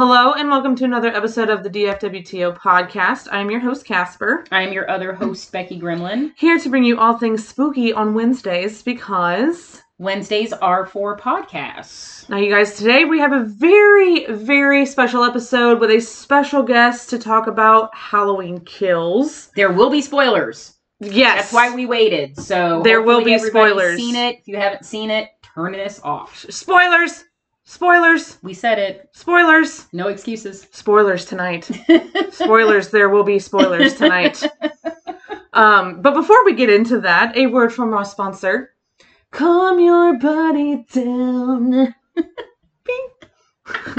Hello 0.00 0.32
and 0.32 0.48
welcome 0.48 0.74
to 0.76 0.84
another 0.86 1.14
episode 1.14 1.50
of 1.50 1.62
the 1.62 1.68
DFWTO 1.68 2.56
podcast. 2.56 3.28
I 3.30 3.38
am 3.38 3.50
your 3.50 3.60
host, 3.60 3.84
Casper, 3.84 4.46
I 4.50 4.62
am 4.62 4.72
your 4.72 4.90
other 4.90 5.12
host, 5.12 5.52
Becky 5.52 5.78
Gremlin. 5.78 6.32
here 6.38 6.58
to 6.58 6.70
bring 6.70 6.84
you 6.84 6.98
all 6.98 7.18
things 7.18 7.46
spooky 7.46 7.92
on 7.92 8.14
Wednesdays 8.14 8.80
because. 8.80 9.82
Wednesdays 9.98 10.54
are 10.54 10.86
for 10.86 11.18
podcasts. 11.18 12.26
Now, 12.30 12.38
you 12.38 12.50
guys, 12.50 12.78
today 12.78 13.04
we 13.04 13.18
have 13.18 13.34
a 13.34 13.44
very, 13.44 14.24
very 14.24 14.86
special 14.86 15.22
episode 15.22 15.80
with 15.80 15.90
a 15.90 16.00
special 16.00 16.62
guest 16.62 17.10
to 17.10 17.18
talk 17.18 17.46
about 17.46 17.94
Halloween 17.94 18.60
kills. 18.60 19.48
There 19.54 19.70
will 19.70 19.90
be 19.90 20.00
spoilers. 20.00 20.78
Yes. 21.00 21.42
That's 21.42 21.52
why 21.52 21.74
we 21.74 21.84
waited. 21.84 22.38
So 22.38 22.80
There 22.82 23.02
will 23.02 23.22
be 23.22 23.38
spoilers. 23.38 23.98
Seen 23.98 24.16
it? 24.16 24.38
If 24.38 24.48
you 24.48 24.56
haven't 24.56 24.86
seen 24.86 25.10
it, 25.10 25.28
turn 25.42 25.72
this 25.72 26.00
off. 26.02 26.46
Spoilers! 26.48 27.24
Spoilers! 27.70 28.36
We 28.42 28.52
said 28.52 28.80
it. 28.80 29.08
Spoilers! 29.12 29.86
No 29.92 30.08
excuses. 30.08 30.66
Spoilers 30.72 31.24
tonight. 31.24 31.70
spoilers 32.32 32.90
there 32.90 33.08
will 33.08 33.22
be 33.22 33.38
spoilers 33.38 33.94
tonight 33.94 34.42
um 35.52 36.02
but 36.02 36.14
before 36.14 36.44
we 36.44 36.54
get 36.54 36.68
into 36.70 37.00
that 37.00 37.36
a 37.36 37.46
word 37.46 37.72
from 37.72 37.94
our 37.94 38.04
sponsor 38.04 38.72
calm 39.30 39.78
your 39.78 40.18
body 40.18 40.84
down 40.92 41.94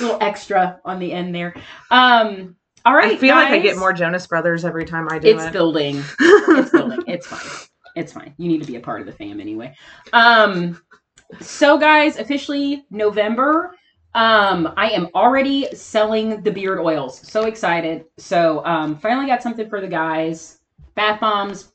little 0.00 0.18
extra 0.20 0.80
on 0.84 1.00
the 1.00 1.12
end 1.12 1.34
there. 1.34 1.54
Um. 1.90 2.56
All 2.86 2.94
right. 2.94 3.12
i 3.12 3.16
feel 3.16 3.34
like 3.34 3.50
i 3.50 3.58
get 3.58 3.76
more 3.76 3.92
jonas 3.92 4.26
brothers 4.26 4.64
every 4.64 4.84
time 4.86 5.08
i 5.10 5.18
do 5.18 5.28
it. 5.28 5.36
It's 5.36 5.44
it 5.44 5.52
building. 5.52 6.02
It's 6.20 6.70
building. 6.70 7.02
It's 7.06 7.26
fine. 7.26 7.68
It's 7.96 8.12
fine. 8.12 8.32
You 8.38 8.48
need 8.48 8.62
to 8.62 8.66
be 8.66 8.76
a 8.76 8.80
part 8.80 9.00
of 9.00 9.06
the 9.06 9.12
fam 9.12 9.40
anyway. 9.40 9.74
Um. 10.12 10.80
So, 11.40 11.78
guys, 11.78 12.18
officially 12.18 12.84
November. 12.90 13.76
Um, 14.14 14.72
I 14.76 14.90
am 14.90 15.08
already 15.14 15.68
selling 15.74 16.42
the 16.42 16.50
beard 16.50 16.80
oils. 16.80 17.20
So 17.20 17.44
excited. 17.44 18.06
So, 18.18 18.64
um, 18.64 18.96
finally 18.98 19.26
got 19.26 19.42
something 19.42 19.68
for 19.68 19.80
the 19.80 19.88
guys. 19.88 20.58
Bath 20.94 21.20
bombs, 21.20 21.72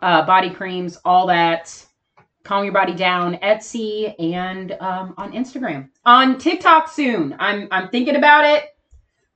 uh, 0.00 0.24
body 0.24 0.50
creams, 0.50 0.98
all 1.04 1.26
that. 1.26 1.84
Calm 2.42 2.64
your 2.64 2.72
body 2.74 2.94
down. 2.94 3.36
Etsy 3.36 4.14
and 4.18 4.72
um, 4.80 5.14
on 5.16 5.32
Instagram. 5.32 5.88
On 6.04 6.38
TikTok 6.38 6.88
soon. 6.88 7.34
I'm 7.38 7.68
I'm 7.70 7.88
thinking 7.88 8.16
about 8.16 8.44
it. 8.44 8.64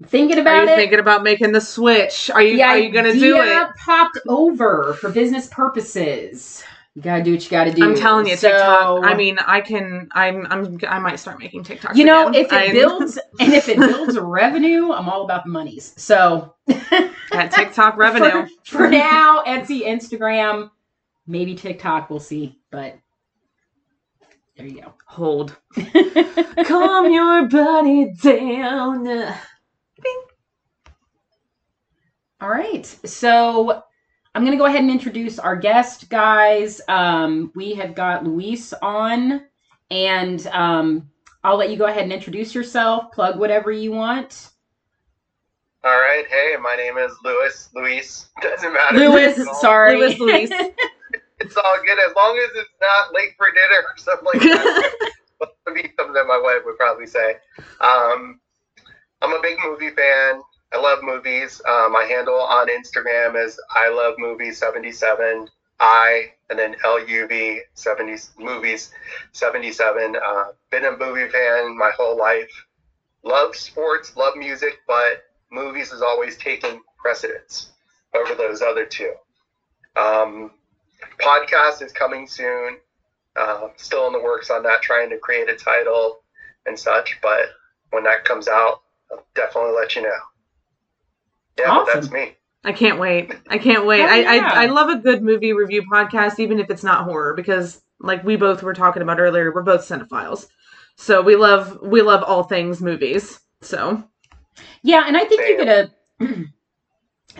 Thinking 0.06 0.38
are 0.38 0.42
about 0.42 0.64
you 0.64 0.68
it. 0.70 0.76
thinking 0.76 0.98
about 0.98 1.22
making 1.22 1.52
the 1.52 1.60
switch 1.60 2.30
are 2.30 2.42
you 2.42 2.56
The 2.56 2.62
are 2.62 2.78
you 2.78 2.90
gonna 2.90 3.14
do 3.14 3.40
idea 3.40 3.62
it 3.62 3.76
Popped 3.76 4.18
over 4.28 4.94
for 5.00 5.10
business 5.10 5.48
purposes. 5.48 6.62
You 6.98 7.04
gotta 7.04 7.22
do 7.22 7.30
what 7.30 7.44
you 7.44 7.48
gotta 7.50 7.70
do. 7.70 7.84
i'm 7.84 7.94
telling 7.94 8.26
you 8.26 8.34
So, 8.34 8.48
tiktok 8.48 9.04
i 9.04 9.14
mean 9.14 9.38
i 9.46 9.60
can 9.60 10.08
i'm 10.14 10.48
i'm 10.50 10.80
i 10.88 10.98
might 10.98 11.20
start 11.20 11.38
making 11.38 11.62
TikTok. 11.62 11.94
you 11.94 12.04
know, 12.04 12.26
again. 12.26 12.44
if 12.46 12.52
it 12.52 12.56
I- 12.58 12.72
builds 12.72 13.16
and 13.40 13.52
if 13.54 13.68
it 13.68 13.76
builds 13.76 14.18
revenue, 14.18 14.90
I'm 14.90 15.08
all 15.08 15.22
about 15.22 15.44
the 15.44 15.50
monies. 15.50 15.94
So 15.96 16.56
that 16.66 17.52
tiktok 17.52 17.96
revenue 17.98 18.48
for, 18.64 18.78
for 18.78 18.90
now, 18.90 19.44
Etsy, 19.46 19.86
Instagram, 19.86 20.72
maybe 21.28 21.54
TikTok. 21.54 22.10
We'll 22.10 22.18
see, 22.18 22.58
but 22.72 22.98
there 24.56 24.66
you 24.66 24.80
go. 24.82 24.92
hold 25.06 25.56
calm 26.66 27.12
your 27.12 27.46
body 27.46 28.12
down 28.20 29.06
All 32.40 32.48
right. 32.48 32.84
So 33.04 33.84
I'm 34.34 34.42
going 34.42 34.52
to 34.52 34.58
go 34.58 34.66
ahead 34.66 34.80
and 34.82 34.90
introduce 34.90 35.38
our 35.38 35.56
guest, 35.56 36.08
guys. 36.10 36.80
Um, 36.88 37.50
we 37.54 37.74
have 37.74 37.94
got 37.94 38.24
Luis 38.24 38.72
on, 38.82 39.42
and 39.90 40.46
um, 40.48 41.10
I'll 41.42 41.56
let 41.56 41.70
you 41.70 41.76
go 41.76 41.86
ahead 41.86 42.02
and 42.04 42.12
introduce 42.12 42.54
yourself, 42.54 43.10
plug 43.12 43.38
whatever 43.38 43.72
you 43.72 43.92
want. 43.92 44.50
All 45.84 45.98
right. 45.98 46.24
Hey, 46.28 46.54
my 46.60 46.76
name 46.76 46.98
is 46.98 47.12
Luis. 47.24 47.68
Luis. 47.74 48.28
Doesn't 48.42 48.72
matter. 48.72 48.96
Louis, 48.98 49.38
It's 49.38 49.46
all- 49.48 49.54
sorry. 49.60 49.96
Louis, 49.98 50.18
Louis. 50.18 50.50
It's 51.40 51.56
all 51.56 51.76
good 51.86 51.98
as 52.00 52.12
long 52.16 52.36
as 52.36 52.50
it's 52.56 52.70
not 52.80 53.14
late 53.14 53.28
for 53.36 53.46
dinner 53.52 53.82
or 53.86 53.96
something 53.96 54.26
like 54.26 54.40
that. 54.42 54.92
That 55.38 55.50
would 55.66 55.74
be 55.76 55.88
something 55.96 56.12
that 56.14 56.26
my 56.26 56.36
wife 56.42 56.62
would 56.64 56.76
probably 56.76 57.06
say. 57.06 57.36
Um, 57.80 58.40
I'm 59.22 59.32
a 59.32 59.40
big 59.40 59.56
movie 59.64 59.90
fan. 59.90 60.42
I 60.72 60.78
love 60.78 60.98
movies. 61.02 61.60
Uh, 61.66 61.88
my 61.90 62.04
handle 62.04 62.40
on 62.40 62.68
Instagram 62.68 63.42
is 63.42 63.58
I 63.74 63.88
love 63.88 64.14
movies 64.18 64.58
77. 64.58 65.48
I 65.80 66.32
and 66.50 66.58
then 66.58 66.76
LUV 66.84 67.60
70 67.74 68.16
movies 68.38 68.90
77. 69.32 70.16
Uh, 70.16 70.44
been 70.70 70.84
a 70.84 70.96
movie 70.96 71.28
fan 71.28 71.76
my 71.76 71.90
whole 71.96 72.18
life. 72.18 72.50
Love 73.22 73.56
sports, 73.56 74.16
love 74.16 74.36
music, 74.36 74.78
but 74.86 75.24
movies 75.50 75.90
has 75.90 76.02
always 76.02 76.36
taken 76.36 76.80
precedence 76.98 77.70
over 78.14 78.34
those 78.34 78.62
other 78.62 78.84
two. 78.84 79.12
Um, 79.96 80.50
podcast 81.20 81.82
is 81.82 81.92
coming 81.92 82.26
soon. 82.26 82.76
Uh, 83.36 83.68
still 83.76 84.06
in 84.06 84.12
the 84.12 84.20
works 84.20 84.50
on 84.50 84.62
that, 84.64 84.82
trying 84.82 85.10
to 85.10 85.18
create 85.18 85.48
a 85.48 85.56
title 85.56 86.20
and 86.66 86.78
such. 86.78 87.18
But 87.22 87.46
when 87.90 88.04
that 88.04 88.24
comes 88.24 88.48
out, 88.48 88.80
I'll 89.10 89.24
definitely 89.34 89.72
let 89.72 89.94
you 89.96 90.02
know. 90.02 90.18
Yeah, 91.58 91.74
but 91.74 91.86
that's 91.86 92.06
Awesome. 92.06 92.14
me. 92.14 92.36
I 92.64 92.72
can't 92.72 92.98
wait. 92.98 93.32
I 93.48 93.58
can't 93.58 93.86
wait. 93.86 94.00
Hell 94.00 94.10
I, 94.10 94.36
yeah. 94.36 94.50
I 94.52 94.64
I 94.64 94.66
love 94.66 94.88
a 94.88 94.96
good 94.98 95.22
movie 95.22 95.52
review 95.52 95.82
podcast, 95.90 96.38
even 96.38 96.58
if 96.58 96.70
it's 96.70 96.84
not 96.84 97.04
horror, 97.04 97.34
because 97.34 97.80
like 98.00 98.24
we 98.24 98.36
both 98.36 98.62
were 98.62 98.74
talking 98.74 99.02
about 99.02 99.20
earlier, 99.20 99.52
we're 99.54 99.62
both 99.62 99.82
cinephiles, 99.88 100.46
so 100.96 101.22
we 101.22 101.36
love 101.36 101.78
we 101.82 102.02
love 102.02 102.22
all 102.24 102.42
things 102.44 102.80
movies. 102.80 103.40
So 103.62 104.02
Yeah, 104.82 105.04
and 105.06 105.16
I 105.16 105.24
think 105.24 105.40
Same. 105.42 105.56
you're 105.56 105.64
gonna. 106.20 106.46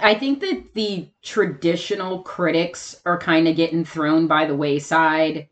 I 0.00 0.14
think 0.14 0.40
that 0.40 0.74
the 0.74 1.08
traditional 1.22 2.22
critics 2.22 3.00
are 3.04 3.18
kind 3.18 3.48
of 3.48 3.56
getting 3.56 3.84
thrown 3.84 4.28
by 4.28 4.46
the 4.46 4.54
wayside, 4.56 5.48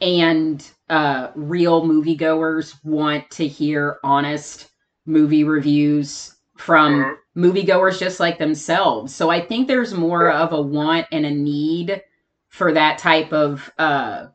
and 0.00 0.68
uh, 0.90 1.28
real 1.34 1.82
moviegoers 1.82 2.74
want 2.84 3.30
to 3.32 3.46
hear 3.46 3.98
honest 4.04 4.68
movie 5.06 5.44
reviews 5.44 6.35
from 6.56 7.04
Mhm. 7.04 7.16
moviegoers 7.36 7.98
just 7.98 8.20
like 8.20 8.38
themselves. 8.38 9.14
So 9.14 9.30
I 9.30 9.40
think 9.40 9.68
there's 9.68 9.94
more 9.94 10.30
of 10.30 10.52
a 10.52 10.60
want 10.60 11.06
and 11.12 11.26
a 11.26 11.30
need 11.30 12.02
for 12.48 12.72
that 12.72 12.98
type 12.98 13.32
of 13.32 13.70
uh, 13.78 14.26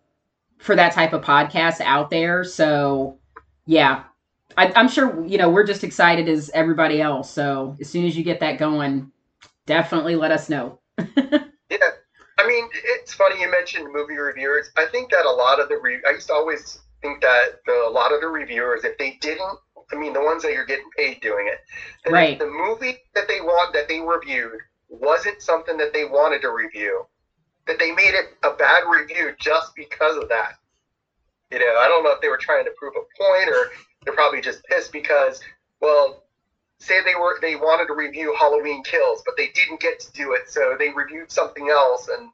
for 0.59 0.75
that 0.75 0.93
type 0.93 1.13
of 1.13 1.21
podcast 1.23 1.81
out 1.81 2.09
there. 2.09 2.43
So 2.43 3.17
yeah, 3.65 4.03
I, 4.57 4.71
I'm 4.75 4.87
sure 4.89 5.25
you 5.25 5.37
know 5.37 5.49
we're 5.49 5.65
just 5.65 5.83
excited 5.83 6.29
as 6.29 6.49
everybody 6.53 7.01
else. 7.01 7.29
So 7.31 7.75
as 7.81 7.89
soon 7.89 8.05
as 8.05 8.17
you 8.17 8.23
get 8.23 8.39
that 8.41 8.57
going, 8.59 9.11
definitely 9.65 10.15
let 10.15 10.31
us 10.31 10.49
know. 10.49 10.79
Yeah, 11.69 11.77
I 12.37 12.47
mean, 12.47 12.67
it's 12.73 13.13
funny 13.13 13.39
you 13.41 13.49
mentioned 13.49 13.87
movie 13.93 14.17
reviewers. 14.17 14.71
I 14.77 14.85
think 14.87 15.09
that 15.11 15.25
a 15.25 15.31
lot 15.31 15.61
of 15.61 15.69
the 15.69 15.77
re- 15.81 16.01
I 16.05 16.11
used 16.11 16.27
to 16.27 16.33
always 16.33 16.79
think 17.01 17.21
that 17.21 17.61
the, 17.65 17.85
a 17.87 17.89
lot 17.89 18.13
of 18.13 18.19
the 18.19 18.27
reviewers, 18.27 18.83
if 18.83 18.97
they 18.97 19.17
didn't, 19.21 19.57
I 19.91 19.95
mean, 19.95 20.13
the 20.13 20.21
ones 20.23 20.43
that 20.43 20.53
you're 20.53 20.65
getting 20.65 20.89
paid 20.95 21.21
doing 21.21 21.47
it, 21.47 21.59
Right. 22.09 22.37
the 22.39 22.47
movie 22.47 22.99
that 23.13 23.27
they 23.27 23.41
want 23.41 23.73
that 23.73 23.87
they 23.87 23.99
reviewed 23.99 24.59
wasn't 24.89 25.41
something 25.41 25.77
that 25.77 25.93
they 25.93 26.05
wanted 26.05 26.41
to 26.41 26.51
review, 26.51 27.05
that 27.67 27.79
they 27.79 27.91
made 27.91 28.13
it 28.13 28.37
a 28.43 28.51
bad 28.51 28.83
review 28.89 29.33
just 29.39 29.75
because 29.75 30.17
of 30.17 30.29
that. 30.29 30.55
You 31.51 31.59
know, 31.59 31.77
I 31.79 31.87
don't 31.87 32.03
know 32.03 32.11
if 32.11 32.21
they 32.21 32.29
were 32.29 32.37
trying 32.37 32.65
to 32.65 32.71
prove 32.77 32.93
a 32.95 33.23
point 33.23 33.49
or 33.49 33.71
they're 34.03 34.13
probably 34.13 34.41
just 34.41 34.63
pissed 34.65 34.91
because, 34.91 35.41
well, 35.81 36.23
say 36.79 37.01
they 37.03 37.15
were 37.15 37.37
they 37.41 37.55
wanted 37.55 37.87
to 37.87 37.93
review 37.93 38.35
Halloween 38.39 38.83
Kills, 38.83 39.21
but 39.25 39.35
they 39.37 39.49
didn't 39.49 39.79
get 39.79 39.99
to 39.99 40.11
do 40.13 40.33
it, 40.33 40.49
so 40.49 40.75
they 40.79 40.89
reviewed 40.89 41.31
something 41.31 41.69
else 41.69 42.07
and 42.07 42.29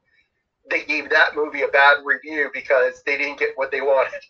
they 0.69 0.83
gave 0.83 1.09
that 1.09 1.35
movie 1.35 1.63
a 1.63 1.67
bad 1.67 1.97
review 2.05 2.49
because 2.53 3.01
they 3.05 3.17
didn't 3.17 3.39
get 3.39 3.49
what 3.55 3.71
they 3.71 3.81
wanted. 3.81 4.21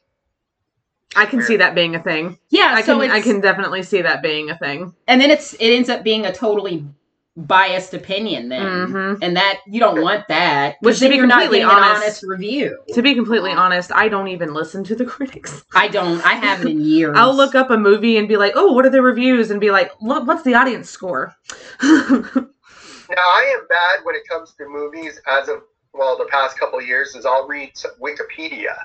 I 1.16 1.26
can 1.26 1.42
see 1.42 1.58
that 1.58 1.74
being 1.74 1.96
a 1.96 2.02
thing. 2.04 2.38
Yeah, 2.50 2.74
I 2.76 2.82
so 2.82 3.00
can 3.00 3.10
I 3.12 3.22
can 3.22 3.42
definitely 3.42 3.84
see 3.84 4.02
that 4.02 4.22
being 4.22 4.50
a 4.50 4.58
thing. 4.58 4.94
and 5.08 5.20
then 5.22 5.32
it's 5.32 5.54
it 5.54 5.72
ends 5.74 5.90
up 5.90 6.04
being 6.04 6.26
a 6.26 6.34
totally 6.34 6.86
biased 7.40 7.94
opinion 7.94 8.50
then, 8.50 8.88
Mhm. 8.88 9.20
and 9.22 9.38
that 9.38 9.60
you 9.68 9.80
don't 9.80 10.02
want 10.02 10.28
that. 10.28 10.76
Which, 10.82 10.98
to 11.00 11.08
be 11.08 11.16
you're 11.18 11.28
not 11.28 11.42
completely 11.44 11.60
getting 11.60 11.78
an 11.78 11.84
honest- 11.84 12.02
honest 12.04 12.24
review. 12.24 12.80
To 12.94 13.02
be 13.04 13.14
completely 13.14 13.52
honest, 13.52 13.92
I 13.94 14.10
don't 14.10 14.28
even 14.28 14.54
listen 14.56 14.84
to 14.86 14.96
the 14.96 15.06
critics. 15.16 15.64
I 15.76 15.88
don't. 15.88 16.20
I 16.26 16.34
haven't 16.34 16.68
in 16.68 16.82
years. 16.82 17.16
I'll 17.18 17.36
look 17.36 17.54
up 17.56 17.70
a 17.70 17.78
movie 17.78 18.18
and 18.18 18.28
be 18.28 18.38
like, 18.38 18.54
"Oh, 18.56 18.74
what 18.74 18.86
are 18.86 18.90
the 18.90 19.02
reviews?" 19.04 19.52
and 19.52 19.62
be 19.62 19.70
like, 19.72 19.92
"What 20.00 20.26
what's 20.26 20.42
the 20.44 20.56
audience 20.56 20.90
score?" 20.90 21.36
Now 23.10 23.16
I 23.16 23.56
am 23.58 23.66
bad 23.70 24.00
when 24.04 24.16
it 24.16 24.28
comes 24.28 24.54
to 24.56 24.68
movies. 24.68 25.20
As 25.28 25.48
of 25.48 25.62
well, 25.94 26.18
the 26.18 26.26
past 26.26 26.60
couple 26.60 26.78
of 26.80 26.86
years, 26.86 27.16
is 27.16 27.26
I'll 27.26 27.48
read 27.48 27.72
Wikipedia 28.02 28.76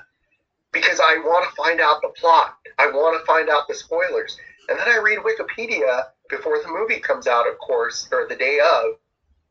because 0.73 0.99
I 0.99 1.17
want 1.17 1.49
to 1.49 1.55
find 1.55 1.79
out 1.79 2.01
the 2.01 2.09
plot. 2.09 2.57
I 2.79 2.87
want 2.87 3.19
to 3.19 3.25
find 3.25 3.49
out 3.49 3.67
the 3.67 3.75
spoilers, 3.75 4.37
and 4.67 4.77
then 4.77 4.87
I 4.87 4.97
read 4.97 5.19
Wikipedia 5.19 6.05
before 6.29 6.59
the 6.61 6.69
movie 6.69 6.99
comes 6.99 7.27
out, 7.27 7.47
of 7.47 7.57
course, 7.59 8.09
or 8.11 8.27
the 8.27 8.35
day 8.35 8.59
of, 8.59 8.95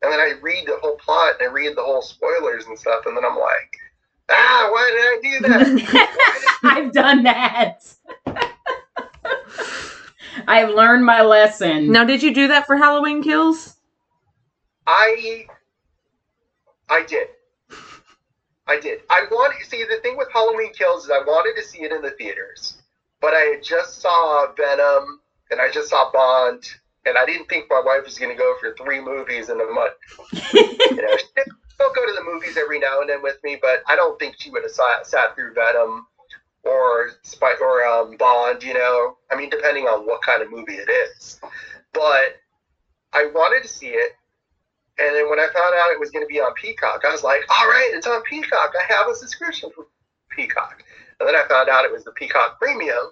and 0.01 0.11
then 0.11 0.19
I 0.19 0.33
read 0.41 0.67
the 0.67 0.77
whole 0.81 0.97
plot 0.97 1.35
and 1.39 1.49
I 1.49 1.51
read 1.51 1.77
the 1.77 1.83
whole 1.83 2.01
spoilers 2.01 2.65
and 2.65 2.77
stuff, 2.77 3.05
and 3.05 3.15
then 3.15 3.23
I'm 3.25 3.37
like, 3.37 3.77
ah, 4.29 4.67
why 4.71 4.91
did 4.91 5.01
I 5.01 5.19
do 5.23 5.39
that? 5.47 6.57
I've 6.63 6.91
done 6.91 7.23
that. 7.23 7.95
I've 10.47 10.69
learned 10.69 11.05
my 11.05 11.21
lesson. 11.21 11.91
Now, 11.91 12.03
did 12.03 12.21
you 12.21 12.33
do 12.33 12.49
that 12.49 12.65
for 12.65 12.75
Halloween 12.75 13.23
Kills? 13.23 13.75
I 14.85 15.47
I 16.89 17.03
did. 17.03 17.27
I 18.67 18.79
did. 18.79 19.01
I 19.09 19.25
wanted 19.29 19.53
see 19.73 19.83
the 19.83 19.99
thing 20.01 20.17
with 20.17 20.31
Halloween 20.31 20.71
Kills 20.73 21.05
is 21.05 21.09
I 21.09 21.19
wanted 21.19 21.59
to 21.59 21.67
see 21.67 21.81
it 21.83 21.91
in 21.91 22.01
the 22.01 22.11
theaters, 22.11 22.81
but 23.21 23.33
I 23.33 23.59
just 23.61 24.01
saw 24.01 24.47
Venom 24.55 25.19
and 25.51 25.59
I 25.59 25.71
just 25.71 25.89
saw 25.89 26.11
Bond, 26.11 26.63
and 27.05 27.17
I 27.17 27.25
didn't 27.25 27.47
think 27.47 27.65
my 27.69 27.81
wife 27.83 28.05
was 28.05 28.17
going 28.17 28.31
to 28.31 28.37
go 28.37 28.55
for 28.59 28.73
three 28.75 29.01
movies 29.01 29.49
in 29.49 29.59
a 29.59 29.65
month. 29.65 29.93
you 30.31 30.95
know, 30.95 31.17
she'll 31.17 31.93
go 31.93 32.05
to 32.05 32.13
the 32.13 32.23
movies 32.25 32.57
every 32.57 32.79
now 32.79 33.01
and 33.01 33.09
then 33.09 33.21
with 33.21 33.37
me, 33.43 33.57
but 33.61 33.83
I 33.87 33.95
don't 33.95 34.17
think 34.19 34.35
she 34.37 34.49
would 34.51 34.63
have 34.63 34.71
sat, 34.71 35.05
sat 35.05 35.35
through 35.35 35.53
Venom 35.53 36.07
or 36.63 37.11
Spy 37.23 37.53
or 37.61 37.85
um, 37.85 38.15
Bond. 38.17 38.63
You 38.63 38.73
know, 38.75 39.17
I 39.31 39.35
mean, 39.35 39.49
depending 39.49 39.85
on 39.85 40.07
what 40.07 40.21
kind 40.21 40.41
of 40.41 40.51
movie 40.51 40.75
it 40.75 40.89
is. 40.89 41.39
But 41.93 42.39
I 43.11 43.25
wanted 43.33 43.63
to 43.63 43.69
see 43.69 43.89
it, 43.89 44.13
and 44.99 45.15
then 45.15 45.29
when 45.29 45.39
I 45.39 45.47
found 45.47 45.75
out 45.75 45.91
it 45.91 45.99
was 45.99 46.11
going 46.11 46.23
to 46.23 46.31
be 46.31 46.39
on 46.39 46.53
Peacock, 46.53 47.01
I 47.07 47.11
was 47.11 47.23
like, 47.23 47.41
all 47.49 47.67
right, 47.67 47.91
it's 47.93 48.07
on 48.07 48.21
Peacock. 48.23 48.73
I 48.79 48.93
have 48.93 49.07
a 49.07 49.15
subscription 49.15 49.71
for 49.75 49.87
Peacock. 50.29 50.83
And 51.19 51.27
then 51.27 51.35
I 51.35 51.47
found 51.47 51.69
out 51.69 51.85
it 51.85 51.91
was 51.91 52.03
the 52.03 52.11
Peacock 52.11 52.59
Premium, 52.59 53.11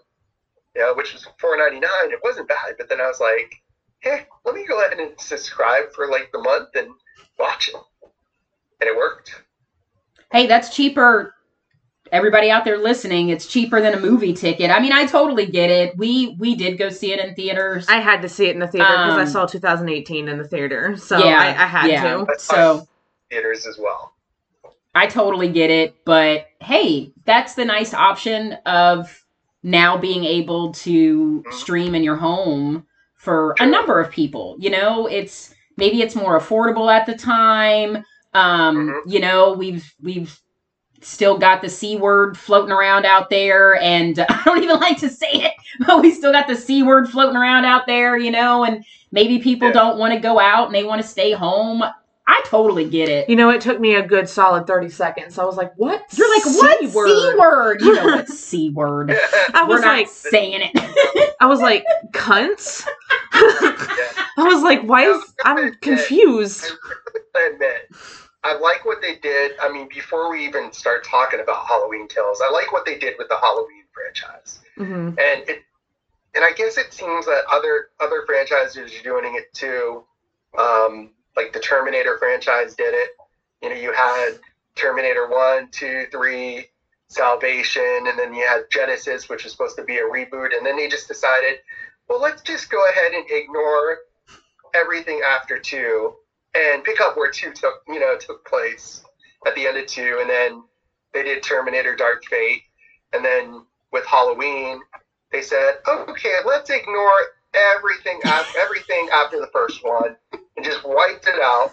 you 0.75 0.81
know, 0.81 0.93
which 0.93 1.13
was 1.13 1.27
four 1.39 1.57
ninety 1.57 1.79
nine. 1.79 2.11
It 2.11 2.19
wasn't 2.23 2.47
bad, 2.47 2.75
but 2.77 2.89
then 2.89 3.01
I 3.01 3.07
was 3.07 3.19
like, 3.19 3.55
hey, 3.99 4.25
let 4.45 4.55
me 4.55 4.65
go 4.65 4.83
ahead 4.83 4.99
and 4.99 5.11
subscribe 5.19 5.91
for 5.93 6.07
like 6.07 6.31
the 6.31 6.39
month 6.39 6.69
and 6.75 6.89
watch 7.39 7.69
it, 7.69 7.75
and 8.79 8.87
it 8.89 8.95
worked. 8.95 9.43
Hey, 10.31 10.47
that's 10.47 10.75
cheaper. 10.75 11.35
Everybody 12.11 12.51
out 12.51 12.65
there 12.65 12.77
listening, 12.77 13.29
it's 13.29 13.45
cheaper 13.45 13.79
than 13.79 13.93
a 13.93 13.99
movie 13.99 14.33
ticket. 14.33 14.69
I 14.69 14.79
mean, 14.81 14.91
I 14.91 15.05
totally 15.05 15.45
get 15.45 15.69
it. 15.69 15.97
We 15.97 16.35
we 16.39 16.55
did 16.55 16.77
go 16.77 16.89
see 16.89 17.13
it 17.13 17.19
in 17.25 17.33
theaters. 17.35 17.85
I 17.87 18.01
had 18.01 18.21
to 18.23 18.29
see 18.29 18.47
it 18.47 18.53
in 18.53 18.59
the 18.59 18.67
theater 18.67 18.89
because 18.89 19.17
I 19.17 19.21
Um, 19.21 19.27
saw 19.27 19.45
2018 19.45 20.27
in 20.27 20.37
the 20.37 20.43
theater, 20.47 20.97
so 20.97 21.17
Yeah, 21.19 21.39
I, 21.39 21.47
I 21.47 21.67
had 21.67 21.89
yeah. 21.89 22.17
to. 22.17 22.25
That's 22.27 22.43
so 22.43 22.85
theaters 23.29 23.65
as 23.65 23.77
well. 23.77 24.13
I 24.93 25.07
totally 25.07 25.47
get 25.47 25.69
it, 25.69 25.95
but 26.03 26.47
hey, 26.59 27.13
that's 27.25 27.55
the 27.55 27.63
nice 27.63 27.93
option 27.93 28.53
of 28.65 29.17
now 29.63 29.97
being 29.97 30.25
able 30.25 30.73
to 30.73 31.45
stream 31.51 31.95
in 31.95 32.03
your 32.03 32.17
home 32.17 32.85
for 33.15 33.55
a 33.59 33.65
number 33.65 34.01
of 34.01 34.11
people. 34.11 34.57
You 34.59 34.71
know, 34.71 35.07
it's 35.07 35.53
maybe 35.77 36.01
it's 36.01 36.15
more 36.15 36.37
affordable 36.37 36.91
at 36.93 37.05
the 37.05 37.15
time. 37.15 38.03
Um, 38.33 38.89
Mhm. 38.89 39.01
you 39.05 39.19
know, 39.21 39.53
we've 39.53 39.93
we've 40.01 40.37
still 41.01 41.37
got 41.37 41.61
the 41.61 41.69
C 41.69 41.97
word 41.97 42.37
floating 42.37 42.71
around 42.71 43.05
out 43.05 43.29
there 43.29 43.75
and 43.81 44.19
I 44.29 44.41
don't 44.45 44.63
even 44.63 44.79
like 44.79 44.97
to 44.99 45.09
say 45.09 45.29
it, 45.31 45.53
but 45.85 46.01
we 46.01 46.11
still 46.11 46.31
got 46.31 46.47
the 46.47 46.55
C 46.55 46.83
word 46.83 47.09
floating 47.09 47.35
around 47.35 47.65
out 47.65 47.87
there, 47.87 48.17
you 48.17 48.31
know, 48.31 48.63
and 48.63 48.85
maybe 49.11 49.39
people 49.39 49.67
Yeah. 49.69 49.73
don't 49.73 49.97
want 49.97 50.13
to 50.13 50.19
go 50.19 50.39
out 50.39 50.67
and 50.67 50.75
they 50.75 50.83
want 50.83 51.01
to 51.01 51.07
stay 51.07 51.31
home. 51.31 51.83
I 52.27 52.41
totally 52.45 52.87
get 52.87 53.09
it. 53.09 53.27
You 53.29 53.35
know, 53.35 53.49
it 53.49 53.61
took 53.61 53.79
me 53.79 53.95
a 53.95 54.05
good 54.05 54.29
solid 54.29 54.67
30 54.67 54.89
seconds. 54.89 55.37
I 55.37 55.43
was 55.43 55.57
like, 55.57 55.73
what? 55.75 56.01
You're 56.13 56.29
like, 56.33 56.45
what 56.45 56.79
C 56.79 56.87
C 56.87 56.93
word? 57.37 57.81
You 57.81 57.93
know 57.95 58.05
what 58.05 58.29
C 58.29 58.69
word? 58.69 59.11
I 59.11 59.63
We're 59.63 59.75
was 59.75 59.81
not 59.81 59.97
like, 59.97 60.07
saying 60.07 60.61
it. 60.73 61.35
I 61.41 61.47
was 61.47 61.59
like, 61.59 61.83
cunts? 62.13 62.85
I 63.33 64.23
was 64.37 64.61
like, 64.63 64.83
why 64.83 65.03
is, 65.09 65.33
I'm 65.43 65.73
confused. 65.75 66.71
I 68.43 68.57
like 68.57 68.85
what 68.85 69.01
they 69.01 69.17
did. 69.17 69.53
I 69.61 69.71
mean, 69.71 69.87
before 69.87 70.31
we 70.31 70.45
even 70.45 70.71
start 70.71 71.05
talking 71.05 71.39
about 71.39 71.67
Halloween 71.67 72.07
Kills, 72.07 72.41
I 72.41 72.49
like 72.49 72.71
what 72.71 72.85
they 72.85 72.97
did 72.97 73.15
with 73.17 73.29
the 73.29 73.37
Halloween 73.37 73.83
franchise. 73.93 74.59
hmm 74.75 75.09
and 75.09 75.49
it 75.49 75.63
and 76.33 76.45
I 76.45 76.53
guess 76.53 76.77
it 76.77 76.93
seems 76.93 77.25
that 77.25 77.43
other 77.51 77.89
other 77.99 78.23
franchises 78.25 78.91
are 78.99 79.03
doing 79.03 79.35
it 79.35 79.53
too. 79.53 80.03
Um, 80.57 81.11
like 81.35 81.53
the 81.53 81.59
Terminator 81.59 82.17
franchise 82.17 82.75
did 82.75 82.93
it. 82.93 83.09
You 83.61 83.69
know, 83.69 83.75
you 83.75 83.93
had 83.93 84.39
Terminator 84.75 85.27
one, 85.29 85.69
two, 85.71 86.07
three, 86.11 86.67
Salvation, 87.07 88.07
and 88.07 88.17
then 88.17 88.33
you 88.33 88.45
had 88.45 88.69
Genisys, 88.69 89.29
which 89.29 89.43
was 89.43 89.51
supposed 89.51 89.75
to 89.77 89.83
be 89.83 89.97
a 89.97 90.03
reboot, 90.03 90.55
and 90.55 90.65
then 90.65 90.77
they 90.77 90.87
just 90.87 91.07
decided, 91.07 91.59
well, 92.07 92.21
let's 92.21 92.41
just 92.41 92.69
go 92.69 92.83
ahead 92.89 93.11
and 93.11 93.25
ignore 93.29 93.99
everything 94.73 95.21
after 95.25 95.59
two 95.59 96.15
and 96.53 96.83
pick 96.83 96.99
up 97.01 97.17
where 97.17 97.31
two 97.31 97.51
took 97.53 97.81
you 97.87 97.99
know 97.99 98.17
took 98.17 98.45
place 98.45 99.03
at 99.45 99.55
the 99.55 99.67
end 99.67 99.77
of 99.77 99.87
two, 99.87 100.17
and 100.21 100.29
then 100.29 100.63
they 101.13 101.23
did 101.23 101.43
Terminator 101.43 101.95
Dark 101.95 102.23
Fate, 102.25 102.61
and 103.13 103.23
then 103.23 103.65
with 103.91 104.05
Halloween, 104.05 104.79
they 105.31 105.41
said, 105.41 105.75
okay, 105.87 106.35
let's 106.45 106.69
ignore 106.69 107.19
everything 107.75 108.19
everything 108.59 109.09
after 109.13 109.39
the 109.39 109.49
first 109.53 109.83
one 109.83 110.15
and 110.31 110.65
just 110.65 110.83
wiped 110.85 111.27
it 111.27 111.39
out. 111.41 111.71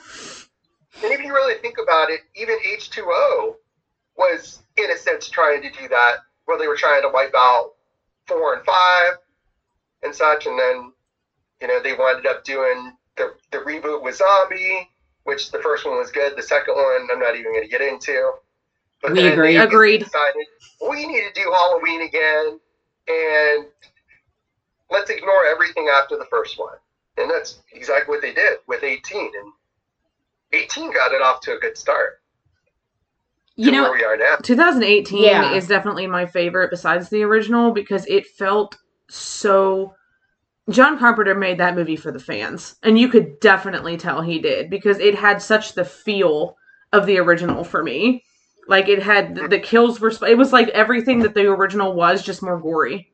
And 1.03 1.13
if 1.13 1.23
you 1.23 1.33
really 1.33 1.61
think 1.61 1.77
about 1.83 2.11
it, 2.11 2.21
even 2.35 2.57
H2O 2.77 3.55
was, 4.17 4.63
in 4.77 4.91
a 4.91 4.97
sense, 4.97 5.29
trying 5.29 5.63
to 5.63 5.71
do 5.71 5.89
that, 5.89 6.17
where 6.47 6.59
they 6.59 6.67
were 6.67 6.77
trying 6.77 7.03
to 7.03 7.11
wipe 7.13 7.35
out 7.37 7.73
four 8.27 8.55
and 8.55 8.65
five 8.65 9.19
and 10.03 10.15
such, 10.15 10.47
and 10.47 10.59
then, 10.59 10.93
you 11.61 11.69
know, 11.69 11.81
they 11.83 11.95
wound 11.95 12.27
up 12.27 12.43
doing 12.45 12.93
the, 13.19 13.35
the 13.51 13.59
reboot 13.59 14.03
with 14.03 14.17
Zombie, 14.17 14.89
which 15.25 15.51
the 15.51 15.59
first 15.59 15.85
one 15.85 15.99
was 15.99 16.11
good. 16.11 16.37
The 16.37 16.43
second 16.43 16.75
one, 16.75 17.09
I'm 17.13 17.21
not 17.21 17.37
even 17.37 17.53
going 17.53 17.65
to 17.65 17.69
get 17.69 17.81
into. 17.83 18.33
But 19.03 19.13
We 19.13 19.23
then 19.23 19.33
agree. 19.33 19.57
Agreed. 19.57 20.05
Decided 20.05 20.47
we 20.89 21.07
need 21.07 21.23
to 21.23 21.33
do 21.35 21.53
Halloween 21.53 22.03
again, 22.03 22.59
and 23.09 23.67
let's 24.91 25.11
ignore 25.11 25.47
everything 25.47 25.89
after 25.93 26.17
the 26.17 26.27
first 26.31 26.59
one. 26.59 26.75
And 27.17 27.31
that's 27.31 27.61
exactly 27.73 28.15
what 28.15 28.23
they 28.23 28.33
did 28.33 28.59
with 28.67 28.83
18. 28.83 29.21
And 29.21 29.53
18 30.53 30.93
got 30.93 31.13
it 31.13 31.21
off 31.21 31.41
to 31.43 31.57
a 31.57 31.59
good 31.59 31.77
start. 31.77 32.21
You 33.57 33.73
know, 33.73 33.91
where 33.91 33.93
we 33.93 34.05
are 34.05 34.17
now. 34.17 34.37
2018 34.41 35.25
Yeah. 35.25 35.53
is 35.53 35.67
definitely 35.67 36.07
my 36.07 36.27
favorite 36.27 36.71
besides 36.71 37.09
the 37.09 37.25
original 37.25 37.73
because 37.73 38.07
it 38.07 38.27
felt 38.27 38.77
so 39.11 39.95
John 40.71 40.99
Carpenter 40.99 41.35
made 41.35 41.59
that 41.59 41.75
movie 41.75 41.97
for 41.97 42.13
the 42.13 42.21
fans 42.21 42.77
and 42.83 42.99
you 42.99 43.09
could 43.09 43.41
definitely 43.41 43.97
tell 43.97 44.21
he 44.21 44.39
did 44.39 44.71
because 44.71 44.99
it 44.99 45.15
had 45.15 45.41
such 45.41 45.75
the 45.75 45.85
feel 45.85 46.57
of 46.93 47.07
the 47.07 47.19
original 47.19 47.65
for 47.65 47.83
me 47.83 48.25
like 48.67 48.89
it 48.89 49.03
had 49.03 49.35
the, 49.35 49.49
the 49.49 49.59
kills 49.59 50.01
were 50.01 50.13
it 50.27 50.37
was 50.37 50.53
like 50.53 50.69
everything 50.69 51.21
that 51.21 51.35
the 51.35 51.47
original 51.47 51.95
was 51.95 52.23
just 52.23 52.43
more 52.43 52.61
gory 52.61 53.13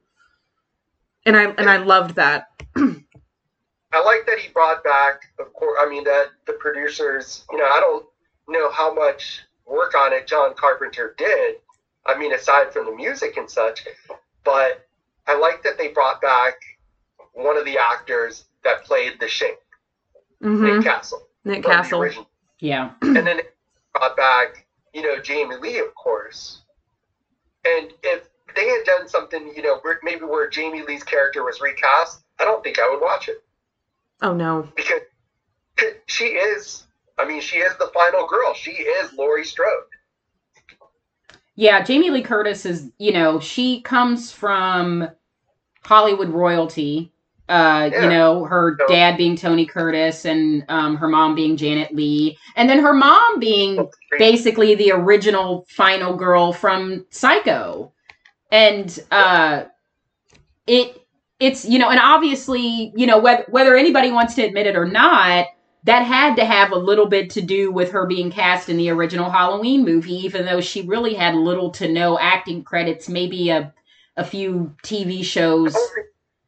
and 1.27 1.37
I 1.37 1.45
and 1.45 1.71
I 1.71 1.79
loved 1.79 2.17
that 2.17 2.49
I 3.95 4.03
like 4.03 4.27
that 4.27 4.41
he 4.41 4.49
brought 4.49 4.83
back, 4.83 5.23
of 5.39 5.53
course, 5.53 5.79
I 5.81 5.89
mean, 5.89 6.03
that 6.03 6.31
the 6.49 6.55
producers, 6.55 7.45
you 7.53 7.59
know, 7.59 7.65
I 7.65 7.79
don't 7.79 8.05
know 8.49 8.69
how 8.73 8.93
much 8.93 9.43
work 9.67 9.95
on 9.97 10.13
it 10.13 10.27
John 10.27 10.53
Carpenter 10.57 11.15
did. 11.17 11.57
I 12.05 12.19
mean, 12.19 12.33
aside 12.33 12.73
from 12.73 12.87
the 12.87 12.93
music 12.93 13.37
and 13.37 13.49
such, 13.49 13.87
but 14.43 14.89
I 15.29 15.39
like 15.39 15.63
that 15.63 15.79
they 15.79 15.89
brought 15.89 16.21
back 16.21 16.55
one 17.35 17.57
of 17.57 17.65
the 17.65 17.77
actors 17.79 18.45
that 18.65 18.85
played 18.85 19.21
the 19.21 19.27
Shink, 19.27 19.57
hmm 20.41 20.63
Nick 20.65 20.85
Castle. 20.85 21.29
Nick 21.45 21.63
Castle 21.65 22.03
original. 22.03 22.29
yeah. 22.61 22.93
and 23.03 23.17
then 23.17 23.37
they 23.37 23.43
brought 23.93 24.17
back, 24.17 24.67
you 24.95 25.03
know, 25.03 25.21
Jamie 25.21 25.57
Lee, 25.57 25.79
of 25.79 25.95
course. 25.95 26.63
And 27.65 27.93
if 28.03 28.29
they 28.55 28.67
had 28.69 28.85
done 28.85 29.09
something, 29.09 29.53
you 29.55 29.63
know, 29.63 29.79
where- 29.83 30.01
maybe 30.03 30.25
where 30.25 30.49
Jamie 30.49 30.83
Lee's 30.83 31.03
character 31.03 31.45
was 31.45 31.61
recast, 31.61 32.23
I 32.39 32.45
don't 32.45 32.63
think 32.63 32.79
I 32.79 32.89
would 32.89 33.01
watch 33.01 33.29
it 33.29 33.43
oh 34.23 34.33
no 34.33 34.69
because 34.77 35.01
she 36.07 36.25
is. 36.27 36.85
I 37.19 37.25
mean, 37.25 37.41
she 37.41 37.59
is 37.59 37.77
the 37.79 37.91
final 37.95 38.27
girl. 38.27 38.55
She 38.55 38.71
is 38.71 39.13
Laurie 39.13 39.45
Strode. 39.45 39.85
Yeah, 41.57 41.83
Jamie 41.83 42.11
Lee 42.11 42.23
Curtis 42.23 42.67
is, 42.67 42.91
you 42.99 43.13
know, 43.13 43.39
she 43.39 43.81
comes 43.83 44.33
from 44.33 45.09
Hollywood 45.85 46.29
royalty. 46.31 47.13
Uh, 47.49 47.91
Yeah. 47.93 48.03
you 48.05 48.09
know, 48.09 48.45
her 48.45 48.77
So- 48.81 48.87
dad 48.95 49.17
being 49.19 49.37
Tony 49.37 49.67
Curtis 49.67 50.25
and 50.25 50.65
um, 50.71 50.97
her 50.97 51.09
mom 51.09 51.35
being 51.35 51.57
Janet 51.59 51.95
Leigh, 51.95 52.39
and 52.57 52.69
then 52.71 52.79
her 52.79 52.95
mom 52.95 53.39
being 53.39 53.87
basically 54.19 54.75
the 54.75 54.93
original 54.93 55.67
final 55.69 56.15
girl 56.17 56.53
from 56.53 57.05
Psycho. 57.11 57.93
And 58.51 58.99
uh 59.11 59.65
it 60.67 61.01
it's 61.41 61.65
you 61.65 61.79
know, 61.79 61.91
and 61.91 62.01
obviously, 62.01 62.93
you 62.97 63.07
know, 63.07 63.19
whether 63.19 63.45
whether 63.49 63.77
anybody 63.77 64.11
wants 64.11 64.35
to 64.37 64.43
admit 64.43 64.67
it 64.67 64.77
or 64.77 64.87
not, 64.87 65.47
that 65.85 66.03
had 66.05 66.37
to 66.37 66.45
have 66.47 66.73
a 66.73 66.77
little 66.79 67.07
bit 67.07 67.29
to 67.31 67.43
do 67.43 67.71
with 67.71 67.91
her 67.91 68.07
being 68.07 68.31
cast 68.31 68.69
in 68.71 68.77
the 68.79 68.89
original 68.89 69.31
Halloween 69.31 69.85
movie, 69.85 70.15
even 70.15 70.47
though 70.47 70.61
she 70.63 70.83
really 70.83 71.13
had 71.15 71.35
little 71.35 71.71
to 71.73 71.89
no 71.89 72.19
acting 72.19 72.63
credits, 72.65 73.09
maybe 73.09 73.51
a 73.51 73.73
a 74.17 74.25
few 74.25 74.75
TV 74.85 75.23
shows. 75.25 75.77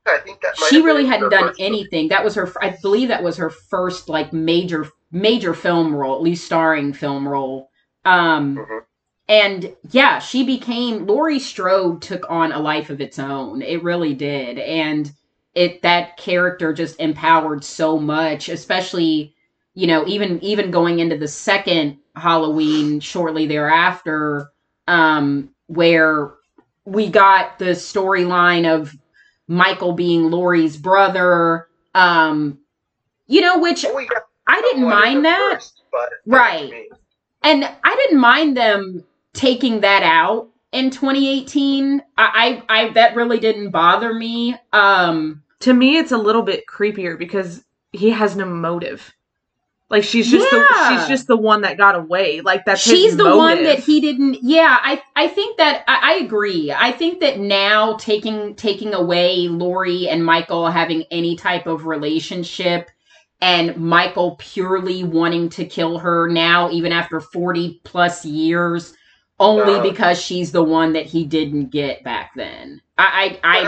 I 0.07 0.19
think 0.19 0.41
that 0.41 0.57
She 0.57 0.81
really 0.83 1.07
hadn't 1.07 1.31
done 1.31 1.49
first 1.49 1.61
movie. 1.61 1.67
anything. 1.67 2.09
That 2.09 2.25
was 2.25 2.35
her. 2.35 2.51
I 2.63 2.77
believe 2.83 3.09
that 3.09 3.23
was 3.23 3.37
her 3.37 3.51
first 3.51 4.09
like 4.09 4.33
major 4.33 4.89
major 5.13 5.55
film 5.55 5.95
role, 5.95 6.15
at 6.17 6.23
least 6.23 6.45
starring 6.45 6.93
film 6.93 7.29
role. 7.29 7.71
Um, 8.05 8.57
Mhm. 8.57 8.81
and 9.29 9.77
yeah, 9.91 10.19
she 10.19 10.45
became 10.45 11.07
Laurie 11.07 11.39
Strode 11.39 12.03
took 12.03 12.25
on 12.31 12.53
a 12.53 12.61
life 12.61 12.91
of 12.91 13.01
its 13.01 13.19
own. 13.19 13.63
It 13.63 13.83
really 13.83 14.15
did, 14.15 14.59
and 14.59 15.11
it 15.55 15.83
that 15.83 16.17
character 16.17 16.73
just 16.73 17.01
empowered 17.01 17.65
so 17.65 17.99
much, 17.99 18.49
especially 18.49 19.35
you 19.75 19.87
know 19.87 20.07
even 20.07 20.43
even 20.45 20.71
going 20.71 20.99
into 21.01 21.17
the 21.17 21.29
second 21.29 21.99
Halloween 22.15 23.01
shortly 23.01 23.47
thereafter, 23.47 24.49
um, 24.89 25.51
where 25.67 26.35
we 26.85 27.09
got 27.09 27.59
the 27.59 27.67
storyline 27.75 28.73
of 28.73 28.95
Michael 29.49 29.93
being 29.93 30.31
Laurie's 30.31 30.77
brother, 30.77 31.69
um, 31.95 32.59
you 33.27 33.41
know, 33.41 33.59
which 33.59 33.85
I 34.47 34.61
didn't 34.61 34.89
mind 34.89 35.25
that. 35.25 35.55
first, 35.55 35.83
but 35.93 36.09
Right. 36.27 36.89
and 37.43 37.65
I 37.85 37.97
didn't 37.97 38.21
mind 38.21 38.57
them 38.57 39.05
taking 39.33 39.81
that 39.81 40.03
out 40.03 40.49
in 40.73 40.91
2018. 40.91 42.03
I, 42.17 42.63
I, 42.69 42.81
I 42.85 42.89
that 42.91 43.17
really 43.17 43.39
didn't 43.39 43.71
bother 43.71 44.13
me. 44.15 44.57
Um, 44.73 45.43
To 45.61 45.73
me, 45.73 45.99
it's 45.99 46.13
a 46.13 46.19
little 46.19 46.43
bit 46.43 46.67
creepier 46.67 47.19
because 47.19 47.65
he 47.93 48.11
has 48.11 48.37
no 48.37 48.45
motive. 48.47 49.13
Like 49.89 50.03
she's 50.05 50.31
just 50.31 50.51
Yeah. 50.53 50.59
the 50.61 50.99
she's 50.99 51.09
just 51.09 51.27
the 51.29 51.37
one 51.37 51.61
that 51.63 51.77
got 51.77 51.95
away. 51.95 52.41
Like 52.41 52.65
that's 52.65 52.85
his 52.85 52.93
she's 52.93 53.17
the 53.17 53.37
one 53.37 53.63
that 53.65 53.79
he 53.79 54.01
didn't. 54.01 54.39
Yeah, 54.43 54.79
I, 54.83 55.01
I 55.15 55.29
think 55.29 55.59
that 55.59 55.85
I, 55.87 56.15
I 56.15 56.15
agree. 56.25 56.73
I 56.73 56.91
think 56.93 57.21
that 57.21 57.39
now 57.39 57.97
taking 57.97 58.55
taking 58.57 58.95
away 58.95 59.49
Laurie 59.49 60.09
and 60.09 60.25
Michael 60.25 60.69
having 60.69 61.05
any 61.11 61.37
type 61.37 61.67
of 61.67 61.87
relationship. 61.87 62.91
And 63.43 63.77
Michael 63.77 64.37
purely 64.39 65.05
wanting 65.05 65.51
to 65.51 65.67
kill 65.67 65.99
her 65.99 66.27
now, 66.27 66.71
even 66.71 66.91
after 66.91 67.21
40 67.21 67.83
plus 67.85 68.25
years, 68.25 68.95
only 69.39 69.75
Uh. 69.75 69.83
because 69.83 70.19
she's 70.21 70.53
the 70.53 70.65
one 70.65 70.95
that 70.95 71.05
he 71.05 71.25
didn't 71.27 71.67
get 71.71 72.03
back 72.03 72.31
then. 72.35 72.81
I, 72.97 73.39
I, 73.45 73.61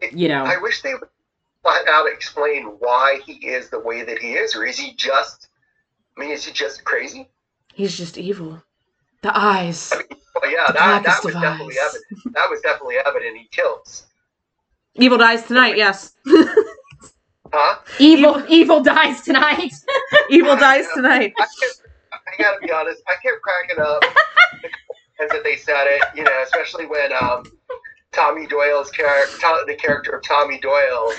I 0.00 0.06
you 0.12 0.28
know. 0.28 0.44
I 0.44 0.56
wish 0.56 0.80
they 0.80 0.94
would 0.94 1.08
flat 1.66 1.88
out 1.88 2.06
explain 2.08 2.66
why 2.78 3.20
he 3.26 3.34
is 3.46 3.70
the 3.70 3.80
way 3.80 4.04
that 4.04 4.18
he 4.18 4.34
is, 4.34 4.54
or 4.54 4.64
is 4.64 4.78
he 4.78 4.94
just? 4.94 5.48
I 6.16 6.20
mean, 6.20 6.30
is 6.30 6.44
he 6.44 6.52
just 6.52 6.84
crazy? 6.84 7.28
He's 7.74 7.96
just 7.96 8.16
evil. 8.16 8.62
The 9.22 9.36
eyes. 9.36 9.92
Well, 9.92 10.52
yeah, 10.52 10.66
The 10.68 10.72
that, 10.74 11.02
that 11.04 11.24
was 11.24 11.34
of 11.34 11.40
definitely 11.42 11.74
eyes. 11.78 11.96
evident. 12.12 12.34
That 12.34 12.50
was 12.50 12.60
definitely 12.60 12.96
evident. 13.04 13.36
He 13.36 13.48
kills, 13.50 14.06
Evil 14.94 15.18
dies 15.18 15.42
tonight. 15.44 15.76
Yes. 15.76 16.14
huh? 17.52 17.78
Evil, 17.98 18.42
evil 18.48 18.82
dies 18.82 19.22
tonight. 19.22 19.72
evil 20.30 20.56
dies 20.56 20.86
tonight. 20.94 21.32
I, 21.38 21.46
kept, 21.60 21.82
I 22.12 22.42
gotta 22.42 22.60
be 22.60 22.70
honest. 22.70 23.02
I 23.08 23.14
kept 23.22 23.42
cracking 23.42 23.82
up 23.84 24.04
as 25.20 25.30
that 25.30 25.42
they 25.42 25.56
said 25.56 25.86
it. 25.86 26.02
You 26.14 26.22
know, 26.24 26.42
especially 26.44 26.86
when 26.86 27.12
um, 27.12 27.44
Tommy 28.16 28.46
Doyle's 28.46 28.90
character, 28.90 29.36
the 29.66 29.74
character 29.74 30.12
of 30.12 30.22
Tommy 30.24 30.58
Doyle, 30.58 31.12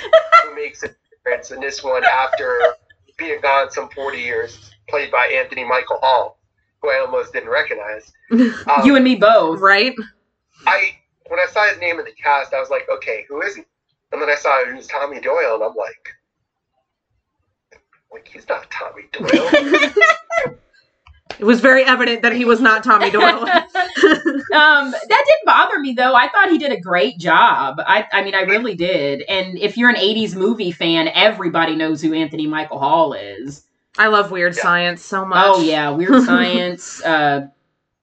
who 0.44 0.56
makes 0.56 0.82
a 0.82 0.90
difference 1.12 1.52
in 1.52 1.62
this 1.62 1.84
one 1.84 2.04
after 2.04 2.60
being 3.18 3.40
gone 3.40 3.70
some 3.70 3.88
forty 3.90 4.18
years, 4.18 4.72
played 4.90 5.12
by 5.12 5.28
Anthony 5.28 5.64
Michael 5.64 6.00
Hall, 6.02 6.40
who 6.82 6.90
I 6.90 7.00
almost 7.00 7.34
didn't 7.34 7.50
recognize. 7.50 8.12
Um, 8.30 8.84
you 8.84 8.96
and 8.96 9.06
me 9.06 9.16
both. 9.16 9.62
Right? 9.62 9.96
I 10.66 10.98
when 11.30 11.40
I 11.40 11.46
saw 11.52 11.66
his 11.70 11.80
name 11.80 12.00
in 12.00 12.06
the 12.06 12.12
cast, 12.12 12.54
I 12.54 12.60
was 12.60 12.70
like, 12.70 12.88
okay, 12.98 13.26
who 13.30 13.42
is 13.42 13.56
he? 13.56 13.64
And 14.12 14.22
then 14.22 14.30
I 14.30 14.36
saw 14.36 14.62
it 14.62 14.76
was 14.76 14.88
Tommy 14.88 15.22
Doyle, 15.22 15.56
and 15.56 15.64
I'm 15.64 15.76
like, 15.76 16.10
like 18.12 18.28
he's 18.28 18.48
not 18.50 18.70
Tommy 18.70 19.04
Doyle. 19.14 20.56
It 21.40 21.46
was 21.46 21.60
very 21.60 21.84
evident 21.84 22.22
that 22.24 22.34
he 22.34 22.46
was 22.46 22.60
not 22.60 22.84
Tommy 22.84 23.12
Doyle. 23.12 23.42
um, 23.48 24.92
that 24.92 25.02
didn't 25.10 25.46
bother 25.46 25.80
me 25.80 25.94
though. 25.94 26.16
I 26.16 26.28
thought 26.30 26.50
he 26.50 26.58
did 26.58 26.72
a 26.72 26.80
great 26.80 27.20
job. 27.20 27.76
I, 27.80 28.06
I 28.12 28.24
mean, 28.24 28.34
I 28.34 28.42
really 28.42 28.76
did. 28.76 29.22
And 29.30 29.58
if 29.60 29.78
you're 29.78 29.90
an 29.90 29.96
'80s 29.98 30.36
movie 30.36 30.72
fan, 30.72 31.10
everybody 31.10 31.76
knows 31.76 32.02
who 32.02 32.14
Anthony 32.14 32.48
Michael 32.48 32.80
Hall 32.80 33.14
is. 33.14 33.64
I 34.00 34.08
love 34.08 34.32
weird 34.32 34.56
Yeah. 34.56 34.62
science 34.64 35.04
so 35.04 35.26
much. 35.26 35.44
Oh 35.46 35.62
yeah, 35.62 35.90
Weird 35.90 36.24
Science, 36.26 37.04
uh, 37.04 37.48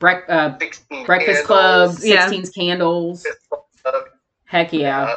brec- 0.01 0.29
uh, 0.29 0.59
16 0.59 1.07
Breakfast 1.07 1.45
Club, 1.45 1.89
Candles, 1.91 2.05
Yeah. 2.05 2.21
Sixteen's 2.29 2.51
Candles. 2.51 3.27
Heck 4.47 4.73
yeah. 4.73 5.03
uh, 5.05 5.17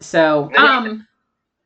So, 0.00 0.50
um, 0.56 1.06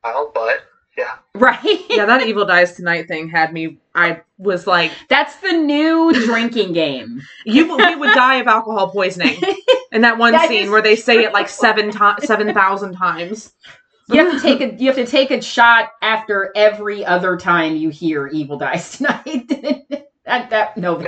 I'll 0.03 0.31
but 0.33 0.63
yeah, 0.97 1.17
right. 1.35 1.59
Yeah, 1.89 2.05
that 2.05 2.25
evil 2.27 2.45
dies 2.45 2.73
tonight 2.75 3.07
thing 3.07 3.29
had 3.29 3.53
me. 3.53 3.77
I 3.95 4.21
was 4.37 4.67
like, 4.67 4.91
That's 5.09 5.35
the 5.37 5.53
new 5.53 6.11
drinking 6.25 6.73
game. 6.73 7.21
you 7.45 7.75
we 7.77 7.95
would 7.95 8.13
die 8.13 8.35
of 8.35 8.47
alcohol 8.47 8.91
poisoning. 8.91 9.41
In 9.91 10.01
that 10.01 10.17
one 10.17 10.33
That 10.33 10.47
scene 10.47 10.71
where 10.71 10.81
they 10.81 10.95
say 10.95 11.23
it 11.23 11.33
like 11.33 11.49
seven 11.49 11.91
times, 11.91 12.25
seven 12.25 12.53
thousand 12.53 12.93
times. 12.95 13.53
You 14.09 14.25
have 14.25 14.33
to 14.33 14.41
take 14.41 14.61
a 14.61 14.75
you 14.75 14.87
have 14.87 14.95
to 14.95 15.05
take 15.05 15.31
a 15.31 15.41
shot 15.41 15.91
after 16.01 16.51
every 16.55 17.05
other 17.05 17.37
time 17.37 17.75
you 17.75 17.89
hear 17.89 18.27
"Evil 18.27 18.57
Dies 18.57 18.97
Tonight." 18.97 19.47
that 20.25 20.49
that 20.49 20.77
no. 20.77 21.05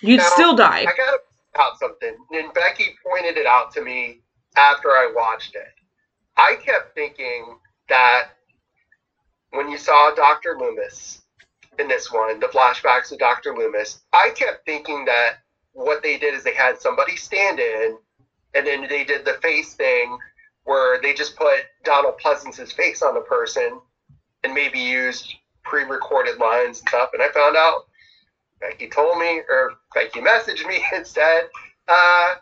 You'd 0.00 0.18
Now, 0.18 0.28
still 0.32 0.56
die. 0.56 0.80
I 0.80 0.84
gotta 0.84 1.18
point 1.18 1.58
out 1.58 1.78
something. 1.78 2.16
And 2.32 2.52
Becky 2.54 2.94
pointed 3.04 3.36
it 3.36 3.46
out 3.46 3.72
to 3.72 3.82
me 3.82 4.20
after 4.56 4.90
I 4.90 5.12
watched 5.14 5.54
it. 5.54 5.68
I 6.36 6.56
kept 6.62 6.94
thinking 6.94 7.58
that 7.88 8.28
when 9.56 9.68
you 9.68 9.78
saw 9.78 10.14
Dr. 10.14 10.56
Loomis 10.58 11.22
in 11.78 11.88
this 11.88 12.12
one, 12.12 12.40
the 12.40 12.46
flashbacks 12.46 13.12
of 13.12 13.18
Dr. 13.18 13.54
Loomis, 13.54 14.02
I 14.12 14.30
kept 14.30 14.64
thinking 14.64 15.04
that 15.06 15.38
what 15.72 16.02
they 16.02 16.18
did 16.18 16.34
is 16.34 16.42
they 16.42 16.54
had 16.54 16.80
somebody 16.80 17.16
stand 17.16 17.60
in 17.60 17.98
and 18.54 18.66
then 18.66 18.86
they 18.88 19.04
did 19.04 19.24
the 19.24 19.34
face 19.34 19.74
thing 19.74 20.18
where 20.64 21.00
they 21.00 21.14
just 21.14 21.36
put 21.36 21.60
Donald 21.84 22.18
Pleasence's 22.18 22.72
face 22.72 23.02
on 23.02 23.14
the 23.14 23.20
person 23.20 23.80
and 24.42 24.54
maybe 24.54 24.80
used 24.80 25.34
pre-recorded 25.62 26.38
lines 26.38 26.80
and 26.80 26.88
stuff. 26.88 27.10
And 27.12 27.22
I 27.22 27.28
found 27.28 27.56
out 27.56 27.86
Becky 28.60 28.88
told 28.88 29.18
me, 29.18 29.42
or 29.48 29.74
Becky 29.94 30.20
messaged 30.20 30.66
me 30.66 30.84
and 30.94 31.06
said, 31.06 31.48
uh, 31.88 32.34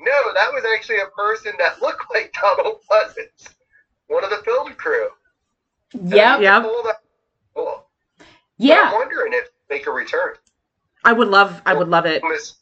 no, 0.00 0.32
that 0.34 0.52
was 0.52 0.64
actually 0.74 0.98
a 0.98 1.06
person 1.16 1.52
that 1.58 1.80
looked 1.80 2.04
like 2.12 2.34
Donald 2.40 2.80
Pleasence, 2.90 3.54
one 4.08 4.24
of 4.24 4.30
the 4.30 4.42
film 4.44 4.74
crew. 4.74 5.08
And 5.94 6.10
Yeah. 6.10 6.38
Yep. 6.38 6.62
Cool, 6.62 6.82
that- 6.84 7.00
cool. 7.54 7.86
But 8.58 8.70
I'm 8.86 8.92
wondering 8.92 9.32
if 9.32 9.48
they 9.68 9.80
could 9.80 9.94
return. 9.94 10.34
I 11.04 11.12
would 11.12 11.28
love. 11.28 11.60
I 11.66 11.74
would 11.74 11.88
love 11.88 12.06
it. 12.06 12.22
Miss. 12.24 12.54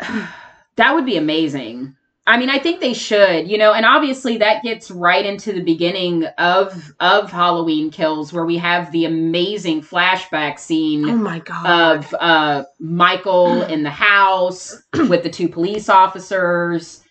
That 0.76 0.94
would 0.94 1.04
be 1.04 1.18
amazing. 1.18 1.94
I 2.26 2.38
mean, 2.38 2.48
I 2.48 2.58
think 2.58 2.80
they 2.80 2.94
should, 2.94 3.46
you 3.48 3.58
know, 3.58 3.72
and 3.74 3.84
obviously 3.84 4.38
that 4.38 4.62
gets 4.62 4.90
right 4.90 5.26
into 5.26 5.52
the 5.52 5.60
beginning 5.62 6.24
of 6.38 6.94
of 7.00 7.30
Halloween 7.30 7.90
Kills, 7.90 8.32
where 8.32 8.46
we 8.46 8.56
have 8.58 8.90
the 8.92 9.04
amazing 9.04 9.82
flashback 9.82 10.58
scene. 10.58 11.08
Oh 11.08 11.16
my 11.16 11.40
god. 11.40 11.66
of 11.98 12.14
uh, 12.18 12.64
Michael 12.78 13.62
in 13.74 13.82
the 13.82 13.90
house 13.90 14.82
with 14.94 15.24
the 15.24 15.30
two 15.30 15.48
police 15.48 15.88
officers, 15.90 17.02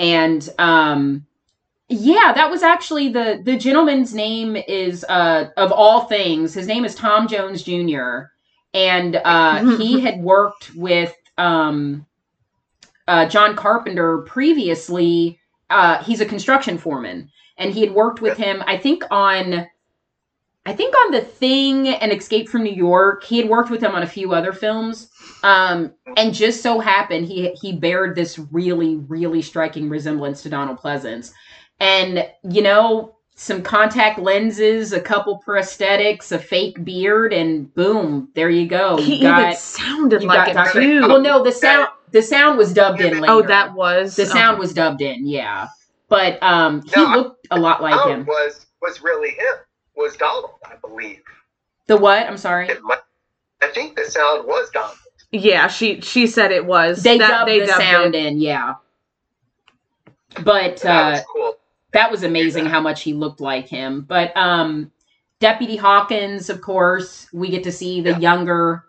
and 0.00 0.48
um, 0.58 1.26
yeah, 1.92 2.32
that 2.34 2.50
was 2.50 2.62
actually 2.62 3.08
the 3.08 3.40
the 3.44 3.56
gentleman's 3.56 4.14
name 4.14 4.56
is 4.56 5.04
uh, 5.08 5.50
of 5.56 5.72
all 5.72 6.06
things. 6.06 6.54
His 6.54 6.66
name 6.66 6.84
is 6.84 6.94
Tom 6.94 7.28
Jones 7.28 7.62
Jr. 7.62 8.30
and 8.74 9.16
uh, 9.16 9.76
he 9.76 10.00
had 10.00 10.20
worked 10.20 10.74
with 10.74 11.14
um, 11.38 12.06
uh, 13.08 13.28
John 13.28 13.54
Carpenter 13.56 14.18
previously. 14.22 15.38
Uh, 15.70 16.02
he's 16.02 16.20
a 16.20 16.26
construction 16.26 16.78
foreman, 16.78 17.30
and 17.58 17.72
he 17.72 17.80
had 17.80 17.92
worked 17.92 18.20
with 18.20 18.36
him. 18.38 18.62
I 18.66 18.76
think 18.76 19.04
on 19.10 19.66
I 20.64 20.72
think 20.72 20.94
on 20.94 21.10
The 21.10 21.20
Thing 21.20 21.88
and 21.88 22.12
Escape 22.12 22.48
from 22.48 22.62
New 22.62 22.72
York, 22.72 23.24
he 23.24 23.38
had 23.38 23.48
worked 23.48 23.70
with 23.70 23.82
him 23.82 23.94
on 23.94 24.04
a 24.04 24.06
few 24.06 24.32
other 24.32 24.52
films. 24.52 25.08
Um, 25.42 25.92
and 26.16 26.32
just 26.32 26.62
so 26.62 26.78
happened 26.78 27.26
he 27.26 27.50
he 27.60 27.72
bared 27.72 28.14
this 28.14 28.38
really, 28.38 28.96
really 28.96 29.42
striking 29.42 29.88
resemblance 29.88 30.42
to 30.42 30.48
Donald 30.48 30.78
Pleasence. 30.78 31.32
And, 31.82 32.28
you 32.44 32.62
know, 32.62 33.16
some 33.34 33.60
contact 33.62 34.18
lenses, 34.20 34.92
a 34.92 35.00
couple 35.00 35.42
prosthetics, 35.44 36.30
a 36.30 36.38
fake 36.38 36.84
beard, 36.84 37.32
and 37.32 37.72
boom, 37.74 38.28
there 38.34 38.50
you 38.50 38.66
go. 38.68 38.96
he 38.98 39.16
You 39.16 39.22
got, 39.22 39.40
even 39.42 39.56
sounded 39.56 40.22
you 40.22 40.28
like 40.28 40.36
got 40.36 40.48
it 40.50 40.54
Dr. 40.54 40.80
too. 40.80 41.00
Well, 41.08 41.20
no, 41.20 41.42
the 41.42 41.50
sound 41.52 41.88
the 42.12 42.22
sound 42.22 42.56
was 42.58 42.72
dubbed 42.72 43.00
in 43.00 43.14
later. 43.20 43.26
oh, 43.32 43.42
that 43.42 43.74
was 43.74 44.14
the 44.16 44.26
sound 44.26 44.52
okay. 44.54 44.60
was 44.60 44.74
dubbed 44.74 45.00
in, 45.02 45.26
yeah. 45.26 45.68
But 46.08 46.40
um, 46.42 46.82
he 46.82 46.92
No, 46.94 47.04
looked 47.16 47.48
a 47.50 47.58
lot 47.58 47.82
like 47.82 47.94
Donald 47.94 48.18
him. 48.20 48.26
was 48.26 48.66
was 48.80 49.02
really 49.02 49.30
him. 49.30 49.54
Was 49.96 50.16
Donald, 50.16 50.50
I 50.64 50.76
believe. 50.76 51.22
The 51.88 51.96
what? 51.96 52.26
I'm 52.26 52.36
sorry. 52.36 52.68
Might, 52.82 52.98
I 53.60 53.68
think 53.68 53.96
the 53.96 54.04
sound 54.04 54.46
was 54.46 54.70
Donald. 54.70 54.96
Yeah, 55.32 55.66
she 55.68 56.00
she 56.02 56.26
said 56.28 56.52
it 56.52 56.64
was. 56.66 57.02
They 57.02 57.18
That- 57.18 57.28
dubbed 57.28 57.50
they 57.50 57.60
the 57.60 57.66
dubbed 57.66 57.82
sound 57.82 58.14
it. 58.14 58.24
in, 58.26 58.40
yeah. 58.40 58.74
But 60.44 60.78
that 60.82 60.86
uh, 60.86 61.10
was 61.12 61.24
cool. 61.32 61.56
That 61.92 62.10
was 62.10 62.22
amazing 62.22 62.66
how 62.66 62.80
much 62.80 63.02
he 63.02 63.12
looked 63.14 63.40
like 63.40 63.68
him. 63.68 64.02
But 64.02 64.36
um, 64.36 64.92
Deputy 65.40 65.76
Hawkins, 65.76 66.50
of 66.50 66.60
course, 66.60 67.28
we 67.32 67.50
get 67.50 67.64
to 67.64 67.72
see 67.72 68.00
the 68.00 68.10
Yeah. 68.12 68.18
younger, 68.18 68.84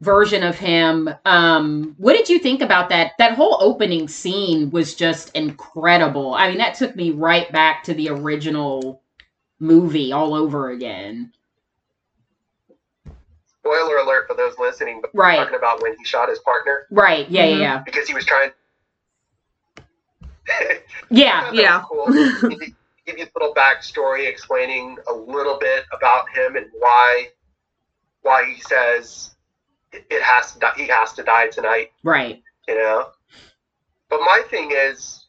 version 0.00 0.42
of 0.42 0.58
him. 0.58 1.08
Um, 1.24 1.94
what 1.98 2.14
did 2.14 2.28
you 2.28 2.38
think 2.38 2.60
about 2.60 2.88
that? 2.90 3.12
That 3.18 3.34
whole 3.34 3.56
opening 3.60 4.08
scene 4.08 4.70
was 4.70 4.94
just 4.94 5.34
incredible. 5.36 6.34
I 6.34 6.48
mean, 6.48 6.58
that 6.58 6.74
took 6.74 6.96
me 6.96 7.10
right 7.10 7.50
back 7.52 7.84
to 7.84 7.94
the 7.94 8.10
original 8.10 9.02
movie 9.60 10.12
all 10.12 10.34
over 10.34 10.70
again. 10.70 11.32
Spoiler 13.46 13.98
alert 13.98 14.26
for 14.28 14.34
those 14.34 14.58
listening, 14.58 15.00
but 15.00 15.10
Right. 15.14 15.36
talking 15.38 15.56
about 15.56 15.82
when 15.82 15.96
he 15.96 16.04
shot 16.04 16.28
his 16.28 16.40
partner 16.40 16.86
Right. 16.90 17.28
Yeah, 17.30 17.46
Mhm. 17.46 17.60
yeah, 17.60 17.78
because 17.84 18.08
he 18.08 18.14
was 18.14 18.24
trying. 18.24 18.52
yeah. 21.10 21.50
Yeah. 21.52 21.82
Cool. 21.88 22.06
Give 23.06 23.18
you 23.18 23.24
a 23.24 23.38
little 23.38 23.54
backstory 23.54 24.28
explaining 24.28 24.96
a 25.08 25.12
little 25.12 25.58
bit 25.58 25.84
about 25.92 26.28
him 26.36 26.56
and 26.56 26.66
why 26.78 27.28
why 28.22 28.44
he 28.54 28.60
says 28.62 29.34
it 29.92 30.06
it 30.08 30.22
has 30.22 30.52
to 30.52 30.60
die, 30.60 30.72
he 30.76 30.86
has 30.86 31.12
to 31.14 31.22
die 31.22 31.48
tonight. 31.48 31.90
Right. 32.04 32.42
You 32.68 32.76
know. 32.76 33.08
But 34.08 34.20
my 34.20 34.42
thing 34.50 34.70
is, 34.72 35.26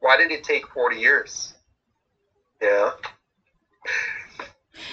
why 0.00 0.16
did 0.16 0.30
it 0.30 0.44
take 0.44 0.66
forty 0.68 0.96
years? 0.98 1.54
Yeah. 2.62 2.90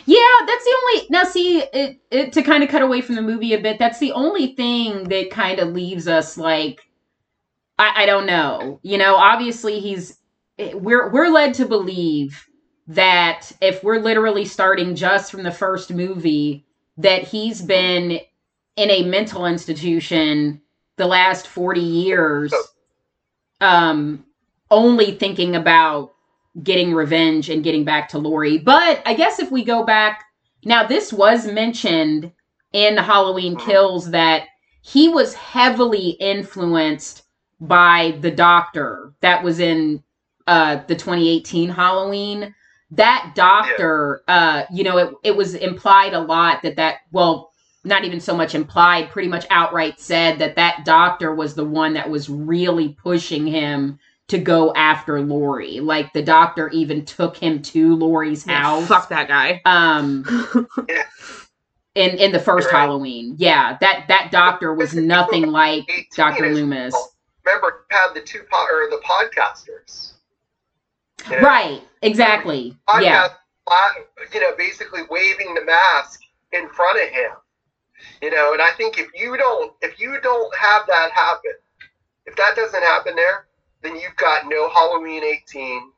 Yeah, 0.07 0.17
that's 0.45 0.63
the 0.63 0.75
only 0.81 1.07
now 1.09 1.23
see 1.23 1.59
it, 1.59 1.99
it 2.11 2.33
to 2.33 2.41
kind 2.41 2.63
of 2.63 2.69
cut 2.69 2.81
away 2.81 3.01
from 3.01 3.15
the 3.15 3.21
movie 3.21 3.53
a 3.53 3.61
bit. 3.61 3.79
That's 3.79 3.99
the 3.99 4.11
only 4.11 4.55
thing 4.55 5.03
that 5.09 5.31
kind 5.31 5.59
of 5.59 5.69
leaves 5.69 6.07
us 6.07 6.37
like 6.37 6.81
I, 7.77 8.03
I 8.03 8.05
don't 8.05 8.25
know. 8.25 8.79
You 8.83 8.97
know, 8.97 9.15
obviously 9.15 9.79
he's 9.79 10.17
we're 10.57 11.11
we're 11.11 11.29
led 11.29 11.53
to 11.55 11.65
believe 11.65 12.47
that 12.87 13.51
if 13.61 13.83
we're 13.83 13.99
literally 13.99 14.45
starting 14.45 14.95
just 14.95 15.31
from 15.31 15.43
the 15.43 15.51
first 15.51 15.91
movie 15.91 16.65
that 16.97 17.23
he's 17.23 17.61
been 17.61 18.19
in 18.75 18.89
a 18.89 19.03
mental 19.03 19.45
institution 19.45 20.61
the 20.97 21.07
last 21.07 21.47
40 21.47 21.81
years 21.81 22.53
um 23.59 24.23
only 24.71 25.11
thinking 25.11 25.55
about 25.55 26.13
getting 26.63 26.93
revenge 26.93 27.49
and 27.49 27.63
getting 27.63 27.83
back 27.83 28.09
to 28.09 28.17
Laurie. 28.17 28.57
But 28.57 29.01
I 29.05 29.13
guess 29.13 29.39
if 29.39 29.51
we 29.51 29.63
go 29.63 29.83
back 29.83 30.23
now, 30.63 30.85
this 30.85 31.13
was 31.13 31.45
mentioned 31.45 32.31
in 32.73 32.97
Halloween 32.97 33.55
Kills 33.55 34.11
that 34.11 34.47
he 34.81 35.09
was 35.09 35.33
heavily 35.33 36.11
influenced 36.11 37.23
by 37.59 38.17
the 38.21 38.31
doctor 38.31 39.13
that 39.21 39.43
was 39.43 39.59
in 39.59 40.03
uh, 40.47 40.77
the 40.87 40.95
2018 40.95 41.69
Halloween. 41.69 42.53
That 42.91 43.33
doctor, 43.35 44.21
uh, 44.27 44.63
you 44.71 44.83
know, 44.83 44.97
it, 44.97 45.13
it 45.23 45.35
was 45.35 45.55
implied 45.55 46.13
a 46.13 46.19
lot 46.19 46.61
that 46.63 46.75
that, 46.75 46.97
well, 47.11 47.51
not 47.83 48.05
even 48.05 48.19
so 48.19 48.35
much 48.35 48.55
implied, 48.55 49.09
pretty 49.09 49.27
much 49.27 49.45
outright 49.49 49.99
said 49.99 50.39
that 50.39 50.55
that 50.55 50.85
doctor 50.85 51.33
was 51.33 51.55
the 51.55 51.65
one 51.65 51.93
that 51.93 52.09
was 52.09 52.29
really 52.29 52.89
pushing 52.89 53.47
him 53.47 53.99
to 54.27 54.37
go 54.39 54.73
after 54.73 55.21
Laurie. 55.21 55.79
Like 55.79 56.13
the 56.13 56.23
doctor 56.23 56.69
even 56.69 57.05
took 57.05 57.37
him 57.37 57.61
to 57.63 57.95
Laurie's 57.95 58.45
Yeah, 58.47 58.61
house. 58.61 58.87
fuck 58.87 59.09
that 59.09 59.27
guy. 59.27 59.61
Um 59.65 60.23
in 61.95 62.11
in 62.17 62.31
the 62.31 62.39
1st 62.39 62.65
right. 62.65 62.71
Halloween. 62.71 63.35
Yeah, 63.37 63.77
that 63.81 64.05
that 64.07 64.29
doctor 64.31 64.73
was 64.73 64.93
nothing 64.95 65.47
like 65.47 65.85
Dr. 66.15 66.45
is- 66.45 66.55
Loomis. 66.57 66.95
Remember, 67.45 67.85
you 67.89 67.97
had 67.97 68.13
the 68.13 68.21
two 68.21 68.43
po- 68.51 68.67
or 68.71 68.89
the 68.89 69.01
podcasters. 69.05 70.13
You 71.29 71.41
know? 71.41 71.47
Right, 71.47 71.81
exactly. 72.01 72.77
Yeah. 72.99 73.27
podcast, 73.27 73.35
uh, 73.67 73.89
you 74.33 74.41
know, 74.41 74.51
basically 74.57 75.01
waving 75.09 75.53
the 75.53 75.63
mask 75.63 76.21
in 76.51 76.69
front 76.69 77.01
of 77.01 77.09
him. 77.09 77.31
You 78.21 78.31
know, 78.31 78.53
and 78.53 78.61
I 78.61 78.71
think 78.71 78.99
if 78.99 79.07
you 79.15 79.37
don't, 79.37 79.73
if 79.81 79.99
you 79.99 80.19
don't 80.21 80.55
have 80.55 80.85
that 80.87 81.11
happen, 81.11 81.53
if 82.25 82.35
that 82.35 82.55
doesn't 82.55 82.83
happen 82.83 83.15
there, 83.15 83.47
then 83.81 83.95
you've 83.95 84.15
got 84.17 84.47
no 84.47 84.69
Halloween 84.69 85.23
18 85.23 85.91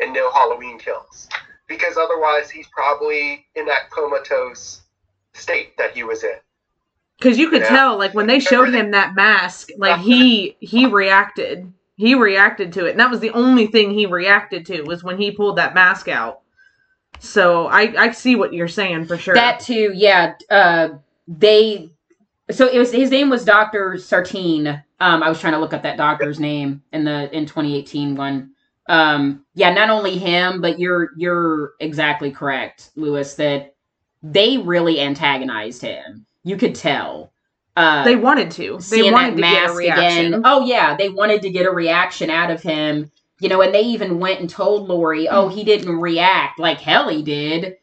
and 0.00 0.12
no 0.12 0.30
Halloween 0.32 0.78
kills, 0.78 1.28
because 1.66 1.96
otherwise 1.96 2.50
he's 2.50 2.68
probably 2.68 3.46
in 3.54 3.64
that 3.66 3.90
comatose 3.90 4.82
state 5.34 5.76
that 5.78 5.92
he 5.92 6.04
was 6.04 6.22
in. 6.22 6.36
Because 7.18 7.38
you 7.38 7.50
could 7.50 7.62
Yeah. 7.62 7.68
tell, 7.68 7.98
like 7.98 8.14
when 8.14 8.26
they 8.26 8.38
showed 8.40 8.72
him 8.72 8.92
that 8.92 9.14
mask, 9.14 9.70
like 9.76 10.00
he 10.00 10.56
he 10.60 10.86
reacted. 10.86 11.72
He 11.96 12.14
reacted 12.14 12.72
to 12.74 12.86
it, 12.86 12.92
and 12.92 13.00
that 13.00 13.10
was 13.10 13.18
the 13.20 13.30
only 13.32 13.66
thing 13.66 13.90
he 13.90 14.06
reacted 14.06 14.64
to 14.66 14.82
was 14.82 15.02
when 15.02 15.18
he 15.18 15.32
pulled 15.32 15.56
that 15.56 15.74
mask 15.74 16.06
out. 16.06 16.40
So 17.18 17.66
I 17.66 17.92
I 17.98 18.10
see 18.12 18.36
what 18.36 18.52
you're 18.54 18.68
saying 18.68 19.06
for 19.06 19.18
sure. 19.18 19.34
That 19.34 19.58
too, 19.60 19.90
yeah. 19.94 20.34
Uh 20.48 20.90
they 21.26 21.90
so 22.50 22.68
it 22.68 22.78
was 22.78 22.92
his 22.92 23.10
name 23.10 23.30
was 23.30 23.44
Dr. 23.44 23.98
Sartain. 23.98 24.68
Um 25.00 25.22
I 25.24 25.28
was 25.28 25.40
trying 25.40 25.54
to 25.54 25.58
look 25.58 25.72
up 25.74 25.82
that 25.82 25.96
doctor's 25.96 26.38
name 26.38 26.82
in 26.92 27.04
the 27.04 27.28
in 27.36 27.46
2018 27.46 28.14
one. 28.14 28.52
Um 28.88 29.44
yeah, 29.54 29.72
not 29.72 29.90
only 29.90 30.16
him, 30.18 30.60
but 30.60 30.78
you're 30.78 31.10
you're 31.16 31.72
exactly 31.80 32.30
correct, 32.30 32.90
Lewis, 32.94 33.34
that 33.34 33.74
they 34.22 34.58
really 34.58 35.00
antagonized 35.00 35.82
him. 35.82 36.26
You 36.48 36.56
could 36.56 36.74
tell. 36.74 37.32
Uh 37.76 38.04
they 38.04 38.16
wanted 38.16 38.50
to. 38.52 38.78
They 38.90 39.10
wanted 39.12 39.36
that 39.36 39.36
to 39.36 39.42
get 39.42 39.70
a 39.70 39.72
reaction. 39.74 40.26
again. 40.34 40.42
Oh 40.44 40.64
yeah, 40.64 40.96
they 40.96 41.10
wanted 41.10 41.42
to 41.42 41.50
get 41.50 41.66
a 41.66 41.70
reaction 41.70 42.30
out 42.30 42.50
of 42.50 42.62
him. 42.62 43.10
You 43.40 43.48
know, 43.48 43.60
and 43.62 43.72
they 43.74 43.82
even 43.82 44.18
went 44.18 44.40
and 44.40 44.48
told 44.50 44.88
Laurie, 44.88 45.28
"Oh, 45.28 45.48
he 45.48 45.62
didn't 45.62 46.00
react 46.00 46.58
like 46.58 46.80
hell 46.80 47.08
he 47.08 47.22
did." 47.22 47.76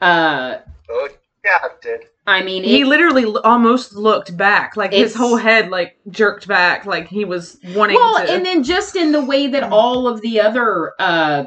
Uh 0.00 0.58
Oh, 0.90 1.08
yeah, 1.44 1.58
it 1.64 1.80
did. 1.80 2.00
I 2.26 2.42
mean, 2.42 2.62
He 2.64 2.80
it- 2.82 2.86
literally 2.86 3.24
almost 3.44 3.94
looked 3.94 4.36
back, 4.36 4.76
like 4.76 4.92
his 4.92 5.14
whole 5.14 5.36
head 5.36 5.70
like 5.70 5.96
jerked 6.10 6.46
back, 6.48 6.84
like 6.84 7.08
he 7.08 7.24
was 7.24 7.58
wanting 7.74 7.96
well, 7.96 8.26
to. 8.26 8.30
and 8.32 8.44
then 8.44 8.62
just 8.64 8.96
in 8.96 9.12
the 9.12 9.24
way 9.24 9.46
that 9.46 9.62
all 9.62 10.06
of 10.08 10.20
the 10.20 10.40
other 10.40 10.92
uh 10.98 11.44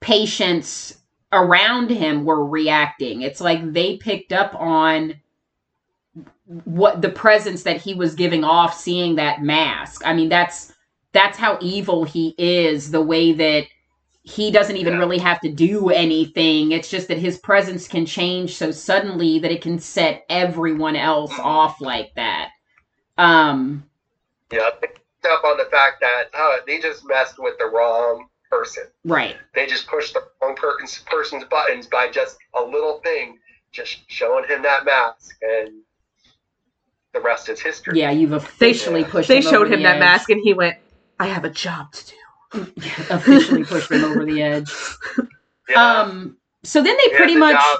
patients 0.00 0.98
around 1.32 1.90
him 1.90 2.24
were 2.24 2.44
reacting. 2.44 3.22
It's 3.22 3.40
like 3.40 3.72
they 3.72 3.96
picked 3.96 4.32
up 4.32 4.54
on 4.54 5.14
what 6.46 7.02
the 7.02 7.08
presence 7.10 7.62
that 7.64 7.80
he 7.80 7.94
was 7.94 8.14
giving 8.14 8.44
off 8.44 8.74
seeing 8.78 9.16
that 9.16 9.42
mask. 9.42 10.02
I 10.06 10.14
mean, 10.14 10.28
that's 10.28 10.72
that's 11.12 11.38
how 11.38 11.58
evil 11.60 12.04
he 12.04 12.34
is, 12.38 12.90
the 12.90 13.00
way 13.02 13.32
that 13.32 13.66
he 14.22 14.50
doesn't 14.50 14.76
even 14.76 14.94
Yeah. 14.94 14.98
really 14.98 15.18
have 15.18 15.40
to 15.40 15.52
do 15.52 15.90
anything. 15.90 16.72
It's 16.72 16.90
just 16.90 17.08
that 17.08 17.18
his 17.18 17.38
presence 17.38 17.88
can 17.88 18.06
change 18.06 18.56
so 18.56 18.70
suddenly 18.72 19.38
that 19.40 19.52
it 19.52 19.62
can 19.62 19.78
set 19.78 20.24
everyone 20.28 20.96
else 20.96 21.32
Mhm. 21.32 21.44
off 21.44 21.80
like 21.80 22.14
that. 22.16 22.50
Um 23.18 23.84
Yeah, 24.52 24.70
picked 24.80 25.00
up 25.26 25.44
on 25.44 25.56
the 25.58 25.66
fact 25.66 26.00
that 26.00 26.30
oh, 26.34 26.60
they 26.66 26.80
just 26.80 27.04
messed 27.06 27.38
with 27.38 27.58
the 27.58 27.66
wrong 27.66 28.28
person. 28.50 28.84
right. 29.04 29.36
They 29.54 29.66
just 29.66 29.86
pushed 29.88 30.14
the 30.14 30.22
wrong 30.42 30.56
person's 30.56 31.44
buttons 31.46 31.86
by 31.86 32.08
just 32.10 32.38
a 32.54 32.62
little 32.62 33.00
thing, 33.00 33.38
just 33.72 34.08
showing 34.10 34.44
him 34.48 34.62
that 34.62 34.84
mask, 34.84 35.36
and 35.42 35.82
the 37.16 37.22
rest 37.22 37.48
is 37.48 37.60
history. 37.60 37.98
Yeah, 37.98 38.10
you've 38.10 38.32
officially 38.32 39.00
Yeah. 39.00 39.08
pushed 39.10 39.28
they 39.28 39.36
him 39.38 39.42
showed 39.42 39.54
over 39.54 39.66
him 39.66 39.80
the 39.80 39.84
that 39.84 39.96
edge. 39.96 40.00
mask, 40.00 40.30
and 40.30 40.40
he 40.42 40.52
went, 40.54 40.76
"I 41.18 41.26
have 41.26 41.44
a 41.44 41.50
job 41.50 41.92
to 41.92 42.04
do." 42.06 42.12
officially 43.10 43.64
pushed 43.64 43.90
him 43.90 44.04
over 44.04 44.24
the 44.24 44.42
edge. 44.42 44.70
Yeah. 45.68 46.00
Um 46.02 46.36
so 46.62 46.80
then 46.80 46.96
they 46.96 47.10
Yeah, 47.10 47.16
pretty 47.16 47.34
the 47.34 47.40
much 47.40 47.56
job- 47.56 47.78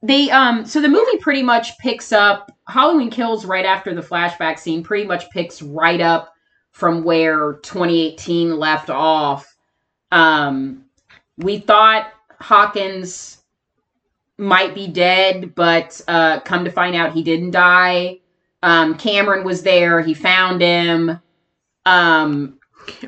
they 0.00 0.30
um 0.30 0.64
so 0.64 0.80
the 0.80 0.86
movie 0.88 1.18
pretty 1.18 1.42
much 1.42 1.76
picks 1.78 2.12
up 2.12 2.52
Halloween 2.68 3.10
Kills 3.10 3.44
right 3.44 3.64
after 3.66 3.92
the 3.92 4.00
flashback 4.00 4.60
scene 4.60 4.84
pretty 4.84 5.04
much 5.04 5.28
picks 5.30 5.60
right 5.60 6.00
up 6.00 6.32
from 6.70 7.02
where 7.02 7.54
2018 7.64 8.56
left 8.56 8.90
off. 8.90 9.52
Um 10.12 10.84
we 11.38 11.58
thought 11.58 12.12
Hawkins 12.40 13.37
might 14.38 14.74
be 14.74 14.86
dead, 14.86 15.54
but 15.54 16.00
uh 16.08 16.40
come 16.40 16.64
to 16.64 16.70
find 16.70 16.94
out 16.96 17.12
he 17.12 17.22
didn't 17.22 17.50
die. 17.50 18.20
Um 18.62 18.96
Cameron 18.96 19.44
was 19.44 19.62
there, 19.62 20.00
he 20.00 20.14
found 20.14 20.62
him. 20.62 21.20
Um 21.84 22.58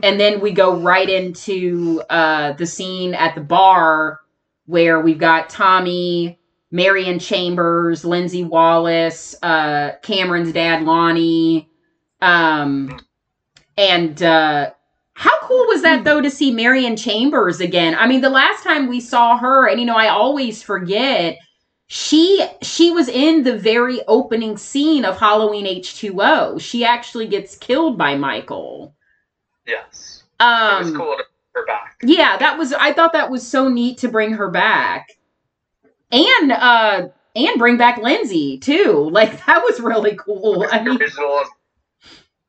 and 0.02 0.20
then 0.20 0.40
we 0.40 0.52
go 0.52 0.76
right 0.76 1.08
into 1.08 2.02
uh 2.10 2.52
the 2.54 2.66
scene 2.66 3.14
at 3.14 3.34
the 3.34 3.40
bar 3.40 4.20
where 4.66 5.00
we've 5.00 5.18
got 5.18 5.50
Tommy, 5.50 6.38
Marion 6.70 7.18
Chambers, 7.18 8.04
Lindsay 8.04 8.44
Wallace, 8.44 9.34
uh, 9.42 9.92
Cameron's 10.02 10.52
dad, 10.52 10.84
Lonnie. 10.84 11.68
Um, 12.22 13.00
and 13.76 14.22
uh, 14.22 14.70
how 15.20 15.38
cool 15.42 15.66
was 15.66 15.82
that, 15.82 16.02
though, 16.02 16.22
to 16.22 16.30
see 16.30 16.50
Marion 16.50 16.96
Chambers 16.96 17.60
again? 17.60 17.94
I 17.94 18.06
mean, 18.06 18.22
the 18.22 18.30
last 18.30 18.64
time 18.64 18.88
we 18.88 19.00
saw 19.00 19.36
her, 19.36 19.68
and 19.68 19.78
you 19.78 19.84
know, 19.84 19.96
I 19.96 20.08
always 20.08 20.62
forget. 20.62 21.36
She 21.88 22.42
she 22.62 22.90
was 22.90 23.06
in 23.08 23.42
the 23.42 23.58
very 23.58 24.00
opening 24.08 24.56
scene 24.56 25.04
of 25.04 25.18
Halloween 25.18 25.66
H2O. 25.66 26.58
She 26.58 26.86
actually 26.86 27.26
gets 27.26 27.58
killed 27.58 27.98
by 27.98 28.16
Michael. 28.16 28.94
Yes. 29.66 30.22
Um 30.38 30.82
it 30.82 30.84
was 30.84 30.96
cool 30.96 31.16
to 31.18 31.24
bring 31.52 31.52
her 31.54 31.66
back. 31.66 31.96
yeah, 32.02 32.38
that 32.38 32.56
was 32.56 32.72
I 32.72 32.92
thought 32.94 33.12
that 33.12 33.30
was 33.30 33.46
so 33.46 33.68
neat 33.68 33.98
to 33.98 34.08
bring 34.08 34.32
her 34.32 34.48
back. 34.50 35.10
And 36.12 36.52
uh 36.52 37.08
and 37.34 37.58
bring 37.58 37.76
back 37.76 37.98
Lindsay 37.98 38.56
too. 38.58 39.10
Like 39.12 39.32
that 39.46 39.62
was 39.62 39.80
really 39.80 40.16
cool. 40.16 40.64
I 40.70 40.82
mean, 40.82 40.96
original. 40.96 41.42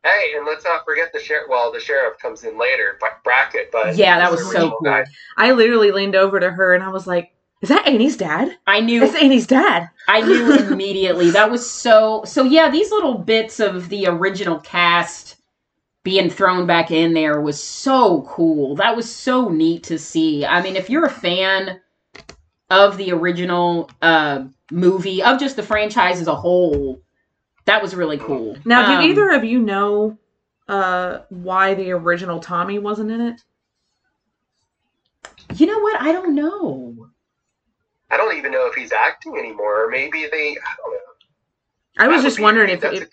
Hey, 0.03 0.33
and 0.35 0.45
let's 0.47 0.63
not 0.65 0.83
forget 0.83 1.11
the 1.13 1.19
sheriff. 1.19 1.47
Well, 1.49 1.71
the 1.71 1.79
sheriff 1.79 2.17
comes 2.19 2.43
in 2.43 2.57
later, 2.57 2.97
Bra- 2.99 3.09
Brackett, 3.23 3.71
but 3.71 3.95
Yeah, 3.95 4.17
that 4.17 4.31
was 4.31 4.41
so 4.41 4.47
original 4.47 4.69
cool. 4.71 4.79
guy. 4.81 5.05
I 5.37 5.51
literally 5.51 5.91
leaned 5.91 6.15
over 6.15 6.39
to 6.39 6.49
her 6.49 6.73
and 6.73 6.83
I 6.83 6.89
was 6.89 7.05
like, 7.05 7.31
"Is 7.61 7.69
that 7.69 7.87
Annie's 7.87 8.17
dad? 8.17 8.57
I 8.65 8.79
knew 8.79 8.99
That's 8.99 9.15
Annie's 9.21 9.45
dad." 9.45 9.89
I 10.07 10.21
knew 10.21 10.53
immediately. 10.71 11.29
That 11.29 11.51
was 11.51 11.69
so 11.69 12.23
so 12.25 12.43
yeah, 12.43 12.69
these 12.71 12.89
little 12.91 13.15
bits 13.19 13.59
of 13.59 13.89
the 13.89 14.07
original 14.07 14.59
cast 14.59 15.37
being 16.03 16.31
thrown 16.31 16.65
back 16.65 16.89
in 16.89 17.13
there 17.13 17.39
was 17.41 17.61
so 17.61 18.23
cool. 18.23 18.75
That 18.75 18.95
was 18.95 19.13
so 19.13 19.49
neat 19.49 19.83
to 19.83 19.99
see. 19.99 20.43
I 20.45 20.63
mean, 20.63 20.75
if 20.75 20.89
you're 20.89 21.05
a 21.05 21.11
fan 21.11 21.79
of 22.71 22.97
the 22.97 23.11
original 23.11 23.89
uh 24.01 24.45
movie, 24.71 25.21
of 25.21 25.39
just 25.39 25.57
the 25.57 25.63
franchise 25.63 26.19
as 26.21 26.27
a 26.27 26.35
whole, 26.35 26.99
that 27.65 27.81
was 27.81 27.95
really 27.95 28.17
cool. 28.17 28.57
Now, 28.65 28.87
do 28.87 28.93
Um, 28.93 29.09
either 29.09 29.31
of 29.31 29.43
you 29.43 29.59
know 29.59 30.17
uh, 30.67 31.19
why 31.29 31.73
the 31.73 31.91
original 31.91 32.39
Tommy 32.39 32.79
wasn't 32.79 33.11
in 33.11 33.21
it? 33.21 33.41
You 35.55 35.67
know 35.67 35.79
what? 35.79 36.01
I 36.01 36.11
don't 36.11 36.33
know. 36.35 37.09
I 38.09 38.17
don't 38.17 38.37
even 38.37 38.51
know 38.51 38.67
if 38.67 38.73
he's 38.75 38.91
acting 38.91 39.37
anymore. 39.37 39.89
Maybe 39.89 40.27
they. 40.31 40.57
I 40.57 40.75
don't 40.77 40.91
know. 40.93 40.97
I 41.97 42.07
was 42.07 42.21
That 42.21 42.27
just 42.27 42.37
would 42.37 42.41
be- 42.41 42.43
wondering 42.43 42.69
if, 42.71 42.81
that's 42.81 42.97
if 43.01 43.09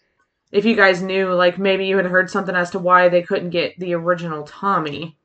if 0.53 0.65
you 0.65 0.77
guys 0.77 1.03
knew, 1.03 1.33
like 1.35 1.59
maybe 1.59 1.87
you 1.87 1.97
had 1.97 2.07
heard 2.07 2.31
something 2.31 2.55
as 2.55 2.71
to 2.71 2.79
why 2.79 3.09
they 3.09 3.23
couldn't 3.23 3.51
get 3.51 3.79
the 3.79 3.95
original 3.95 4.45
Tommy. 4.45 5.17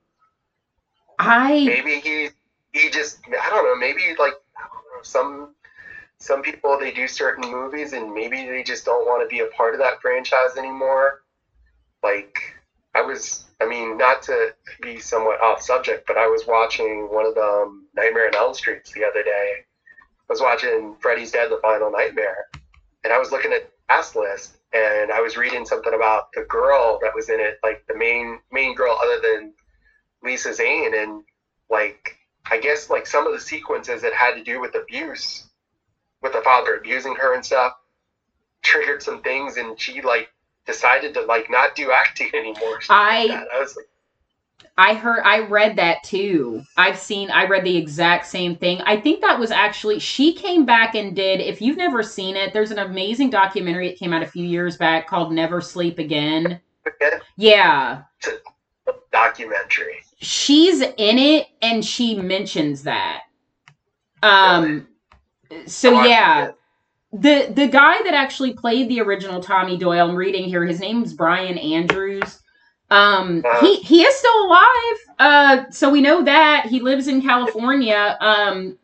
I 1.18 1.64
maybe 1.64 2.00
he 2.00 2.28
he 2.72 2.90
just 2.90 3.20
I 3.28 3.48
don't 3.50 3.64
know 3.64 3.76
maybe 3.76 4.02
like 4.18 4.34
I 4.56 4.62
don't 4.66 4.96
know, 4.96 5.02
some 5.02 5.53
some 6.24 6.40
people 6.40 6.78
they 6.78 6.90
do 6.90 7.06
certain 7.06 7.50
movies 7.50 7.92
and 7.92 8.14
maybe 8.14 8.46
they 8.46 8.62
just 8.62 8.86
don't 8.86 9.06
want 9.06 9.22
to 9.22 9.32
be 9.34 9.40
a 9.40 9.46
part 9.56 9.74
of 9.74 9.80
that 9.80 10.00
franchise 10.00 10.56
anymore. 10.56 11.22
Like 12.02 12.38
I 12.94 13.02
was 13.02 13.44
I 13.60 13.66
mean 13.66 13.98
not 13.98 14.22
to 14.22 14.54
be 14.80 14.98
somewhat 15.00 15.42
off 15.42 15.60
subject, 15.60 16.06
but 16.06 16.16
I 16.16 16.26
was 16.26 16.46
watching 16.46 17.12
one 17.12 17.26
of 17.26 17.34
the 17.34 17.42
um, 17.42 17.86
Nightmare 17.94 18.28
on 18.28 18.34
Elm 18.34 18.54
Streets 18.54 18.90
the 18.92 19.04
other 19.04 19.22
day. 19.22 19.56
I 19.58 20.32
was 20.32 20.40
watching 20.40 20.96
Freddy's 20.98 21.30
Dead: 21.30 21.50
The 21.50 21.58
Final 21.60 21.90
Nightmare, 21.90 22.48
and 23.04 23.12
I 23.12 23.18
was 23.18 23.30
looking 23.30 23.52
at 23.52 23.70
cast 23.90 24.16
list 24.16 24.56
and 24.72 25.12
I 25.12 25.20
was 25.20 25.36
reading 25.36 25.66
something 25.66 25.92
about 25.92 26.32
the 26.32 26.46
girl 26.48 26.98
that 27.02 27.14
was 27.14 27.28
in 27.28 27.38
it, 27.38 27.58
like 27.62 27.84
the 27.86 27.96
main 27.96 28.40
main 28.50 28.74
girl 28.74 28.98
other 28.98 29.20
than 29.22 29.52
Lisa 30.22 30.54
Zane, 30.54 30.94
and 30.96 31.22
like 31.68 32.16
I 32.50 32.58
guess 32.58 32.88
like 32.88 33.06
some 33.06 33.26
of 33.26 33.34
the 33.34 33.40
sequences 33.40 34.00
that 34.00 34.14
had 34.14 34.36
to 34.36 34.42
do 34.42 34.58
with 34.58 34.74
abuse, 34.74 35.50
with 36.24 36.32
the 36.32 36.40
father 36.40 36.74
abusing 36.74 37.14
her 37.14 37.34
and 37.34 37.44
stuff, 37.44 37.74
triggered 38.62 39.00
some 39.02 39.22
things, 39.22 39.58
and 39.58 39.78
she 39.78 40.00
like 40.02 40.32
decided 40.66 41.14
to 41.14 41.20
like 41.22 41.48
not 41.50 41.76
do 41.76 41.92
acting 41.92 42.30
anymore. 42.34 42.80
I 42.88 43.28
That. 43.28 43.46
I 43.54 43.60
was 43.60 43.76
like, 43.76 43.86
I 44.76 44.94
heard 44.94 45.20
I 45.24 45.40
read 45.40 45.76
that 45.76 46.02
too. 46.02 46.62
I've 46.76 46.98
seen 46.98 47.30
I 47.30 47.44
read 47.46 47.62
the 47.64 47.76
exact 47.76 48.26
same 48.26 48.56
thing. 48.56 48.80
I 48.80 48.98
think 48.98 49.20
that 49.20 49.38
was 49.38 49.50
actually 49.52 50.00
she 50.00 50.32
came 50.32 50.64
back 50.64 50.94
and 50.96 51.14
did 51.14 51.40
if 51.40 51.60
you've 51.62 51.76
never 51.76 52.02
seen 52.02 52.34
it, 52.36 52.52
there's 52.52 52.70
an 52.72 52.78
amazing 52.78 53.30
documentary 53.30 53.88
that 53.90 53.98
came 53.98 54.12
out 54.12 54.22
a 54.22 54.26
few 54.26 54.44
years 54.44 54.76
back 54.76 55.06
called 55.06 55.30
Never 55.32 55.60
Sleep 55.60 55.98
Again. 55.98 56.58
forget 56.82 57.20
Yeah. 57.36 58.02
a 58.88 58.92
documentary. 59.12 60.00
She's 60.18 60.80
in 60.80 61.18
it 61.18 61.48
and 61.60 61.84
she 61.84 62.16
mentions 62.16 62.82
that. 62.84 63.20
Um 64.22 64.88
so 65.66 65.96
Oh, 65.98 66.04
yeah. 66.04 66.52
The 67.12 67.52
the 67.54 67.68
guy 67.68 68.02
that 68.02 68.14
actually 68.14 68.54
played 68.54 68.88
the 68.88 69.00
original 69.00 69.40
Tommy 69.40 69.76
Doyle, 69.76 70.08
I'm 70.08 70.16
reading 70.16 70.44
here, 70.44 70.64
his 70.64 70.80
name's 70.80 71.12
Brian 71.12 71.58
Andrews. 71.58 72.40
Um 72.90 73.42
Uh-huh. 73.44 73.60
he 73.60 73.76
he 73.76 74.02
is 74.02 74.14
still 74.16 74.46
alive. 74.46 74.98
Uh 75.18 75.70
so 75.70 75.90
we 75.90 76.00
know 76.00 76.22
that. 76.24 76.66
He 76.66 76.80
lives 76.80 77.06
in 77.08 77.22
California. 77.22 78.16
Um 78.20 78.78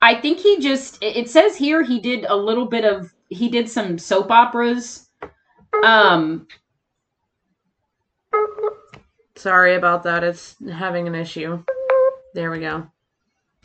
I 0.00 0.14
think 0.16 0.38
he 0.40 0.58
just 0.58 1.02
it 1.02 1.16
it 1.16 1.30
says 1.30 1.56
here 1.56 1.82
he 1.82 2.00
did 2.00 2.24
a 2.28 2.34
little 2.36 2.66
bit 2.66 2.84
of 2.84 3.12
he 3.28 3.48
did 3.48 3.68
some 3.70 3.98
soap 3.98 4.30
operas. 4.30 5.08
Um 5.84 6.46
Sorry 9.36 9.74
about 9.76 10.02
that. 10.04 10.22
It's 10.24 10.56
having 10.70 11.06
an 11.08 11.14
issue. 11.14 11.62
There 12.34 12.50
we 12.50 12.60
go. 12.60 12.86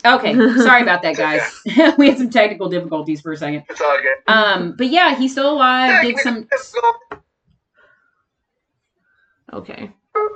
Okay, 0.04 0.34
sorry 0.56 0.82
about 0.82 1.02
that 1.02 1.16
guys. 1.16 1.42
we 1.98 2.08
had 2.08 2.18
some 2.18 2.30
technical 2.30 2.68
difficulties 2.68 3.20
for 3.20 3.32
a 3.32 3.36
second. 3.36 3.64
It's 3.68 3.80
all 3.80 3.98
good. 4.00 4.32
Um 4.32 4.74
but 4.76 4.88
yeah, 4.88 5.14
he's 5.16 5.32
still 5.32 5.52
alive, 5.52 6.02
did 6.02 6.18
some 6.18 6.48
Okay. 9.52 9.90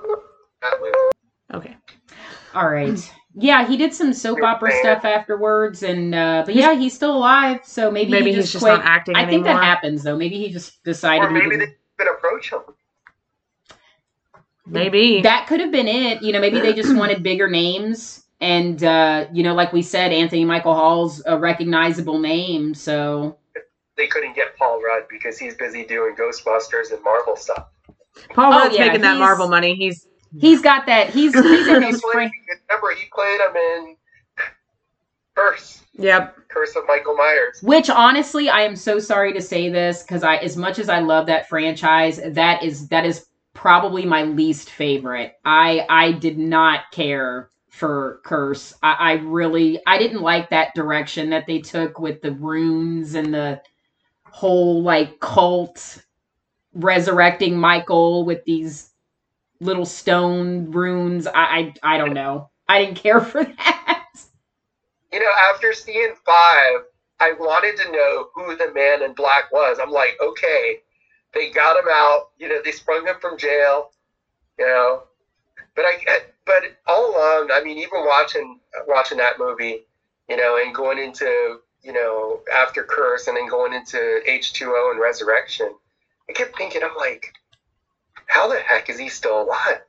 Okay. 1.54 1.76
All 2.54 2.68
right. 2.68 3.12
Yeah, 3.34 3.66
he 3.66 3.76
did 3.76 3.92
some 3.94 4.12
soap 4.12 4.42
opera 4.42 4.70
stuff 4.80 5.04
afterwards, 5.04 5.82
and 5.82 6.14
uh, 6.14 6.42
but 6.46 6.54
yeah, 6.54 6.74
he's 6.74 6.94
still 6.94 7.16
alive. 7.16 7.60
So 7.64 7.90
maybe 7.90 8.10
Maybe 8.10 8.30
he 8.30 8.36
he's 8.36 8.44
just 8.44 8.52
just 8.54 8.64
quit. 8.64 8.74
not 8.74 8.84
acting 8.84 9.16
I 9.16 9.20
think 9.26 9.44
anymore. 9.44 9.54
that 9.54 9.64
happens 9.64 10.02
though. 10.02 10.16
Maybe 10.16 10.38
he 10.38 10.50
just 10.50 10.82
decided 10.84 11.26
Or 11.26 11.30
maybe 11.30 11.56
they 11.56 11.76
could 11.98 12.08
approach 12.10 12.50
him. 12.50 12.60
Maybe. 14.66 15.22
that 15.22 15.46
could 15.46 15.60
have 15.60 15.72
been 15.72 15.88
it. 15.88 16.22
You 16.22 16.32
know, 16.32 16.40
maybe 16.40 16.60
they 16.60 16.72
just 16.72 16.94
wanted 16.96 17.22
bigger 17.22 17.48
names, 17.50 18.21
and 18.42 18.82
uh, 18.84 19.26
you 19.32 19.42
know, 19.42 19.54
like 19.54 19.72
we 19.72 19.80
said, 19.82 20.12
Anthony 20.12 20.44
Michael 20.44 20.74
Hall's 20.74 21.22
a 21.26 21.38
recognizable 21.38 22.18
name. 22.18 22.74
So 22.74 23.38
They 23.96 24.06
couldn't 24.08 24.34
get 24.36 24.56
Paul 24.58 24.82
Rudd 24.82 25.04
because 25.08 25.38
he's 25.38 25.54
busy 25.54 25.84
doing 25.86 26.14
Ghostbusters 26.16 26.92
and 26.92 27.02
Marvel 27.04 27.36
stuff. 27.36 27.68
Paul 28.34 28.52
Oh, 28.52 28.58
Rudd's 28.64 28.76
yeah, 28.76 28.86
making 28.88 29.00
that 29.02 29.18
Marvel 29.18 29.48
money. 29.48 29.74
He's 29.76 30.06
he's 30.38 30.60
got 30.60 30.84
that. 30.86 31.10
He's 31.10 31.32
he's 31.32 31.68
in 31.68 31.82
He 31.82 31.88
his 31.88 32.02
played- 32.02 32.12
fran- 32.12 32.30
remember, 32.68 32.94
he 33.00 33.06
played 33.14 33.40
him 33.40 33.56
in 33.56 33.96
Curse, 35.34 35.82
yep. 35.94 36.36
Curse 36.48 36.76
of 36.76 36.82
Michael 36.86 37.14
Myers. 37.16 37.60
Which 37.62 37.88
honestly, 37.88 38.50
I 38.50 38.62
am 38.62 38.76
so 38.76 38.98
sorry 38.98 39.32
to 39.32 39.40
say 39.40 39.70
this 39.70 40.02
because 40.02 40.22
I, 40.22 40.36
as 40.36 40.58
much 40.58 40.78
as 40.78 40.90
I 40.90 40.98
love 40.98 41.24
that 41.26 41.48
franchise, 41.48 42.20
that 42.22 42.62
is 42.62 42.88
that 42.88 43.06
is 43.06 43.26
probably 43.54 44.04
my 44.04 44.24
least 44.24 44.68
favorite. 44.68 45.34
I 45.44 45.86
I 45.88 46.12
did 46.12 46.36
not 46.38 46.90
care 46.92 47.48
for 47.72 48.20
Curse. 48.22 48.74
I, 48.82 48.92
I 48.92 49.12
really 49.14 49.80
I 49.86 49.98
didn't 49.98 50.20
like 50.20 50.50
that 50.50 50.74
direction 50.74 51.30
that 51.30 51.46
they 51.46 51.58
took 51.58 51.98
with 51.98 52.20
the 52.20 52.32
runes 52.32 53.14
and 53.14 53.32
the 53.34 53.62
whole 54.24 54.82
like 54.82 55.18
cult 55.20 56.02
resurrecting 56.74 57.58
Michael 57.58 58.24
with 58.24 58.44
these 58.44 58.90
little 59.60 59.86
stone 59.86 60.70
runes. 60.70 61.26
I 61.26 61.72
I, 61.82 61.94
I 61.94 61.98
don't 61.98 62.12
know. 62.12 62.50
I 62.68 62.84
didn't 62.84 62.98
care 62.98 63.20
for 63.22 63.42
that. 63.42 64.06
You 65.10 65.20
know, 65.20 65.32
after 65.50 65.72
seeing 65.72 66.14
five, 66.26 66.84
I 67.20 67.32
wanted 67.32 67.82
to 67.82 67.90
know 67.90 68.28
who 68.34 68.54
the 68.54 68.72
man 68.74 69.02
in 69.02 69.14
black 69.14 69.50
was. 69.50 69.78
I'm 69.80 69.90
like, 69.90 70.16
okay, 70.22 70.80
they 71.32 71.50
got 71.50 71.78
him 71.78 71.86
out. 71.90 72.28
You 72.38 72.48
know, 72.48 72.60
they 72.62 72.72
sprung 72.72 73.06
him 73.06 73.16
from 73.20 73.38
jail. 73.38 73.92
You 74.58 74.66
know, 74.66 75.02
but 75.74 75.84
I, 75.84 76.20
but 76.44 76.62
all 76.86 77.10
along, 77.10 77.50
I 77.52 77.62
mean, 77.62 77.78
even 77.78 78.04
watching 78.04 78.60
watching 78.86 79.18
that 79.18 79.38
movie, 79.38 79.86
you 80.28 80.36
know, 80.36 80.58
and 80.62 80.74
going 80.74 80.98
into 80.98 81.60
you 81.82 81.92
know 81.92 82.40
after 82.52 82.82
Curse 82.84 83.28
and 83.28 83.36
then 83.36 83.48
going 83.48 83.72
into 83.72 84.20
H2O 84.28 84.92
and 84.92 85.00
Resurrection, 85.00 85.74
I 86.28 86.32
kept 86.32 86.56
thinking, 86.56 86.82
I'm 86.82 86.96
like, 86.96 87.32
how 88.26 88.48
the 88.48 88.60
heck 88.60 88.88
is 88.88 88.98
he 88.98 89.08
still 89.08 89.42
alive? 89.42 89.82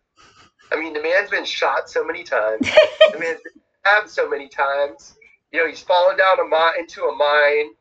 I 0.72 0.80
mean, 0.80 0.93
the 0.93 1.02
man's 1.02 1.30
been 1.30 1.46
shot 1.46 1.89
so 1.89 2.04
many 2.04 2.24
times. 2.24 2.67
the 3.12 3.19
man's 3.19 3.41
been 3.43 3.62
stabbed 3.82 4.10
so 4.10 4.30
many 4.30 4.48
times. 4.48 5.15
You 5.52 5.60
know, 5.60 5.67
he's 5.69 5.82
fallen 5.82 6.17
down 6.17 6.39
a 6.39 6.46
mi- 6.46 6.80
into 6.80 7.04
a 7.04 7.15
mine. 7.15 7.74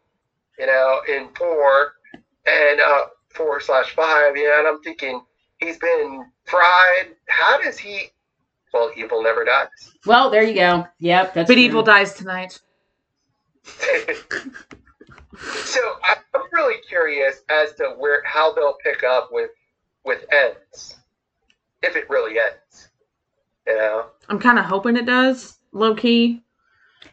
You 0.59 0.67
know, 0.67 1.01
in 1.09 1.29
four 1.35 1.95
and 2.47 2.81
uh, 2.81 3.05
four 3.31 3.61
slash 3.61 3.95
five. 3.95 4.37
Yeah, 4.37 4.59
and 4.59 4.69
I'm 4.69 4.83
thinking 4.83 5.23
he's 5.63 5.79
been 5.79 6.27
fried. 6.45 7.09
How 7.29 7.61
does 7.61 7.79
he? 7.79 8.09
Well, 8.73 8.91
evil 8.97 9.23
never 9.23 9.45
dies. 9.45 9.69
Well, 10.07 10.31
there 10.31 10.43
you 10.43 10.55
go. 10.55 10.87
Yep, 10.99 11.35
that's 11.35 11.49
But 11.49 11.55
true. 11.55 11.63
evil 11.63 11.83
dies 11.83 12.15
tonight. 12.15 12.59
so 13.65 13.83
I- 16.03 16.17
I'm 16.35 16.43
really 16.53 16.81
curious 16.89 17.43
as 17.49 17.75
to 17.75 17.95
where 17.99 18.23
how 18.25 18.53
they'll 18.55 18.77
pick 18.83 19.03
up 19.05 19.29
with 19.33 19.51
with 20.05 20.25
ends, 20.33 20.97
if 21.83 21.95
it 21.97 22.09
really 22.11 22.39
ends. 22.39 22.89
You 23.67 23.77
know, 23.77 24.07
I'm 24.29 24.39
kind 24.41 24.59
of 24.59 24.65
hoping 24.65 24.97
it 24.97 25.07
does, 25.07 25.59
low 25.73 25.95
key. 25.95 26.43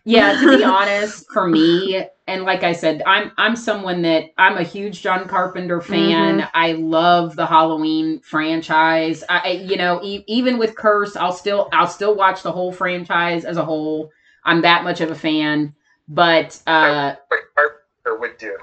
Yeah, 0.10 0.34
to 0.34 0.48
be 0.50 0.64
honest, 0.66 1.32
for 1.32 1.48
me, 1.48 2.04
and 2.28 2.44
like 2.44 2.64
I 2.64 2.74
said, 2.74 3.04
I'm 3.06 3.32
I'm 3.38 3.56
someone 3.56 4.02
that 4.04 4.26
I'm 4.38 4.58
a 4.58 4.64
huge 4.64 5.02
John 5.02 5.28
Carpenter 5.28 5.82
fan. 5.82 6.48
I 6.54 6.74
love 6.74 7.36
the 7.36 7.46
Halloween 7.46 8.20
franchise. 8.22 9.24
I, 9.30 9.40
I 9.40 9.50
you 9.52 9.78
know, 9.78 10.02
e- 10.04 10.24
even 10.28 10.58
with 10.58 10.76
Curse, 10.76 11.16
I'll 11.16 11.32
still 11.32 11.70
I'll 11.74 11.88
still 11.88 12.16
watch 12.16 12.42
the 12.42 12.52
whole 12.52 12.72
franchise 12.72 13.46
as 13.46 13.58
a 13.58 13.66
whole. 13.66 14.10
I'm 14.44 14.62
that 14.62 14.84
much 14.84 15.02
of 15.02 15.12
a 15.12 15.16
fan. 15.16 15.76
But 16.08 16.60
uh 16.66 17.16
Frank 17.28 17.46
Carpenter 17.56 17.80
Carpenter 18.04 18.20
would 18.20 18.38
do. 18.38 18.58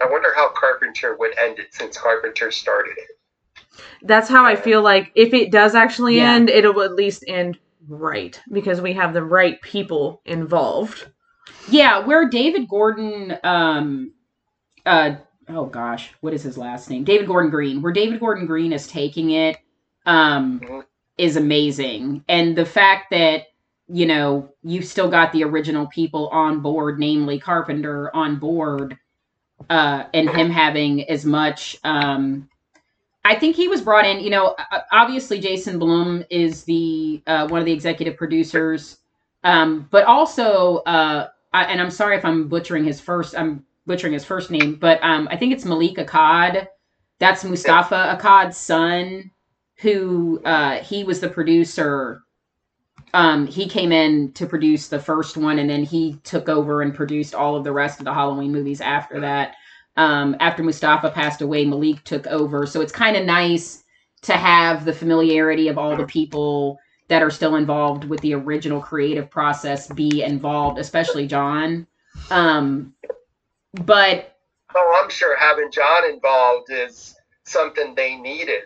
I 0.00 0.06
wonder 0.10 0.32
how 0.34 0.50
Carpenter 0.50 1.16
would 1.16 1.36
end 1.38 1.58
it 1.58 1.74
since 1.74 1.98
Carpenter 1.98 2.50
started 2.50 2.94
it. 2.98 3.08
That's 4.02 4.28
how 4.28 4.44
I 4.44 4.56
feel 4.56 4.82
like 4.82 5.10
if 5.14 5.34
it 5.34 5.50
does 5.50 5.74
actually 5.74 6.18
Yeah. 6.18 6.34
end, 6.34 6.50
it'll 6.50 6.82
at 6.82 6.94
least 6.94 7.24
end 7.26 7.58
right 7.88 8.40
because 8.52 8.80
we 8.80 8.92
have 8.94 9.12
the 9.14 9.22
right 9.22 9.60
people 9.62 10.22
involved. 10.24 11.08
Yeah, 11.68 11.98
where 12.00 12.28
David 12.28 12.68
Gordon, 12.68 13.36
um, 13.44 14.12
uh, 14.86 15.16
oh 15.48 15.66
gosh, 15.66 16.12
what 16.20 16.34
is 16.34 16.42
his 16.42 16.58
last 16.58 16.90
name? 16.90 17.04
David 17.04 17.26
Gordon 17.26 17.50
Green. 17.50 17.82
Where 17.82 17.92
David 17.92 18.20
Gordon 18.20 18.46
Green 18.46 18.72
is 18.72 18.86
taking 18.86 19.30
it, 19.30 19.58
um, 20.06 20.60
Mhm. 20.60 20.84
is 21.18 21.36
amazing, 21.36 22.24
and 22.28 22.56
the 22.56 22.66
fact 22.66 23.10
that 23.10 23.46
you 23.88 24.06
know 24.06 24.50
you've 24.62 24.84
still 24.86 25.10
got 25.10 25.32
the 25.32 25.44
original 25.44 25.86
people 25.88 26.28
on 26.28 26.60
board, 26.60 26.98
namely 26.98 27.38
Carpenter 27.38 28.10
on 28.14 28.36
board, 28.38 28.96
uh, 29.70 30.04
and 30.14 30.28
him 30.30 30.50
having 30.50 31.08
as 31.10 31.24
much, 31.24 31.76
um. 31.84 32.48
I 33.24 33.34
think 33.34 33.56
he 33.56 33.68
was 33.68 33.80
brought 33.80 34.04
in. 34.04 34.20
You 34.20 34.30
know, 34.30 34.56
obviously 34.92 35.40
Jason 35.40 35.78
Blum 35.78 36.24
is 36.30 36.64
the 36.64 37.22
uh, 37.26 37.48
one 37.48 37.60
of 37.60 37.66
the 37.66 37.72
executive 37.72 38.16
producers, 38.16 38.98
um, 39.42 39.88
but 39.90 40.04
also 40.04 40.76
uh, 40.78 41.28
I, 41.52 41.64
and 41.64 41.80
I'm 41.80 41.90
sorry 41.90 42.16
if 42.16 42.24
I'm 42.24 42.48
butchering 42.48 42.84
his 42.84 43.00
first. 43.00 43.36
I'm 43.36 43.64
butchering 43.86 44.12
his 44.12 44.24
first 44.24 44.50
name, 44.50 44.74
but 44.76 45.02
um, 45.02 45.28
I 45.30 45.36
think 45.36 45.52
it's 45.52 45.64
Malik 45.64 45.96
Akkad. 45.96 46.68
That's 47.18 47.44
Mustafa 47.44 48.18
Akkad's 48.18 48.56
son, 48.56 49.30
who 49.76 50.42
uh, 50.44 50.78
he 50.78 51.04
was 51.04 51.20
the 51.20 51.28
producer. 51.28 52.22
Um, 53.14 53.46
he 53.46 53.68
came 53.68 53.92
in 53.92 54.32
to 54.32 54.46
produce 54.46 54.88
the 54.88 54.98
first 54.98 55.36
one, 55.36 55.60
and 55.60 55.70
then 55.70 55.84
he 55.84 56.18
took 56.24 56.48
over 56.48 56.82
and 56.82 56.92
produced 56.92 57.34
all 57.34 57.54
of 57.54 57.62
the 57.62 57.72
rest 57.72 58.00
of 58.00 58.04
the 58.04 58.12
Halloween 58.12 58.52
movies 58.52 58.80
after 58.80 59.20
that. 59.20 59.54
Um, 59.96 60.36
after 60.40 60.62
Mustafa 60.62 61.10
passed 61.10 61.40
away, 61.40 61.64
Malik 61.64 62.02
took 62.04 62.26
over, 62.26 62.66
so 62.66 62.80
it's 62.80 62.92
kind 62.92 63.16
of 63.16 63.24
nice 63.24 63.84
to 64.22 64.32
have 64.32 64.84
the 64.84 64.92
familiarity 64.92 65.68
of 65.68 65.78
all 65.78 65.96
the 65.96 66.06
people 66.06 66.78
that 67.08 67.22
are 67.22 67.30
still 67.30 67.56
involved 67.56 68.04
with 68.04 68.20
the 68.20 68.34
original 68.34 68.80
creative 68.80 69.30
process 69.30 69.86
be 69.88 70.22
involved, 70.22 70.78
especially 70.78 71.26
John. 71.26 71.86
Um, 72.30 72.94
but 73.84 74.36
Oh, 74.74 75.00
I'm 75.02 75.10
sure 75.10 75.36
having 75.38 75.70
John 75.70 76.10
involved 76.10 76.70
is 76.70 77.14
something 77.44 77.94
they 77.94 78.16
needed. 78.16 78.62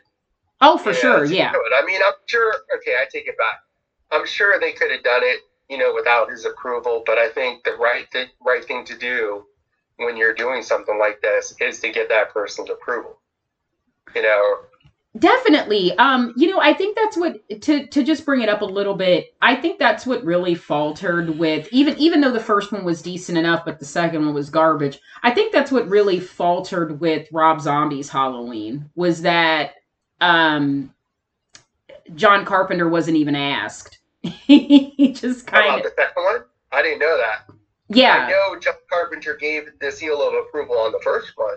oh, 0.60 0.78
for 0.78 0.90
know, 0.90 0.98
sure, 0.98 1.24
yeah. 1.26 1.52
I 1.52 1.84
mean, 1.84 2.00
I'm 2.06 2.14
sure. 2.26 2.54
Okay, 2.76 2.94
I 3.00 3.04
take 3.12 3.26
it 3.26 3.36
back. 3.36 3.60
I'm 4.10 4.26
sure 4.26 4.58
they 4.58 4.72
could 4.72 4.90
have 4.90 5.02
done 5.02 5.22
it, 5.22 5.40
you 5.68 5.76
know, 5.76 5.92
without 5.94 6.30
his 6.30 6.46
approval. 6.46 7.02
But 7.04 7.18
I 7.18 7.28
think 7.28 7.64
the 7.64 7.72
right 7.72 8.06
the 8.12 8.26
right 8.44 8.64
thing 8.64 8.84
to 8.86 8.96
do 8.96 9.44
when 9.98 10.16
you're 10.16 10.34
doing 10.34 10.62
something 10.62 10.98
like 10.98 11.20
this 11.20 11.54
is 11.60 11.80
to 11.80 11.90
get 11.90 12.08
that 12.08 12.32
person's 12.32 12.70
approval. 12.70 13.18
You 14.14 14.22
know, 14.22 14.56
definitely. 15.18 15.96
Um, 15.98 16.32
you 16.36 16.50
know, 16.50 16.60
I 16.60 16.72
think 16.72 16.96
that's 16.96 17.16
what 17.16 17.36
to 17.62 17.86
to 17.86 18.02
just 18.02 18.24
bring 18.24 18.40
it 18.40 18.48
up 18.48 18.62
a 18.62 18.66
little 18.66 18.94
bit. 18.94 19.34
I 19.42 19.54
think 19.54 19.78
that's 19.78 20.06
what 20.06 20.24
really 20.24 20.54
faltered 20.54 21.38
with 21.38 21.68
even 21.72 21.96
even 21.98 22.20
though 22.20 22.32
the 22.32 22.40
first 22.40 22.72
one 22.72 22.84
was 22.84 23.02
decent 23.02 23.36
enough, 23.36 23.64
but 23.64 23.78
the 23.78 23.84
second 23.84 24.24
one 24.24 24.34
was 24.34 24.50
garbage. 24.50 24.98
I 25.22 25.30
think 25.30 25.52
that's 25.52 25.70
what 25.70 25.88
really 25.88 26.20
faltered 26.20 27.00
with 27.00 27.28
Rob 27.32 27.60
Zombie's 27.60 28.08
Halloween 28.08 28.88
was 28.94 29.22
that 29.22 29.74
um 30.20 30.94
John 32.14 32.44
Carpenter 32.44 32.88
wasn't 32.88 33.18
even 33.18 33.34
asked. 33.34 33.98
he 34.22 35.12
just 35.12 35.46
kind 35.46 35.76
of 35.76 35.82
the 35.82 35.92
second 35.96 36.22
one? 36.22 36.44
I 36.72 36.82
didn't 36.82 37.00
know 37.00 37.18
that. 37.18 37.54
I 38.26 38.30
know 38.30 38.58
John 38.58 38.74
Carpenter 38.90 39.36
gave 39.36 39.68
the 39.80 39.90
seal 39.90 40.20
of 40.20 40.34
approval 40.34 40.76
on 40.76 40.92
the 40.92 41.00
first 41.02 41.32
one. 41.36 41.56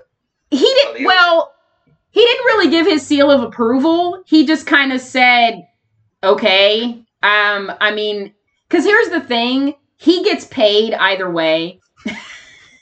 He 0.50 0.60
did 0.60 1.06
well. 1.06 1.54
He 2.12 2.22
didn't 2.22 2.46
really 2.46 2.70
give 2.70 2.86
his 2.86 3.06
seal 3.06 3.32
of 3.32 3.41
approval. 3.41 4.24
He 4.26 4.46
just 4.46 4.65
kind 4.65 4.91
of 4.94 5.02
said, 5.02 5.67
"Okay." 6.24 7.04
Um, 7.24 7.72
I 7.80 7.91
mean, 7.94 8.34
because 8.67 8.86
here's 8.86 9.10
the 9.10 9.22
thing: 9.22 9.76
he 9.98 10.24
gets 10.24 10.46
paid 10.46 10.94
either 10.94 11.30
way. 11.30 11.80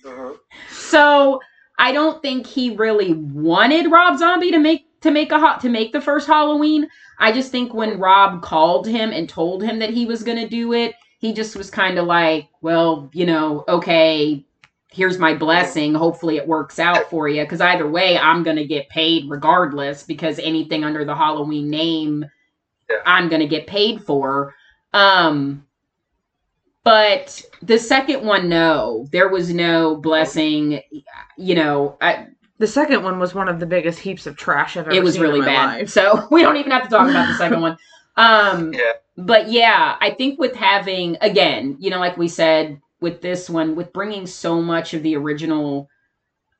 hmm 0.03 0.31
So 0.71 1.39
I 1.77 1.91
don't 1.91 2.21
think 2.21 2.47
he 2.47 2.75
really 2.75 3.13
wanted 3.13 3.91
Rob 3.91 4.17
Zombie 4.17 4.51
to 4.51 4.59
make 4.59 4.85
to 5.01 5.11
make 5.11 5.31
a 5.31 5.39
hot 5.39 5.61
to 5.61 5.69
make 5.69 5.91
the 5.91 6.01
first 6.01 6.27
Halloween. 6.27 6.87
I 7.19 7.31
just 7.31 7.51
think 7.51 7.73
when 7.73 7.99
Rob 7.99 8.41
called 8.41 8.87
him 8.87 9.11
and 9.11 9.29
told 9.29 9.63
him 9.63 9.79
that 9.79 9.91
he 9.91 10.05
was 10.05 10.23
going 10.23 10.37
to 10.37 10.47
do 10.47 10.73
it, 10.73 10.95
he 11.19 11.33
just 11.33 11.55
was 11.55 11.69
kind 11.69 11.97
of 11.99 12.05
like, 12.07 12.49
well, 12.61 13.09
you 13.13 13.25
know, 13.25 13.63
okay, 13.67 14.43
here's 14.91 15.19
my 15.19 15.33
blessing. 15.35 15.93
Hopefully 15.93 16.37
it 16.37 16.47
works 16.47 16.79
out 16.79 17.09
for 17.09 17.27
you 17.29 17.43
because 17.43 17.61
either 17.61 17.87
way, 17.87 18.17
I'm 18.17 18.41
going 18.43 18.55
to 18.57 18.65
get 18.65 18.89
paid 18.89 19.29
regardless 19.29 20.03
because 20.03 20.39
anything 20.39 20.83
under 20.83 21.05
the 21.05 21.15
Halloween 21.15 21.69
name, 21.69 22.25
Yeah. 22.89 22.97
I'm 23.05 23.29
going 23.29 23.41
to 23.41 23.47
get 23.47 23.67
paid 23.67 24.01
for. 24.03 24.55
Um, 24.93 25.65
but 26.83 27.41
the 27.61 27.77
second 27.77 28.25
one, 28.25 28.49
no, 28.49 29.07
there 29.11 29.27
was 29.29 29.53
no 29.53 29.97
blessing. 29.97 30.81
You 31.37 31.55
know, 31.55 31.97
I, 32.01 32.27
The 32.57 32.67
second 32.67 33.03
one 33.03 33.19
was 33.19 33.35
one 33.35 33.47
of 33.49 33.59
the 33.59 33.65
biggest 33.65 33.99
heaps 33.99 34.25
of 34.25 34.37
trash 34.37 34.77
I've 34.77 34.87
ever 34.87 34.95
it 34.95 35.03
was 35.03 35.13
seen 35.15 35.21
really 35.21 35.39
in 35.39 35.45
my 35.45 35.45
bad. 35.45 35.65
life. 35.79 35.89
So 35.89 36.27
we 36.31 36.41
don't 36.41 36.57
even 36.57 36.71
have 36.71 36.83
to 36.83 36.89
talk 36.89 37.09
about 37.09 37.27
the 37.27 37.35
second 37.35 37.61
one. 37.67 37.77
Um, 38.19 38.73
Yeah. 38.73 38.93
but 39.17 39.49
yeah, 39.49 39.95
I 40.01 40.11
think 40.11 40.39
with 40.39 40.55
having 40.55 41.17
again, 41.21 41.77
you 41.79 41.89
know, 41.89 41.99
like 41.99 42.17
we 42.17 42.27
said 42.27 42.81
with 42.99 43.21
this 43.21 43.49
one, 43.49 43.75
with 43.75 43.93
bringing 43.93 44.27
so 44.27 44.61
much 44.61 44.93
of 44.93 45.03
the 45.03 45.15
original, 45.15 45.89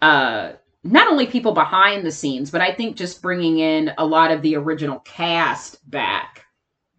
uh, 0.02 0.54
not 0.84 1.10
only 1.10 1.28
people 1.28 1.52
behind 1.52 2.06
the 2.06 2.12
scenes, 2.12 2.50
but 2.50 2.62
I 2.62 2.74
think 2.74 2.96
just 2.96 3.22
bringing 3.22 3.60
in 3.60 3.92
a 3.98 4.06
lot 4.06 4.32
of 4.32 4.42
the 4.42 4.56
original 4.56 5.00
cast 5.00 5.90
back 5.90 6.46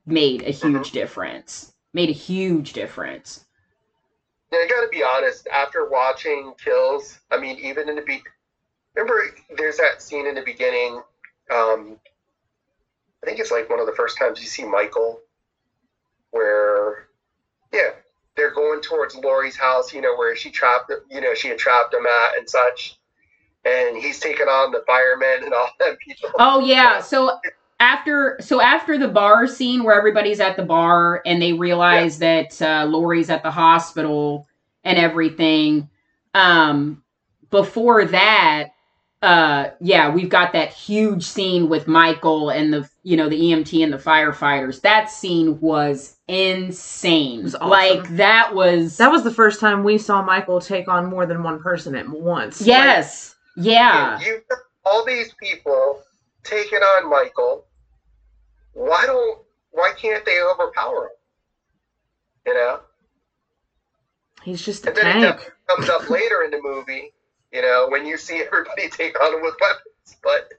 made 0.04 0.42
a 0.42 0.50
huge 0.50 0.90
difference. 0.92 1.72
Made 1.94 2.10
a 2.10 2.12
huge 2.12 2.74
difference. 2.74 3.46
Yeah, 4.52 4.58
I 4.58 4.68
gotta 4.68 4.88
be 4.88 5.02
honest. 5.02 5.46
After 5.48 5.88
watching 5.88 6.52
Kills, 6.62 7.20
I 7.30 7.38
mean, 7.38 7.58
even 7.58 7.88
in 7.88 7.96
the 7.96 8.02
be, 8.02 8.22
remember 8.94 9.24
there's 9.56 9.78
that 9.78 10.02
scene 10.02 10.26
in 10.26 10.34
the 10.34 10.42
beginning. 10.42 11.00
Um, 11.50 11.98
I 13.22 13.26
think 13.26 13.38
it's 13.38 13.50
like 13.50 13.68
one 13.68 13.80
of 13.80 13.86
the 13.86 13.92
first 13.92 14.18
times 14.18 14.40
you 14.40 14.46
see 14.46 14.64
Michael, 14.64 15.20
where, 16.30 17.08
yeah, 17.72 17.90
they're 18.36 18.54
going 18.54 18.80
towards 18.80 19.14
Laurie's 19.14 19.56
house. 19.56 19.92
You 19.92 20.00
know, 20.00 20.16
where 20.16 20.34
she 20.34 20.50
trapped, 20.50 20.92
you 21.10 21.20
know, 21.20 21.34
she 21.34 21.48
had 21.48 21.58
trapped 21.58 21.92
him 21.92 22.06
at 22.06 22.38
and 22.38 22.48
such, 22.48 22.98
and 23.64 23.96
he's 23.96 24.20
taking 24.20 24.46
on 24.46 24.72
the 24.72 24.82
firemen 24.86 25.44
and 25.44 25.52
all 25.52 25.68
them 25.78 25.96
people. 25.96 26.30
Oh 26.38 26.60
yeah. 26.60 27.00
So 27.00 27.38
after 27.80 28.38
so 28.40 28.60
after 28.60 28.96
the 28.96 29.08
bar 29.08 29.46
scene 29.46 29.82
where 29.84 29.94
everybody's 29.94 30.40
at 30.40 30.56
the 30.56 30.62
bar 30.62 31.22
and 31.26 31.42
they 31.42 31.52
realize 31.52 32.18
that 32.18 32.60
uh, 32.62 32.86
Laurie's 32.88 33.30
at 33.30 33.42
the 33.42 33.50
hospital 33.50 34.46
and 34.84 34.98
everything. 34.98 35.88
Um, 36.32 37.02
before 37.50 38.04
that, 38.04 38.70
uh, 39.22 39.70
yeah, 39.80 40.08
we've 40.14 40.28
got 40.30 40.52
that 40.54 40.72
huge 40.72 41.24
scene 41.24 41.68
with 41.68 41.86
Michael 41.86 42.50
and 42.50 42.72
the 42.72 42.88
you 43.02 43.16
know 43.16 43.28
the 43.28 43.38
EMT 43.38 43.82
and 43.84 43.92
the 43.92 43.98
firefighters. 43.98 44.80
That 44.80 45.10
scene 45.10 45.60
was 45.60 46.16
insane. 46.28 47.42
was 47.42 47.54
awesome. 47.54 47.68
Like 47.68 48.08
that 48.16 48.54
was 48.54 48.96
That 48.96 49.12
was 49.12 49.22
the 49.24 49.30
first 49.34 49.60
time 49.60 49.84
we 49.84 49.98
saw 49.98 50.22
Michael 50.22 50.60
take 50.60 50.88
on 50.88 51.06
more 51.10 51.26
than 51.26 51.42
one 51.42 51.60
person 51.62 51.94
at 51.94 52.08
once. 52.08 52.60
yes, 52.62 53.36
yeah. 53.56 54.18
You've 54.20 54.42
all 54.86 55.04
these 55.04 55.34
people 55.34 56.02
taking 56.42 56.78
on 56.78 57.10
Michael. 57.10 57.66
Why 58.72 59.04
don't? 59.06 59.40
Why 59.72 59.92
can't 59.96 60.24
they 60.24 60.40
overpower 60.42 61.04
him? 61.04 61.10
You 62.46 62.54
know. 62.54 62.80
He's 64.42 64.64
just 64.64 64.86
a 64.86 64.88
And 64.88 64.96
then 64.96 65.04
tank. 65.04 65.22
definitely 65.24 65.52
comes 65.68 65.88
up 65.90 66.08
later 66.08 66.42
in 66.42 66.50
the 66.50 66.60
movie, 66.62 67.12
you 67.52 67.62
know, 67.62 67.86
when 67.90 68.06
you 68.06 68.16
see 68.16 68.42
everybody 68.42 68.88
take 68.90 69.20
on 69.20 69.34
him 69.34 69.42
with 69.42 69.54
weapons. 69.60 70.16
But 70.22 70.52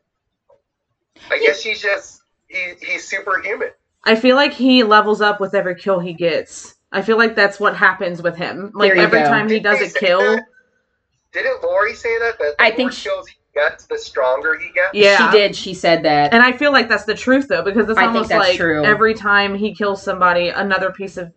I 1.29 1.39
guess 1.39 1.61
he's 1.61 1.81
just 1.81 2.21
he, 2.47 2.73
he's 2.81 3.07
superhuman. 3.07 3.69
I 4.03 4.15
feel 4.15 4.35
like 4.35 4.53
he 4.53 4.83
levels 4.83 5.21
up 5.21 5.39
with 5.39 5.53
every 5.53 5.75
kill 5.75 5.99
he 5.99 6.13
gets. 6.13 6.75
I 6.91 7.01
feel 7.01 7.17
like 7.17 7.35
that's 7.35 7.59
what 7.59 7.75
happens 7.75 8.21
with 8.21 8.35
him. 8.35 8.71
Like 8.73 8.91
every 8.93 9.19
go. 9.19 9.27
time 9.27 9.47
he 9.47 9.59
Didn't 9.59 9.79
does 9.79 9.93
they 9.93 9.97
a 9.97 10.01
kill, 10.01 10.19
that? 10.19 10.45
Didn't 11.31 11.63
Laurie 11.63 11.93
say 11.95 12.17
that? 12.19 12.37
That 12.39 12.57
the 12.57 12.63
I 12.63 12.69
more 12.69 12.77
think 12.77 12.91
she- 12.93 13.09
kills 13.09 13.27
he 13.27 13.35
gets, 13.53 13.85
the 13.85 13.97
stronger 13.97 14.57
he 14.57 14.71
gets. 14.73 14.93
Yeah. 14.93 15.31
She 15.31 15.37
did. 15.37 15.55
She 15.55 15.73
said 15.73 16.03
that. 16.03 16.33
and 16.33 16.41
I 16.43 16.51
feel 16.51 16.71
like 16.71 16.89
that's 16.89 17.05
the 17.05 17.13
truth 17.15 17.47
though, 17.47 17.61
because 17.63 17.87
it's 17.89 17.97
I 17.97 18.03
think 18.03 18.13
almost 18.15 18.29
that's 18.29 18.47
like 18.49 18.57
true. 18.57 18.83
every 18.83 19.13
time 19.13 19.55
he 19.55 19.73
kills 19.75 20.01
somebody, 20.01 20.49
another 20.49 20.91
piece 20.91 21.15
of 21.17 21.31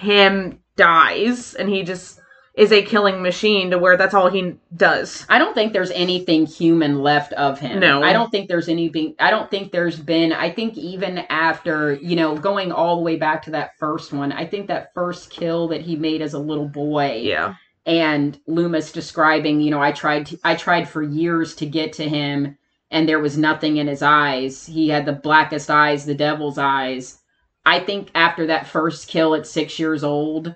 him 0.00 0.58
dies, 0.76 1.54
and 1.54 1.68
he 1.68 1.82
just 1.82 2.20
is 2.54 2.70
a 2.70 2.82
killing 2.82 3.22
machine 3.22 3.70
to 3.70 3.78
where 3.78 3.96
that's 3.96 4.12
all 4.12 4.28
he 4.28 4.54
does. 4.76 5.24
I 5.28 5.38
don't 5.38 5.54
think 5.54 5.72
there's 5.72 5.90
anything 5.92 6.44
human 6.44 7.02
left 7.02 7.32
of 7.32 7.58
him. 7.58 7.80
No. 7.80 8.02
I 8.02 8.12
don't 8.12 8.30
think 8.30 8.48
there's 8.48 8.68
anything. 8.68 9.14
I 9.18 9.30
don't 9.30 9.50
think 9.50 9.72
there's 9.72 9.98
been. 9.98 10.32
I 10.32 10.50
think 10.50 10.76
even 10.76 11.18
after 11.30 11.94
you 11.94 12.14
know 12.14 12.36
going 12.36 12.70
all 12.70 12.96
the 12.96 13.02
way 13.02 13.16
back 13.16 13.42
to 13.44 13.52
that 13.52 13.78
first 13.78 14.12
one, 14.12 14.32
I 14.32 14.46
think 14.46 14.66
that 14.66 14.92
first 14.92 15.30
kill 15.30 15.68
that 15.68 15.80
he 15.80 15.96
made 15.96 16.20
as 16.20 16.34
a 16.34 16.38
little 16.38 16.68
boy 16.68 17.22
Yeah. 17.24 17.54
and 17.86 18.38
Loomis 18.46 18.92
describing, 18.92 19.60
you 19.62 19.70
know, 19.70 19.80
I 19.80 19.92
tried 19.92 20.26
to, 20.26 20.38
I 20.44 20.54
tried 20.54 20.88
for 20.88 21.02
years 21.02 21.54
to 21.56 21.66
get 21.66 21.94
to 21.94 22.08
him 22.08 22.58
and 22.90 23.08
there 23.08 23.20
was 23.20 23.38
nothing 23.38 23.78
in 23.78 23.86
his 23.86 24.02
eyes. 24.02 24.66
He 24.66 24.90
had 24.90 25.06
the 25.06 25.14
blackest 25.14 25.70
eyes, 25.70 26.04
the 26.04 26.14
devil's 26.14 26.58
eyes. 26.58 27.18
I 27.64 27.80
think 27.80 28.10
after 28.14 28.46
that 28.48 28.66
first 28.66 29.08
kill 29.08 29.34
at 29.34 29.46
6 29.46 29.78
years 29.78 30.04
old, 30.04 30.54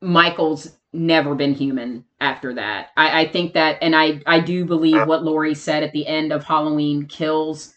Michael's 0.00 0.70
never 0.94 1.34
been 1.34 1.54
human 1.54 2.04
after 2.20 2.54
that. 2.54 2.90
I, 2.96 3.22
I 3.22 3.28
think 3.28 3.52
that 3.54 3.78
and 3.82 3.94
I 3.94 4.20
I 4.26 4.40
do 4.40 4.64
believe 4.64 5.06
what 5.06 5.24
Laurie 5.24 5.54
said 5.54 5.82
at 5.82 5.92
the 5.92 6.06
end 6.06 6.32
of 6.32 6.44
Halloween 6.44 7.06
kills 7.06 7.74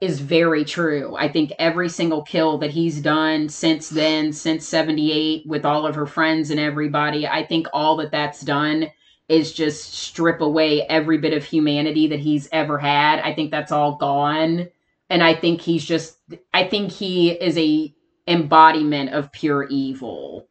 is 0.00 0.20
very 0.20 0.64
true. 0.64 1.16
I 1.16 1.28
think 1.28 1.52
every 1.58 1.88
single 1.88 2.22
kill 2.22 2.58
that 2.58 2.70
he's 2.70 3.00
done 3.00 3.48
since 3.48 3.88
then, 3.88 4.32
since 4.32 4.66
78, 4.66 5.44
with 5.46 5.64
all 5.64 5.86
of 5.86 5.96
her 5.96 6.06
friends 6.06 6.50
and 6.50 6.60
everybody, 6.60 7.26
I 7.26 7.44
think 7.44 7.66
all 7.72 7.96
that 7.96 8.12
that's 8.12 8.42
done 8.42 8.90
is 9.28 9.52
just 9.52 9.92
strip 9.92 10.40
away 10.40 10.82
every 10.86 11.18
bit 11.18 11.32
of 11.34 11.44
humanity 11.44 12.06
that 12.08 12.20
he's 12.20 12.48
ever 12.52 12.78
had. 12.78 13.18
I 13.20 13.34
think 13.34 13.50
that's 13.50 13.72
all 13.72 13.96
gone. 13.96 14.68
And 15.10 15.22
I 15.22 15.34
think 15.34 15.60
he's 15.60 15.84
just, 15.84 16.18
I 16.54 16.64
think 16.64 16.92
he 16.92 17.30
is 17.30 17.58
a 17.58 17.92
embodiment 18.26 19.10
of 19.10 19.32
pure 19.32 19.64
evil. 19.64 20.48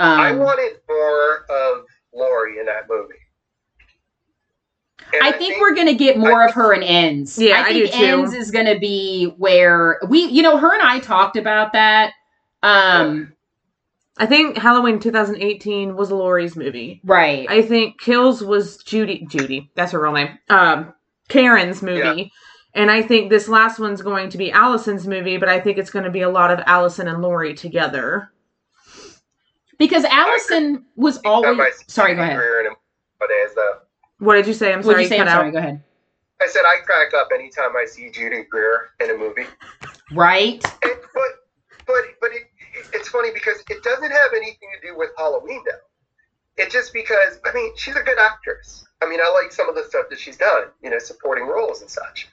Um, 0.00 0.20
I 0.20 0.32
wanted 0.32 0.72
more 0.88 1.44
of 1.50 1.84
Laurie 2.14 2.58
in 2.58 2.66
that 2.66 2.88
movie. 2.88 3.14
And 5.12 5.22
I 5.24 5.32
think, 5.32 5.60
we're 5.60 5.74
gonna 5.74 5.94
get 5.94 6.18
more 6.18 6.42
I 6.42 6.46
of 6.46 6.54
her 6.54 6.72
in 6.72 6.82
ends. 6.82 7.36
Yeah, 7.38 7.56
I 7.56 7.60
I 7.60 7.72
think 7.72 7.92
do 7.92 7.98
too. 7.98 8.04
ends 8.04 8.32
is 8.32 8.50
gonna 8.50 8.78
be 8.78 9.26
where 9.38 9.98
we, 10.08 10.24
you 10.26 10.42
know, 10.42 10.56
her 10.56 10.72
and 10.72 10.82
I 10.82 11.00
talked 11.00 11.36
about 11.36 11.72
that. 11.72 12.12
Um, 12.62 13.32
I 14.18 14.26
think 14.26 14.56
Halloween 14.56 15.00
2018 15.00 15.96
was 15.96 16.10
Laurie's 16.10 16.54
movie. 16.56 17.00
right. 17.04 17.46
I 17.48 17.62
think 17.62 18.00
Kills 18.00 18.42
was 18.42 18.76
Judy. 18.78 19.26
Judy, 19.28 19.70
that's 19.74 19.92
her 19.92 20.00
real 20.00 20.12
name. 20.12 20.38
Um, 20.48 20.92
Karen's 21.28 21.82
movie. 21.82 22.30
And 22.74 22.90
I 22.90 23.02
think 23.02 23.30
this 23.30 23.48
last 23.48 23.80
one's 23.80 24.02
going 24.02 24.30
to 24.30 24.38
be 24.38 24.52
Allison's 24.52 25.06
movie, 25.06 25.38
but 25.38 25.48
I 25.48 25.58
think 25.58 25.76
it's 25.78 25.90
going 25.90 26.04
to 26.04 26.10
be 26.10 26.20
a 26.20 26.28
lot 26.28 26.52
of 26.52 26.60
Allison 26.66 27.08
and 27.08 27.20
Laurie 27.20 27.54
together. 27.54 28.30
Because 29.80 30.04
Allison 30.04 30.84
was 30.94 31.18
always. 31.24 31.58
I 31.58 31.70
Sorry, 31.88 32.14
go 32.14 32.22
ahead. 32.22 32.36
Greer 32.36 32.60
in 32.60 32.66
a 32.66 32.68
nowadays, 33.18 33.54
though. 33.56 33.78
What 34.18 34.34
did 34.34 34.46
you 34.46 34.52
say? 34.52 34.72
I'm 34.72 34.82
sorry, 34.82 35.02
you 35.02 35.08
say? 35.08 35.16
cut 35.16 35.26
I'm 35.26 35.32
sorry. 35.32 35.48
out. 35.48 35.52
Go 35.52 35.58
ahead. 35.58 35.82
I 36.40 36.46
said 36.46 36.62
I 36.66 36.80
crack 36.84 37.12
up 37.14 37.28
anytime 37.34 37.76
I 37.76 37.86
see 37.86 38.10
Judy 38.10 38.44
Greer 38.44 38.90
in 39.00 39.10
a 39.10 39.16
movie. 39.16 39.46
Right. 40.12 40.62
And, 40.82 40.92
but 41.14 41.32
but 41.86 42.04
but 42.20 42.30
it, 42.30 42.50
it, 42.74 42.90
it's 42.92 43.08
funny 43.08 43.30
because 43.32 43.62
it 43.68 43.82
doesn't 43.82 44.10
have 44.10 44.30
anything 44.34 44.68
to 44.80 44.88
do 44.88 44.96
with 44.96 45.10
Halloween 45.16 45.62
though. 45.66 46.62
It's 46.62 46.72
just 46.72 46.92
because 46.92 47.38
I 47.44 47.52
mean 47.54 47.72
she's 47.76 47.96
a 47.96 48.02
good 48.02 48.18
actress. 48.18 48.84
I 49.02 49.08
mean 49.08 49.20
I 49.22 49.30
like 49.42 49.52
some 49.52 49.68
of 49.68 49.74
the 49.74 49.84
stuff 49.84 50.06
that 50.10 50.18
she's 50.18 50.36
done, 50.36 50.64
you 50.82 50.90
know, 50.90 50.98
supporting 50.98 51.46
roles 51.46 51.80
and 51.80 51.90
such. 51.90 52.28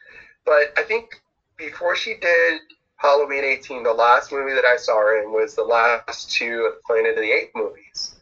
But 0.45 0.73
I 0.77 0.83
think 0.83 1.21
before 1.57 1.95
she 1.95 2.15
did 2.21 2.61
Halloween 2.97 3.43
18, 3.43 3.83
the 3.83 3.93
last 3.93 4.31
movie 4.31 4.53
that 4.53 4.65
I 4.65 4.75
saw 4.77 4.97
her 4.97 5.21
in 5.23 5.31
was 5.31 5.55
the 5.55 5.63
last 5.63 6.31
two 6.31 6.65
of 6.67 6.75
the 6.75 6.81
Planet 6.85 7.11
of 7.17 7.23
the 7.23 7.31
Apes 7.31 7.51
movies, 7.55 8.15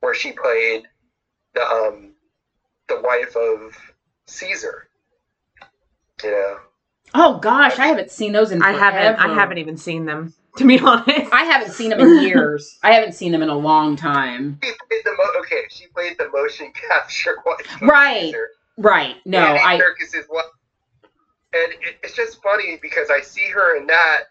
where 0.00 0.14
she 0.14 0.32
played 0.32 0.84
the 1.54 1.62
um 1.66 2.12
the 2.88 3.00
wife 3.00 3.34
of 3.36 3.76
Caesar. 4.26 4.88
You 6.22 6.30
know. 6.30 6.56
Oh 7.14 7.38
gosh, 7.38 7.78
I 7.78 7.86
haven't 7.86 8.10
seen 8.10 8.32
those 8.32 8.52
in. 8.52 8.62
I 8.62 8.72
haven't. 8.72 9.18
I 9.18 9.32
haven't 9.34 9.58
even 9.58 9.76
seen 9.78 10.04
them, 10.04 10.34
to 10.58 10.66
be 10.66 10.78
honest. 10.78 11.32
I 11.32 11.44
haven't 11.44 11.72
seen 11.72 11.88
them 11.90 12.00
in 12.00 12.22
years. 12.22 12.78
I 12.82 12.92
haven't 12.92 13.14
seen 13.14 13.32
them 13.32 13.42
in 13.42 13.48
a 13.48 13.56
long 13.58 13.96
time. 13.96 14.58
She 14.62 14.70
played 14.70 15.00
the 15.04 15.12
mo- 15.16 15.40
okay. 15.40 15.62
She 15.70 15.86
played 15.88 16.18
the 16.18 16.28
motion 16.30 16.72
capture 16.74 17.36
wife. 17.46 17.74
of 17.82 17.88
Right. 17.88 18.20
Caesar. 18.26 18.48
Right. 18.76 19.16
No, 19.24 19.38
Andy 19.40 19.60
I. 19.64 19.78
Serkis's 19.78 20.26
wife. 20.28 20.44
And 21.52 21.72
it, 21.72 21.98
it's 22.02 22.14
just 22.14 22.42
funny 22.42 22.78
because 22.80 23.10
I 23.10 23.20
see 23.20 23.48
her 23.50 23.76
in 23.76 23.86
that, 23.86 24.24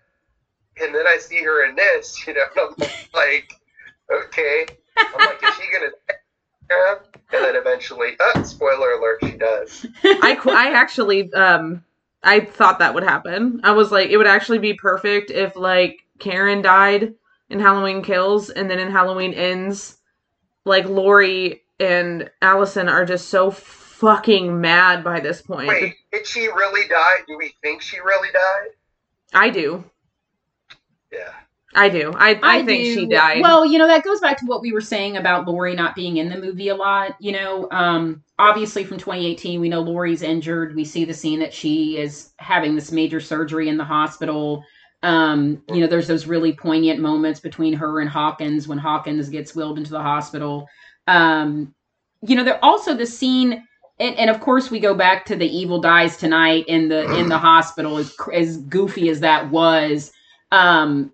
and 0.82 0.94
then 0.96 1.06
I 1.08 1.18
see 1.18 1.44
her 1.44 1.68
in 1.68 1.76
this. 1.76 2.24
You 2.28 2.34
know, 2.34 2.42
I'm 2.58 2.88
like, 3.14 3.54
okay. 4.12 4.66
I'm 4.98 5.26
like, 5.26 5.44
is 5.44 5.56
she 5.56 5.72
gonna? 5.72 5.92
And 7.32 7.44
then 7.44 7.56
eventually, 7.56 8.16
uh, 8.20 8.44
spoiler 8.44 8.92
alert, 8.92 9.20
she 9.24 9.32
does. 9.32 9.86
I 10.04 10.40
I 10.46 10.72
actually 10.74 11.34
um 11.34 11.84
I 12.24 12.42
thought 12.42 12.80
that 12.80 12.94
would 12.94 13.04
happen. 13.04 13.62
I 13.64 13.72
was 13.72 13.92
like, 13.92 14.10
it 14.10 14.18
would 14.18 14.28
actually 14.28 14.60
be 14.60 14.74
perfect 14.74 15.32
if 15.32 15.56
like 15.56 16.00
Karen 16.20 16.62
died 16.62 17.14
in 17.50 17.60
Halloween 17.60 18.04
Kills, 18.04 18.50
and 18.50 18.70
then 18.70 18.80
in 18.80 18.92
Halloween 18.92 19.34
Ends, 19.34 19.98
like 20.66 20.86
Laurie 20.86 21.64
and 21.80 22.30
Allison 22.42 22.90
are 22.90 23.06
just 23.06 23.30
so 23.30 23.52
fucking 24.00 24.60
mad 24.60 25.04
by 25.04 25.20
this 25.20 25.42
point. 25.42 25.68
Wait, 25.68 25.96
did 26.12 26.26
she 26.26 26.48
really 26.48 26.88
die? 26.88 27.24
Do 27.28 27.38
we 27.38 27.54
think 27.62 27.82
she 27.82 28.00
really 28.00 28.30
died? 28.32 28.70
I 29.34 29.50
do. 29.50 29.84
Yeah. 31.12 31.32
I 31.76 31.90
do. 31.90 32.12
I 32.16 32.40
I, 32.42 32.66
think 32.66 32.84
do. 32.84 32.94
she 32.96 33.06
died. 33.06 33.42
Well, 33.42 33.64
you 33.66 33.78
know, 33.78 33.88
that 33.88 34.04
goes 34.04 34.20
back 34.20 34.38
to 34.40 34.46
what 34.46 34.62
we 34.62 34.72
were 34.72 34.82
saying 34.82 35.18
about 35.18 35.48
Laurie 35.48 35.76
not 35.76 35.96
being 35.96 36.18
in 36.18 36.30
the 36.30 36.38
movie 36.38 36.70
a 36.70 36.76
lot. 36.76 37.16
You 37.20 37.34
know, 37.34 37.68
um, 37.72 38.24
obviously 38.40 38.84
from 38.84 38.98
2018, 38.98 39.62
we 39.62 39.70
know 39.70 39.82
Laurie's 39.82 40.24
injured. 40.24 40.76
We 40.76 40.84
see 40.84 41.06
the 41.06 41.14
scene 41.14 41.40
that 41.40 41.54
she 41.54 41.98
is 41.98 42.32
having 42.38 42.74
this 42.74 42.92
major 42.92 43.20
surgery 43.20 43.70
in 43.70 43.78
the 43.78 43.84
hospital. 43.84 44.64
Um, 45.04 45.62
you 45.70 45.82
know, 45.82 45.88
there's 45.88 46.08
those 46.08 46.26
really 46.26 46.54
poignant 46.54 47.00
moments 47.00 47.40
between 47.40 47.74
her 47.74 48.00
and 48.00 48.10
Hawkins 48.10 48.68
when 48.68 48.80
Hawkins 48.80 49.30
gets 49.30 49.56
wheeled 49.56 49.78
into 49.78 49.92
the 49.92 50.02
hospital. 50.02 50.68
Um, 51.06 51.76
you 52.22 52.36
know, 52.36 52.44
there 52.44 52.64
also 52.66 52.96
the 52.96 53.06
scene. 53.06 53.64
And, 54.00 54.16
and 54.16 54.30
of 54.30 54.40
course, 54.40 54.72
we 54.72 54.80
go 54.80 54.94
back 54.94 55.26
to 55.26 55.36
the 55.36 55.48
evil 55.48 55.82
dies 55.82 56.18
tonight 56.18 56.66
in 56.68 56.88
the 56.88 57.04
in 57.18 57.30
the 57.30 57.38
hospital. 57.50 57.98
As 57.98 58.16
as 58.34 58.58
goofy 58.58 59.10
as 59.10 59.20
that 59.20 59.50
was, 59.50 60.12
um, 60.52 61.12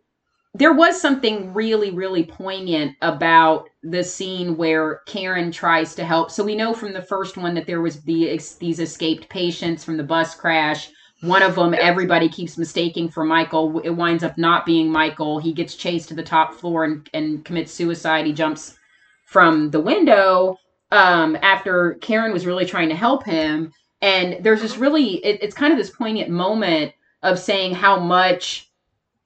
there 0.54 0.74
was 0.74 1.00
something 1.02 1.54
really 1.54 1.92
really 1.92 2.24
poignant 2.24 2.96
about 3.02 3.70
the 3.84 4.04
scene 4.04 4.56
where 4.56 5.02
Karen 5.08 5.52
tries 5.52 5.96
to 5.96 6.06
help. 6.06 6.32
So 6.32 6.44
we 6.44 6.56
know 6.56 6.74
from 6.74 6.94
the 6.94 7.02
first 7.02 7.38
one 7.38 7.56
that 7.56 7.66
there 7.66 7.82
was 7.82 8.02
the 8.04 8.40
these 8.60 8.80
escaped 8.80 9.30
patients 9.30 9.84
from 9.84 9.98
the 9.98 10.04
bus 10.04 10.36
crash. 10.36 10.90
One 11.22 11.42
of 11.42 11.56
them, 11.56 11.74
everybody 11.74 12.30
keeps 12.30 12.58
mistaking 12.58 13.10
for 13.10 13.24
Michael. 13.24 13.80
It 13.80 13.90
winds 13.90 14.24
up 14.24 14.38
not 14.38 14.66
being 14.66 14.92
Michael. 14.92 15.40
He 15.40 15.54
gets 15.54 15.76
chased 15.76 16.10
to 16.10 16.14
the 16.14 16.22
top 16.22 16.54
floor 16.54 16.84
and, 16.84 17.10
and 17.14 17.44
commits 17.44 17.74
suicide. 17.74 18.26
He 18.26 18.34
jumps 18.34 18.78
from 19.26 19.72
the 19.72 19.80
window 19.80 20.60
um, 20.96 21.38
after 21.42 21.96
Karen 21.96 22.34
was 22.34 22.46
really 22.46 22.66
trying 22.66 22.90
to 22.90 22.96
help 22.96 23.26
him. 23.26 23.72
And 24.02 24.44
there's 24.44 24.62
this 24.62 24.78
really, 24.78 25.24
it, 25.26 25.42
it's 25.42 25.56
kind 25.56 25.72
of 25.72 25.78
this 25.78 25.90
poignant 25.90 26.30
moment 26.30 26.94
of 27.24 27.40
saying 27.40 27.74
how 27.76 28.00
much 28.00 28.72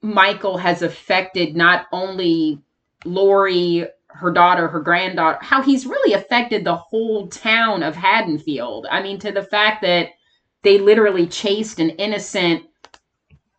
Michael 0.02 0.56
has 0.56 0.82
affected 0.82 1.56
not 1.56 1.86
only 1.92 2.60
Laurie, 3.04 3.86
her 4.08 4.30
daughter, 4.30 4.68
her 4.68 4.80
granddaughter, 4.80 5.38
how 5.42 5.62
he's 5.62 5.86
really 5.86 6.14
affected 6.14 6.64
the 6.64 6.76
whole 6.76 7.28
town 7.28 7.82
of 7.82 7.94
Haddonfield. 7.94 8.86
I 8.90 9.02
mean, 9.02 9.18
to 9.20 9.32
the 9.32 9.42
fact 9.42 9.82
that 9.82 10.10
they 10.62 10.78
literally 10.78 11.26
chased 11.26 11.78
an 11.78 11.90
innocent, 11.90 12.64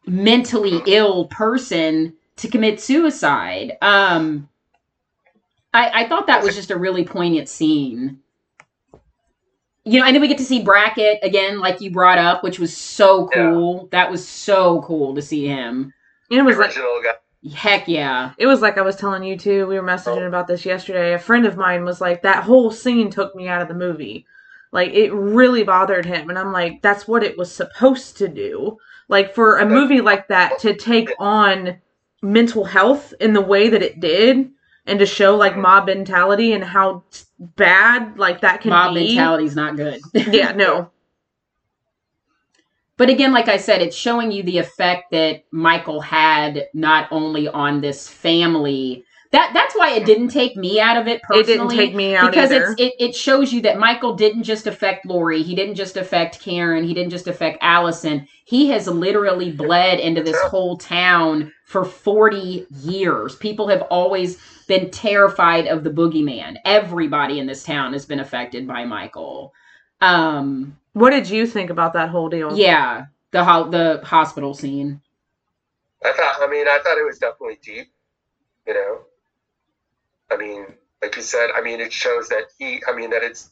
mentally 0.06 0.82
ill 0.88 1.26
person 1.26 2.15
to 2.38 2.47
commit 2.47 2.82
suicide. 2.82 3.74
Um, 3.82 4.50
I, 5.73 6.03
I 6.03 6.07
thought 6.07 6.27
that 6.27 6.43
was 6.43 6.55
just 6.55 6.71
a 6.71 6.77
really 6.77 7.05
poignant 7.05 7.49
scene. 7.49 8.19
You 9.84 10.00
know, 10.00 10.06
and 10.06 10.15
then 10.15 10.21
we 10.21 10.27
get 10.27 10.37
to 10.37 10.43
see 10.43 10.63
Brackett 10.63 11.19
again, 11.23 11.60
like 11.60 11.81
you 11.81 11.89
brought 11.91 12.19
up, 12.19 12.43
which 12.43 12.60
was 12.60 12.75
so 12.75 13.27
cool. 13.29 13.87
That 13.91 14.12
was 14.12 14.27
so 14.27 14.81
cool 14.83 15.15
to 15.15 15.21
see 15.21 15.48
him. 15.48 15.93
And 16.29 16.39
it 16.39 16.43
was 16.43 16.58
like 16.58 16.67
Original 16.67 17.02
guy. 17.04 17.13
Heck 17.56 17.87
yeah. 17.87 18.33
it 18.37 18.46
was 18.46 18.62
like 18.62 18.77
I 18.77 18.81
was 18.81 18.96
telling 18.96 19.23
you 19.23 19.35
too. 19.35 19.65
We 19.65 19.79
were 19.79 19.85
messaging 19.85 20.21
oh. 20.21 20.27
about 20.27 20.46
this 20.46 20.65
yesterday. 20.65 21.13
A 21.13 21.19
friend 21.19 21.48
of 21.48 21.58
mine 21.58 21.83
was 21.83 22.00
like, 22.00 22.21
that 22.21 22.43
whole 22.43 22.69
scene 22.69 23.10
took 23.10 23.35
me 23.35 23.48
out 23.48 23.63
of 23.63 23.67
the 23.67 23.73
movie. 23.73 24.27
Like 24.71 24.91
it 24.91 25.12
really 25.12 25.63
bothered 25.63 26.06
him, 26.06 26.29
and 26.29 26.39
I'm 26.39 26.54
like, 26.54 26.81
that's 26.81 27.08
what 27.08 27.23
it 27.23 27.37
was 27.37 27.52
supposed 27.52 28.17
to 28.17 28.27
do. 28.27 28.77
Like 29.10 29.35
for 29.35 29.58
a 29.58 29.65
movie 29.65 30.00
like 30.00 30.27
that 30.29 30.60
to 30.60 30.75
take 30.75 31.12
on 31.19 31.81
mental 32.21 32.63
health 32.63 33.13
in 33.19 33.33
the 33.33 33.41
way 33.41 33.67
that 33.67 33.81
it 33.81 34.00
did, 34.00 34.52
and 34.86 35.00
to 35.00 35.06
show 35.06 35.36
like 35.36 35.58
mob 35.58 35.86
mentality 35.86 36.54
and 36.54 36.63
how 36.63 37.04
bad 37.40 38.17
like 38.17 38.42
that 38.42 38.62
can 38.62 38.69
Mob 38.69 38.96
be. 38.96 39.17
is 39.17 39.56
not 39.56 39.75
good. 39.75 40.02
Yeah, 40.13 40.52
no, 40.54 40.90
But 42.98 43.10
again, 43.10 43.34
like 43.34 43.48
I 43.48 43.58
said, 43.58 43.82
it's 43.82 43.96
showing 43.96 44.32
you 44.32 44.44
the 44.44 44.58
effect 44.60 45.12
that 45.12 45.44
Michael 45.52 46.02
had 46.02 46.67
not 46.73 47.08
only 47.12 47.48
on 47.48 47.82
this 47.82 48.08
family. 48.08 49.04
That 49.32 49.52
that's 49.54 49.75
why 49.75 49.92
it 49.92 50.06
didn't 50.06 50.27
take 50.27 50.58
me 50.58 50.79
out 50.82 50.98
of 50.98 51.08
it 51.08 51.21
personally. 51.21 51.42
it 51.42 51.58
didn't 51.58 51.69
take 51.69 51.96
me 51.96 52.15
out 52.15 52.32
because 52.32 52.52
either. 52.52 52.75
it's 52.77 52.82
it, 52.82 52.94
it 53.00 53.15
shows 53.15 53.54
you 53.54 53.62
that 53.62 53.79
Michael 53.79 54.13
didn't 54.13 54.44
just 54.44 54.67
affect 54.67 55.06
Laurie, 55.06 55.42
he 55.42 55.56
didn't 55.56 55.75
just 55.75 55.96
affect 55.96 56.42
Karen, 56.42 56.84
he 56.84 56.94
didn't 56.94 57.12
just 57.12 57.27
affect 57.27 57.58
Allison. 57.62 58.27
He 58.44 58.67
has 58.71 58.88
literally 58.88 59.52
bled 59.52 60.02
into 60.02 60.21
this 60.21 60.38
whole 60.42 60.75
town 60.77 61.50
for 61.63 61.86
40 61.86 62.67
years. 62.82 63.38
People 63.38 63.69
have 63.69 63.84
always 63.84 64.38
been 64.72 64.90
terrified 64.90 65.67
of 65.67 65.84
the 65.84 65.90
boogeyman. 65.90 66.56
Everybody 66.63 67.40
in 67.40 67.46
this 67.46 67.65
town 67.65 67.92
has 67.92 68.06
been 68.06 68.22
affected 68.22 68.65
by 68.65 68.86
Michael. 68.86 69.54
Um, 70.00 70.78
What 70.94 71.10
did 71.10 71.30
you 71.30 71.46
think 71.46 71.69
about 71.69 71.92
that 71.94 72.08
whole 72.08 72.30
deal? 72.30 72.58
yeah, 72.58 73.08
the 73.32 73.44
ho- 73.44 73.69
the 73.69 74.00
hospital 74.06 74.54
scene. 74.54 75.02
I 76.06 76.13
thought, 76.13 76.36
I 76.40 76.48
mean, 76.50 76.67
I 76.69 76.80
thought 76.82 76.98
it 76.98 77.06
was 77.06 77.19
definitely 77.19 77.60
deep, 77.62 77.92
you 78.65 78.74
know. 78.74 79.00
I 80.32 80.38
mean, 80.38 80.65
like 81.02 81.17
you 81.17 81.22
said, 81.22 81.50
I 81.54 81.62
mean, 81.62 81.82
it 81.82 81.92
shows 81.92 82.30
that 82.30 82.46
he, 82.58 82.82
I 82.88 82.96
mean, 82.96 83.10
that 83.10 83.24
it's 83.24 83.52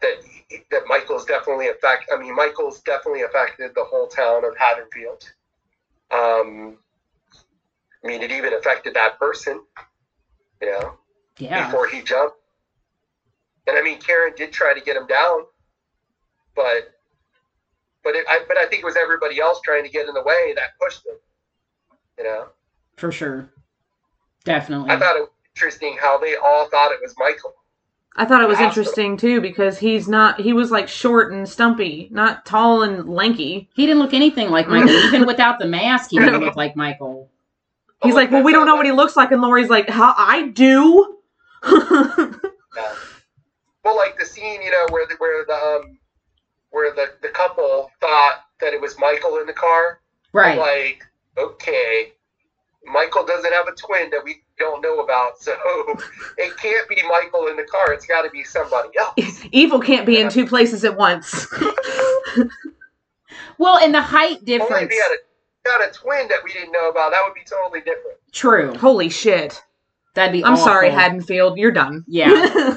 that 0.00 0.14
that 0.72 0.82
Michael's 0.88 1.26
definitely 1.26 1.68
affect. 1.68 2.10
I 2.12 2.18
mean, 2.20 2.34
Michael's 2.34 2.80
definitely 2.80 3.22
affected 3.22 3.70
the 3.76 3.84
whole 3.84 4.08
town 4.08 4.44
of 4.44 4.56
Haddonfield. 4.58 5.22
Um, 6.10 6.78
I 8.02 8.06
mean, 8.08 8.22
it 8.22 8.32
even 8.32 8.52
affected 8.54 8.94
that 8.94 9.18
person, 9.20 9.62
you 10.60 10.70
know, 10.70 10.98
Yeah. 11.38 11.66
before 11.66 11.88
he 11.88 12.02
jumped. 12.02 12.36
And 13.66 13.76
I 13.76 13.82
mean, 13.82 13.98
Karen 14.00 14.32
did 14.36 14.52
try 14.52 14.72
to 14.74 14.80
get 14.80 14.96
him 14.96 15.06
down, 15.06 15.42
but 16.56 16.94
but 18.04 18.14
it, 18.14 18.24
I, 18.28 18.40
but 18.48 18.56
I 18.56 18.64
think 18.66 18.82
it 18.82 18.86
was 18.86 18.96
everybody 18.96 19.40
else 19.40 19.60
trying 19.62 19.84
to 19.84 19.90
get 19.90 20.08
in 20.08 20.14
the 20.14 20.22
way 20.22 20.52
that 20.56 20.70
pushed 20.80 21.04
him. 21.04 21.14
You 22.16 22.24
know. 22.24 22.46
For 22.96 23.12
sure. 23.12 23.50
Definitely. 24.44 24.90
I 24.90 24.98
thought 24.98 25.16
it 25.16 25.20
was 25.20 25.30
interesting 25.54 25.96
how 26.00 26.16
they 26.18 26.36
all 26.36 26.68
thought 26.70 26.92
it 26.92 27.00
was 27.02 27.14
Michael. 27.18 27.54
I 28.16 28.24
thought 28.24 28.42
it 28.42 28.48
was 28.48 28.56
Hospital. 28.58 28.80
interesting 28.80 29.16
too 29.16 29.40
because 29.40 29.78
he's 29.78 30.08
not 30.08 30.40
he 30.40 30.52
was 30.52 30.70
like 30.72 30.88
short 30.88 31.32
and 31.32 31.48
stumpy, 31.48 32.08
not 32.10 32.46
tall 32.46 32.82
and 32.82 33.08
lanky. 33.08 33.68
he 33.74 33.86
didn't 33.86 34.00
look 34.00 34.14
anything 34.14 34.50
like 34.50 34.66
Michael. 34.68 34.90
Even 34.90 35.26
without 35.26 35.58
the 35.58 35.66
mask, 35.66 36.10
he 36.10 36.18
didn't 36.18 36.40
look 36.40 36.56
like 36.56 36.74
Michael. 36.74 37.30
He's 38.02 38.14
like, 38.14 38.30
"Well, 38.30 38.42
we 38.42 38.52
don't 38.52 38.66
know 38.66 38.76
what 38.76 38.86
he 38.86 38.92
looks 38.92 39.16
like." 39.16 39.32
And 39.32 39.42
Laurie's 39.42 39.70
like, 39.70 39.88
"How 39.88 40.14
I 40.16 40.48
do?" 40.48 41.18
Yeah. 42.76 42.94
Well, 43.84 43.96
like 43.96 44.18
the 44.18 44.24
scene, 44.24 44.62
you 44.62 44.70
know, 44.70 44.86
where 44.90 45.06
the 45.06 45.14
where 45.18 45.44
the 45.46 45.54
um, 45.54 45.98
where 46.70 46.94
the 46.94 47.12
the 47.22 47.28
couple 47.28 47.90
thought 48.00 48.42
that 48.60 48.72
it 48.72 48.80
was 48.80 48.96
Michael 48.98 49.38
in 49.38 49.46
the 49.46 49.52
car. 49.52 50.00
Right. 50.32 50.58
Like, 50.58 51.04
okay, 51.36 52.12
Michael 52.84 53.24
doesn't 53.24 53.52
have 53.52 53.66
a 53.66 53.72
twin 53.72 54.10
that 54.10 54.22
we 54.22 54.42
don't 54.58 54.82
know 54.82 55.00
about, 55.00 55.38
so 55.40 55.52
it 56.38 56.56
can't 56.58 56.88
be 56.88 57.02
Michael 57.08 57.48
in 57.48 57.56
the 57.56 57.64
car. 57.64 57.92
It's 57.92 58.06
got 58.06 58.22
to 58.22 58.30
be 58.30 58.44
somebody 58.44 58.90
else. 58.98 59.42
Evil 59.50 59.80
can't 59.80 60.06
be 60.06 60.20
in 60.20 60.28
two 60.28 60.46
places 60.46 60.84
at 60.84 60.96
once. 60.96 61.46
Well, 63.58 63.78
and 63.78 63.92
the 63.92 64.00
height 64.00 64.38
Only 64.38 64.44
difference. 64.44 64.82
if 64.84 64.90
he 64.90 64.96
had 64.96 65.10
a 65.10 65.18
got 65.68 65.86
a 65.88 65.92
twin 65.92 66.28
that 66.28 66.42
we 66.42 66.52
didn't 66.52 66.72
know 66.72 66.88
about, 66.90 67.10
that 67.12 67.20
would 67.24 67.34
be 67.34 67.44
totally 67.48 67.80
different. 67.80 68.16
True. 68.32 68.74
Holy 68.76 69.08
shit! 69.08 69.62
That'd 70.14 70.32
be 70.32 70.44
I'm 70.44 70.56
sorry, 70.56 70.88
awful. 70.88 70.98
Haddonfield, 71.00 71.58
you're 71.58 71.70
done. 71.72 72.04
Yeah. 72.08 72.30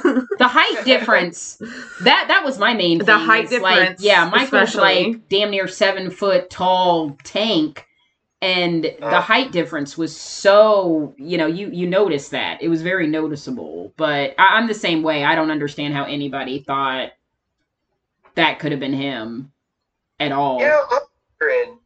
The 0.42 0.48
height 0.48 0.84
difference. 0.86 1.58
That 2.04 2.26
that 2.28 2.44
was 2.44 2.58
my 2.58 2.74
main 2.74 2.98
The 2.98 3.06
thing. 3.06 3.16
height 3.20 3.52
is, 3.52 3.62
like, 3.62 3.76
difference, 3.80 4.02
yeah, 4.04 4.26
Michael's 4.30 4.44
especially. 4.70 5.12
like 5.14 5.30
damn 5.30 5.52
near 5.52 5.68
seven 5.68 6.10
foot 6.10 6.50
tall 6.50 7.16
tank. 7.24 7.86
And 8.42 8.86
the 8.86 9.06
Uh. 9.06 9.22
height 9.22 9.52
difference 9.52 10.00
was 10.00 10.16
so, 10.20 11.14
you 11.18 11.38
know, 11.38 11.46
you 11.46 11.70
you 11.70 11.86
noticed 11.88 12.32
that. 12.32 12.62
It 12.64 12.70
was 12.70 12.82
very 12.82 13.06
noticeable. 13.06 13.94
But 13.98 14.34
I, 14.40 14.58
I'm 14.58 14.68
the 14.68 14.74
same 14.74 15.04
way. 15.04 15.24
I 15.24 15.36
don't 15.36 15.52
understand 15.52 15.94
how 15.94 16.06
anybody 16.06 16.64
thought 16.66 17.12
that 18.36 18.58
could 18.60 18.72
have 18.72 18.80
been 18.80 18.94
him 18.94 19.52
at 20.20 20.32
all. 20.32 20.60
You 20.60 20.66
know, 20.68 20.84
I'm 20.90 21.00
wondering. 21.40 21.78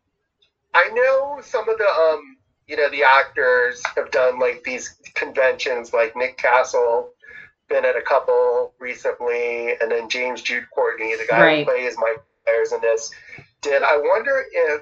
I 0.75 0.89
know 0.89 1.39
some 1.41 1.67
of 1.69 1.77
the 1.77 1.85
um, 1.87 2.37
you 2.67 2.75
know, 2.75 2.89
the 2.89 3.03
actors 3.03 3.81
have 3.95 4.11
done 4.11 4.39
like 4.39 4.63
these 4.63 4.95
conventions, 5.13 5.93
like 5.93 6.15
Nick 6.15 6.37
Castle, 6.37 7.11
been 7.69 7.85
at 7.85 7.95
a 7.95 8.01
couple 8.01 8.73
recently, 8.79 9.73
and 9.79 9.89
then 9.91 10.09
James 10.09 10.41
Jude 10.41 10.65
Courtney, 10.73 11.15
the 11.15 11.25
guy 11.29 11.41
Right. 11.41 11.59
who 11.59 11.71
plays 11.71 11.95
Mike 11.97 12.23
Myers 12.45 12.71
in 12.73 12.81
this, 12.81 13.11
did. 13.61 13.83
I 13.83 13.97
wonder 13.97 14.43
if. 14.51 14.81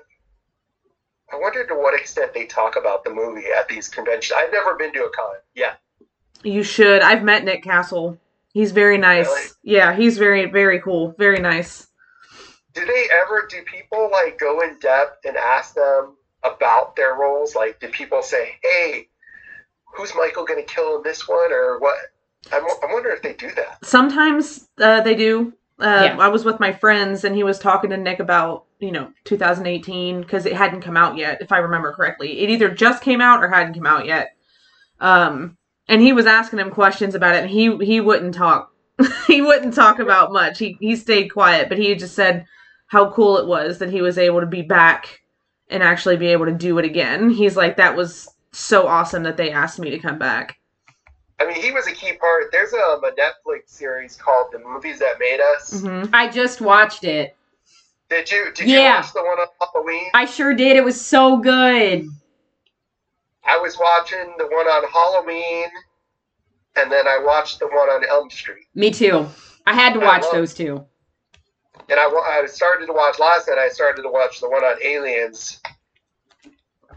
I 1.31 1.37
wonder 1.39 1.65
to 1.65 1.73
what 1.75 1.99
extent 1.99 2.33
they 2.33 2.45
talk 2.45 2.75
about 2.75 3.03
the 3.03 3.09
movie 3.09 3.45
at 3.57 3.67
these 3.67 3.87
conventions. 3.89 4.33
I've 4.37 4.51
never 4.51 4.75
been 4.75 4.93
to 4.93 5.05
a 5.05 5.09
con. 5.09 5.35
Yeah. 5.55 5.73
You 6.43 6.61
should. 6.63 7.01
I've 7.01 7.23
met 7.23 7.43
Nick 7.43 7.63
Castle. 7.63 8.19
He's 8.53 8.71
very 8.71 8.97
nice. 8.99 9.25
Really? 9.27 9.47
Yeah, 9.63 9.95
he's 9.95 10.17
very 10.17 10.45
very 10.45 10.79
cool. 10.79 11.15
Very 11.17 11.39
nice. 11.39 11.87
Do 12.73 12.85
they 12.85 13.07
ever? 13.21 13.47
Do 13.49 13.61
people 13.63 14.09
like 14.11 14.39
go 14.39 14.61
in 14.61 14.77
depth 14.79 15.25
and 15.25 15.37
ask 15.37 15.75
them 15.75 16.15
about 16.43 16.95
their 16.95 17.15
roles? 17.15 17.55
Like, 17.55 17.79
did 17.79 17.91
people 17.91 18.21
say, 18.21 18.55
"Hey, 18.63 19.07
who's 19.95 20.13
Michael 20.15 20.45
going 20.45 20.63
to 20.65 20.73
kill 20.73 20.97
in 20.97 21.03
this 21.03 21.27
one?" 21.27 21.51
Or 21.51 21.79
what? 21.79 21.95
I, 22.51 22.59
wo- 22.59 22.87
I 22.89 22.93
wonder 22.93 23.09
if 23.11 23.21
they 23.21 23.33
do 23.33 23.51
that. 23.55 23.85
Sometimes 23.85 24.67
uh, 24.79 25.01
they 25.01 25.15
do. 25.15 25.53
Uh, 25.79 26.01
Yeah. 26.15 26.17
I 26.19 26.27
was 26.27 26.45
with 26.45 26.59
my 26.59 26.71
friends 26.71 27.23
and 27.23 27.35
he 27.35 27.43
was 27.43 27.57
talking 27.57 27.89
to 27.89 27.97
Nick 27.97 28.19
about 28.19 28.65
you 28.79 28.91
know 28.91 29.11
2018 29.23 30.21
because 30.21 30.45
it 30.45 30.53
hadn't 30.53 30.81
come 30.81 30.97
out 30.97 31.17
yet, 31.17 31.41
if 31.41 31.51
I 31.51 31.57
remember 31.59 31.93
correctly. 31.93 32.39
It 32.39 32.49
either 32.49 32.69
just 32.69 33.01
came 33.03 33.21
out 33.21 33.43
or 33.43 33.49
hadn't 33.49 33.75
come 33.75 33.85
out 33.87 34.05
yet. 34.05 34.35
Um, 34.99 35.57
and 35.87 36.01
he 36.01 36.13
was 36.13 36.25
asking 36.25 36.59
him 36.59 36.71
questions 36.71 37.15
about 37.15 37.35
it, 37.35 37.43
and 37.43 37.49
he 37.49 37.75
he 37.85 38.01
wouldn't 38.01 38.35
talk. 38.35 38.71
he 39.27 39.41
wouldn't 39.41 39.73
talk 39.73 39.99
about 39.99 40.31
much. 40.31 40.59
He 40.59 40.77
he 40.79 40.95
stayed 40.95 41.29
quiet, 41.29 41.69
but 41.69 41.77
he 41.77 41.93
just 41.95 42.15
said 42.15 42.45
how 42.87 43.11
cool 43.11 43.37
it 43.37 43.47
was 43.47 43.79
that 43.79 43.89
he 43.89 44.01
was 44.01 44.17
able 44.17 44.39
to 44.39 44.45
be 44.45 44.61
back 44.61 45.21
and 45.69 45.81
actually 45.81 46.17
be 46.17 46.27
able 46.27 46.45
to 46.45 46.51
do 46.51 46.77
it 46.77 46.85
again. 46.85 47.29
He's 47.29 47.57
like 47.57 47.77
that 47.77 47.95
was 47.95 48.29
so 48.51 48.87
awesome 48.87 49.23
that 49.23 49.37
they 49.37 49.51
asked 49.51 49.79
me 49.79 49.89
to 49.89 49.99
come 49.99 50.19
back. 50.19 50.57
I 51.39 51.47
mean, 51.47 51.59
he 51.61 51.71
was 51.71 51.87
a 51.87 51.91
key 51.91 52.13
part. 52.13 52.51
There's 52.51 52.73
um, 52.73 53.03
a 53.03 53.11
Netflix 53.11 53.61
series 53.69 54.15
called 54.15 54.47
"The 54.51 54.59
Movies 54.59 54.99
That 54.99 55.19
Made 55.19 55.39
Us." 55.55 55.81
hmm 55.81 56.03
I 56.13 56.29
just 56.29 56.61
watched 56.61 57.03
it. 57.03 57.35
Did 58.09 58.29
you? 58.31 58.51
Did 58.53 58.67
Yeah. 58.67 58.77
you 58.77 58.83
watch 59.01 59.13
the 59.13 59.23
one 59.23 59.39
on 59.39 59.47
Halloween? 59.59 60.09
I 60.13 60.25
sure 60.25 60.53
did. 60.53 60.77
It 60.77 60.83
was 60.83 60.99
so 61.01 61.37
good. 61.37 62.07
I 63.45 63.57
was 63.57 63.77
watching 63.79 64.35
the 64.37 64.45
one 64.45 64.67
on 64.67 64.83
Halloween, 64.89 65.67
and 66.75 66.91
then 66.91 67.07
I 67.07 67.17
watched 67.25 67.59
the 67.59 67.67
one 67.67 67.89
on 67.89 68.03
Elm 68.07 68.29
Street. 68.29 68.65
Me 68.75 68.91
too. 68.91 69.25
I 69.65 69.73
had 69.73 69.93
to 69.93 69.99
watch 69.99 70.21
love- 70.23 70.33
those 70.33 70.53
two. 70.53 70.85
And 71.89 71.99
I, 71.99 72.05
I 72.05 72.45
started 72.47 72.87
to 72.87 72.93
watch 72.93 73.19
last 73.19 73.47
night. 73.47 73.57
I 73.57 73.69
started 73.69 74.03
to 74.03 74.09
watch 74.09 74.39
the 74.39 74.49
one 74.49 74.63
on 74.63 74.75
Aliens, 74.83 75.61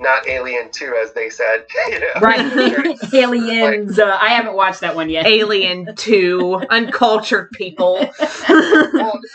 not 0.00 0.28
Alien 0.28 0.70
Two, 0.70 0.94
as 1.02 1.12
they 1.12 1.28
said. 1.28 1.66
you 1.88 2.00
know? 2.00 2.20
Right. 2.20 2.96
Aliens. 3.12 3.98
Uh, 3.98 4.16
I 4.20 4.28
haven't 4.28 4.54
watched 4.54 4.80
that 4.80 4.94
one 4.94 5.10
yet. 5.10 5.26
Alien 5.26 5.94
2, 5.96 6.62
uncultured 6.70 7.50
people. 7.52 7.94
well, 7.94 8.10
the 8.18 9.28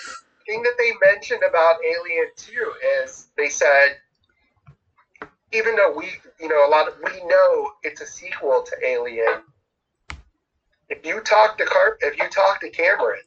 thing 0.47 0.63
that 0.63 0.75
they 0.77 0.91
mentioned 1.13 1.41
about 1.47 1.75
Alien 1.83 2.27
2 2.37 2.73
is 3.03 3.27
they 3.37 3.49
said, 3.49 3.97
even 5.53 5.75
though 5.75 5.93
we, 5.95 6.05
you 6.39 6.47
know, 6.47 6.65
a 6.65 6.69
lot 6.69 6.87
of, 6.87 6.93
we 7.03 7.25
know 7.25 7.71
it's 7.83 7.99
a 7.99 8.05
sequel 8.05 8.63
to 8.65 8.87
Alien. 8.87 9.43
If 10.89 11.05
you 11.05 11.19
talk 11.21 11.57
to 11.57 11.65
Carp, 11.65 11.97
if 12.01 12.17
you 12.17 12.29
talk 12.29 12.61
to 12.61 12.69
Cameron, 12.69 13.21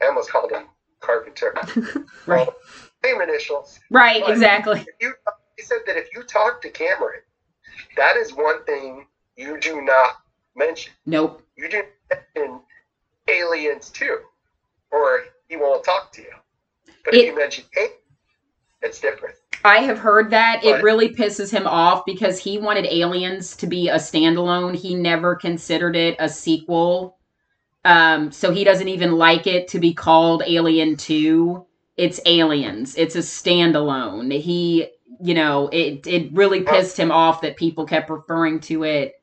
I 0.00 0.06
almost 0.06 0.30
called 0.30 0.52
him 0.52 0.66
Carpenter. 1.04 1.54
Right. 2.26 2.46
Well, 2.46 2.56
same 3.04 3.20
initials. 3.20 3.78
Right, 3.90 4.22
But 4.22 4.30
exactly. 4.30 4.80
If 4.80 4.86
you, 4.98 5.12
he 5.58 5.62
said 5.62 5.80
that 5.86 5.98
if 5.98 6.08
you 6.14 6.22
talk 6.22 6.62
to 6.62 6.70
Cameron, 6.70 7.20
that 7.98 8.16
is 8.16 8.32
one 8.32 8.64
thing 8.64 9.06
you 9.36 9.60
do 9.60 9.82
not 9.82 10.16
mention. 10.56 10.94
Nope. 11.04 11.42
You 11.56 11.68
do 11.68 11.82
not 12.10 12.20
mention 12.34 12.60
aliens 13.28 13.90
too, 13.90 14.18
or 14.90 15.24
he 15.48 15.56
won't 15.56 15.84
talk 15.84 16.12
to 16.12 16.22
you. 16.22 16.32
But 17.04 17.12
It- 17.14 17.20
if 17.20 17.26
you 17.26 17.36
mention 17.36 17.64
aliens, 17.76 17.94
it's 18.80 19.00
different. 19.00 19.34
I 19.66 19.78
have 19.78 19.98
heard 19.98 20.30
that. 20.30 20.62
It 20.62 20.82
really 20.82 21.08
pisses 21.08 21.50
him 21.50 21.66
off 21.66 22.04
because 22.04 22.38
he 22.38 22.58
wanted 22.58 22.84
Aliens 22.84 23.56
to 23.56 23.66
be 23.66 23.88
a 23.88 23.94
standalone. 23.94 24.74
He 24.74 24.94
never 24.94 25.34
considered 25.34 25.96
it 25.96 26.16
a 26.18 26.28
sequel. 26.28 27.16
Um, 27.84 28.32
so 28.32 28.50
he 28.50 28.64
doesn't 28.64 28.88
even 28.88 29.12
like 29.12 29.46
it 29.46 29.68
to 29.68 29.78
be 29.78 29.94
called 29.94 30.42
Alien 30.46 30.96
2. 30.96 31.66
It's 31.96 32.20
Aliens. 32.26 32.96
It's 32.96 33.16
a 33.16 33.20
standalone. 33.20 34.32
He, 34.40 34.88
you 35.20 35.34
know, 35.34 35.68
it 35.68 36.06
it 36.06 36.32
really 36.32 36.62
pissed 36.62 36.98
him 36.98 37.12
off 37.12 37.42
that 37.42 37.56
people 37.56 37.86
kept 37.86 38.10
referring 38.10 38.60
to 38.60 38.84
it 38.84 39.14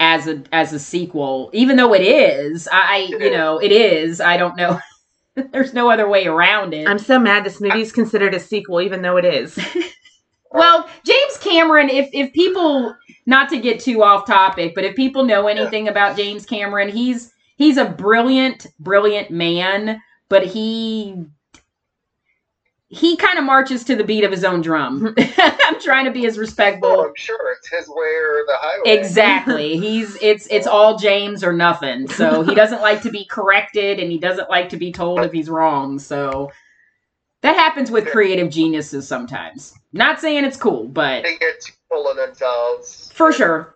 as 0.00 0.26
a 0.28 0.42
as 0.52 0.72
a 0.72 0.78
sequel, 0.78 1.50
even 1.52 1.76
though 1.76 1.94
it 1.94 2.02
is. 2.02 2.68
I, 2.70 3.06
you 3.08 3.30
know, 3.30 3.58
it 3.58 3.72
is. 3.72 4.20
I 4.20 4.36
don't 4.36 4.56
know. 4.56 4.80
There's 5.52 5.74
no 5.74 5.90
other 5.90 6.08
way 6.08 6.26
around 6.26 6.74
it. 6.74 6.88
I'm 6.88 6.98
so 6.98 7.18
mad 7.18 7.44
this 7.44 7.60
movie's 7.60 7.92
considered 7.92 8.34
a 8.34 8.40
sequel, 8.40 8.80
even 8.82 9.02
though 9.02 9.16
it 9.16 9.24
is. 9.24 9.58
Well, 10.52 10.88
James 11.04 11.38
Cameron, 11.40 11.90
if 11.90 12.08
if 12.12 12.32
people 12.32 12.94
not 13.26 13.48
to 13.50 13.58
get 13.58 13.80
too 13.80 14.04
off 14.04 14.26
topic, 14.26 14.74
but 14.74 14.84
if 14.84 14.94
people 14.94 15.24
know 15.24 15.48
anything 15.48 15.88
about 15.88 16.16
James 16.16 16.46
Cameron, 16.46 16.88
he's 16.88 17.33
he's 17.56 17.76
a 17.76 17.84
brilliant, 17.84 18.66
brilliant 18.78 19.30
man, 19.30 20.00
but 20.28 20.46
he 20.46 21.24
he 22.88 23.16
kind 23.16 23.38
of 23.38 23.44
marches 23.44 23.82
to 23.84 23.96
the 23.96 24.04
beat 24.04 24.22
of 24.22 24.30
his 24.30 24.44
own 24.44 24.60
drum. 24.60 25.14
I'm 25.38 25.80
trying 25.80 26.04
to 26.04 26.12
be 26.12 26.26
as 26.26 26.36
Oh, 26.36 26.40
respectful. 26.40 27.00
I'm 27.00 27.12
sure 27.16 27.52
it's 27.58 27.68
his 27.68 27.88
way 27.88 27.94
or 28.14 28.44
the 28.46 28.56
highway. 28.56 28.96
Exactly. 28.96 29.76
He's 29.80 30.16
it's 30.22 30.46
it's 30.50 30.66
all 30.66 30.96
James 30.98 31.42
or 31.42 31.52
nothing. 31.52 32.08
So 32.08 32.42
he 32.42 32.54
doesn't 32.54 32.82
like 32.82 33.02
to 33.02 33.10
be 33.10 33.24
corrected 33.24 33.98
and 33.98 34.10
he 34.12 34.18
doesn't 34.18 34.48
like 34.50 34.68
to 34.68 34.76
be 34.76 34.92
told 34.92 35.20
if 35.20 35.32
he's 35.32 35.48
wrong. 35.50 35.98
So 35.98 36.52
that 37.40 37.56
happens 37.56 37.90
with 37.90 38.06
creative 38.06 38.48
geniuses 38.50 39.08
sometimes. 39.08 39.74
Not 39.92 40.20
saying 40.20 40.44
it's 40.44 40.56
cool, 40.56 40.86
but 40.88 41.24
They 41.24 41.36
get 41.38 41.60
too 41.60 41.72
full 41.90 42.08
of 42.08 42.16
themselves. 42.16 43.10
for 43.14 43.32
sure. 43.32 43.74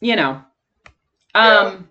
You 0.00 0.16
know. 0.16 0.42
Um 1.34 1.88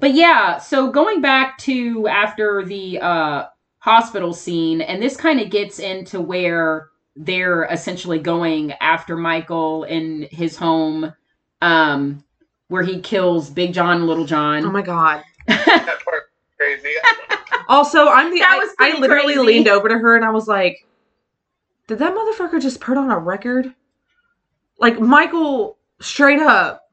but 0.00 0.14
yeah, 0.14 0.58
so 0.58 0.90
going 0.90 1.20
back 1.20 1.58
to 1.58 2.06
after 2.08 2.64
the 2.64 2.98
uh 3.00 3.46
hospital 3.78 4.32
scene 4.34 4.80
and 4.80 5.00
this 5.02 5.16
kind 5.16 5.40
of 5.40 5.48
gets 5.50 5.78
into 5.78 6.20
where 6.20 6.88
they're 7.14 7.64
essentially 7.64 8.18
going 8.18 8.72
after 8.80 9.16
Michael 9.16 9.84
in 9.84 10.28
his 10.30 10.56
home 10.56 11.12
um 11.62 12.22
where 12.68 12.82
he 12.82 13.00
kills 13.00 13.48
Big 13.48 13.72
John 13.72 13.98
and 13.98 14.06
Little 14.06 14.26
John. 14.26 14.64
Oh 14.64 14.70
my 14.70 14.82
god. 14.82 15.22
That 15.46 16.00
part 16.04 16.24
crazy. 16.56 16.94
Also, 17.68 18.08
I'm 18.08 18.30
the 18.32 18.42
I, 18.42 18.68
I 18.80 18.98
literally 18.98 19.34
crazy. 19.34 19.46
leaned 19.46 19.68
over 19.68 19.88
to 19.88 19.98
her 19.98 20.16
and 20.16 20.24
I 20.24 20.30
was 20.30 20.46
like, 20.48 20.86
"Did 21.88 21.98
that 21.98 22.14
motherfucker 22.14 22.60
just 22.60 22.80
put 22.80 22.96
on 22.96 23.10
a 23.10 23.18
record?" 23.18 23.74
Like 24.78 25.00
Michael, 25.00 25.78
straight 26.00 26.40
up, 26.40 26.90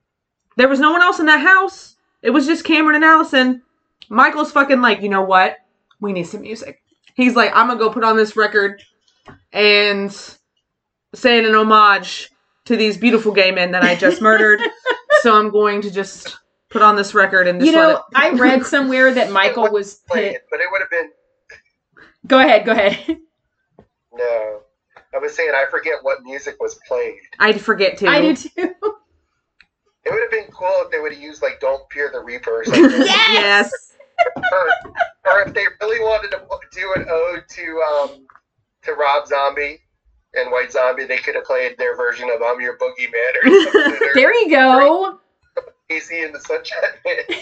there 0.57 0.67
was 0.67 0.79
no 0.79 0.91
one 0.91 1.01
else 1.01 1.19
in 1.19 1.25
that 1.27 1.41
house. 1.41 1.92
It 2.23 2.31
was 2.31 2.47
just 2.47 2.63
Cameron 2.65 2.95
and 2.95 3.03
Allison. 3.05 3.61
Michael's 4.09 4.51
fucking 4.51 4.81
like, 4.81 5.01
you 5.01 5.09
know 5.09 5.21
what? 5.23 5.57
We 5.99 6.13
need 6.13 6.23
some 6.23 6.41
music. 6.41 6.81
He's 7.15 7.35
like, 7.35 7.51
I'm 7.53 7.67
gonna 7.67 7.79
go 7.79 7.89
put 7.91 8.03
on 8.03 8.17
this 8.17 8.35
record 8.35 8.81
and 9.51 10.11
saying 11.13 11.45
an 11.45 11.53
homage 11.53 12.29
to 12.65 12.75
these 12.77 12.97
beautiful 12.97 13.31
gay 13.31 13.51
men 13.51 13.71
that 13.71 13.83
I 13.83 13.95
just 13.95 14.21
murdered. 14.21 14.61
so 15.21 15.35
I'm 15.37 15.49
going 15.49 15.81
to 15.81 15.91
just 15.91 16.37
put 16.69 16.81
on 16.81 16.95
this 16.95 17.13
record 17.13 17.47
and 17.47 17.59
just 17.59 17.71
You 17.71 17.77
let 17.77 17.87
know, 17.87 17.97
it. 17.97 18.03
I 18.15 18.29
read 18.31 18.65
somewhere 18.65 19.13
that 19.13 19.31
Michael 19.31 19.69
was 19.69 19.95
Play 20.09 20.31
hit. 20.31 20.45
but 20.49 20.59
it 20.59 20.65
would 20.71 20.81
have 20.81 20.89
been 20.89 21.11
Go 22.27 22.39
ahead, 22.39 22.65
go 22.65 22.71
ahead. 22.71 23.17
no. 24.13 24.59
I 25.13 25.19
was 25.19 25.35
saying 25.35 25.51
I 25.53 25.65
forget 25.69 25.95
what 26.01 26.23
music 26.23 26.55
was 26.59 26.79
played. 26.87 27.19
I'd 27.37 27.61
forget 27.61 27.97
to. 27.97 28.07
I 28.07 28.21
do 28.21 28.35
too. 28.35 28.73
It 30.05 30.11
would 30.11 30.21
have 30.21 30.31
been 30.31 30.51
cool 30.51 30.81
if 30.83 30.91
they 30.91 30.99
would 30.99 31.13
have 31.13 31.21
used 31.21 31.41
like 31.41 31.59
"Don't 31.59 31.81
Fear 31.91 32.09
the 32.11 32.19
Reaper" 32.19 32.61
or 32.61 32.65
something. 32.65 33.01
Yes! 33.01 33.31
yes. 33.33 33.71
or, 34.35 34.69
or 35.25 35.41
if 35.47 35.53
they 35.53 35.65
really 35.81 35.99
wanted 35.99 36.31
to 36.31 36.41
do 36.71 36.93
an 36.95 37.05
ode 37.09 37.43
to 37.47 37.81
um 37.81 38.27
to 38.83 38.93
Rob 38.93 39.27
Zombie 39.27 39.79
and 40.33 40.51
White 40.51 40.71
Zombie, 40.71 41.05
they 41.05 41.17
could 41.17 41.35
have 41.35 41.45
played 41.45 41.77
their 41.77 41.95
version 41.95 42.29
of 42.29 42.41
"I'm 42.41 42.59
Your 42.59 42.77
Boogeyman" 42.77 43.43
or 43.43 43.71
something. 43.71 43.99
There 44.13 44.33
you 44.33 44.49
go. 44.49 45.19
KC 45.89 46.25
and 46.25 46.33
the 46.33 46.39
Sunshine 46.39 46.79
Man. 47.05 47.15
and 47.27 47.37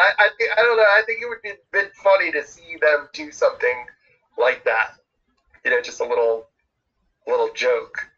I, 0.00 0.10
I, 0.18 0.28
think, 0.38 0.50
I 0.56 0.62
don't 0.62 0.76
know. 0.76 0.82
I 0.82 1.02
think 1.06 1.22
it 1.22 1.28
would 1.28 1.42
be 1.42 1.50
a 1.50 1.54
bit 1.72 1.92
funny 1.94 2.32
to 2.32 2.44
see 2.44 2.76
them 2.80 3.08
do 3.12 3.30
something 3.30 3.86
like 4.38 4.64
that. 4.64 4.94
You 5.64 5.70
know, 5.70 5.80
just 5.82 6.00
a 6.00 6.04
little, 6.04 6.46
little 7.26 7.50
joke. 7.54 8.09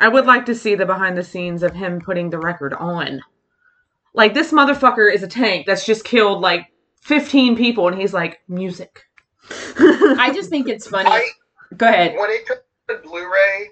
I 0.00 0.08
would 0.08 0.26
like 0.26 0.46
to 0.46 0.54
see 0.54 0.74
the 0.74 0.86
behind 0.86 1.16
the 1.16 1.22
scenes 1.22 1.62
of 1.62 1.72
him 1.74 2.00
putting 2.00 2.30
the 2.30 2.38
record 2.38 2.74
on. 2.74 3.20
Like 4.12 4.34
this 4.34 4.52
motherfucker 4.52 5.12
is 5.12 5.22
a 5.22 5.28
tank 5.28 5.66
that's 5.66 5.86
just 5.86 6.04
killed 6.04 6.40
like 6.40 6.72
15 7.02 7.56
people 7.56 7.88
and 7.88 8.00
he's 8.00 8.12
like 8.12 8.40
music. 8.48 9.02
I 9.78 10.30
just 10.34 10.50
think 10.50 10.68
it's 10.68 10.86
funny. 10.86 11.10
I, 11.10 11.28
Go 11.76 11.88
ahead. 11.88 12.16
when 12.16 12.30
it 12.30 12.46
comes 12.46 12.60
to 12.88 12.96
Blu-ray, 12.98 13.70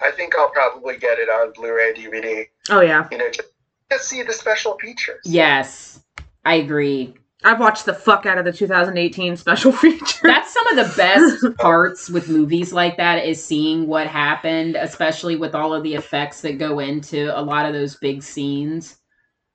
I 0.00 0.10
think 0.10 0.34
I'll 0.36 0.50
probably 0.50 0.96
get 0.98 1.18
it 1.18 1.28
on 1.28 1.52
Blu-ray 1.52 1.94
DVD. 1.94 2.46
Oh 2.70 2.80
yeah. 2.80 3.06
You 3.10 3.18
know, 3.18 3.30
just, 3.30 3.48
just 3.90 4.08
see 4.08 4.22
the 4.22 4.32
special 4.32 4.76
features. 4.78 5.20
Yes, 5.24 6.02
I 6.44 6.54
agree. 6.54 7.14
I've 7.46 7.60
watched 7.60 7.86
the 7.86 7.94
fuck 7.94 8.26
out 8.26 8.38
of 8.38 8.44
the 8.44 8.52
2018 8.52 9.36
special 9.36 9.70
feature. 9.82 10.26
That's 10.26 10.52
some 10.52 10.66
of 10.66 10.76
the 10.76 10.96
best 10.96 11.56
parts 11.58 12.10
with 12.10 12.28
movies 12.28 12.72
like 12.72 12.96
that 12.96 13.24
is 13.24 13.42
seeing 13.42 13.86
what 13.86 14.08
happened, 14.08 14.74
especially 14.74 15.36
with 15.36 15.54
all 15.54 15.72
of 15.72 15.84
the 15.84 15.94
effects 15.94 16.40
that 16.40 16.58
go 16.58 16.80
into 16.80 17.30
a 17.38 17.40
lot 17.40 17.64
of 17.64 17.72
those 17.72 17.94
big 17.94 18.24
scenes. 18.24 18.96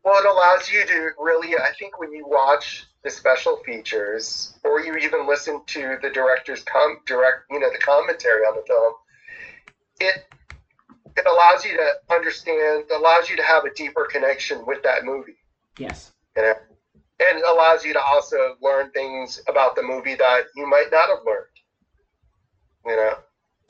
Well, 0.06 0.18
it 0.24 0.26
allows 0.26 0.72
you 0.72 0.86
to 0.86 1.10
really, 1.20 1.54
I 1.58 1.74
think, 1.78 2.00
when 2.00 2.14
you 2.14 2.26
watch 2.26 2.86
the 3.04 3.10
special 3.10 3.58
features, 3.66 4.58
or 4.64 4.80
you 4.80 4.96
even 4.96 5.28
listen 5.28 5.62
to 5.68 5.98
the 6.02 6.10
director's 6.12 6.64
com 6.64 7.00
direct, 7.06 7.42
you 7.52 7.60
know, 7.60 7.70
the 7.74 7.78
commentary 7.80 8.44
on 8.44 8.56
the 8.56 8.64
film, 8.66 8.94
it 10.00 10.24
it 11.18 11.26
allows 11.26 11.66
you 11.66 11.76
to 11.76 12.16
understand, 12.16 12.86
allows 12.96 13.30
you 13.30 13.36
to 13.36 13.44
have 13.44 13.66
a 13.66 13.74
deeper 13.74 14.08
connection 14.10 14.66
with 14.66 14.82
that 14.84 15.04
movie, 15.04 15.36
Yes. 15.78 16.14
you 16.38 16.44
know, 16.44 16.54
and 17.30 17.38
it 17.40 17.46
allows 17.48 17.86
you 17.86 17.94
to 17.94 18.02
also 18.02 18.56
learn 18.62 18.92
things 18.92 19.42
about 19.48 19.76
the 19.76 19.84
movie 19.84 20.16
that 20.16 20.46
you 20.56 20.68
might 20.68 20.88
not 20.92 21.10
have 21.10 21.20
learned. 21.26 21.46
You 22.86 22.96
know, 22.96 23.14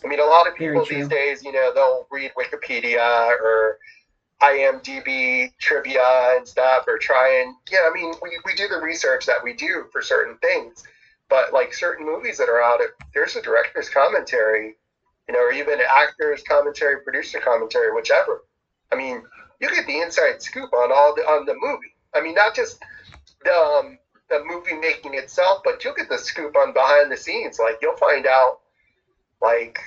I 0.04 0.08
mean, 0.08 0.20
a 0.20 0.26
lot 0.26 0.48
of 0.48 0.56
people 0.56 0.86
these 0.86 1.08
days, 1.08 1.44
you 1.44 1.52
know, 1.52 1.72
they'll 1.74 2.08
read 2.10 2.32
Wikipedia 2.38 3.30
or 3.30 3.78
IMDb 4.42 5.52
trivia 5.60 6.36
and 6.36 6.48
stuff, 6.48 6.86
or 6.88 6.98
try 6.98 7.42
and 7.44 7.56
yeah. 7.72 7.88
I 7.90 7.94
mean, 7.94 8.14
we, 8.24 8.40
we 8.46 8.56
do 8.56 8.68
the 8.68 8.80
research 8.80 9.26
that 9.26 9.44
we 9.44 9.54
do 9.54 9.86
for 9.92 10.02
certain 10.02 10.38
things, 10.38 10.84
but 11.30 11.54
like 11.54 11.74
certain 11.74 12.06
movies 12.06 12.38
that 12.38 12.50
are 12.50 12.62
out, 12.62 12.82
if 12.82 12.92
there's 13.14 13.36
a 13.36 13.42
director's 13.42 13.90
commentary, 13.90 14.76
you 15.28 15.34
know, 15.34 15.42
or 15.42 15.52
even 15.52 15.80
an 15.80 15.86
actor's 15.94 16.42
commentary, 16.44 17.02
producer 17.04 17.40
commentary, 17.40 17.94
whichever. 17.94 18.44
I 18.92 18.96
mean, 18.96 19.22
you 19.60 19.70
get 19.70 19.86
the 19.86 20.00
inside 20.00 20.42
scoop 20.42 20.74
on 20.74 20.92
all 20.92 21.14
the 21.14 21.22
on 21.22 21.46
the 21.46 21.56
movie. 21.60 21.94
I 22.16 22.22
mean, 22.22 22.34
not 22.34 22.56
just 22.56 22.82
um, 23.48 23.98
the 24.30 24.44
movie 24.46 24.76
making 24.76 25.14
itself, 25.16 25.62
but 25.64 25.84
you'll 25.84 25.94
get 25.96 26.10
the 26.10 26.18
scoop 26.18 26.56
on 26.56 26.74
behind 26.74 27.12
the 27.12 27.18
scenes. 27.18 27.60
Like 27.60 27.78
you'll 27.82 27.98
find 27.98 28.26
out, 28.26 28.60
like 29.42 29.80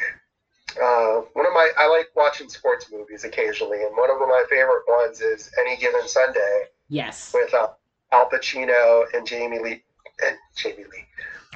uh, 0.83 1.23
one 1.33 1.47
of 1.47 1.53
my 1.53 1.71
I 1.79 1.89
like 1.89 2.09
watching 2.17 2.49
sports 2.49 2.87
movies 2.93 3.25
occasionally, 3.25 3.83
and 3.83 3.97
one 3.97 4.11
of 4.11 4.19
my 4.19 4.45
favorite 4.51 4.85
ones 4.89 5.21
is 5.21 5.51
Any 5.61 5.77
Given 5.77 6.07
Sunday 6.09 6.65
Yes. 6.89 7.33
with 7.33 7.53
uh, 7.55 7.69
Al 8.13 8.29
Pacino 8.29 9.05
and 9.15 9.27
Jamie 9.27 9.59
Lee 9.61 9.83
and 10.25 10.37
Jamie 10.57 10.85
Lee. 10.85 11.05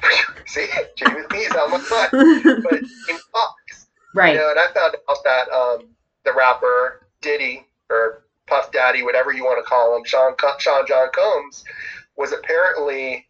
See, 0.47 0.67
Jamie 0.95 1.21
Lee's 1.31 1.51
on 1.55 1.71
my 1.71 1.79
side, 1.81 2.09
but 2.11 2.73
Jamie 2.73 3.19
Foxx. 3.31 3.87
Right. 4.15 4.33
You 4.33 4.39
know, 4.39 4.49
and 4.51 4.59
I 4.59 4.67
found 4.73 4.95
out 5.09 5.17
that 5.23 5.49
um, 5.49 5.89
the 6.25 6.33
rapper 6.33 7.07
Diddy 7.21 7.65
or 7.89 8.23
Puff 8.49 8.71
Daddy, 8.71 9.03
whatever 9.03 9.31
you 9.31 9.43
want 9.43 9.63
to 9.63 9.69
call 9.69 9.95
him, 9.95 10.03
Sean 10.03 10.33
Sean 10.57 10.85
John 10.87 11.09
Combs, 11.13 11.63
was 12.17 12.33
apparently 12.33 13.27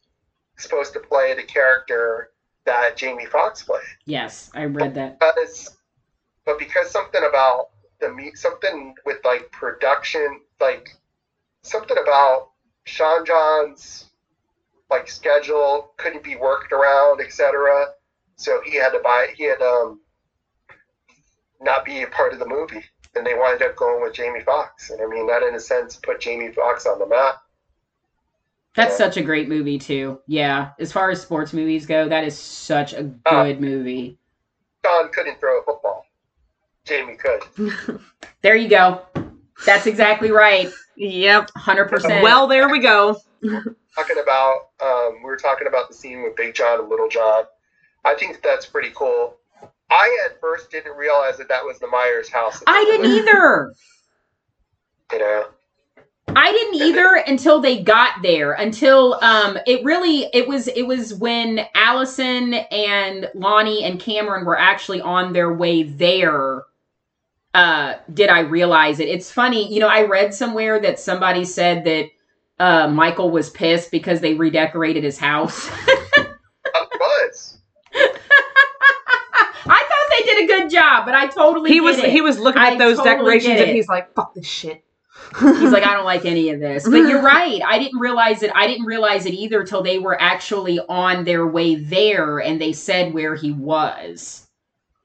supposed 0.57 0.93
to 0.93 0.99
play 0.99 1.35
the 1.35 1.43
character 1.43 2.31
that 2.65 2.95
Jamie 2.97 3.25
Foxx 3.25 3.63
played. 3.63 3.81
Yes. 4.05 4.49
I 4.53 4.65
read 4.65 4.95
that. 4.95 5.19
Because, 5.19 5.77
but 6.45 6.59
because 6.59 6.89
something 6.89 7.23
about 7.27 7.69
the 7.99 8.09
me, 8.09 8.31
something 8.35 8.95
with 9.05 9.17
like 9.25 9.51
production, 9.51 10.41
like 10.59 10.89
something 11.63 11.97
about 12.01 12.49
Sean 12.85 13.25
John's 13.25 14.05
like 14.89 15.09
schedule 15.09 15.93
couldn't 15.97 16.23
be 16.23 16.35
worked 16.35 16.71
around, 16.71 17.21
etc. 17.21 17.87
So 18.35 18.61
he 18.65 18.75
had 18.75 18.91
to 18.91 18.99
buy. 19.03 19.27
He 19.35 19.43
had 19.43 19.61
um 19.61 20.01
not 21.61 21.85
be 21.85 22.03
a 22.03 22.07
part 22.07 22.33
of 22.33 22.39
the 22.39 22.47
movie, 22.47 22.83
and 23.15 23.25
they 23.25 23.33
wind 23.33 23.61
up 23.61 23.75
going 23.75 24.01
with 24.01 24.13
Jamie 24.13 24.41
Foxx, 24.41 24.89
And 24.91 25.01
I 25.01 25.05
mean, 25.07 25.27
that 25.27 25.43
in 25.43 25.55
a 25.55 25.59
sense 25.59 25.95
put 25.97 26.19
Jamie 26.21 26.51
Foxx 26.51 26.85
on 26.85 26.99
the 26.99 27.07
map. 27.07 27.35
That's 28.75 28.91
Yeah. 28.91 28.97
such 29.05 29.17
a 29.17 29.21
great 29.21 29.49
movie 29.49 29.79
too. 29.79 30.21
Yeah. 30.27 30.71
As 30.79 30.91
far 30.91 31.09
as 31.09 31.21
sports 31.21 31.53
movies 31.53 31.85
go, 31.85 32.07
that 32.07 32.23
is 32.23 32.37
such 32.37 32.93
a 32.93 33.11
Uh, 33.25 33.43
good 33.43 33.61
movie. 33.61 34.19
Sean 34.85 35.09
couldn't 35.09 35.39
throw 35.39 35.59
a 35.59 35.63
football. 35.63 36.05
Jamie 36.85 37.17
could. 37.17 37.41
There 38.41 38.55
you 38.55 38.69
go. 38.69 39.01
That's 39.65 39.85
exactly 39.85 40.31
right. 40.31 40.71
yep. 40.95 41.49
100%. 41.57 42.21
Well, 42.23 42.47
there 42.47 42.69
we 42.69 42.79
go. 42.79 43.17
talking 43.95 44.17
about 44.21 44.69
um, 44.81 45.15
we 45.17 45.25
were 45.25 45.35
talking 45.35 45.67
about 45.67 45.89
the 45.89 45.93
scene 45.93 46.23
with 46.23 46.37
Big 46.37 46.53
John 46.55 46.79
and 46.79 46.87
Little 46.89 47.09
John. 47.09 47.43
I 48.05 48.15
think 48.15 48.41
that's 48.41 48.65
pretty 48.65 48.91
cool. 48.95 49.35
I 49.91 50.25
at 50.25 50.39
first 50.39 50.69
didn't 50.71 50.95
realize 50.95 51.37
that 51.37 51.47
that 51.49 51.63
was 51.63 51.79
the 51.79 51.87
Myers 51.87 52.29
house. 52.29 52.61
I 52.67 52.83
didn't 52.85 53.11
either. 53.11 53.73
You 55.11 55.19
know, 55.19 55.45
I 56.35 56.51
didn't 56.51 56.75
either 56.75 57.15
until 57.27 57.59
they 57.59 57.81
got 57.81 58.21
there. 58.21 58.53
Until 58.53 59.15
um 59.21 59.57
it 59.65 59.83
really 59.83 60.29
it 60.33 60.47
was 60.47 60.67
it 60.67 60.83
was 60.83 61.13
when 61.15 61.61
Allison 61.73 62.53
and 62.53 63.29
Lonnie 63.33 63.83
and 63.83 63.99
Cameron 63.99 64.45
were 64.45 64.57
actually 64.57 65.01
on 65.01 65.33
their 65.33 65.53
way 65.53 65.83
there. 65.83 66.63
Uh 67.53 67.95
did 68.13 68.29
I 68.29 68.41
realize 68.41 68.99
it. 68.99 69.07
It's 69.07 69.31
funny, 69.31 69.73
you 69.73 69.79
know, 69.79 69.87
I 69.87 70.03
read 70.03 70.33
somewhere 70.33 70.79
that 70.81 70.99
somebody 70.99 71.45
said 71.45 71.83
that 71.85 72.05
uh 72.59 72.87
Michael 72.87 73.31
was 73.31 73.49
pissed 73.49 73.89
because 73.89 74.21
they 74.21 74.35
redecorated 74.35 75.03
his 75.03 75.17
house. 75.17 75.69
I 76.75 76.85
was. 76.99 77.57
Good 80.47 80.69
job, 80.69 81.05
but 81.05 81.15
I 81.15 81.27
totally 81.27 81.71
he 81.71 81.81
was 81.81 81.97
it. 81.97 82.11
he 82.11 82.21
was 82.21 82.39
looking 82.39 82.61
I 82.61 82.71
at 82.71 82.77
those 82.77 82.97
totally 82.97 83.15
decorations 83.15 83.61
and 83.61 83.71
he's 83.71 83.87
like, 83.87 84.13
"Fuck 84.13 84.33
this 84.33 84.47
shit." 84.47 84.83
He's 85.39 85.71
like, 85.71 85.83
I 85.83 85.93
don't 85.93 86.05
like 86.13 86.25
any 86.25 86.49
of 86.49 86.59
this. 86.59 86.87
But 86.87 86.97
you're 86.97 87.21
right. 87.21 87.61
I 87.63 87.77
didn't 87.77 87.99
realize 87.99 88.41
it. 88.41 88.51
I 88.55 88.67
didn't 88.67 88.85
realize 88.85 89.25
it 89.25 89.33
either 89.33 89.63
till 89.63 89.83
they 89.83 89.99
were 89.99 90.19
actually 90.19 90.79
on 90.79 91.23
their 91.23 91.45
way 91.45 91.75
there 91.75 92.39
and 92.39 92.59
they 92.59 92.73
said 92.73 93.13
where 93.13 93.35
he 93.35 93.51
was. 93.51 94.47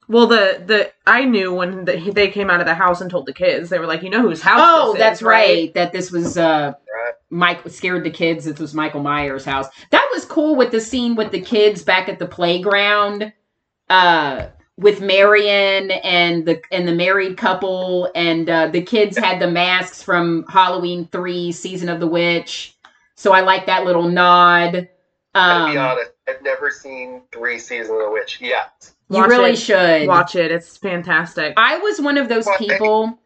Well, 0.09 0.27
the 0.27 0.63
the 0.65 0.93
I 1.07 1.25
knew 1.25 1.53
when 1.55 1.85
the, 1.85 2.11
they 2.11 2.29
came 2.29 2.51
out 2.51 2.61
of 2.61 2.67
the 2.67 2.75
house 2.75 3.01
and 3.01 3.11
told 3.11 3.27
the 3.27 3.33
kids. 3.33 3.71
They 3.71 3.79
were 3.79 3.87
like, 3.87 4.03
"You 4.03 4.11
know 4.11 4.21
whose 4.21 4.43
house?" 4.43 4.61
Oh, 4.63 4.95
that's 4.99 5.21
is, 5.21 5.23
right. 5.23 5.73
That 5.75 5.93
this 5.93 6.11
was 6.11 6.37
uh 6.37 6.75
Mike 7.31 7.69
scared 7.69 8.05
the 8.05 8.11
kids. 8.11 8.45
This 8.45 8.59
was 8.59 8.75
Michael 8.75 9.03
Myers' 9.03 9.45
house. 9.45 9.67
That 9.91 10.09
was 10.13 10.25
cool 10.25 10.57
with 10.57 10.71
the 10.71 10.81
scene 10.81 11.17
with 11.17 11.33
the 11.33 11.41
kids 11.41 11.83
back 11.83 12.09
at 12.09 12.19
the 12.19 12.27
playground, 12.27 13.33
uh, 13.89 14.49
with 14.77 15.01
Marion 15.01 15.91
and 15.91 16.45
the 16.47 16.61
and 16.73 16.87
the 16.89 16.95
married 16.95 17.37
couple, 17.37 18.11
and 18.15 18.49
uh, 18.51 18.69
the 18.69 18.83
kids 18.83 19.17
had 19.17 19.41
the 19.41 19.51
masks 19.51 20.03
from 20.03 20.45
Halloween 20.49 21.07
Three: 21.13 21.53
Season 21.53 21.89
of 21.89 22.01
the 22.01 22.07
Witch. 22.07 22.77
So 23.17 23.33
I 23.33 23.41
like 23.41 23.67
that 23.67 23.85
little 23.85 24.09
nod. 24.09 24.89
I'll 25.37 25.71
be 25.73 25.77
Um, 25.79 25.85
honest, 25.87 26.13
I've 26.29 26.43
never 26.43 26.71
seen 26.71 27.23
three 27.33 27.59
seasons 27.59 27.91
of 27.91 28.07
The 28.07 28.11
Witch 28.11 28.41
yet. 28.41 28.91
you 29.09 29.19
Watch 29.19 29.31
really 29.31 29.51
it. 29.53 29.57
should. 29.59 30.07
Watch 30.09 30.37
it. 30.37 30.51
It's 30.53 30.77
fantastic. 30.77 31.55
I 31.57 31.79
was 31.79 32.01
one 32.01 32.19
of 32.19 32.29
those 32.29 32.47
Well, 32.47 32.57
people 32.59 33.19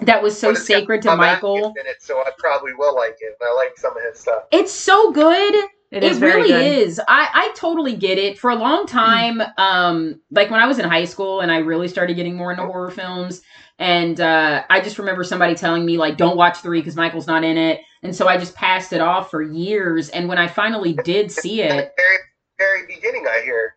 that 0.00 0.22
was 0.22 0.38
so 0.38 0.48
But 0.48 0.58
it's 0.58 0.68
got 0.68 0.78
sacred 0.80 1.02
to 1.02 1.16
Michael. 1.16 1.74
in 1.78 1.86
it, 1.86 2.00
so 2.02 2.18
I 2.18 2.30
probably 2.38 2.72
will 2.74 2.94
like 2.94 3.16
it. 3.20 3.36
I 3.42 3.54
like 3.54 3.76
some 3.76 3.96
of 3.96 4.02
his 4.02 4.18
stuff. 4.20 4.44
It's 4.50 4.72
so 4.72 5.12
good. 5.12 5.54
It 5.92 6.02
It, 6.02 6.10
is 6.10 6.18
very 6.18 6.42
really 6.42 6.48
good. 6.48 6.78
is. 6.88 7.00
I, 7.06 7.28
I 7.32 7.52
totally 7.54 7.94
get 7.94 8.18
it. 8.18 8.38
For 8.38 8.50
a 8.50 8.56
long 8.56 8.86
time, 8.86 9.40
um, 9.58 10.20
like 10.30 10.50
when 10.50 10.58
I 10.60 10.66
was 10.66 10.78
in 10.78 10.88
high 10.88 11.04
school 11.04 11.40
and 11.40 11.52
I 11.52 11.58
really 11.58 11.86
started 11.86 12.14
getting 12.14 12.34
more 12.34 12.50
into 12.50 12.64
horror 12.64 12.90
films, 12.90 13.42
and 13.78 14.20
uh, 14.20 14.64
I 14.70 14.80
just 14.80 14.98
remember 14.98 15.22
somebody 15.22 15.54
telling 15.54 15.84
me 15.86 15.98
like, 15.98 16.16
"Don't 16.16 16.36
watch 16.36 16.58
three 16.58 16.80
because 16.80 16.96
Michael's 16.96 17.26
not 17.26 17.44
in 17.44 17.56
it," 17.56 17.80
and 18.02 18.14
so 18.16 18.26
I 18.26 18.36
just 18.38 18.54
passed 18.54 18.92
it 18.92 19.00
off 19.00 19.30
for 19.30 19.42
years. 19.42 20.08
And 20.08 20.28
when 20.28 20.38
I 20.38 20.48
finally 20.48 20.92
did 21.04 21.30
see 21.30 21.62
it, 21.62 21.70
Very, 21.96 22.18
very 22.58 22.86
beginning, 22.86 23.26
I 23.28 23.42
hear. 23.44 23.76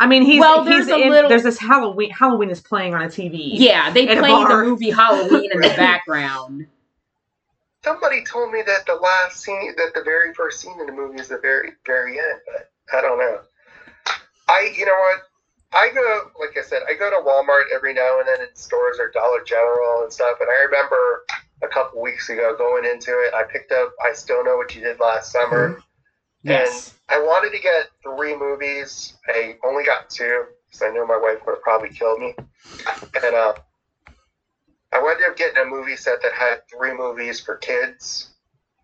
I 0.00 0.06
mean, 0.06 0.22
he's 0.22 0.38
Well, 0.38 0.62
he's 0.62 0.86
there's 0.86 0.88
a 0.88 1.02
in, 1.04 1.10
little- 1.10 1.28
there's 1.28 1.42
this 1.42 1.58
Halloween. 1.58 2.10
Halloween 2.10 2.50
is 2.50 2.60
playing 2.60 2.94
on 2.94 3.02
a 3.02 3.06
TV. 3.08 3.48
yeah, 3.54 3.90
they 3.90 4.06
play 4.06 4.30
the 4.30 4.62
movie 4.64 4.90
Halloween 4.90 5.50
in 5.52 5.60
the 5.60 5.68
background. 5.76 6.66
Somebody 7.84 8.24
told 8.24 8.52
me 8.52 8.62
that 8.66 8.86
the 8.86 8.94
last 8.94 9.40
scene, 9.40 9.74
that 9.76 9.94
the 9.94 10.02
very 10.02 10.34
first 10.34 10.60
scene 10.60 10.78
in 10.80 10.86
the 10.86 10.92
movie 10.92 11.20
is 11.20 11.28
the 11.28 11.38
very, 11.38 11.72
very 11.86 12.18
end, 12.18 12.40
but 12.46 12.98
I 12.98 13.00
don't 13.00 13.18
know. 13.18 13.40
I, 14.48 14.74
you 14.76 14.84
know 14.84 14.92
what? 14.92 15.22
I 15.72 15.90
go, 15.94 16.30
like 16.40 16.56
I 16.56 16.66
said, 16.66 16.82
I 16.88 16.94
go 16.94 17.10
to 17.10 17.16
Walmart 17.16 17.64
every 17.74 17.92
now 17.92 18.18
and 18.18 18.26
then 18.26 18.40
in 18.40 18.54
stores 18.54 18.98
or 18.98 19.10
Dollar 19.10 19.44
General 19.44 20.02
and 20.02 20.12
stuff. 20.12 20.38
And 20.40 20.48
I 20.48 20.64
remember 20.64 21.24
a 21.62 21.68
couple 21.68 22.00
weeks 22.00 22.30
ago 22.30 22.54
going 22.56 22.84
into 22.84 23.10
it, 23.10 23.34
I 23.34 23.44
picked 23.44 23.72
up 23.72 23.92
I 24.02 24.12
Still 24.14 24.44
Know 24.44 24.56
What 24.56 24.74
You 24.74 24.82
Did 24.82 24.98
Last 24.98 25.30
Summer. 25.30 25.80
Yes. 26.42 26.94
I 27.08 27.18
wanted 27.18 27.54
to 27.56 27.62
get 27.62 27.90
three 28.02 28.36
movies. 28.36 29.14
I 29.28 29.56
only 29.64 29.84
got 29.84 30.08
two 30.08 30.44
because 30.66 30.82
I 30.82 30.90
knew 30.90 31.06
my 31.06 31.18
wife 31.18 31.38
would 31.46 31.56
have 31.56 31.62
probably 31.62 31.90
killed 31.90 32.20
me. 32.20 32.34
And 33.22 33.34
uh, 33.34 33.54
I 34.92 35.02
wound 35.02 35.18
up 35.28 35.36
getting 35.36 35.60
a 35.62 35.66
movie 35.66 35.96
set 35.96 36.22
that 36.22 36.32
had 36.32 36.60
three 36.74 36.94
movies 36.94 37.40
for 37.40 37.56
kids 37.56 38.30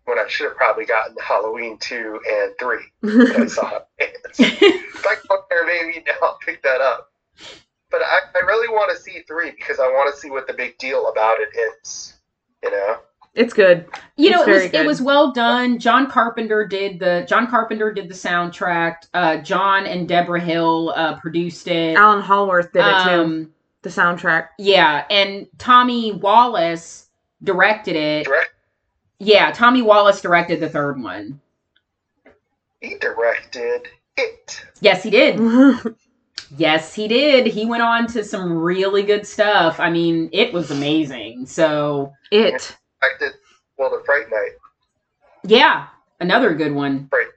when 0.05 0.19
I 0.19 0.27
should 0.27 0.47
have 0.47 0.55
probably 0.57 0.85
gotten 0.85 1.15
Halloween 1.19 1.77
2 1.79 2.19
and 2.29 2.51
3 2.59 2.77
that 3.01 3.35
I 3.39 3.45
saw. 3.47 3.79
it. 3.97 4.17
It's 4.37 5.05
like, 5.05 5.19
okay, 5.31 5.55
maybe 5.65 6.03
now 6.05 6.13
I'll 6.27 6.37
pick 6.45 6.61
that 6.63 6.79
up. 6.81 7.11
But 7.89 8.01
I, 8.03 8.19
I 8.35 8.45
really 8.45 8.67
want 8.69 8.95
to 8.95 9.01
see 9.01 9.21
3 9.27 9.51
because 9.51 9.79
I 9.79 9.87
want 9.87 10.13
to 10.13 10.19
see 10.19 10.29
what 10.29 10.45
the 10.47 10.53
big 10.53 10.77
deal 10.77 11.07
about 11.07 11.37
it 11.39 11.49
is. 11.83 12.13
You 12.63 12.71
know? 12.71 12.97
it's 13.35 13.53
good. 13.53 13.85
you 14.15 14.29
know 14.31 14.43
It's 14.43 14.47
it 14.47 14.51
was 14.51 14.61
good. 14.63 14.75
it 14.75 14.87
was 14.87 15.01
well 15.01 15.31
done 15.33 15.77
john 15.77 16.09
carpenter 16.09 16.65
did 16.65 16.99
the 16.99 17.25
john 17.27 17.47
carpenter 17.47 17.91
did 17.91 18.07
the 18.07 18.13
soundtrack 18.13 18.95
uh 19.13 19.37
john 19.37 19.85
and 19.85 20.07
debra 20.07 20.39
hill 20.39 20.93
uh 20.95 21.19
produced 21.19 21.67
it 21.67 21.97
Alan 21.97 22.21
Howarth 22.21 22.71
did 22.71 22.85
it 22.85 23.03
too. 23.03 23.09
um 23.09 23.53
The 23.85 23.91
soundtrack. 23.91 24.47
yeah 24.57 25.05
and 25.09 25.47
tommy 25.59 26.11
wallace 26.11 27.07
directed 27.43 27.95
it 27.95 28.25
Direct, 28.25 28.53
yeah 29.19 29.51
tommy 29.51 29.81
wallace 29.81 30.21
directed 30.21 30.59
the 30.59 30.69
third 30.69 30.99
one 31.01 31.39
he 32.81 32.97
directed 32.97 33.87
it. 34.17 34.65
yes 34.81 35.03
he 35.03 35.09
did 35.11 35.39
yes 36.57 36.93
he 36.95 37.07
did 37.07 37.45
he 37.45 37.65
went 37.65 37.83
on 37.83 38.07
to 38.07 38.23
some 38.23 38.57
really 38.57 39.03
good 39.03 39.25
stuff 39.27 39.79
i 39.79 39.89
mean 39.89 40.29
it 40.33 40.51
was 40.51 40.71
amazing 40.71 41.45
so 41.45 42.11
it. 42.31 42.75
Directed, 43.01 43.33
well, 43.77 43.89
The 43.91 44.03
Fright 44.05 44.29
Night. 44.31 44.51
Yeah, 45.43 45.87
another 46.19 46.53
good 46.55 46.73
one. 46.73 47.09
Right. 47.11 47.27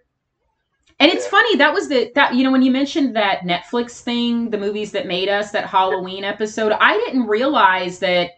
And 1.01 1.13
it's 1.13 1.29
funny 1.29 1.57
that 1.57 1.73
was 1.73 1.89
the 1.89 2.11
that 2.17 2.35
you 2.35 2.43
know 2.43 2.51
when 2.51 2.63
you 2.63 2.73
mentioned 2.73 3.15
that 3.15 3.41
Netflix 3.41 4.01
thing, 4.01 4.51
the 4.51 4.59
movies 4.59 4.91
that 4.93 5.07
made 5.07 5.29
us 5.29 5.53
that 5.53 5.67
Halloween 5.67 6.25
episode, 6.25 6.73
I 6.73 6.95
didn't 6.95 7.29
realize 7.29 8.01
that 8.01 8.33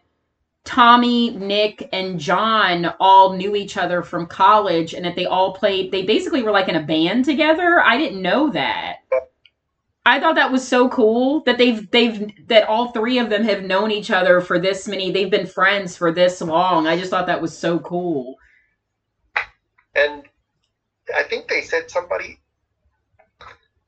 Tommy, 0.64 1.30
Nick, 1.30 1.88
and 1.92 2.20
John 2.20 2.92
all 3.00 3.32
knew 3.32 3.56
each 3.56 3.78
other 3.78 4.02
from 4.02 4.26
college 4.26 4.92
and 4.92 5.04
that 5.06 5.16
they 5.16 5.24
all 5.24 5.54
played 5.54 5.90
they 5.90 6.02
basically 6.02 6.42
were 6.42 6.50
like 6.50 6.68
in 6.68 6.76
a 6.76 6.82
band 6.82 7.24
together. 7.24 7.80
I 7.80 7.96
didn't 7.96 8.20
know 8.20 8.50
that. 8.50 8.98
I 10.04 10.18
thought 10.18 10.34
that 10.34 10.52
was 10.52 10.66
so 10.66 10.88
cool 10.88 11.42
that 11.44 11.56
they've 11.56 11.90
they've 11.90 12.30
that 12.48 12.68
all 12.68 12.92
three 12.92 13.18
of 13.18 13.30
them 13.30 13.44
have 13.44 13.62
known 13.62 13.90
each 13.90 14.10
other 14.10 14.40
for 14.42 14.58
this 14.58 14.86
many 14.86 15.10
they've 15.10 15.30
been 15.30 15.46
friends 15.46 15.96
for 15.96 16.12
this 16.12 16.42
long. 16.42 16.86
I 16.86 16.98
just 16.98 17.10
thought 17.10 17.26
that 17.26 17.40
was 17.40 17.56
so 17.56 17.78
cool. 17.78 18.36
and 19.94 20.24
I 21.14 21.22
think 21.22 21.48
they 21.48 21.62
said 21.62 21.90
somebody. 21.90 22.38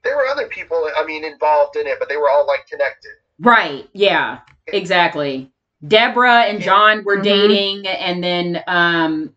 There 0.05 0.17
were 0.17 0.27
other 0.27 0.49
people, 0.49 0.89
I 0.97 1.05
mean, 1.05 1.25
involved 1.25 1.77
in 1.77 1.87
it, 1.87 1.99
but 1.99 2.09
they 2.09 2.17
were 2.17 2.29
all 2.31 2.47
like 2.47 2.67
connected. 2.67 3.13
Right. 3.39 3.89
Yeah. 3.93 4.41
Exactly. 4.69 5.51
Debra 5.87 6.43
and 6.43 6.61
John 6.61 7.03
were 7.05 7.19
Mhm. 7.19 7.23
dating, 7.25 7.87
and 7.89 8.23
then 8.23 8.63
um, 8.69 9.35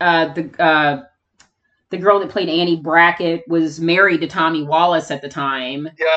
uh, 0.00 0.26
the 0.32 0.62
uh, 0.62 1.02
the 1.90 1.96
girl 1.96 2.20
that 2.20 2.28
played 2.28 2.48
Annie 2.48 2.76
Brackett 2.76 3.46
was 3.48 3.80
married 3.80 4.20
to 4.20 4.26
Tommy 4.28 4.62
Wallace 4.62 5.10
at 5.10 5.22
the 5.22 5.28
time. 5.28 5.88
Yeah. 5.98 6.16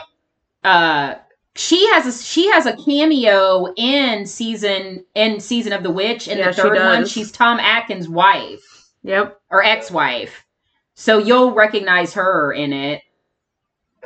Uh, 0.70 1.16
she 1.56 1.88
has 1.92 2.06
a 2.06 2.24
she 2.24 2.50
has 2.52 2.66
a 2.68 2.76
cameo 2.78 3.74
in 3.76 4.26
season 4.28 5.04
in 5.16 5.40
season 5.40 5.74
of 5.74 5.82
the 5.84 5.90
witch 5.92 6.28
in 6.28 6.38
Yeah, 6.38 6.48
the 6.48 6.54
she 6.54 6.62
third 6.62 6.78
one. 6.78 7.06
She's 7.08 7.32
Tom 7.32 7.60
Atkins' 7.60 8.08
wife 8.08 8.62
Yep. 9.04 9.40
or 9.50 9.64
ex-wife, 9.64 10.46
so 10.94 11.18
you'll 11.18 11.54
recognize 11.54 12.14
her 12.14 12.54
in 12.54 12.72
it. 12.72 13.02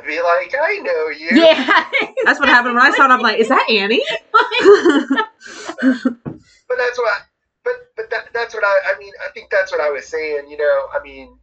Be 0.04 0.20
like, 0.20 0.54
I 0.60 0.78
know 0.78 1.08
you. 1.08 1.28
Yeah. 1.32 1.86
That's 2.24 2.38
what 2.38 2.48
happened 2.48 2.74
when 2.74 2.84
I 2.84 2.94
saw 2.94 3.06
it. 3.06 3.10
I'm 3.10 3.20
like, 3.20 3.38
is 3.38 3.48
that 3.48 3.66
Annie? 3.70 4.02
But 6.68 6.78
that's 6.78 6.98
what. 6.98 7.22
But 7.64 7.74
but 7.96 8.10
that, 8.10 8.26
that's 8.32 8.54
what 8.54 8.64
I. 8.64 8.92
I 8.94 8.98
mean, 8.98 9.12
I 9.26 9.30
think 9.32 9.50
that's 9.50 9.72
what 9.72 9.80
I 9.80 9.90
was 9.90 10.06
saying. 10.06 10.48
You 10.48 10.56
know, 10.56 10.86
I 10.92 11.02
mean, 11.02 11.38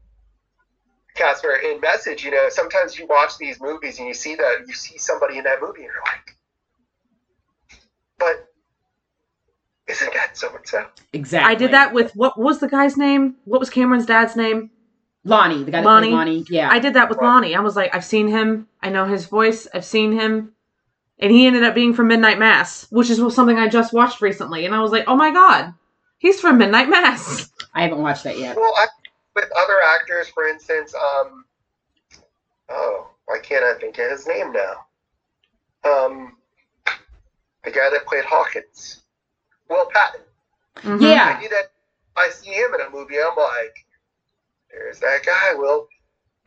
Casper, 1.16 1.56
in 1.56 1.80
message, 1.80 2.24
you 2.24 2.32
know, 2.32 2.48
sometimes 2.50 2.98
you 2.98 3.08
watch 3.08 3.38
these 3.38 3.60
movies 3.62 4.00
and 4.00 4.08
you 4.08 4.14
see 4.14 4.36
that 4.36 4.66
you 4.68 4.74
see 4.74 4.98
somebody 4.98 5.38
in 5.38 5.44
that 5.46 5.62
movie 5.62 5.84
and 5.84 5.92
you're 5.94 6.04
like, 6.06 6.36
but 8.18 8.48
isn't 9.88 10.14
that 10.14 10.38
so 10.38 10.56
and 10.56 10.68
so? 10.68 10.86
exactly. 11.12 11.52
I 11.52 11.56
did 11.56 11.72
that 11.72 11.94
with 11.94 12.16
what 12.16 12.38
was 12.38 12.60
the 12.60 12.68
guy's 12.68 12.98
name? 12.98 13.36
What 13.46 13.60
was 13.60 13.70
Cameron's 13.70 14.06
dad's 14.06 14.36
name? 14.36 14.72
Lonnie, 15.26 15.64
the 15.64 15.72
guy 15.72 15.82
that 15.82 15.86
Lonnie. 15.86 16.08
played 16.08 16.16
Lonnie. 16.16 16.46
Yeah. 16.50 16.70
I 16.70 16.80
did 16.80 16.96
that 16.96 17.10
with 17.10 17.18
Right. 17.18 17.28
Lonnie. 17.28 17.56
I 17.56 17.62
was 17.62 17.76
like, 17.76 17.96
I've 17.96 18.04
seen 18.06 18.28
him. 18.28 18.68
I 18.82 18.90
know 18.90 19.06
his 19.06 19.26
voice. 19.26 19.68
I've 19.74 19.86
seen 19.86 20.12
him. 20.12 20.54
And 21.20 21.32
he 21.32 21.48
ended 21.48 21.64
up 21.64 21.74
being 21.76 21.94
from 21.94 22.08
Midnight 22.08 22.40
Mass, 22.40 22.86
which 22.90 23.10
is 23.10 23.18
something 23.34 23.58
I 23.58 23.70
just 23.70 23.94
watched 23.94 24.22
recently. 24.22 24.66
And 24.66 24.76
I 24.76 24.82
was 24.82 24.92
like, 24.92 25.06
oh 25.08 25.16
my 25.16 25.32
God, 25.32 25.74
he's 26.18 26.42
from 26.42 26.58
Midnight 26.58 26.90
Mass. 26.90 27.50
I 27.74 27.84
haven't 27.84 28.02
watched 28.02 28.24
that 28.26 28.38
yet. 28.38 28.58
Well, 28.58 28.74
I, 28.76 28.88
with 29.36 29.50
other 29.58 29.78
actors, 29.86 30.28
for 30.30 30.48
instance, 30.48 30.94
um, 30.94 31.46
oh, 32.70 33.08
why 33.26 33.40
can't 33.40 33.64
I 33.64 33.80
think 33.80 33.98
of 34.00 34.12
his 34.12 34.28
name 34.28 34.52
now? 34.52 34.86
Um, 35.90 36.36
the 37.64 37.72
guy 37.72 37.90
that 37.92 38.06
played 38.06 38.26
Hawkins, 38.26 39.04
Will 39.70 39.86
Patton. 39.94 40.22
Mhm. 40.78 41.02
Yeah. 41.02 41.36
I 41.38 41.40
knew 41.42 41.50
that. 41.50 41.72
I 42.18 42.30
see 42.30 42.52
him 42.52 42.74
in 42.76 42.82
a 42.82 42.90
movie. 42.90 43.16
I'm 43.20 43.36
like, 43.38 43.83
there's 44.74 45.00
that 45.00 45.20
guy, 45.26 45.54
Will 45.56 45.88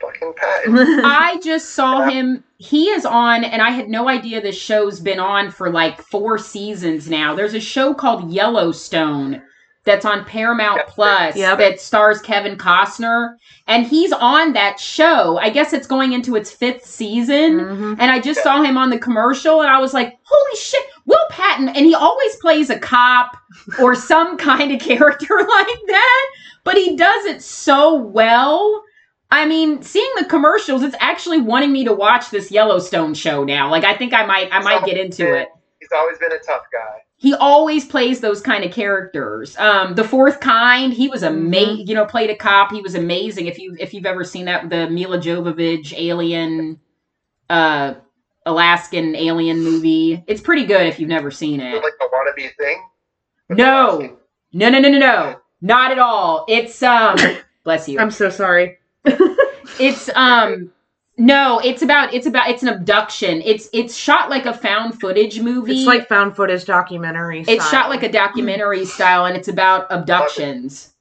fucking 0.00 0.34
Patton. 0.36 0.76
I 1.04 1.40
just 1.42 1.70
saw 1.70 2.02
him. 2.08 2.44
He 2.58 2.88
is 2.90 3.04
on, 3.06 3.44
and 3.44 3.62
I 3.62 3.70
had 3.70 3.88
no 3.88 4.08
idea 4.08 4.40
this 4.40 4.58
show's 4.58 5.00
been 5.00 5.20
on 5.20 5.50
for 5.50 5.70
like 5.70 6.00
four 6.02 6.38
seasons 6.38 7.08
now. 7.08 7.34
There's 7.34 7.54
a 7.54 7.60
show 7.60 7.94
called 7.94 8.30
Yellowstone 8.30 9.42
that's 9.84 10.04
on 10.04 10.24
Paramount 10.24 10.78
Yep. 10.78 10.88
Plus 10.88 11.36
Yep. 11.36 11.58
that 11.58 11.80
stars 11.80 12.20
Kevin 12.20 12.56
Costner, 12.56 13.36
and 13.68 13.86
he's 13.86 14.12
on 14.12 14.52
that 14.54 14.80
show. 14.80 15.38
I 15.38 15.48
guess 15.48 15.72
it's 15.72 15.86
going 15.86 16.12
into 16.12 16.34
its 16.34 16.50
fifth 16.50 16.84
season. 16.84 17.60
Mhm. 17.60 17.96
And 18.00 18.10
I 18.10 18.18
just 18.18 18.42
saw 18.42 18.62
him 18.62 18.76
on 18.76 18.90
the 18.90 18.98
commercial, 18.98 19.60
and 19.62 19.70
I 19.70 19.78
was 19.78 19.94
like, 19.94 20.18
"Holy 20.24 20.56
shit!" 20.60 20.84
Will 21.06 21.24
Patton, 21.30 21.68
and 21.68 21.86
he 21.86 21.94
always 21.94 22.34
plays 22.36 22.68
a 22.68 22.78
cop 22.78 23.36
or 23.78 23.94
some 23.94 24.36
kind 24.38 24.72
of 24.72 24.80
character 24.80 25.36
like 25.48 25.78
that, 25.86 26.26
but 26.66 26.76
he 26.76 26.96
does 26.96 27.24
it 27.26 27.40
so 27.42 27.94
well. 27.94 28.82
I 29.30 29.46
mean, 29.46 29.82
seeing 29.82 30.10
the 30.18 30.24
commercials, 30.24 30.82
it's 30.82 30.96
actually 30.98 31.40
wanting 31.40 31.72
me 31.72 31.84
to 31.84 31.92
watch 31.92 32.30
this 32.30 32.50
Yellowstone 32.50 33.14
show 33.14 33.44
now. 33.44 33.70
Like, 33.70 33.84
I 33.84 33.94
think 33.96 34.12
I 34.12 34.26
might, 34.26 34.48
I 34.52 34.60
might 34.60 34.84
get 34.84 34.98
into 34.98 35.32
it. 35.32 35.48
He's 35.78 35.88
always 35.94 36.18
been 36.18 36.32
a 36.32 36.38
tough 36.38 36.64
guy. 36.72 37.02
He 37.18 37.34
always 37.34 37.84
plays 37.84 38.20
those 38.20 38.40
kind 38.40 38.64
of 38.64 38.72
characters. 38.72 39.56
Um, 39.58 39.94
the 39.94 40.02
Fourth 40.02 40.40
Kind, 40.40 40.92
he 40.92 41.06
was 41.06 41.22
amazing. 41.22 41.86
You 41.86 41.94
know, 41.94 42.04
played 42.04 42.30
a 42.30 42.36
cop. 42.36 42.72
He 42.72 42.82
was 42.82 42.96
amazing. 42.96 43.46
If 43.46 43.58
you 43.58 43.76
if 43.78 43.94
you've 43.94 44.04
ever 44.04 44.24
seen 44.24 44.44
that, 44.46 44.68
the 44.68 44.90
Milla 44.90 45.18
Jovovich 45.18 45.94
alien, 45.96 46.80
uh, 47.48 47.94
Alaskan 48.44 49.14
alien 49.14 49.62
movie, 49.62 50.22
it's 50.26 50.40
pretty 50.40 50.66
good 50.66 50.86
if 50.86 50.98
you've 50.98 51.08
never 51.08 51.30
seen 51.30 51.60
it. 51.60 51.82
Like 51.82 51.94
a 52.02 52.04
wannabe 52.04 52.50
thing. 52.56 52.86
No, 53.48 54.18
no, 54.52 54.68
no, 54.68 54.78
no, 54.78 54.88
no, 54.90 54.98
no, 54.98 55.40
not 55.60 55.90
at 55.92 55.98
all. 55.98 56.44
It's 56.48 56.82
um, 56.82 57.16
bless 57.64 57.88
you. 57.88 57.98
I'm 57.98 58.10
so 58.10 58.30
sorry. 58.30 58.78
It's 59.78 60.08
um 60.14 60.72
no, 61.18 61.58
it's 61.62 61.82
about 61.82 62.14
it's 62.14 62.26
about 62.26 62.48
it's 62.48 62.62
an 62.62 62.68
abduction. 62.70 63.42
It's 63.44 63.68
it's 63.74 63.94
shot 63.94 64.30
like 64.30 64.46
a 64.46 64.54
found 64.54 64.98
footage 64.98 65.38
movie. 65.40 65.78
It's 65.78 65.86
like 65.86 66.08
found 66.08 66.34
footage 66.34 66.64
documentary. 66.64 67.44
it's 67.46 67.68
shot 67.68 67.90
like 67.90 68.02
a 68.02 68.10
documentary 68.10 68.86
style 68.86 69.26
and 69.26 69.36
it's 69.36 69.48
about 69.48 69.86
abductions. 69.90 70.94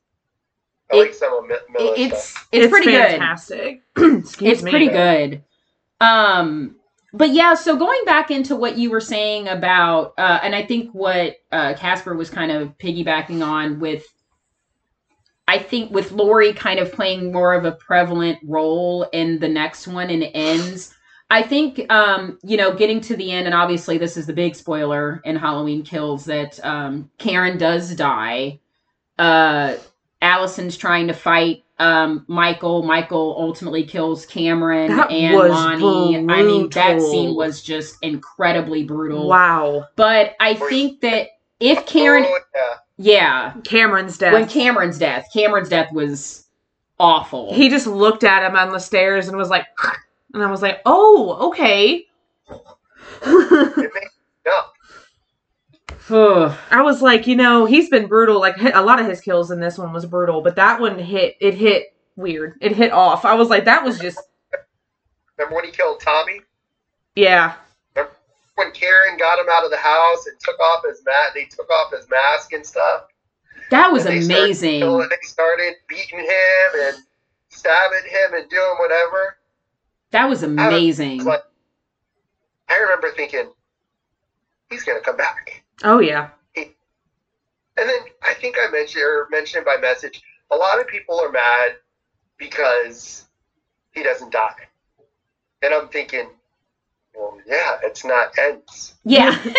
I 0.91 0.97
like 0.97 1.09
It- 1.11 1.15
some 1.15 1.33
of 1.33 1.45
Mi- 1.47 1.53
It- 1.55 1.69
Milla's 1.71 1.99
it's 1.99 2.35
it's, 2.51 2.69
pretty 2.71 2.91
good. 2.91 3.11
fantastic. 3.11 3.81
Excuse 3.97 4.33
It's 4.41 4.63
me. 4.63 4.71
pretty 4.71 4.89
good. 4.89 5.41
Um 6.01 6.75
but 7.13 7.29
yeah, 7.29 7.53
so 7.53 7.77
going 7.77 8.01
back 8.05 8.29
into 8.29 8.57
what 8.57 8.77
you 8.77 8.89
were 8.89 8.99
saying 8.99 9.47
about 9.47 10.15
uh 10.17 10.39
and 10.43 10.53
I 10.53 10.63
think 10.65 10.91
what 10.91 11.37
uh 11.53 11.75
Casper 11.75 12.13
was 12.15 12.29
kind 12.29 12.51
of 12.51 12.77
piggybacking 12.77 13.45
on 13.45 13.79
with 13.79 14.05
I 15.47 15.59
think 15.59 15.91
with 15.91 16.11
Laurie 16.11 16.53
kind 16.53 16.79
of 16.79 16.91
playing 16.91 17.31
more 17.31 17.53
of 17.53 17.65
a 17.65 17.71
prevalent 17.73 18.39
role 18.43 19.03
in 19.13 19.39
the 19.39 19.47
next 19.47 19.87
one 19.87 20.09
and 20.09 20.23
ends. 20.33 20.93
I 21.29 21.41
think 21.41 21.91
um, 21.91 22.39
you 22.43 22.57
know, 22.57 22.73
getting 22.75 23.01
to 23.01 23.15
the 23.15 23.31
end, 23.31 23.45
and 23.45 23.55
obviously 23.55 23.97
this 23.97 24.17
is 24.17 24.25
the 24.25 24.33
big 24.33 24.55
spoiler 24.55 25.21
in 25.23 25.35
Halloween 25.35 25.83
Kills 25.83 26.25
that 26.25 26.63
um 26.65 27.09
Karen 27.17 27.57
does 27.57 27.95
die. 27.95 28.59
Uh 29.19 29.75
Allison's 30.21 30.77
trying 30.77 31.07
to 31.07 31.13
fight 31.13 31.63
um 31.79 32.25
Michael. 32.27 32.83
Michael 32.83 33.35
ultimately 33.37 33.83
kills 33.83 34.25
Cameron 34.25 34.95
That 34.95 35.11
and 35.11 35.35
was 35.35 35.51
Lonnie. 35.51 36.17
I 36.17 36.21
mean, 36.43 36.69
that 36.69 37.01
scene 37.01 37.35
was 37.35 37.61
just 37.61 37.97
incredibly 38.01 38.83
brutal. 38.83 39.27
Wow. 39.27 39.85
But 39.95 40.35
I 40.39 40.55
think 40.55 41.01
that 41.01 41.27
if 41.59 41.85
Karen 41.85 42.25
Oh, 42.27 42.39
yeah. 42.55 42.77
Yeah, 42.97 43.53
Cameron's 43.63 44.17
death. 44.17 44.33
when 44.33 44.47
Cameron's 44.47 44.97
death, 44.97 45.27
Cameron's 45.33 45.69
death 45.69 45.91
was 45.91 46.45
awful. 46.99 47.53
he 47.53 47.69
just 47.69 47.87
looked 47.87 48.23
at 48.23 48.47
him 48.47 48.55
on 48.55 48.71
the 48.71 48.79
stairs 48.79 49.27
and 49.27 49.37
was 49.37 49.49
like, 49.49 49.65
and 50.33 50.43
I 50.43 50.49
was 50.49 50.61
like, 50.61 50.81
oh, 50.85 51.49
okay. 51.49 52.05
It 53.27 53.91
makes 53.93 54.11
no. 54.45 54.61
Ugh. 56.09 56.57
I 56.71 56.81
was 56.81 57.01
like, 57.01 57.25
you 57.27 57.35
know, 57.35 57.65
he's 57.65 57.89
been 57.89 58.07
brutal. 58.07 58.39
Like 58.39 58.55
a 58.61 58.81
lot 58.81 58.99
of 58.99 59.07
his 59.07 59.21
kills 59.21 59.51
in 59.51 59.59
this 59.59 59.77
one 59.77 59.91
was 59.91 60.05
brutal, 60.05 60.41
but 60.41 60.55
that 60.57 60.79
one 60.79 60.99
hit. 60.99 61.35
It 61.39 61.55
hit 61.55 61.95
weird. 62.15 62.57
It 62.61 62.73
hit 62.75 62.91
off. 62.91 63.25
I 63.25 63.33
was 63.33 63.49
like, 63.49 63.65
that 63.65 63.83
was 63.83 63.99
just 63.99 64.19
Remember 65.37 65.55
when 65.55 65.65
he 65.65 65.71
killed 65.71 65.99
Tommy? 65.99 66.41
yeah. 67.15 67.55
When 68.55 68.71
Karen 68.71 69.17
got 69.17 69.37
him 69.39 69.47
out 69.51 69.65
of 69.65 69.71
the 69.71 69.77
house 69.77 70.27
and 70.27 70.39
took 70.39 70.59
off 70.59 70.83
his 70.87 71.01
mat, 71.05 71.31
they 71.33 71.45
took 71.45 71.69
off 71.69 71.91
his 71.91 72.09
mask 72.09 72.53
and 72.53 72.65
stuff. 72.65 73.03
that 73.71 73.91
was 73.91 74.05
And 74.05 74.23
started 74.23 74.43
amazing. 74.43 74.79
killing- 74.81 75.09
They 75.09 75.17
started 75.27 75.73
beating 75.89 76.19
him 76.19 76.79
and 76.81 76.97
stabbing 77.49 78.03
him 78.07 78.33
and 78.35 78.49
doing 78.49 78.75
whatever. 78.79 79.37
That 80.11 80.29
was 80.29 80.43
amazing. 80.43 81.17
It's 81.17 81.25
like, 81.25 81.43
I 82.69 82.77
remember 82.77 83.11
thinking, 83.11 83.51
he's 84.69 84.83
gonna 84.83 84.99
come 85.01 85.17
back. 85.17 85.63
Oh 85.83 85.99
yeah. 85.99 86.29
And 86.55 86.69
then 87.89 87.99
I 88.21 88.33
think 88.35 88.55
I 88.57 88.69
mentioned 88.71 89.03
or 89.03 89.27
mentioned 89.31 89.65
by 89.65 89.75
message, 89.77 90.21
a 90.51 90.55
lot 90.55 90.79
of 90.79 90.87
people 90.87 91.19
are 91.19 91.31
mad 91.31 91.75
because 92.37 93.25
he 93.93 94.01
doesn't 94.03 94.31
die. 94.31 94.55
And 95.61 95.73
I'm 95.73 95.89
thinking, 95.89 96.29
well, 97.17 97.37
yeah, 97.47 97.77
it's 97.83 98.03
not 98.05 98.37
ends. 98.37 98.95
Yeah. 99.03 99.37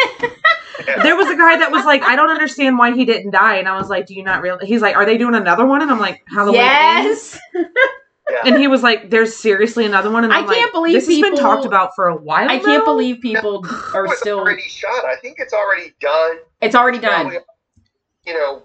There 1.03 1.17
was 1.17 1.27
a 1.29 1.37
guy 1.37 1.57
that 1.59 1.71
was 1.73 1.87
like, 1.87 2.03
I 2.03 2.15
don't 2.17 2.29
understand 2.29 2.77
why 2.79 2.95
he 2.95 3.07
didn't 3.07 3.31
die, 3.31 3.57
and 3.57 3.67
I 3.67 3.77
was 3.79 3.89
like, 3.89 4.07
Do 4.07 4.15
you 4.15 4.23
not 4.23 4.43
realize? 4.43 4.69
He's 4.69 4.83
like, 4.83 4.95
Are 4.95 5.07
they 5.07 5.17
doing 5.17 5.35
another 5.35 5.65
one? 5.65 5.81
And 5.81 5.91
I'm 5.91 5.99
like, 5.99 6.23
Halloween. 6.29 6.61
ends? 6.61 7.39
yes. 7.55 7.65
Yeah. 8.31 8.43
And 8.45 8.57
he 8.59 8.67
was 8.67 8.83
like, 8.83 9.09
"There's 9.09 9.37
seriously 9.37 9.87
another 9.87 10.11
one." 10.11 10.25
And 10.25 10.33
I 10.33 10.39
I'm 10.39 10.49
can't 10.49 10.63
like, 10.65 10.73
believe 10.73 10.95
this 10.95 11.07
has 11.07 11.21
been 11.21 11.37
talked 11.37 11.65
about 11.65 11.93
for 11.95 12.09
a 12.09 12.17
while. 12.17 12.49
I 12.51 12.59
can't 12.59 12.79
now? 12.81 12.85
believe 12.85 13.21
people 13.21 13.65
are 13.95 14.07
It 14.07 14.19
still. 14.19 14.41
already 14.41 14.63
shot. 14.63 15.05
I 15.05 15.15
think 15.23 15.37
it's 15.39 15.53
already 15.55 15.95
done. 16.01 16.39
It's 16.61 16.75
already 16.75 16.99
done. 16.99 17.27
Probably, 17.31 17.39
you 18.27 18.35
know, 18.35 18.65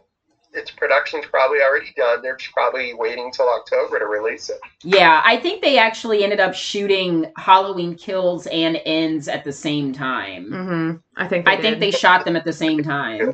its 0.54 0.72
production's 0.72 1.26
probably 1.28 1.60
already 1.62 1.94
done. 1.96 2.22
They're 2.22 2.36
just 2.36 2.52
probably 2.54 2.94
waiting 2.94 3.32
till 3.32 3.48
October 3.50 4.00
to 4.00 4.06
release 4.06 4.50
it. 4.50 4.60
Yeah, 4.84 5.22
I 5.24 5.38
think 5.38 5.62
they 5.62 5.78
actually 5.78 6.24
ended 6.24 6.40
up 6.40 6.54
shooting 6.54 7.32
Halloween 7.38 7.96
Kills 7.96 8.48
and 8.48 8.82
Ends 8.86 9.28
at 9.28 9.44
the 9.44 9.54
same 9.54 9.94
time. 9.94 10.50
Mhm. 10.52 11.02
I 11.16 11.28
think. 11.28 11.48
I 11.48 11.58
think 11.58 11.80
they 11.80 11.92
shot 11.92 12.26
them 12.26 12.36
at 12.36 12.46
the 12.46 12.54
same 12.54 12.84
time. 12.84 13.34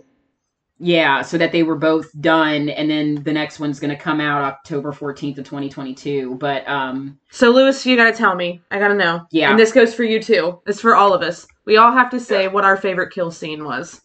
Yeah, 0.80 1.24
so 1.24 1.40
that 1.40 1.52
they 1.52 1.64
were 1.64 1.76
both 1.76 2.08
done, 2.22 2.70
and 2.70 2.88
then 2.88 3.24
the 3.24 3.34
next 3.34 3.60
one's 3.60 3.80
going 3.80 3.90
to 3.90 3.96
come 4.02 4.22
out 4.22 4.44
October 4.44 4.92
14th 4.92 5.40
of 5.40 5.46
2022. 5.46 6.36
But 6.36 6.68
um, 6.70 7.18
So, 7.32 7.50
Lewis, 7.50 7.84
you 7.84 7.96
got 7.96 8.12
to 8.12 8.16
tell 8.16 8.36
me. 8.36 8.62
I 8.70 8.78
got 8.78 8.90
to 8.90 8.94
know. 8.94 9.26
Yeah. 9.32 9.50
And 9.50 9.58
this 9.58 9.72
goes 9.72 9.96
for 9.96 10.04
you 10.04 10.22
too. 10.22 10.62
It's 10.68 10.80
for 10.80 10.96
all 10.96 11.16
of 11.16 11.24
us. 11.24 11.48
We 11.66 11.78
all 11.78 11.92
have 11.92 12.12
to 12.12 12.20
say 12.20 12.48
what 12.48 12.64
our 12.64 12.78
favorite 12.78 13.12
kill 13.12 13.32
scene 13.32 13.64
was. 13.64 14.02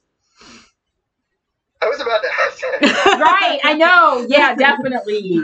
I 1.83 1.89
was 1.89 2.01
about 2.01 2.23
to 2.23 2.29
ask 2.47 2.61
that. 2.61 3.19
right, 3.21 3.59
I 3.65 3.75
know. 3.75 4.25
Yeah, 4.29 4.55
definitely. 4.55 5.43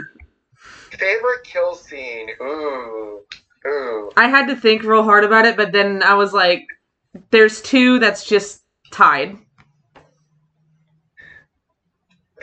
Favorite 0.91 1.43
kill 1.43 1.75
scene? 1.75 2.29
Ooh. 2.41 3.21
Ooh. 3.67 4.09
I 4.15 4.29
had 4.29 4.47
to 4.47 4.55
think 4.55 4.83
real 4.83 5.03
hard 5.03 5.25
about 5.25 5.45
it, 5.45 5.57
but 5.57 5.73
then 5.73 6.01
I 6.01 6.13
was 6.13 6.31
like, 6.31 6.65
"There's 7.29 7.61
two 7.61 7.99
that's 7.99 8.23
just 8.23 8.63
tied." 8.89 9.37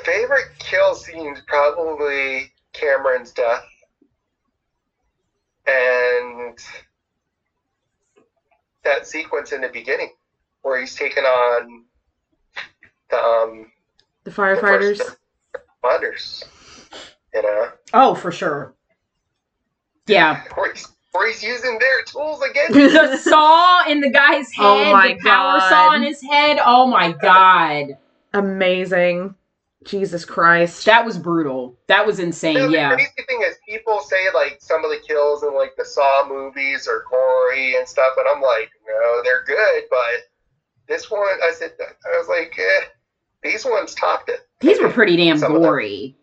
Favorite 0.05 0.51
kill 0.59 0.95
scene's 0.95 1.41
probably 1.47 2.53
Cameron's 2.75 3.33
death. 3.33 3.65
And 5.67 6.59
that 8.85 9.07
sequence 9.07 9.53
in 9.53 9.63
the 9.63 9.69
beginning 9.69 10.13
where 10.63 10.79
he's 10.79 10.95
taken 10.95 11.25
on 11.25 11.85
the 13.11 13.19
um 13.19 13.73
The 14.27 14.33
the 14.33 14.37
firefighters. 14.37 14.99
first 14.99 15.17
responders. 15.85 16.45
You 17.35 17.43
know? 17.43 17.69
Oh, 17.95 18.15
for 18.15 18.33
sure. 18.33 18.75
Yeah. 20.07 20.43
Where 20.55 20.73
he's, 20.73 20.89
where 21.13 21.29
he's 21.29 21.43
using 21.43 21.79
their 21.79 22.03
tools 22.03 22.43
against 22.43 22.73
the 22.75 23.17
saw 23.17 23.89
in 23.89 24.01
the 24.01 24.11
guy's 24.11 24.53
head, 24.53 24.89
Oh 24.89 24.93
my 24.93 25.09
the 25.15 25.19
power 25.29 25.59
God. 25.59 25.69
saw 25.71 25.95
in 25.95 26.03
his 26.03 26.21
head. 26.23 26.59
Oh 26.65 26.87
my 26.87 27.13
god. 27.13 27.97
Amazing. 28.35 29.35
Jesus 29.85 30.25
Christ. 30.25 30.85
That 30.87 31.05
was 31.07 31.17
brutal. 31.17 31.79
That 31.87 32.05
was 32.07 32.19
You 32.19 32.25
know, 32.27 32.29
insane. 32.29 32.71
the 32.71 32.77
Yeah. 32.77 32.95
crazy 32.97 33.23
thing 33.29 33.43
is, 33.43 33.57
people 33.69 34.01
say 34.01 34.27
like 34.35 34.59
some 34.61 34.85
of 34.85 34.91
the 34.91 34.99
kills 35.07 35.43
in 35.45 35.55
like 35.55 35.75
the 35.77 35.85
Saw 35.85 36.29
movies 36.29 36.89
are 36.89 37.05
gory 37.11 37.77
and 37.77 37.87
stuff, 37.89 38.15
and 38.19 38.27
I'm 38.29 38.43
like, 38.43 38.69
no, 38.87 39.23
they're 39.25 39.45
good, 39.45 39.85
but 39.89 40.29
this 40.89 41.11
one, 41.11 41.23
I 41.43 41.53
said, 41.53 41.73
I 41.81 42.19
was 42.19 42.29
like, 42.29 42.53
eh, 42.59 42.85
these 43.47 43.65
ones 43.65 43.95
topped 43.95 44.29
it. 44.29 44.41
These 44.61 44.81
were 44.81 44.91
pretty 44.91 45.17
damn 45.17 45.39
Some 45.39 45.53
gory. 45.55 46.17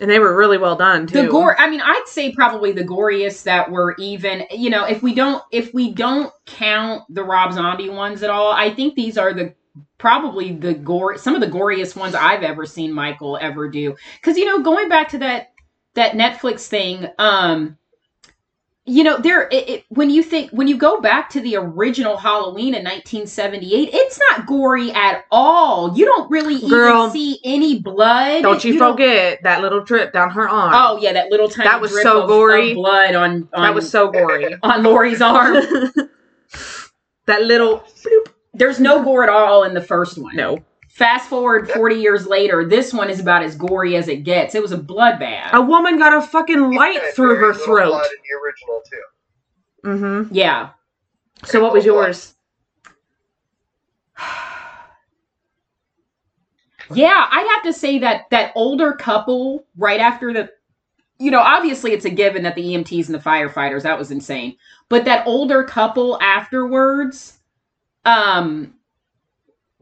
and 0.00 0.10
they 0.10 0.18
were 0.18 0.36
really 0.36 0.58
well 0.58 0.76
done 0.76 1.06
too. 1.06 1.22
The 1.22 1.28
gore 1.28 1.58
I 1.60 1.68
mean, 1.70 1.80
I'd 1.80 2.04
say 2.06 2.32
probably 2.32 2.72
the 2.72 2.84
goriest 2.84 3.44
that 3.44 3.70
were 3.70 3.94
even 3.98 4.44
you 4.50 4.70
know, 4.70 4.84
if 4.84 5.02
we 5.02 5.14
don't 5.14 5.42
if 5.50 5.72
we 5.74 5.92
don't 5.92 6.32
count 6.46 7.02
the 7.08 7.24
Rob 7.24 7.52
Zombie 7.52 7.88
ones 7.90 8.22
at 8.22 8.30
all, 8.30 8.52
I 8.52 8.70
think 8.74 8.94
these 8.94 9.16
are 9.18 9.32
the 9.32 9.54
probably 9.98 10.52
the 10.52 10.74
gore 10.74 11.16
some 11.18 11.34
of 11.34 11.40
the 11.40 11.46
goriest 11.46 11.96
ones 11.96 12.14
I've 12.14 12.42
ever 12.42 12.66
seen 12.66 12.92
Michael 12.92 13.38
ever 13.40 13.68
do. 13.68 13.96
Cause 14.22 14.36
you 14.36 14.44
know, 14.44 14.62
going 14.62 14.88
back 14.88 15.08
to 15.10 15.18
that 15.18 15.52
that 15.94 16.12
Netflix 16.12 16.66
thing, 16.66 17.06
um 17.18 17.78
you 18.86 19.02
know 19.02 19.16
there 19.16 19.48
it, 19.50 19.68
it, 19.68 19.84
when 19.88 20.10
you 20.10 20.22
think 20.22 20.50
when 20.50 20.68
you 20.68 20.76
go 20.76 21.00
back 21.00 21.30
to 21.30 21.40
the 21.40 21.56
original 21.56 22.18
halloween 22.18 22.74
in 22.74 22.84
1978 22.84 23.88
it's 23.92 24.18
not 24.28 24.46
gory 24.46 24.92
at 24.92 25.24
all 25.30 25.96
you 25.96 26.04
don't 26.04 26.30
really 26.30 26.60
Girl. 26.68 27.04
even 27.06 27.10
see 27.10 27.40
any 27.44 27.78
blood 27.80 28.42
Don't 28.42 28.62
you, 28.62 28.76
forget 28.78 29.42
that 29.42 29.62
little 29.62 29.82
drip 29.82 30.12
down 30.12 30.30
her 30.32 30.46
arm. 30.48 30.72
oh 30.74 30.98
yeah 31.00 31.14
that 31.14 31.30
little 31.30 31.48
tiny 31.48 31.66
That 31.68 31.80
was 31.80 31.92
drip 31.92 32.02
so 32.02 32.22
of, 32.22 32.28
gory. 32.28 32.72
of 32.72 32.74
blood 32.74 33.14
on, 33.14 33.48
on 33.54 33.62
that 33.62 33.74
was 33.74 33.88
so 33.90 34.10
gory. 34.10 34.54
on 34.62 34.82
laurie's 34.82 35.22
arm 35.22 35.54
that 37.26 37.42
little 37.42 37.78
bloop. 38.04 38.26
there's 38.52 38.80
no 38.80 39.02
gore 39.02 39.22
at 39.22 39.30
all 39.30 39.64
in 39.64 39.72
the 39.72 39.80
first 39.80 40.18
one 40.18 40.36
No. 40.36 40.58
Fast 40.94 41.28
forward 41.28 41.68
40 41.70 41.96
years 41.96 42.26
later 42.26 42.64
this 42.68 42.92
one 42.92 43.10
is 43.10 43.18
about 43.18 43.42
as 43.42 43.56
gory 43.56 43.96
as 43.96 44.06
it 44.08 44.18
gets 44.24 44.54
it 44.54 44.62
was 44.62 44.70
a 44.72 44.78
bloodbath 44.78 45.50
A 45.52 45.60
woman 45.60 45.98
got 45.98 46.12
a 46.16 46.24
fucking 46.24 46.72
light 46.72 47.00
And 47.02 47.14
through 47.14 47.34
very 47.34 47.38
her 47.40 47.46
little 47.52 47.64
throat. 47.66 47.88
blood 47.90 48.06
in 48.06 48.22
the 48.22 48.34
original 48.44 48.82
too. 48.90 50.18
Mm-hmm. 50.24 50.34
yeah 50.34 50.70
So 51.44 51.60
what 51.62 51.72
was 51.72 51.84
yours? 51.84 52.34
Yeah, 56.92 57.26
I'd 57.30 57.46
have 57.54 57.62
to 57.64 57.72
say 57.72 57.98
that 58.00 58.26
that 58.30 58.52
older 58.54 58.92
couple 58.92 59.64
right 59.78 60.00
after 60.00 60.32
the 60.34 60.50
you 61.18 61.30
know, 61.30 61.40
obviously 61.40 61.92
it's 61.92 62.04
a 62.04 62.10
given 62.10 62.42
that 62.42 62.56
the 62.56 62.62
EMTs 62.62 63.06
and 63.06 63.14
the 63.14 63.18
firefighters 63.20 63.82
that 63.84 63.98
was 63.98 64.10
insane. 64.10 64.56
But 64.90 65.04
that 65.06 65.26
older 65.26 65.64
couple 65.64 66.20
afterwards 66.20 67.38
um 68.04 68.74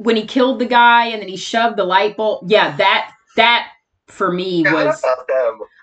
when 0.05 0.17
he 0.17 0.25
killed 0.27 0.59
the 0.59 0.67
guy 0.67 1.07
and 1.07 1.21
then 1.23 1.29
he 1.29 1.37
shoved 1.37 1.77
the 1.77 1.85
light 1.85 2.17
bulb, 2.17 2.51
yeah, 2.51 2.77
that 2.77 3.13
that 3.37 3.69
for 4.09 4.31
me 4.31 4.63
was. 4.63 5.03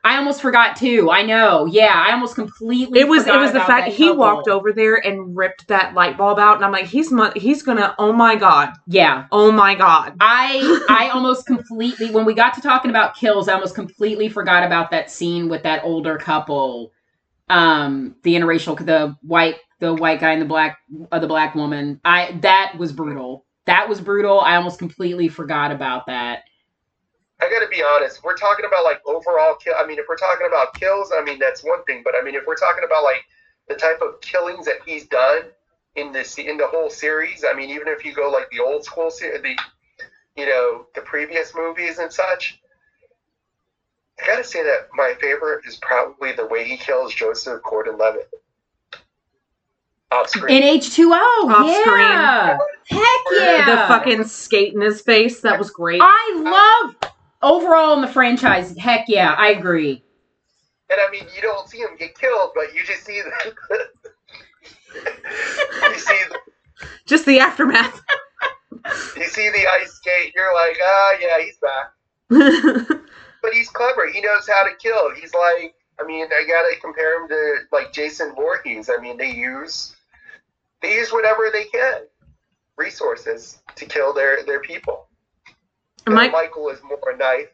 I 0.02 0.16
almost 0.16 0.42
forgot 0.42 0.78
too. 0.78 1.10
I 1.12 1.24
know. 1.24 1.66
Yeah, 1.66 1.94
I 1.94 2.14
almost 2.14 2.36
completely 2.36 3.02
It 3.02 3.08
was 3.08 3.28
it 3.28 3.36
was 3.36 3.52
the 3.52 3.60
fact 3.60 3.90
he 3.90 4.06
couple. 4.06 4.18
walked 4.20 4.48
over 4.48 4.72
there 4.72 4.96
and 4.96 5.36
ripped 5.36 5.68
that 5.68 5.94
light 5.94 6.18
bulb 6.18 6.40
out, 6.40 6.56
and 6.56 6.64
I'm 6.64 6.72
like, 6.72 6.86
he's 6.86 7.12
mu- 7.12 7.32
he's 7.36 7.64
gonna. 7.64 7.96
Oh 8.00 8.14
my 8.14 8.36
god. 8.36 8.74
Yeah. 8.88 9.26
Oh 9.32 9.52
my 9.52 9.76
god. 9.76 10.16
I 10.22 10.86
I 10.90 11.10
almost 11.10 11.46
completely 11.46 12.12
when 12.12 12.24
we 12.26 12.34
got 12.34 12.54
to 12.54 12.62
talking 12.62 12.90
about 12.92 13.16
kills, 13.16 13.50
I 13.50 13.54
almost 13.54 13.76
completely 13.76 14.30
forgot 14.30 14.64
about 14.64 14.92
that 14.92 15.12
scene 15.12 15.50
with 15.50 15.64
that 15.64 15.84
older 15.84 16.18
couple, 16.18 16.92
um, 17.50 18.16
the 18.24 18.36
interracial, 18.36 18.78
the 18.78 19.16
white 19.22 19.56
the 19.80 19.94
white 19.94 20.20
guy 20.22 20.32
and 20.32 20.42
the 20.42 20.46
black 20.46 20.78
uh, 21.12 21.20
the 21.20 21.28
black 21.28 21.56
woman. 21.56 22.00
I 22.06 22.38
that 22.42 22.76
was 22.78 22.94
brutal. 22.94 23.46
That 23.70 23.88
was 23.88 24.02
brutal. 24.02 24.40
I 24.40 24.56
almost 24.56 24.80
completely 24.80 25.30
forgot 25.30 25.72
about 25.72 26.08
that. 26.08 26.46
I 27.40 27.48
gotta 27.52 27.68
be 27.68 27.84
honest. 27.84 28.24
We're 28.24 28.36
talking 28.36 28.66
about 28.66 28.84
like 28.84 29.00
overall 29.06 29.54
kill. 29.58 29.76
I 29.78 29.86
mean, 29.86 30.00
if 30.00 30.06
we're 30.10 30.18
talking 30.18 30.48
about 30.48 30.74
kills, 30.74 31.12
I 31.16 31.24
mean 31.24 31.38
that's 31.38 31.64
one 31.64 31.84
thing. 31.84 32.02
But 32.04 32.16
I 32.16 32.24
mean, 32.24 32.34
if 32.34 32.48
we're 32.48 32.56
talking 32.56 32.84
about 32.84 33.04
like 33.04 33.24
the 33.68 33.76
type 33.76 34.02
of 34.02 34.22
killings 34.22 34.66
that 34.66 34.78
he's 34.88 35.06
done 35.06 35.44
in 35.96 36.12
this 36.12 36.40
in 36.40 36.58
the 36.58 36.66
whole 36.66 36.90
series, 36.90 37.46
I 37.48 37.54
mean, 37.54 37.70
even 37.70 37.88
if 37.90 38.04
you 38.04 38.12
go 38.12 38.32
like 38.32 38.50
the 38.50 38.60
old 38.60 38.86
school 38.86 39.12
series, 39.12 39.40
the 39.44 39.56
you 40.36 40.48
know 40.48 40.88
the 40.96 41.02
previous 41.02 41.54
movies 41.54 42.00
and 42.00 42.12
such. 42.12 42.60
I 44.20 44.26
gotta 44.26 44.44
say 44.44 44.64
that 44.64 44.88
my 44.96 45.14
favorite 45.22 45.64
is 45.68 45.76
probably 45.76 46.32
the 46.32 46.48
way 46.48 46.64
he 46.64 46.76
kills 46.76 47.14
Joseph 47.14 47.62
Gordon-Levitt 47.62 48.34
off 50.12 50.30
screen. 50.30 50.58
In 50.58 50.64
H 50.64 50.94
two 50.94 51.12
O, 51.14 51.50
Off 51.50 51.68
yeah, 51.68 52.58
heck 52.86 53.02
yeah, 53.32 53.66
The 53.66 53.88
fucking 53.88 54.24
skate 54.26 54.74
in 54.74 54.82
his 54.82 55.02
face. 55.02 55.42
That 55.42 55.58
was 55.60 55.70
great. 55.70 56.02
I 56.04 56.94
love 57.02 57.14
overall 57.42 57.94
in 57.96 58.02
the 58.02 58.08
franchise. 58.08 58.76
Heck 58.78 59.06
yeah, 59.08 59.34
I 59.38 59.50
agree. 59.50 60.04
And 60.90 61.00
I 61.00 61.12
mean, 61.12 61.26
you 61.36 61.42
don't 61.42 61.70
see 61.70 61.80
him 61.80 61.96
get 61.98 62.18
killed, 62.18 62.52
but 62.56 62.74
you 62.74 62.84
just 62.84 63.06
see 63.06 63.22
the. 63.22 63.54
you 65.84 66.00
see 66.00 66.20
the 66.30 66.40
Just 67.06 67.26
the 67.26 67.40
aftermath. 67.40 68.02
You 69.16 69.26
see 69.26 69.50
the 69.50 69.68
ice 69.80 69.94
skate, 69.94 70.34
you're 70.36 70.54
like, 70.56 70.78
ah, 70.82 71.12
yeah, 71.22 71.40
he's 71.44 71.58
back. 71.58 73.00
But 73.42 73.54
he's 73.54 73.70
clever. 73.70 74.08
He 74.12 74.22
knows 74.22 74.48
how 74.48 74.64
to 74.64 74.76
kill. 74.76 75.14
He's 75.16 75.34
like, 75.34 75.74
I 76.00 76.06
mean, 76.06 76.26
I 76.26 76.44
gotta 76.48 76.80
compare 76.82 77.22
him 77.22 77.30
to 77.30 77.56
like 77.72 77.94
Jason 77.94 78.34
Voorhees. 78.36 78.90
I 78.90 79.02
mean, 79.02 79.18
they 79.18 79.32
use 79.32 79.96
they 80.82 80.94
use 80.96 81.12
whatever 81.12 81.50
they 81.52 81.66
can, 81.66 82.02
resources 82.78 83.62
to 83.76 83.86
kill 83.86 84.14
their 84.14 84.44
their 84.46 84.62
people. 84.62 85.08
And 86.06 86.16
My- 86.16 86.30
Michael 86.30 86.70
is 86.70 86.80
more 86.84 87.00
a 87.14 87.18
knife. 87.18 87.50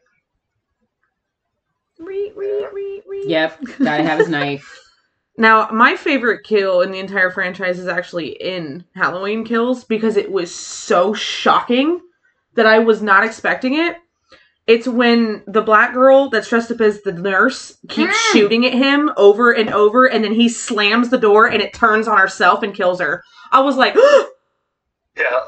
Yep, 3.26 3.60
gotta 3.78 4.02
have 4.02 4.18
his 4.18 4.28
knife. 4.28 4.82
Now, 5.38 5.68
my 5.70 5.96
favorite 5.96 6.44
kill 6.44 6.80
in 6.80 6.90
the 6.90 6.98
entire 6.98 7.30
franchise 7.30 7.78
is 7.78 7.88
actually 7.88 8.28
in 8.28 8.84
Halloween 8.94 9.44
Kills 9.44 9.84
because 9.84 10.16
it 10.16 10.32
was 10.32 10.54
so 10.54 11.12
shocking 11.12 12.00
that 12.54 12.66
I 12.66 12.78
was 12.78 13.02
not 13.02 13.22
expecting 13.22 13.74
it. 13.74 13.98
It's 14.66 14.88
when 14.88 15.44
the 15.46 15.62
black 15.62 15.92
girl 15.94 16.28
that's 16.28 16.48
dressed 16.48 16.72
up 16.72 16.80
as 16.80 17.00
the 17.02 17.12
nurse 17.12 17.76
keeps 17.88 18.14
Mm. 18.16 18.32
shooting 18.32 18.66
at 18.66 18.72
him 18.74 19.12
over 19.16 19.52
and 19.52 19.70
over, 19.70 20.06
and 20.06 20.24
then 20.24 20.32
he 20.34 20.48
slams 20.48 21.08
the 21.10 21.18
door 21.18 21.46
and 21.46 21.62
it 21.62 21.72
turns 21.72 22.08
on 22.08 22.18
herself 22.18 22.62
and 22.64 22.74
kills 22.74 23.00
her. 23.00 23.22
I 23.52 23.60
was 23.60 23.76
like, 23.76 23.94
Yeah. 25.16 25.44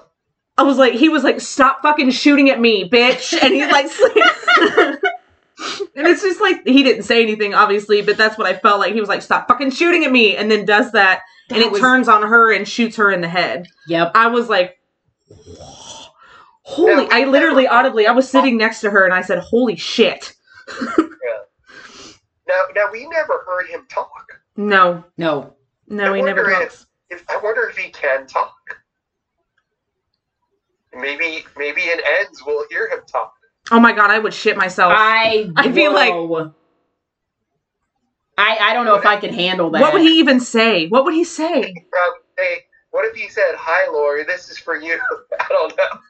I 0.57 0.63
was 0.63 0.77
like, 0.79 0.95
he 0.95 1.09
was 1.09 1.23
like, 1.25 1.41
stop 1.41 1.83
fucking 1.83 2.11
shooting 2.11 2.49
at 2.51 2.61
me, 2.61 2.89
bitch. 2.89 3.33
And 3.41 3.55
he's 3.55 3.71
like, 3.71 3.87
and 5.97 6.07
it's 6.07 6.23
just 6.23 6.41
like, 6.41 6.67
he 6.67 6.83
didn't 6.83 7.03
say 7.05 7.23
anything, 7.23 7.55
obviously, 7.55 8.03
but 8.03 8.17
that's 8.17 8.37
what 8.39 8.47
I 8.47 8.55
felt 8.57 8.79
like. 8.81 8.93
He 8.95 9.01
was 9.01 9.09
like, 9.09 9.23
stop 9.23 9.47
fucking 9.49 9.71
shooting 9.73 10.05
at 10.05 10.11
me. 10.13 10.37
And 10.37 10.51
then 10.51 10.65
does 10.65 10.93
that, 10.93 11.23
and 11.51 11.59
it 11.59 11.71
was- 11.71 11.81
turns 11.81 12.09
on 12.09 12.23
her 12.23 12.53
and 12.53 12.67
shoots 12.67 12.97
her 12.97 13.11
in 13.11 13.21
the 13.21 13.29
head. 13.29 13.67
Yep. 13.89 14.13
I 14.15 14.29
was 14.29 14.49
like, 14.49 14.79
holy, 16.69 17.07
Now, 17.07 17.09
I 17.11 17.25
literally 17.25 17.65
never- 17.65 17.75
audibly, 17.75 18.07
I 18.07 18.13
was 18.13 18.27
oh. 18.27 18.39
sitting 18.39 18.57
next 18.59 18.81
to 18.81 18.91
her 18.91 19.05
and 19.05 19.15
I 19.15 19.23
said, 19.23 19.39
holy 19.39 19.77
shit. 19.77 20.35
yeah. 20.69 21.05
Now, 22.47 22.63
now 22.75 22.87
we 22.93 23.07
never 23.09 23.43
heard 23.47 23.67
him 23.69 23.87
talk. 23.91 24.11
No, 24.57 25.05
No. 25.17 25.55
no, 25.89 26.13
I 26.13 26.17
he 26.17 26.23
never 26.23 26.43
wonder 26.45 26.63
if- 26.67 26.85
If 27.11 27.25
I 27.31 27.37
wonder 27.39 27.63
if 27.71 27.77
he 27.77 27.91
can 27.91 28.27
talk. 28.27 28.55
Maybe, 30.95 31.45
maybe 31.57 31.83
in 31.91 32.01
ends 32.19 32.43
we'll 32.45 32.67
hear 32.71 32.89
him 32.89 33.01
talk. 33.11 33.33
Oh 33.71 33.79
my 33.81 33.93
god, 33.93 34.11
I 34.11 34.19
would 34.19 34.35
shit 34.35 34.57
myself. 34.57 34.93
I 34.97 35.51
I 35.57 35.71
feel 35.73 35.93
like- 35.93 36.13
I 38.37 38.57
I 38.61 38.73
don't 38.73 38.85
know 38.85 38.95
if 38.95 39.05
I 39.07 39.17
could 39.17 39.35
handle 39.35 39.71
that. 39.71 39.81
what 39.81 39.93
would 39.93 40.03
he 40.03 40.19
even 40.19 40.39
say? 40.41 40.87
What 40.89 41.05
would 41.05 41.15
he 41.15 41.25
say? 41.25 41.75
Probably 41.91 42.21
say, 42.39 42.65
what 42.91 43.05
if 43.05 43.15
he 43.15 43.29
said, 43.29 43.55
"Hi, 43.57 43.91
Laurie, 43.91 44.25
this 44.25 44.49
is 44.49 44.59
for 44.59 44.77
you"? 44.77 44.99
I 45.41 45.47
don't 45.49 45.77
know. 45.77 46.01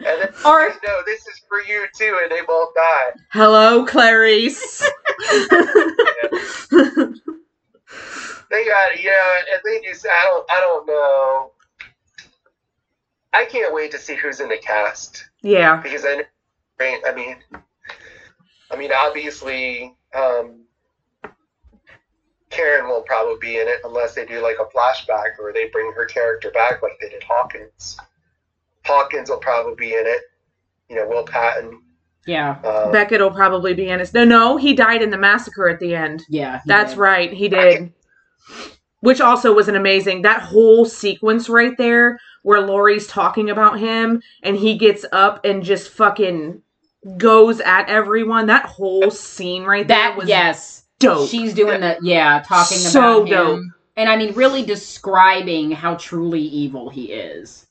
And 0.00 0.20
then 0.20 0.28
Or- 0.44 0.66
or 0.68 0.74
no, 0.84 1.02
this 1.06 1.26
is 1.26 1.40
for 1.48 1.60
you 1.62 1.86
too, 1.96 2.18
and 2.22 2.30
they 2.30 2.42
both 2.46 2.74
die. 2.74 3.12
Hello, 3.32 3.84
Clarice. 3.86 4.82
They 8.50 8.64
got 8.66 9.02
yeah, 9.02 9.38
and 9.52 9.60
they 9.64 9.80
just 9.88 10.06
I 10.06 10.24
don't 10.24 10.46
I 10.50 10.60
don't 10.60 10.86
know. 10.86 11.52
I 13.32 13.46
can't 13.46 13.74
wait 13.74 13.90
to 13.92 13.98
see 13.98 14.14
who's 14.14 14.38
in 14.40 14.48
the 14.48 14.58
cast 14.58 15.24
yeah. 15.42 15.80
because 15.80 16.04
I, 16.04 16.24
I 16.80 17.14
mean, 17.14 17.36
I 18.70 18.76
mean 18.76 18.90
obviously. 18.94 19.96
um 20.14 20.63
Karen 22.54 22.88
will 22.88 23.02
probably 23.02 23.36
be 23.40 23.60
in 23.60 23.68
it 23.68 23.80
unless 23.84 24.14
they 24.14 24.24
do 24.24 24.40
like 24.42 24.56
a 24.60 24.76
flashback 24.76 25.38
or 25.38 25.52
they 25.52 25.68
bring 25.68 25.92
her 25.92 26.04
character 26.04 26.50
back 26.50 26.82
like 26.82 26.92
they 27.00 27.08
did 27.08 27.22
Hawkins. 27.22 27.96
Hawkins 28.84 29.30
will 29.30 29.38
probably 29.38 29.74
be 29.74 29.94
in 29.94 30.06
it. 30.06 30.22
You 30.88 30.96
know, 30.96 31.08
Will 31.08 31.24
Patton. 31.24 31.80
Yeah. 32.26 32.58
Um, 32.64 32.92
Beckett 32.92 33.20
will 33.20 33.30
probably 33.30 33.74
be 33.74 33.88
in 33.88 34.00
it. 34.00 34.12
No, 34.14 34.24
no, 34.24 34.56
he 34.56 34.74
died 34.74 35.02
in 35.02 35.10
the 35.10 35.18
massacre 35.18 35.68
at 35.68 35.80
the 35.80 35.94
end. 35.94 36.24
Yeah. 36.28 36.60
That's 36.66 36.92
did. 36.92 36.98
right, 36.98 37.32
he 37.32 37.48
did. 37.48 37.92
Which 39.00 39.20
also 39.20 39.52
was 39.52 39.68
an 39.68 39.76
amazing 39.76 40.22
that 40.22 40.40
whole 40.40 40.84
sequence 40.84 41.48
right 41.48 41.76
there 41.76 42.18
where 42.42 42.60
Laurie's 42.60 43.06
talking 43.06 43.50
about 43.50 43.78
him 43.78 44.22
and 44.42 44.56
he 44.56 44.78
gets 44.78 45.04
up 45.12 45.44
and 45.44 45.62
just 45.62 45.90
fucking 45.90 46.62
goes 47.18 47.60
at 47.60 47.88
everyone. 47.88 48.46
That 48.46 48.64
whole 48.64 49.10
scene 49.10 49.64
right 49.64 49.86
there 49.86 49.98
That 49.98 50.16
was 50.16 50.28
yes. 50.28 50.83
Dope. 51.04 51.28
She's 51.30 51.54
doing 51.54 51.80
the 51.80 51.98
yeah, 52.02 52.42
talking 52.46 52.78
So 52.78 53.18
about 53.22 53.28
dope. 53.30 53.58
him. 53.58 53.74
And 53.96 54.08
I 54.08 54.16
mean 54.16 54.34
really 54.34 54.64
describing 54.64 55.70
how 55.70 55.94
truly 55.96 56.40
evil 56.42 56.88
he 56.90 57.12
is. 57.12 57.66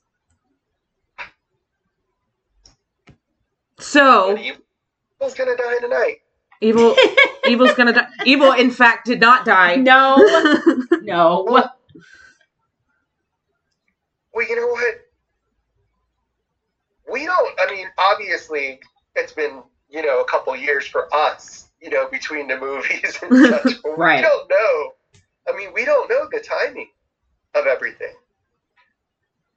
so 3.79 4.37
Evil's 4.37 5.33
gonna 5.35 5.55
die 5.57 5.79
tonight. 5.81 6.17
evil 6.61 6.95
evil's 7.47 7.73
gonna 7.73 7.93
die. 7.93 8.07
Evil 8.25 8.51
in 8.53 8.71
fact 8.71 9.05
did 9.05 9.19
not 9.19 9.45
die. 9.45 9.75
No. 9.75 10.17
no. 11.01 11.43
Well, 14.33 14.49
you 14.49 14.55
know 14.55 14.67
what? 14.67 14.95
We 17.11 17.25
don't. 17.25 17.59
I 17.59 17.71
mean, 17.71 17.87
obviously, 17.97 18.79
it's 19.15 19.33
been 19.33 19.61
you 19.89 20.01
know 20.03 20.21
a 20.21 20.25
couple 20.25 20.55
years 20.55 20.87
for 20.87 21.13
us. 21.13 21.69
You 21.83 21.89
know, 21.89 22.07
between 22.09 22.47
the 22.47 22.57
movies 22.57 23.19
and 23.21 23.45
such. 23.63 23.73
Right. 23.97 24.17
We 24.17 24.21
don't 24.21 24.49
know. 24.49 24.91
I 25.47 25.55
mean, 25.57 25.69
we 25.73 25.83
don't 25.85 26.09
know 26.09 26.27
the 26.31 26.39
timing 26.39 26.89
of 27.53 27.67
everything. 27.67 28.13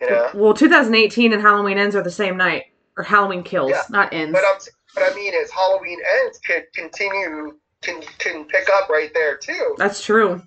You 0.01 0.11
know, 0.11 0.31
Well, 0.35 0.53
2018 0.53 1.33
and 1.33 1.41
Halloween 1.41 1.79
ends 1.79 1.97
are 1.97 2.03
the 2.03 2.11
same 2.11 2.37
night, 2.37 2.65
or 2.99 3.05
Halloween 3.05 3.43
kills, 3.43 3.71
Yeah. 3.71 3.83
not 3.89 4.13
ends. 4.13 4.33
but 4.33 4.45
I'm 4.45 4.59
what 4.95 5.13
I 5.13 5.15
mean 5.15 5.33
is 5.35 5.51
Halloween 5.51 5.99
ends 6.23 6.39
could 6.39 6.65
continue 6.75 7.57
can 7.83 8.03
can 8.19 8.45
pick 8.47 8.69
up 8.71 8.89
right 8.89 9.11
there 9.15 9.37
too. 9.37 9.75
That's 9.79 10.05
true. 10.05 10.43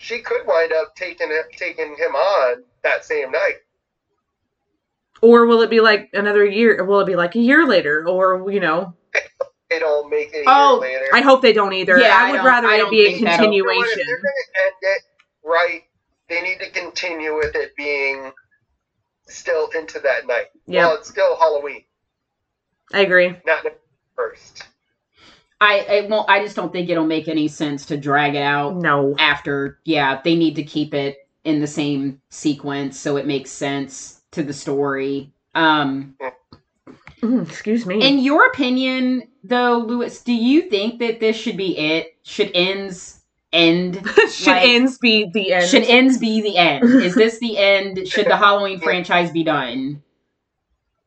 She 0.00 0.20
could 0.20 0.46
wind 0.46 0.72
up 0.72 0.94
taking 0.94 1.28
it 1.30 1.46
taking 1.56 1.96
him 1.96 2.14
on 2.14 2.62
that 2.84 3.04
same 3.04 3.32
night. 3.32 3.56
Or 5.20 5.46
will 5.46 5.62
it 5.62 5.70
be 5.70 5.80
like 5.80 6.10
another 6.12 6.44
year? 6.44 6.84
Will 6.84 7.00
it 7.00 7.06
be 7.06 7.16
like 7.16 7.34
a 7.34 7.40
year 7.40 7.66
later? 7.66 8.06
Or 8.08 8.50
you 8.50 8.60
know, 8.60 8.94
They 9.70 9.78
don't 9.78 10.08
make 10.08 10.28
it 10.28 10.34
a 10.34 10.38
year 10.38 10.44
Oh, 10.46 10.78
later. 10.80 11.04
I 11.12 11.20
hope 11.20 11.42
they 11.42 11.52
don't 11.52 11.72
either. 11.74 11.98
Yeah, 11.98 12.16
I 12.16 12.28
I 12.28 12.30
would 12.30 12.36
don't- 12.38 12.46
rather 12.46 12.68
I 12.68 12.76
it 12.78 12.90
be 12.90 13.06
a 13.06 13.10
think 13.12 13.24
that'll- 13.24 13.52
You 13.52 13.62
know 13.62 13.66
what, 13.74 13.86
if 13.86 13.94
continuation. 13.94 14.06
they're 14.06 14.16
gonna 14.16 14.66
end 14.66 14.74
it 14.82 15.02
right, 15.44 15.82
they 16.28 16.40
need 16.42 16.58
to 16.60 16.70
continue 16.70 17.36
with 17.36 17.54
it 17.54 17.76
being 17.76 18.32
still 19.26 19.68
into 19.76 19.98
that 20.00 20.26
night. 20.26 20.46
Yeah, 20.66 20.86
Well, 20.86 20.96
it's 20.96 21.08
still 21.10 21.36
Halloween, 21.36 21.84
I 22.94 23.00
agree. 23.00 23.36
not 23.44 23.62
the 23.62 23.72
first. 24.16 24.64
I 25.60 25.80
I 25.80 26.06
won't. 26.08 26.28
I 26.30 26.42
just 26.42 26.54
don't 26.56 26.72
think 26.72 26.88
it'll 26.88 27.04
make 27.04 27.26
any 27.28 27.48
sense 27.48 27.84
to 27.86 27.96
drag 27.96 28.36
it 28.36 28.42
out 28.42 28.76
No. 28.76 29.16
after. 29.18 29.80
Yeah, 29.84 30.20
they 30.22 30.34
need 30.36 30.54
to 30.56 30.62
keep 30.62 30.94
it 30.94 31.28
in 31.44 31.60
the 31.60 31.66
same 31.66 32.20
sequence 32.30 32.98
so 32.98 33.16
it 33.16 33.26
makes 33.26 33.50
sense 33.50 34.22
to 34.30 34.42
the 34.42 34.52
story. 34.52 35.32
Um, 35.54 36.16
Mm, 37.22 37.48
excuse 37.48 37.84
me. 37.84 38.00
in 38.06 38.20
your 38.20 38.46
opinion, 38.46 39.28
though, 39.48 39.78
Lewis, 39.78 40.22
do 40.22 40.32
you 40.32 40.62
think 40.62 41.00
that 41.00 41.20
this 41.20 41.36
should 41.36 41.56
be 41.56 41.76
it? 41.78 42.16
Should 42.22 42.50
ends 42.54 43.20
end? 43.52 44.06
should 44.30 44.46
like- 44.48 44.68
ends 44.68 44.98
be 44.98 45.30
the 45.32 45.52
end? 45.52 45.68
Should 45.68 45.84
ends 45.84 46.18
be 46.18 46.40
the 46.42 46.56
end? 46.56 46.84
Is 47.02 47.14
this 47.14 47.38
the 47.38 47.58
end? 47.58 48.06
Should 48.08 48.26
the 48.26 48.36
Halloween 48.36 48.80
franchise 48.80 49.30
be 49.30 49.44
done? 49.44 50.02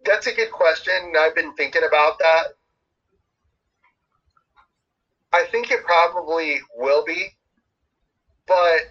That's 0.06 0.28
a 0.28 0.34
good 0.34 0.52
question. 0.52 1.14
I've 1.20 1.36
been 1.36 1.54
thinking 1.54 1.84
about 1.88 2.18
that. 2.20 2.44
I 5.34 5.46
think 5.52 5.72
it 5.72 5.86
probably 5.86 6.60
will 6.76 7.06
be, 7.06 7.30
but 8.48 8.82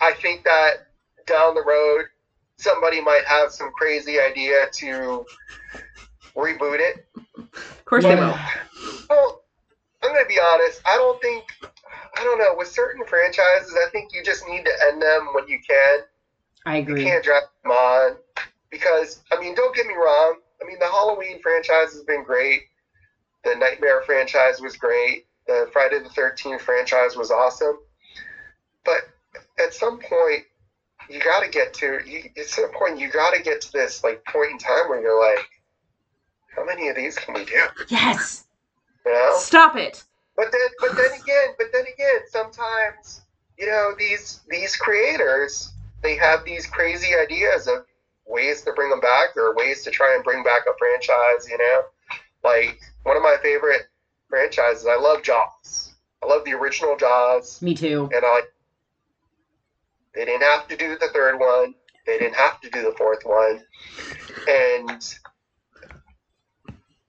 I 0.00 0.14
think 0.14 0.44
that 0.44 0.86
down 1.26 1.54
the 1.54 1.62
road, 1.62 2.06
somebody 2.56 3.00
might 3.00 3.24
have 3.26 3.52
some 3.52 3.70
crazy 3.72 4.18
idea 4.18 4.68
to 4.72 5.26
reboot 6.38 6.80
it. 6.80 7.06
Of 7.36 7.84
course 7.84 8.04
they 8.04 8.14
will. 8.14 8.38
Well, 9.10 9.42
I'm 10.02 10.12
gonna 10.12 10.26
be 10.26 10.38
honest. 10.52 10.80
I 10.86 10.96
don't 10.96 11.20
think. 11.20 11.44
I 12.16 12.24
don't 12.24 12.38
know. 12.38 12.54
With 12.56 12.68
certain 12.68 13.04
franchises, 13.04 13.76
I 13.86 13.90
think 13.90 14.12
you 14.12 14.22
just 14.22 14.46
need 14.48 14.64
to 14.64 14.72
end 14.88 15.02
them 15.02 15.28
when 15.34 15.46
you 15.48 15.58
can. 15.66 16.00
I 16.66 16.76
agree. 16.78 17.02
You 17.02 17.06
can't 17.06 17.24
drag 17.24 17.42
them 17.62 17.72
on 17.72 18.16
because 18.70 19.22
I 19.32 19.40
mean, 19.40 19.54
don't 19.54 19.74
get 19.74 19.86
me 19.86 19.94
wrong. 19.94 20.36
I 20.62 20.66
mean, 20.66 20.78
the 20.78 20.86
Halloween 20.86 21.40
franchise 21.40 21.92
has 21.92 22.02
been 22.02 22.24
great. 22.24 22.62
The 23.44 23.54
Nightmare 23.54 24.02
franchise 24.04 24.60
was 24.60 24.76
great. 24.76 25.26
The 25.46 25.68
Friday 25.72 26.00
the 26.00 26.08
Thirteenth 26.10 26.62
franchise 26.62 27.16
was 27.16 27.30
awesome. 27.30 27.78
But 28.84 29.08
at 29.58 29.74
some 29.74 29.98
point, 29.98 30.44
you 31.08 31.20
got 31.20 31.40
to 31.40 31.48
get 31.48 31.72
to. 31.74 32.00
You, 32.04 32.30
at 32.36 32.46
some 32.46 32.70
point, 32.72 32.98
you 32.98 33.10
got 33.10 33.34
to 33.34 33.42
get 33.42 33.60
to 33.62 33.72
this 33.72 34.04
like 34.04 34.24
point 34.26 34.52
in 34.52 34.58
time 34.58 34.88
where 34.88 35.00
you're 35.00 35.18
like, 35.18 35.46
how 36.58 36.64
many 36.64 36.88
of 36.88 36.96
these 36.96 37.16
can 37.16 37.34
we 37.34 37.44
do? 37.44 37.66
Yes. 37.88 38.44
You 39.06 39.12
know? 39.12 39.36
Stop 39.38 39.76
it. 39.76 40.02
But 40.36 40.52
then, 40.52 40.60
but 40.80 40.96
then 40.96 41.20
again, 41.20 41.48
but 41.56 41.66
then 41.72 41.84
again, 41.92 42.20
sometimes 42.28 43.22
you 43.58 43.66
know 43.66 43.92
these 43.98 44.40
these 44.48 44.76
creators 44.76 45.72
they 46.02 46.16
have 46.16 46.44
these 46.44 46.66
crazy 46.66 47.08
ideas 47.16 47.66
of 47.66 47.84
ways 48.24 48.62
to 48.62 48.72
bring 48.72 48.90
them 48.90 49.00
back 49.00 49.36
or 49.36 49.54
ways 49.56 49.82
to 49.82 49.90
try 49.90 50.14
and 50.14 50.22
bring 50.22 50.44
back 50.44 50.62
a 50.68 50.76
franchise. 50.78 51.48
You 51.50 51.58
know, 51.58 51.82
like 52.44 52.78
one 53.02 53.16
of 53.16 53.22
my 53.22 53.36
favorite 53.42 53.88
franchises. 54.28 54.86
I 54.86 54.96
love 54.96 55.22
Jaws. 55.22 55.94
I 56.22 56.26
love 56.26 56.44
the 56.44 56.52
original 56.52 56.96
Jaws, 56.96 57.60
Me 57.62 57.74
too. 57.74 58.08
and 58.14 58.24
I. 58.24 58.42
They 60.14 60.24
didn't 60.24 60.42
have 60.42 60.68
to 60.68 60.76
do 60.76 60.96
the 60.98 61.08
third 61.08 61.38
one. 61.38 61.74
They 62.06 62.18
didn't 62.18 62.34
have 62.36 62.60
to 62.60 62.70
do 62.70 62.82
the 62.82 62.94
fourth 62.96 63.24
one, 63.24 63.60
and 64.48 65.18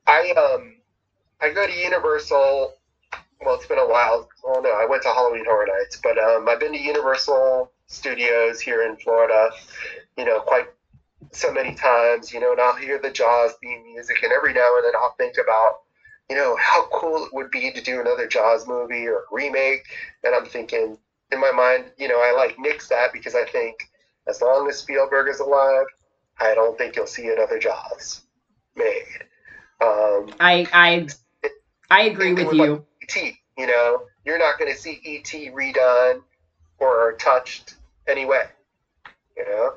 I 0.10 0.32
um 0.32 0.78
I 1.40 1.52
go 1.52 1.68
to 1.68 1.74
Universal. 1.74 2.74
Well, 3.46 3.56
it's 3.56 3.68
been 3.68 3.80
a 3.80 3.88
while. 3.88 4.28
Oh 4.46 4.60
no, 4.62 4.72
I 4.72 4.86
went 4.86 5.04
to 5.04 5.10
Halloween 5.10 5.46
Horror 5.46 5.68
Nights, 5.68 6.00
but 6.02 6.18
um, 6.18 6.50
I've 6.50 6.60
been 6.60 6.74
to 6.74 6.80
Universal 6.82 7.72
Studios 7.88 8.60
here 8.60 8.84
in 8.84 8.98
Florida. 8.98 9.52
You 10.18 10.26
know, 10.26 10.40
quite 10.42 10.68
so 11.32 11.52
many 11.52 11.76
times. 11.76 12.34
You 12.34 12.40
know, 12.40 12.52
and 12.54 12.62
I'll 12.62 12.76
hear 12.76 13.00
the 13.00 13.12
Jaws 13.12 13.54
theme 13.62 13.84
music, 13.84 14.24
and 14.24 14.34
every 14.34 14.54
now 14.54 14.76
and 14.78 14.86
then 14.86 14.94
I'll 15.00 15.16
think 15.20 15.36
about, 15.38 15.82
you 16.30 16.36
know, 16.36 16.58
how 16.58 16.88
cool 16.92 17.26
it 17.26 17.34
would 17.34 17.52
be 17.52 17.72
to 17.72 17.82
do 17.82 18.02
another 18.02 18.28
Jaws 18.28 18.68
movie 18.68 19.08
or 19.08 19.26
remake. 19.32 19.86
And 20.24 20.36
I'm 20.36 20.46
thinking 20.48 20.98
in 21.32 21.40
my 21.40 21.52
mind, 21.52 21.92
you 22.00 22.08
know, 22.08 22.20
I 22.20 22.34
like 22.36 22.58
nix 22.60 22.90
that 22.90 23.14
because 23.14 23.36
I 23.36 23.46
think 23.46 23.78
as 24.28 24.42
long 24.42 24.68
as 24.70 24.80
Spielberg 24.80 25.30
is 25.30 25.40
alive, 25.40 25.86
I 26.40 26.56
don't 26.56 26.78
think 26.78 26.96
you'll 26.96 27.08
see 27.08 27.28
another 27.30 27.60
Jaws 27.60 28.22
made. 28.76 29.29
Um, 29.82 30.34
I 30.40 30.68
I 30.74 31.08
I 31.90 32.02
agree 32.04 32.34
with 32.34 32.54
you. 32.54 32.86
E.T. 33.04 33.38
You 33.58 33.68
know, 33.68 34.04
you're 34.26 34.40
not 34.40 34.60
going 34.60 34.72
to 34.72 34.78
see 34.78 35.00
E.T. 35.04 35.52
redone 35.52 36.22
or 36.80 37.14
touched 37.20 37.76
anyway. 38.08 38.44
You 39.38 39.46
know, 39.46 39.76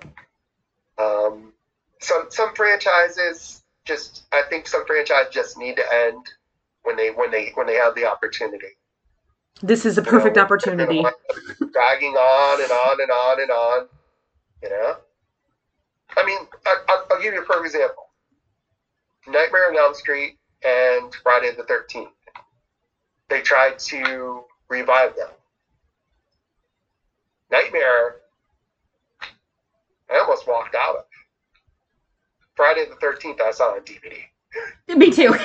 um, 0.99 1.53
some 2.01 2.27
some 2.31 2.55
franchises 2.55 3.63
just 3.85 4.25
I 4.33 4.43
think 4.49 4.67
some 4.67 4.87
franchises 4.87 5.33
just 5.33 5.59
need 5.59 5.77
to 5.77 5.85
end 5.93 6.27
when 6.83 6.97
they 6.97 7.11
when 7.11 7.31
they 7.31 7.51
when 7.55 7.67
they 7.67 7.75
have 7.75 7.95
the 7.95 8.07
opportunity. 8.07 8.69
This 9.63 9.85
is 9.87 9.99
a 9.99 10.03
You 10.03 10.07
perfect 10.11 10.37
know, 10.37 10.43
opportunity. 10.43 11.03
they're 11.03 11.03
gonna 11.03 11.03
wind 11.03 11.63
up 11.63 11.73
Dragging 11.73 12.15
on 12.15 12.63
and 12.63 12.71
on 12.73 13.01
and 13.01 13.11
on 13.11 13.41
and 13.41 13.51
on. 13.51 13.89
You 14.63 14.71
know, 14.71 14.97
I 16.17 16.27
mean, 16.27 16.39
I, 16.67 16.77
I'll, 16.89 17.07
I'll 17.13 17.23
give 17.23 17.35
you 17.35 17.41
a 17.43 17.45
perfect 17.45 17.67
example. 17.75 18.09
Nightmare 19.27 19.70
on 19.70 19.77
Elm 19.77 19.95
Street 19.95 20.39
and 20.64 21.14
Friday 21.23 21.53
the 21.57 21.64
Thirteenth. 21.64 22.11
They 23.29 23.41
tried 23.41 23.79
to 23.81 24.45
revive 24.68 25.16
them. 25.16 25.29
Nightmare, 27.51 28.16
I 30.11 30.18
almost 30.18 30.47
walked 30.47 30.75
out 30.75 30.97
of. 30.97 31.05
Friday 32.57 32.87
the 32.89 32.97
Thirteenth, 32.97 33.41
I 33.41 33.51
saw 33.53 33.75
on 33.75 33.81
DVD. 33.81 34.18
Me 34.97 35.11
too. 35.11 35.35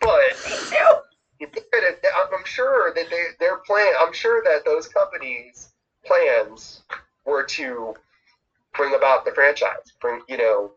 But 0.00 0.36
Me 0.50 0.56
too. 0.68 0.76
you 1.40 1.46
think 1.46 1.66
that 1.72 1.82
it, 1.82 2.04
I'm 2.14 2.44
sure 2.44 2.92
that 2.94 3.08
they, 3.08 3.24
their 3.40 3.56
plan, 3.58 3.94
I'm 3.98 4.12
sure 4.12 4.42
that 4.44 4.62
those 4.66 4.86
companies' 4.86 5.70
plans 6.04 6.82
were 7.24 7.42
to 7.42 7.94
bring 8.74 8.94
about 8.94 9.24
the 9.24 9.30
franchise, 9.32 9.92
bring, 10.02 10.20
you 10.28 10.36
know, 10.36 10.72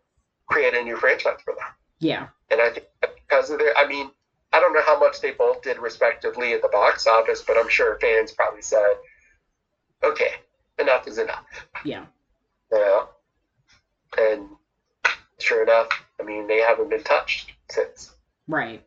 create 0.47 0.73
a 0.73 0.83
new 0.83 0.97
franchise 0.97 1.39
for 1.43 1.53
them. 1.53 1.67
Yeah. 1.99 2.27
And 2.51 2.61
I 2.61 2.69
think 2.71 2.85
because 3.01 3.49
of 3.49 3.59
their, 3.59 3.77
I 3.77 3.87
mean, 3.87 4.09
I 4.53 4.59
don't 4.59 4.73
know 4.73 4.81
how 4.85 4.99
much 4.99 5.21
they 5.21 5.31
both 5.31 5.61
did 5.61 5.77
respectively 5.77 6.53
at 6.53 6.61
the 6.61 6.69
box 6.69 7.05
office, 7.05 7.43
but 7.45 7.57
I'm 7.57 7.69
sure 7.69 7.99
fans 7.99 8.31
probably 8.31 8.61
said, 8.61 8.93
okay, 10.03 10.31
enough 10.79 11.07
is 11.07 11.17
enough, 11.17 11.45
Yeah. 11.83 12.05
you 12.71 12.77
know? 12.77 13.09
And 14.17 14.47
sure 15.39 15.63
enough, 15.63 15.89
I 16.19 16.23
mean, 16.23 16.47
they 16.47 16.59
haven't 16.59 16.89
been 16.89 17.03
touched 17.03 17.51
since. 17.69 18.15
Right. 18.47 18.83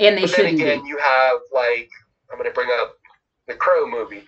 And 0.00 0.16
they 0.16 0.22
but 0.22 0.30
then 0.30 0.36
shouldn't 0.36 0.54
again, 0.60 0.82
be. 0.82 0.88
you 0.88 0.98
have 0.98 1.38
like 1.52 1.88
I'm 2.30 2.38
going 2.38 2.48
to 2.50 2.54
bring 2.54 2.68
up 2.80 2.96
the 3.46 3.54
Crow 3.54 3.88
movie. 3.88 4.24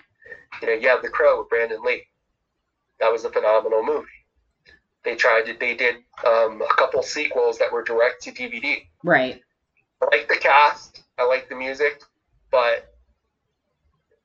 You 0.61 0.69
know, 0.69 0.75
you 0.75 0.89
have 0.89 1.03
the 1.03 1.09
Crow 1.09 1.41
with 1.41 1.49
Brandon 1.49 1.83
Lee. 1.85 2.05
That 3.01 3.11
was 3.11 3.25
a 3.25 3.31
phenomenal 3.31 3.85
movie. 3.85 4.07
They 5.07 5.15
tried 5.15 5.47
to. 5.47 5.55
They 5.55 5.75
did 5.77 5.99
um, 6.27 6.61
a 6.61 6.75
couple 6.75 7.01
sequels 7.01 7.59
that 7.59 7.71
were 7.71 7.85
direct 7.85 8.21
to 8.25 8.33
DVD. 8.33 8.83
Right. 9.05 9.41
I 10.03 10.17
like 10.17 10.27
the 10.29 10.35
cast. 10.35 11.05
I 11.17 11.25
like 11.25 11.49
the 11.49 11.55
music, 11.55 12.03
but 12.51 12.93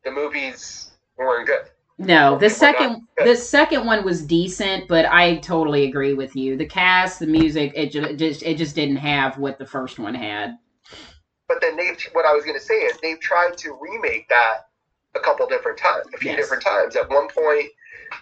the 0.03 0.09
movies 0.09 0.93
weren't 1.17 1.45
good. 1.45 1.69
No, 1.99 2.35
the 2.35 2.49
second 2.49 3.07
the 3.23 3.35
second 3.35 3.85
one 3.85 4.03
was 4.03 4.25
decent, 4.25 4.87
but 4.87 5.05
I 5.05 5.37
totally 5.37 5.85
agree 5.85 6.15
with 6.15 6.35
you. 6.35 6.57
The 6.57 6.65
cast, 6.65 7.19
the 7.19 7.27
music, 7.27 7.73
it 7.75 7.91
just, 7.91 8.17
just 8.17 8.41
it 8.41 8.57
just 8.57 8.73
didn't 8.73 8.95
have 8.95 9.37
what 9.37 9.59
the 9.59 9.67
first 9.67 9.99
one 9.99 10.15
had. 10.15 10.57
But 11.47 11.61
then 11.61 11.77
they've. 11.77 11.95
What 12.13 12.25
I 12.25 12.33
was 12.33 12.43
going 12.43 12.57
to 12.57 12.65
say 12.65 12.73
is 12.73 12.97
they've 13.03 13.19
tried 13.19 13.55
to 13.59 13.77
remake 13.79 14.27
that 14.29 14.61
a 15.13 15.19
couple 15.19 15.45
different 15.45 15.77
times, 15.77 16.07
a 16.11 16.17
few 16.17 16.31
Yes. 16.31 16.39
different 16.39 16.63
times. 16.63 16.95
At 16.95 17.07
one 17.11 17.27
point, 17.27 17.69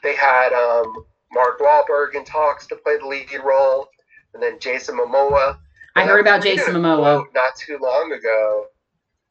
they 0.03 0.13
had 0.13 0.51
um, 0.51 1.05
Mark 1.31 1.59
Wahlberg 1.59 2.15
in 2.15 2.25
talks 2.25 2.67
to 2.67 2.75
play 2.75 2.97
the 2.97 3.05
lead 3.05 3.27
role, 3.43 3.87
and 4.33 4.41
then 4.41 4.59
Jason 4.59 4.97
Momoa. 4.97 5.57
I 5.95 6.05
heard 6.05 6.19
about 6.21 6.41
Jason 6.43 6.73
Momoa. 6.75 7.25
Not 7.33 7.55
too 7.55 7.77
long 7.81 8.11
ago. 8.11 8.65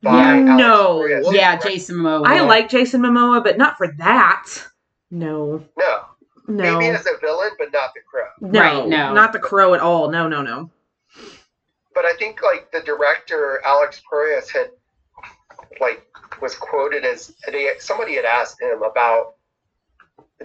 Yeah. 0.03 0.35
No. 0.41 1.01
Proyas. 1.01 1.33
Yeah, 1.35 1.57
Jason 1.57 1.97
Momoa. 1.97 2.27
I 2.27 2.41
like 2.43 2.69
Jason 2.69 3.01
Momoa, 3.03 3.43
but 3.43 3.59
not 3.59 3.77
for 3.77 3.89
that. 3.99 4.47
No. 5.11 5.65
No, 5.77 6.05
No. 6.47 6.79
maybe 6.79 6.95
as 6.95 7.07
a 7.07 7.19
villain, 7.21 7.51
but 7.59 7.73
not 7.73 7.93
the 7.95 8.01
crow. 8.09 8.27
no. 8.41 8.61
Right, 8.61 8.87
no. 8.89 9.13
Not 9.13 9.33
the 9.33 9.39
crow 9.39 9.75
at 9.75 9.81
all. 9.81 10.11
No, 10.11 10.29
no, 10.29 10.43
no. 10.43 10.71
But 11.95 12.05
I 12.05 12.13
think 12.15 12.43
like 12.43 12.71
the 12.71 12.81
director 12.81 13.61
Alex 13.65 14.01
Proyas 14.11 14.51
had 14.53 14.71
like 15.81 16.05
was 16.41 16.55
quoted 16.55 17.05
as 17.05 17.35
somebody 17.81 18.15
had 18.15 18.25
asked 18.25 18.61
him 18.61 18.83
about 18.83 19.35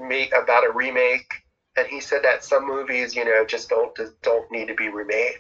make 0.02 0.34
about 0.36 0.66
a 0.66 0.72
remake, 0.72 1.32
and 1.78 1.88
he 1.88 2.00
said 2.00 2.24
that 2.24 2.44
some 2.44 2.68
movies, 2.68 3.16
you 3.16 3.26
know, 3.26 3.46
just 3.46 3.70
don't 3.70 3.96
just 3.96 4.20
don't 4.22 4.50
need 4.52 4.68
to 4.68 4.76
be 4.76 4.90
remade 4.90 5.40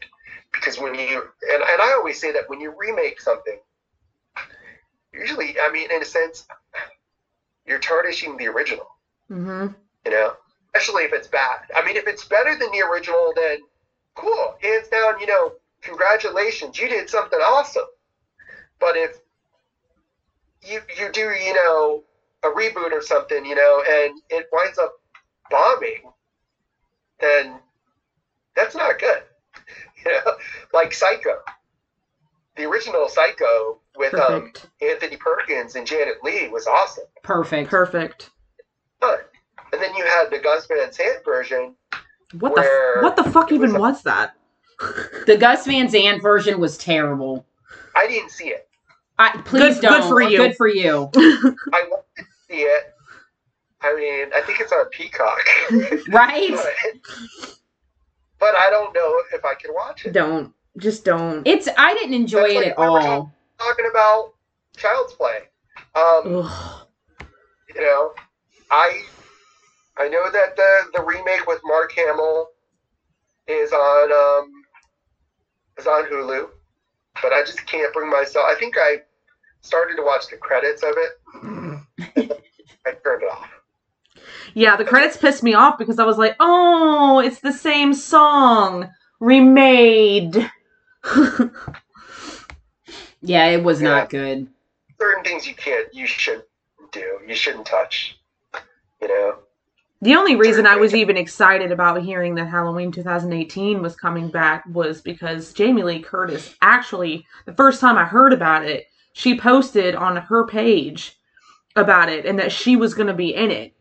because 0.51 0.79
when 0.79 0.95
you 0.95 1.23
and, 1.51 1.63
and 1.63 1.81
I 1.81 1.93
always 1.93 2.19
say 2.19 2.31
that 2.31 2.49
when 2.49 2.59
you 2.59 2.73
remake 2.77 3.21
something, 3.21 3.59
usually, 5.13 5.55
I 5.59 5.69
mean, 5.71 5.91
in 5.91 6.01
a 6.01 6.05
sense, 6.05 6.45
you're 7.65 7.79
tarnishing 7.79 8.37
the 8.37 8.47
original. 8.47 8.87
hmm 9.29 9.67
You 10.05 10.11
know, 10.11 10.33
especially 10.75 11.03
if 11.03 11.13
it's 11.13 11.27
bad. 11.27 11.59
I 11.75 11.83
mean, 11.85 11.97
if 11.97 12.07
it's 12.07 12.25
better 12.25 12.55
than 12.55 12.71
the 12.71 12.81
original, 12.81 13.33
then 13.35 13.57
cool, 14.15 14.55
hands 14.61 14.87
down. 14.89 15.19
You 15.19 15.27
know, 15.27 15.53
congratulations, 15.81 16.79
you 16.79 16.87
did 16.89 17.09
something 17.09 17.39
awesome. 17.39 17.85
But 18.79 18.95
if 18.97 19.17
you 20.61 20.79
you 20.97 21.11
do, 21.11 21.31
you 21.31 21.53
know, 21.53 22.03
a 22.43 22.47
reboot 22.49 22.91
or 22.91 23.01
something, 23.01 23.45
you 23.45 23.55
know, 23.55 23.83
and 23.87 24.21
it 24.29 24.45
winds 24.51 24.77
up 24.77 24.93
bombing, 25.49 26.01
then 27.23 27.59
that's 28.55 28.75
not 28.75 28.99
good. 28.99 29.23
You 30.05 30.11
know, 30.11 30.33
like 30.73 30.93
Psycho, 30.93 31.37
the 32.57 32.65
original 32.65 33.07
Psycho 33.07 33.79
with 33.95 34.13
um, 34.15 34.51
Anthony 34.81 35.15
Perkins 35.15 35.75
and 35.75 35.87
Janet 35.87 36.15
Leigh 36.23 36.49
was 36.49 36.67
awesome. 36.67 37.05
Perfect. 37.23 37.69
Perfect. 37.69 38.31
But 38.99 39.31
and 39.71 39.81
then 39.81 39.95
you 39.95 40.03
had 40.03 40.29
the 40.29 40.39
Gus 40.39 40.67
Van 40.67 40.91
Sant 40.91 41.23
version. 41.23 41.75
What 42.39 42.53
Where 42.53 42.95
the 42.97 43.03
what 43.03 43.15
the 43.15 43.23
fuck 43.23 43.49
it 43.49 43.59
was 43.59 43.69
even 43.69 43.75
a- 43.77 43.79
was 43.79 44.03
that? 44.03 44.35
The 45.25 45.37
Gus 45.37 45.65
Van 45.65 45.87
Sant 45.87 46.21
version 46.21 46.59
was 46.59 46.77
terrible. 46.77 47.45
I 47.95 48.05
didn't 48.07 48.31
see 48.31 48.49
it. 48.49 48.67
I, 49.17 49.37
please 49.45 49.61
Good- 49.61 49.73
good 49.75 49.81
don't. 49.81 50.01
Good 50.01 50.09
for 50.09 50.21
you. 50.21 50.37
Good 50.37 50.57
for 50.57 50.67
you. 50.67 51.09
I 51.15 51.85
wanted 51.89 52.03
to 52.17 52.23
see 52.49 52.57
it. 52.63 52.92
I 53.83 53.95
mean, 53.95 54.29
I 54.33 54.41
think 54.41 54.59
it's 54.59 54.71
on 54.71 54.85
Peacock. 54.89 55.39
Right? 56.09 56.51
but, 56.51 57.55
but 58.39 58.55
I 58.55 58.69
don't 58.69 58.93
know 58.93 59.21
if 59.33 59.43
I 59.45 59.53
can 59.55 59.73
watch 59.73 60.05
it. 60.05 60.13
Don't. 60.13 60.53
Just 60.77 61.05
don't. 61.05 61.45
It's. 61.45 61.67
I 61.77 61.93
didn't 61.93 62.13
enjoy 62.15 62.41
That's 62.41 62.53
it 62.53 62.55
like 62.55 62.67
at 62.67 62.77
all. 62.77 63.33
Talking 63.59 63.85
about 63.89 64.33
Child's 64.75 65.13
Play. 65.13 65.39
Um, 65.95 66.43
Ugh. 66.45 66.87
you 67.75 67.81
know, 67.81 68.13
I 68.71 69.03
I 69.97 70.07
know 70.07 70.31
that 70.31 70.55
the 70.55 70.81
the 70.95 71.03
remake 71.03 71.45
with 71.45 71.61
Mark 71.63 71.91
Hamill 71.93 72.49
is 73.47 73.71
on 73.71 74.11
um 74.11 74.63
is 75.77 75.85
on 75.85 76.05
Hulu, 76.05 76.49
but 77.21 77.33
I 77.33 77.41
just 77.41 77.65
can't 77.67 77.93
bring 77.93 78.09
myself. 78.09 78.45
I 78.49 78.55
think 78.59 78.75
I 78.77 79.01
started 79.61 79.95
to 79.97 80.03
watch 80.03 80.27
the 80.27 80.37
credits 80.37 80.83
of 80.83 80.95
it. 80.97 82.31
I 82.85 82.91
turned 83.03 83.23
it 83.23 83.31
off. 83.31 83.49
Yeah, 84.53 84.75
the 84.75 84.85
credits 84.85 85.17
pissed 85.17 85.43
me 85.43 85.53
off 85.53 85.77
because 85.77 85.99
I 85.99 86.05
was 86.05 86.17
like, 86.17 86.35
oh, 86.39 87.19
it's 87.19 87.39
the 87.39 87.53
same 87.53 87.93
song 87.93 88.89
remade. 89.19 90.49
Yeah, 93.23 93.47
it 93.47 93.63
was 93.63 93.81
Yeah. 93.81 93.89
not 93.89 94.09
good. 94.09 94.47
Certain 94.99 95.23
things 95.23 95.47
you 95.47 95.55
can't, 95.55 95.87
you 95.93 96.05
shouldn't 96.05 96.45
do. 96.91 97.19
You 97.25 97.33
shouldn't 97.33 97.65
touch. 97.65 98.19
You 99.01 99.07
know. 99.07 99.35
The 100.01 100.15
only 100.15 100.35
reason 100.35 100.67
I 100.67 100.75
was 100.75 100.93
even 100.93 101.15
excited 101.15 101.71
about 101.71 102.01
hearing 102.03 102.35
that 102.35 102.49
Halloween 102.49 102.91
2018 102.91 103.81
was 103.81 103.95
coming 103.95 104.27
back 104.27 104.65
was 104.65 105.01
because 105.01 105.53
Jamie 105.53 105.83
Lee 105.83 106.01
Curtis 106.01 106.53
actually, 106.61 107.25
the 107.45 107.53
first 107.53 107.79
time 107.79 107.97
I 107.97 108.03
heard 108.03 108.33
about 108.33 108.65
it, 108.65 108.87
she 109.13 109.39
posted 109.39 109.95
on 109.95 110.17
her 110.17 110.45
page 110.45 111.17
about 111.77 112.09
it 112.09 112.25
and 112.25 112.37
that 112.39 112.51
she 112.51 112.75
was 112.75 112.93
going 112.93 113.07
to 113.07 113.13
be 113.13 113.33
in 113.33 113.49
it. 113.49 113.73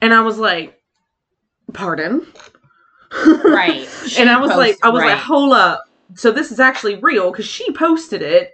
And 0.00 0.12
I 0.14 0.20
was 0.20 0.38
like, 0.38 0.80
pardon? 1.72 2.26
Right. 3.12 3.88
And 4.18 4.30
I 4.30 4.38
was 4.40 4.50
like, 4.50 4.78
I 4.82 4.88
was 4.88 5.02
right. 5.02 5.12
like, 5.14 5.18
hold 5.22 5.52
up. 5.52 5.84
So 6.14 6.30
this 6.30 6.52
is 6.52 6.60
actually 6.60 6.96
real 6.96 7.30
because 7.30 7.46
she 7.46 7.70
posted 7.72 8.22
it. 8.22 8.52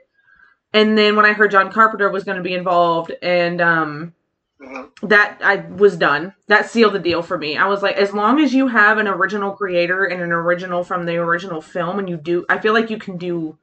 And 0.72 0.96
then 0.96 1.16
when 1.16 1.26
I 1.26 1.32
heard 1.34 1.50
John 1.50 1.70
Carpenter 1.70 2.10
was 2.10 2.24
going 2.24 2.38
to 2.38 2.42
be 2.42 2.54
involved 2.54 3.12
and, 3.22 3.60
um, 3.60 4.14
Mhm. 4.62 4.90
that 5.08 5.40
I 5.42 5.56
was 5.56 5.96
done. 5.96 6.34
That 6.46 6.70
sealed 6.70 6.92
the 6.94 7.00
deal 7.00 7.20
for 7.20 7.36
me. 7.36 7.56
I 7.56 7.66
was 7.66 7.82
like, 7.82 7.96
as 7.96 8.12
long 8.14 8.38
as 8.40 8.54
you 8.54 8.68
have 8.68 8.98
an 8.98 9.08
original 9.08 9.52
creator 9.52 10.04
and 10.04 10.22
an 10.22 10.30
original 10.30 10.84
from 10.84 11.04
the 11.04 11.16
original 11.16 11.60
film, 11.60 11.98
and 11.98 12.08
you 12.08 12.16
do, 12.16 12.46
I 12.48 12.58
feel 12.58 12.72
like 12.72 12.88
you 12.88 12.98
can 12.98 13.16
do 13.18 13.58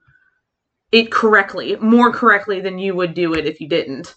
it 0.91 1.09
correctly, 1.09 1.77
more 1.77 2.11
correctly 2.11 2.59
than 2.59 2.77
you 2.79 2.95
would 2.95 3.13
do 3.13 3.33
it 3.33 3.45
if 3.45 3.61
you 3.61 3.69
didn't. 3.69 4.15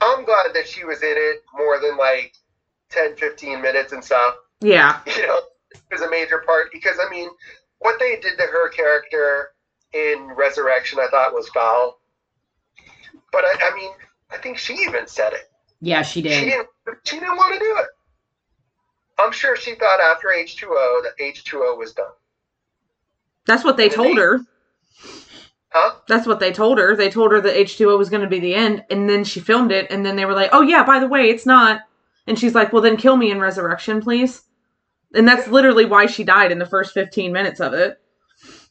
I'm 0.00 0.24
glad 0.24 0.52
that 0.54 0.66
she 0.66 0.84
was 0.84 1.00
in 1.02 1.14
it 1.16 1.44
more 1.56 1.78
than 1.80 1.96
like 1.96 2.34
10, 2.90 3.16
15 3.16 3.60
minutes 3.62 3.92
and 3.92 4.04
stuff. 4.04 4.34
Yeah, 4.60 5.00
You 5.06 5.26
know, 5.26 5.40
it 5.72 5.80
was 5.92 6.00
a 6.02 6.10
major 6.10 6.38
part 6.46 6.68
because 6.72 6.98
I 7.04 7.08
mean, 7.10 7.28
what 7.78 7.98
they 8.00 8.16
did 8.16 8.36
to 8.38 8.44
her 8.44 8.68
character 8.70 9.50
in 9.92 10.32
Resurrection, 10.36 10.98
I 11.00 11.08
thought 11.10 11.32
was 11.32 11.48
foul. 11.50 12.00
But 13.32 13.44
I, 13.44 13.70
I 13.70 13.74
mean, 13.76 13.90
I 14.30 14.38
think 14.38 14.58
she 14.58 14.74
even 14.74 15.06
said 15.06 15.32
it. 15.32 15.50
Yeah, 15.80 16.02
she 16.02 16.20
She 16.22 16.28
did. 16.28 16.44
didn't. 16.46 16.68
She 17.04 17.18
didn't 17.20 17.36
want 17.36 17.52
to 17.54 17.58
do 17.60 17.76
it. 17.78 17.86
I'm 19.18 19.32
sure 19.32 19.56
she 19.56 19.74
thought 19.74 20.00
after 20.00 20.28
H2O 20.28 21.02
that 21.02 21.12
H2O 21.20 21.76
was 21.76 21.92
done. 21.92 22.06
that's 23.46 23.64
what 23.64 23.76
they 23.76 23.88
told 23.88 24.16
her. 24.16 24.40
Huh? 25.70 25.96
That's 26.08 26.26
what 26.26 26.40
they 26.40 26.52
told 26.52 26.78
her. 26.78 26.96
They 26.96 27.10
told 27.10 27.32
her 27.32 27.40
that 27.40 27.54
H2O 27.54 27.98
was 27.98 28.08
going 28.10 28.22
to 28.22 28.28
be 28.28 28.40
the 28.40 28.54
end, 28.54 28.84
and 28.90 29.08
then 29.08 29.24
she 29.24 29.40
filmed 29.40 29.70
it, 29.72 29.90
and 29.90 30.04
then 30.04 30.16
they 30.16 30.24
were 30.24 30.34
like, 30.34 30.50
oh, 30.52 30.62
yeah, 30.62 30.82
by 30.84 30.98
the 30.98 31.08
way, 31.08 31.28
it's 31.28 31.46
not. 31.46 31.82
And 32.28 32.38
she's 32.38 32.54
like, 32.54 32.74
well, 32.74 32.82
then 32.82 32.98
kill 32.98 33.16
me 33.16 33.30
in 33.30 33.40
Resurrection, 33.40 34.02
please. 34.02 34.42
And 35.14 35.26
that's 35.26 35.48
literally 35.48 35.86
why 35.86 36.04
she 36.04 36.24
died 36.24 36.52
in 36.52 36.58
the 36.58 36.66
first 36.66 36.92
15 36.92 37.32
minutes 37.32 37.58
of 37.58 37.72
it. 37.72 37.96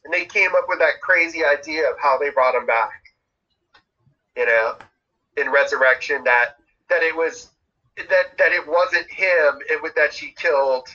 And 0.04 0.14
they 0.14 0.24
came 0.24 0.54
up 0.56 0.66
with 0.68 0.78
that 0.78 1.00
crazy 1.02 1.44
idea 1.44 1.90
of 1.90 1.96
how 2.00 2.16
they 2.18 2.30
brought 2.30 2.54
him 2.54 2.66
back. 2.66 3.02
You 4.36 4.46
know, 4.46 4.76
in 5.36 5.50
Resurrection, 5.50 6.22
that 6.24 6.54
that 6.88 7.02
it 7.02 7.14
was 7.14 7.50
that 7.96 8.38
that 8.38 8.52
it 8.52 8.66
wasn't 8.66 9.10
him. 9.10 9.58
It 9.68 9.82
was 9.82 9.92
that 9.96 10.14
she 10.14 10.32
killed, 10.36 10.86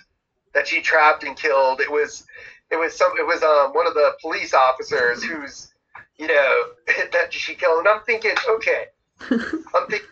that 0.54 0.66
she 0.66 0.82
trapped 0.82 1.26
and 1.26 1.36
killed. 1.36 1.82
It 1.82 1.92
was 1.92 2.24
it 2.72 2.78
was 2.78 2.96
some 2.96 3.12
it 3.20 3.28
was 3.28 3.44
um 3.44 3.74
one 3.74 3.86
of 3.86 3.94
the 3.94 4.14
police 4.22 4.54
officers 4.54 5.22
who's 5.22 5.74
you 6.18 6.28
know 6.28 6.64
that 7.12 7.34
she 7.34 7.56
killed. 7.56 7.80
And 7.80 7.90
I'm 7.90 8.04
thinking, 8.04 8.36
okay, 8.50 8.86
I'm 9.32 9.88
thinking 9.90 10.08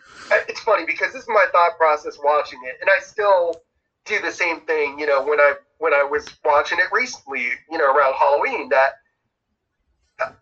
it's 0.48 0.60
funny 0.60 0.84
because 0.86 1.12
this 1.12 1.22
is 1.22 1.28
my 1.28 1.46
thought 1.52 1.76
process 1.78 2.18
watching 2.22 2.60
it, 2.64 2.78
and 2.80 2.88
I 2.90 3.02
still 3.02 3.62
do 4.04 4.20
the 4.20 4.30
same 4.30 4.60
thing. 4.62 4.98
You 4.98 5.06
know, 5.06 5.22
when 5.22 5.40
I 5.40 5.54
when 5.78 5.92
I 5.94 6.02
was 6.02 6.28
watching 6.44 6.78
it 6.78 6.86
recently, 6.92 7.48
you 7.70 7.78
know, 7.78 7.94
around 7.94 8.14
Halloween, 8.14 8.68
that 8.70 8.92
uh, 10.20 10.32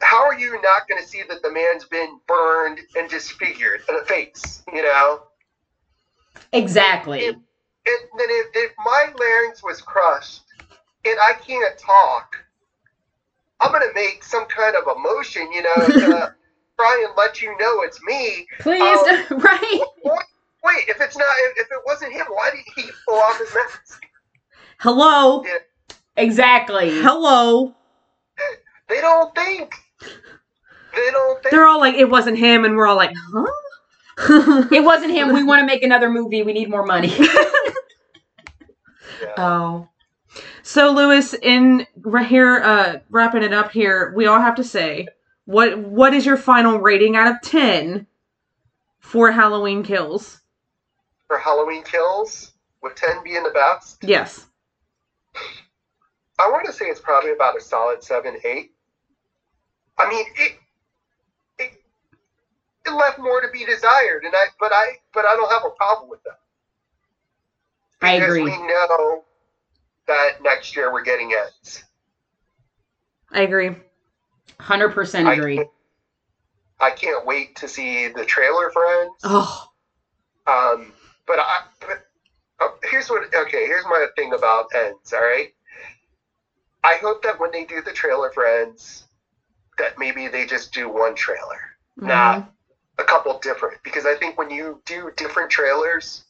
how 0.00 0.24
are 0.24 0.38
you 0.38 0.60
not 0.62 0.88
going 0.88 1.02
to 1.02 1.06
see 1.08 1.22
that 1.28 1.42
the 1.42 1.50
man's 1.50 1.84
been 1.84 2.20
burned 2.26 2.80
and 2.96 3.08
disfigured 3.08 3.82
in 3.88 3.96
the 3.96 4.04
face? 4.04 4.62
You 4.72 4.82
know, 4.82 5.22
Exactly. 6.52 7.26
and 7.26 7.36
then 7.86 8.28
if, 8.30 8.46
if 8.54 8.72
my 8.84 9.12
larynx 9.18 9.62
was 9.62 9.80
crushed 9.80 10.42
and 11.04 11.18
I 11.20 11.34
can't 11.34 11.76
talk, 11.78 12.36
I'm 13.60 13.72
going 13.72 13.86
to 13.86 13.94
make 13.94 14.22
some 14.22 14.46
kind 14.46 14.76
of 14.76 14.86
a 14.86 14.98
motion, 14.98 15.50
you 15.52 15.62
know, 15.62 15.86
to 15.86 16.34
try 16.78 17.04
and 17.06 17.16
let 17.16 17.42
you 17.42 17.50
know 17.58 17.82
it's 17.82 18.00
me. 18.04 18.46
Please, 18.60 18.82
Um, 19.30 19.38
right? 19.38 19.80
Wait, 20.04 20.18
wait, 20.64 20.88
if 20.88 21.00
it's 21.00 21.16
not, 21.16 21.26
if, 21.50 21.58
if 21.58 21.66
it 21.70 21.80
wasn't 21.86 22.12
him, 22.12 22.26
why 22.28 22.50
did 22.50 22.60
he 22.76 22.90
pull 23.06 23.18
off 23.18 23.38
his 23.38 23.52
mask? 23.54 24.06
Hello? 24.78 25.44
Exactly. 26.16 26.90
Hello? 27.00 27.74
They 28.88 29.00
don't 29.00 29.34
think. 29.34 29.74
They 30.00 31.10
don't 31.10 31.42
think. 31.42 31.50
They're 31.50 31.66
all 31.66 31.80
like, 31.80 31.96
it 31.96 32.08
wasn't 32.08 32.38
him, 32.38 32.64
and 32.64 32.76
we're 32.76 32.86
all 32.86 32.96
like, 32.96 33.12
huh? 33.32 33.46
It 34.72 34.82
wasn't 34.82 35.12
him. 35.12 35.32
We 35.32 35.44
want 35.44 35.60
to 35.60 35.66
make 35.66 35.82
another 35.84 36.10
movie. 36.10 36.42
We 36.42 36.52
need 36.52 36.70
more 36.70 36.84
money. 36.84 37.12
Yeah. 39.20 39.32
Oh. 39.36 39.88
So 40.62 40.92
Lewis, 40.92 41.34
in 41.34 41.84
right 42.02 42.24
here, 42.26 42.62
uh, 42.62 42.98
wrapping 43.10 43.42
it 43.42 43.52
up 43.52 43.72
here, 43.72 44.12
we 44.14 44.26
all 44.26 44.40
have 44.40 44.54
to 44.56 44.62
say, 44.62 45.08
what 45.48 45.78
what 45.78 46.12
is 46.12 46.26
your 46.26 46.36
final 46.36 46.78
rating 46.78 47.16
out 47.16 47.28
of 47.28 47.40
ten 47.40 48.06
for 49.00 49.32
Halloween 49.32 49.82
Kills? 49.82 50.42
For 51.26 51.38
Halloween 51.38 51.82
Kills, 51.84 52.52
with 52.82 52.94
10 52.96 53.24
being 53.24 53.42
the 53.42 53.50
best, 53.50 54.04
Yes. 54.04 54.44
I 56.38 56.50
want 56.50 56.66
to 56.66 56.72
say 56.72 56.84
it's 56.84 57.00
probably 57.00 57.32
about 57.32 57.56
a 57.56 57.62
solid 57.62 58.02
seven, 58.02 58.36
eight. 58.44 58.72
I 59.96 60.10
mean, 60.10 60.26
it 60.36 60.58
it, 61.58 61.82
it 62.84 62.90
left 62.92 63.18
more 63.18 63.40
to 63.40 63.48
be 63.50 63.64
desired, 63.64 64.24
and 64.24 64.34
I 64.34 64.48
but 64.60 64.70
I 64.74 64.98
but 65.14 65.24
I 65.24 65.34
don't 65.34 65.50
have 65.50 65.62
a 65.64 65.74
problem 65.74 66.10
with 66.10 66.22
that. 66.24 66.40
I 68.02 68.16
Because 68.18 68.28
agree. 68.36 68.42
We 68.44 68.50
know 68.50 69.24
that 70.06 70.42
next 70.42 70.76
year 70.76 70.92
we're 70.92 71.04
getting 71.04 71.32
ends. 71.32 71.84
I 73.32 73.42
agree. 73.42 73.76
Hundred 74.60 74.90
percent 74.90 75.28
agree. 75.28 75.56
can't- 75.56 75.70
I 76.80 76.90
can't 76.92 77.26
wait 77.26 77.56
to 77.56 77.68
see 77.68 78.06
the 78.08 78.24
trailer 78.24 78.70
for 78.70 78.86
Ends. 78.86 79.20
Oh, 79.24 79.68
Um, 80.46 80.92
but 81.26 81.38
I, 81.40 81.64
but, 81.80 82.06
oh, 82.60 82.78
here's 82.84 83.10
what. 83.10 83.34
Okay, 83.34 83.66
here's 83.66 83.84
my 83.84 84.06
thing 84.16 84.32
about 84.32 84.72
Ends. 84.74 85.12
All 85.12 85.20
right. 85.20 85.52
I 86.84 86.94
hope 87.02 87.22
that 87.24 87.40
when 87.40 87.50
they 87.50 87.64
do 87.64 87.82
the 87.82 87.92
trailer 87.92 88.30
for 88.30 88.46
Ends, 88.46 89.08
that 89.78 89.98
maybe 89.98 90.28
they 90.28 90.46
just 90.46 90.72
do 90.72 90.88
one 90.88 91.14
trailer, 91.16 91.60
not 91.96 92.52
a 92.98 93.04
couple 93.04 93.36
different. 93.40 93.82
Because 93.82 94.06
I 94.06 94.14
think 94.14 94.38
when 94.38 94.48
you 94.50 94.80
do 94.86 95.10
different 95.16 95.50
trailers, 95.50 96.24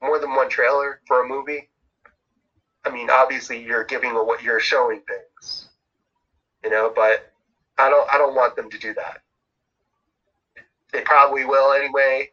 more 0.00 0.20
than 0.20 0.34
one 0.34 0.48
trailer 0.48 1.00
for 1.08 1.24
a 1.24 1.28
movie, 1.28 1.68
I 2.84 2.90
mean, 2.90 3.10
obviously 3.10 3.60
you're 3.62 3.84
giving 3.84 4.14
what 4.14 4.42
you're 4.42 4.60
showing 4.60 5.00
things, 5.02 5.68
you 6.62 6.70
know. 6.70 6.92
But 6.94 7.32
I 7.78 7.88
don't. 7.88 8.12
I 8.12 8.18
don't 8.18 8.34
want 8.34 8.56
them 8.56 8.70
to 8.70 8.78
do 8.78 8.94
that. 8.94 9.22
They 10.92 11.02
probably 11.02 11.44
will 11.44 11.72
anyway 11.72 12.30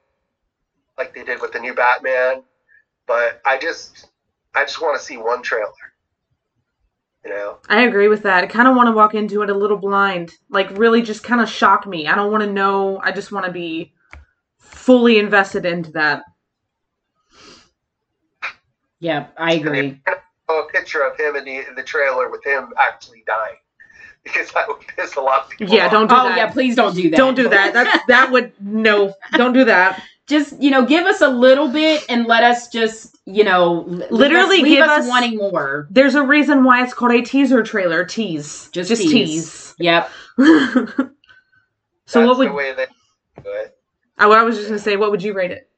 like 1.01 1.15
they 1.15 1.23
did 1.23 1.41
with 1.41 1.51
the 1.51 1.59
new 1.59 1.73
Batman. 1.73 2.43
But 3.07 3.41
I 3.45 3.57
just 3.57 4.09
I 4.53 4.63
just 4.63 4.81
want 4.81 4.97
to 4.97 5.03
see 5.03 5.17
one 5.17 5.41
trailer. 5.41 5.71
You 7.23 7.31
know? 7.31 7.57
I 7.69 7.83
agree 7.83 8.07
with 8.07 8.23
that. 8.23 8.43
I 8.43 8.47
kind 8.47 8.67
of 8.67 8.75
want 8.75 8.87
to 8.87 8.93
walk 8.93 9.13
into 9.13 9.43
it 9.43 9.49
a 9.49 9.53
little 9.53 9.77
blind, 9.77 10.31
like 10.49 10.75
really 10.77 11.03
just 11.03 11.23
kind 11.23 11.39
of 11.39 11.49
shock 11.49 11.85
me. 11.85 12.07
I 12.07 12.15
don't 12.15 12.31
want 12.31 12.43
to 12.43 12.51
know. 12.51 12.99
I 13.03 13.11
just 13.11 13.31
want 13.31 13.45
to 13.45 13.51
be 13.51 13.93
fully 14.57 15.19
invested 15.19 15.65
into 15.65 15.91
that. 15.91 16.23
Yeah, 18.99 19.27
I 19.37 19.53
agree. 19.53 20.01
A 20.07 20.63
picture 20.71 21.01
of 21.01 21.17
him 21.17 21.35
in 21.35 21.45
the 21.45 21.67
in 21.67 21.75
the 21.75 21.83
trailer 21.83 22.29
with 22.29 22.45
him 22.45 22.73
actually 22.77 23.23
dying. 23.25 23.57
Because 24.23 24.51
that 24.51 24.67
would 24.67 24.79
piss 24.81 25.15
a 25.15 25.21
lot 25.21 25.45
of 25.45 25.49
people 25.49 25.75
Yeah, 25.75 25.85
off. 25.87 25.91
don't 25.91 26.07
do 26.07 26.13
that. 26.15 26.25
Oh 26.25 26.29
that. 26.29 26.37
yeah, 26.37 26.51
please 26.51 26.75
don't 26.75 26.93
do 26.95 27.09
that. 27.09 27.17
Don't 27.17 27.33
do 27.35 27.49
that. 27.49 27.73
That's, 27.73 28.05
that 28.07 28.31
would 28.31 28.53
no. 28.61 29.13
Don't 29.33 29.53
do 29.53 29.65
that. 29.65 30.01
just 30.27 30.61
you 30.61 30.69
know, 30.69 30.85
give 30.85 31.05
us 31.05 31.21
a 31.21 31.27
little 31.27 31.67
bit 31.69 32.03
and 32.07 32.25
let 32.27 32.43
us 32.43 32.67
just 32.69 33.17
you 33.25 33.43
know, 33.43 33.83
Literally 34.11 34.61
leave 34.61 34.77
give 34.77 34.83
us 34.87 35.03
us- 35.03 35.07
wanting 35.09 35.37
more. 35.37 35.87
There's 35.89 36.15
a 36.15 36.23
reason 36.23 36.63
why 36.63 36.83
it's 36.83 36.93
called 36.93 37.11
a 37.13 37.21
teaser 37.23 37.63
trailer. 37.63 38.03
Tease. 38.05 38.69
Just 38.71 38.89
just 38.89 39.01
tease. 39.01 39.73
Yep. 39.79 40.09
so 40.37 41.13
That's 42.05 42.15
what 42.15 42.37
would 42.37 42.49
the 42.49 42.53
way 42.53 42.73
they 42.73 42.85
do 43.43 43.49
it. 43.49 43.77
I, 44.17 44.27
I 44.27 44.43
was 44.43 44.55
just 44.57 44.67
gonna 44.69 44.79
say? 44.79 44.97
What 44.97 45.11
would 45.11 45.23
you 45.23 45.33
rate 45.33 45.51
it? 45.51 45.69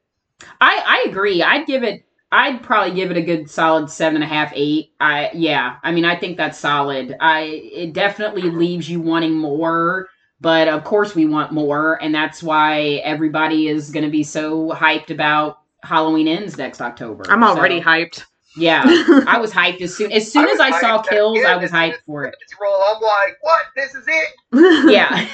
I 0.60 0.82
I 0.86 1.08
agree. 1.10 1.42
I'd 1.42 1.66
give 1.66 1.82
it. 1.82 2.04
I'd 2.34 2.62
probably 2.64 2.94
give 2.96 3.12
it 3.12 3.16
a 3.16 3.22
good 3.22 3.48
solid 3.48 3.88
seven 3.90 4.16
and 4.16 4.24
a 4.24 4.34
half, 4.34 4.52
eight. 4.56 4.92
I 5.00 5.30
yeah. 5.34 5.76
I 5.84 5.92
mean, 5.92 6.04
I 6.04 6.16
think 6.16 6.36
that's 6.36 6.58
solid. 6.58 7.16
I 7.20 7.42
it 7.42 7.92
definitely 7.92 8.50
leaves 8.50 8.90
you 8.90 9.00
wanting 9.00 9.34
more, 9.34 10.08
but 10.40 10.66
of 10.68 10.82
course 10.84 11.14
we 11.14 11.26
want 11.26 11.52
more, 11.52 12.02
and 12.02 12.14
that's 12.14 12.42
why 12.42 13.00
everybody 13.04 13.68
is 13.68 13.90
going 13.90 14.04
to 14.04 14.10
be 14.10 14.24
so 14.24 14.70
hyped 14.70 15.10
about 15.10 15.60
Halloween 15.84 16.26
ends 16.28 16.58
next 16.58 16.80
October. 16.80 17.24
I'm 17.30 17.44
already 17.44 17.80
So, 17.80 17.86
hyped. 17.86 18.24
Yeah, 18.56 18.82
I 19.26 19.38
was 19.38 19.52
hyped 19.52 19.80
as 19.80 19.96
soon 19.96 20.12
as 20.12 20.30
soon 20.30 20.48
I 20.48 20.52
as 20.52 20.60
I 20.60 20.80
saw 20.80 21.02
kills. 21.02 21.38
I 21.44 21.56
was 21.56 21.70
hyped 21.70 21.98
for 22.06 22.24
it. 22.24 22.34
Roll. 22.60 22.82
I'm 22.86 23.00
like, 23.02 23.36
what? 23.40 23.62
This 23.74 23.94
is 23.94 24.04
it? 24.06 24.28
Yeah, 24.90 25.26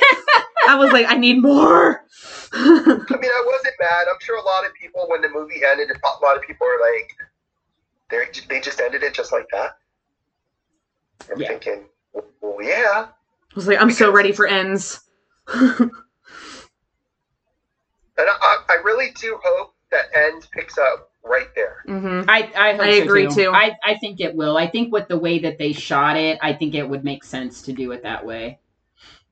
I 0.69 0.77
was 0.77 0.93
like, 0.93 1.07
I 1.09 1.17
need 1.17 1.43
more. 1.43 2.05
I 2.53 2.87
mean, 2.87 3.05
I 3.11 3.45
wasn't 3.47 3.75
mad. 3.81 4.07
I'm 4.11 4.19
sure 4.21 4.37
a 4.39 4.43
lot 4.43 4.65
of 4.67 4.73
people, 4.75 5.07
when 5.09 5.21
the 5.23 5.29
movie 5.29 5.63
ended, 5.67 5.91
a 5.91 6.25
lot 6.25 6.37
of 6.37 6.43
people 6.43 6.67
are 6.67 6.81
like, 6.81 7.11
they 8.11 8.27
they 8.49 8.61
just 8.61 8.81
ended 8.81 9.03
it 9.03 9.15
just 9.15 9.33
like 9.33 9.47
that. 9.53 9.77
I'm 11.31 11.41
Yeah. 11.41 11.49
thinking, 11.49 11.85
well, 12.41 12.57
yeah. 12.63 13.09
I 13.09 13.55
was 13.55 13.67
like, 13.67 13.81
I'm 13.81 13.91
so 13.91 14.11
ready 14.11 14.33
for 14.33 14.47
ends. 14.47 15.01
And 15.53 15.91
I, 18.29 18.57
I 18.69 18.75
really 18.85 19.11
do 19.21 19.39
hope 19.43 19.75
that 19.91 20.05
End 20.15 20.47
picks 20.53 20.79
up 20.79 21.10
right 21.25 21.49
there. 21.55 21.77
hmm 21.87 22.23
I 22.29 22.51
I, 22.57 22.73
hope 22.73 22.81
I 22.83 22.99
so 22.99 23.05
agree, 23.05 23.27
too. 23.29 23.35
too. 23.35 23.51
I 23.53 23.77
I 23.85 23.97
think 23.99 24.21
it 24.21 24.35
will. 24.35 24.57
I 24.57 24.67
think 24.67 24.93
with 24.93 25.09
the 25.09 25.19
way 25.19 25.39
that 25.41 25.59
they 25.59 25.73
shot 25.73 26.17
it, 26.17 26.39
I 26.43 26.53
think 26.53 26.75
it 26.75 26.89
would 26.89 27.05
make 27.05 27.25
sense 27.25 27.63
to 27.63 27.73
do 27.73 27.93
it 27.93 28.03
that 28.03 28.25
way. 28.25 28.59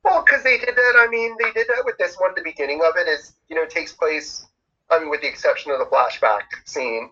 Well, 0.05 0.23
because 0.25 0.43
they 0.43 0.59
did 0.59 0.75
that. 0.77 0.95
I 0.99 1.07
mean, 1.09 1.37
they 1.39 1.51
did 1.53 1.69
that 1.69 1.83
with 1.85 1.99
this 1.99 2.17
one. 2.19 2.33
The 2.35 2.43
beginning 2.43 2.81
of 2.83 2.97
it 2.97 3.09
is, 3.09 3.35
you 3.49 3.57
know, 3.57 3.67
takes 3.67 3.93
place. 3.93 4.47
I 4.91 4.99
mean, 4.99 5.11
with 5.11 5.21
the 5.21 5.29
exception 5.29 5.71
of 5.71 5.79
the 5.79 5.85
flashback 5.85 6.43
scene, 6.65 7.11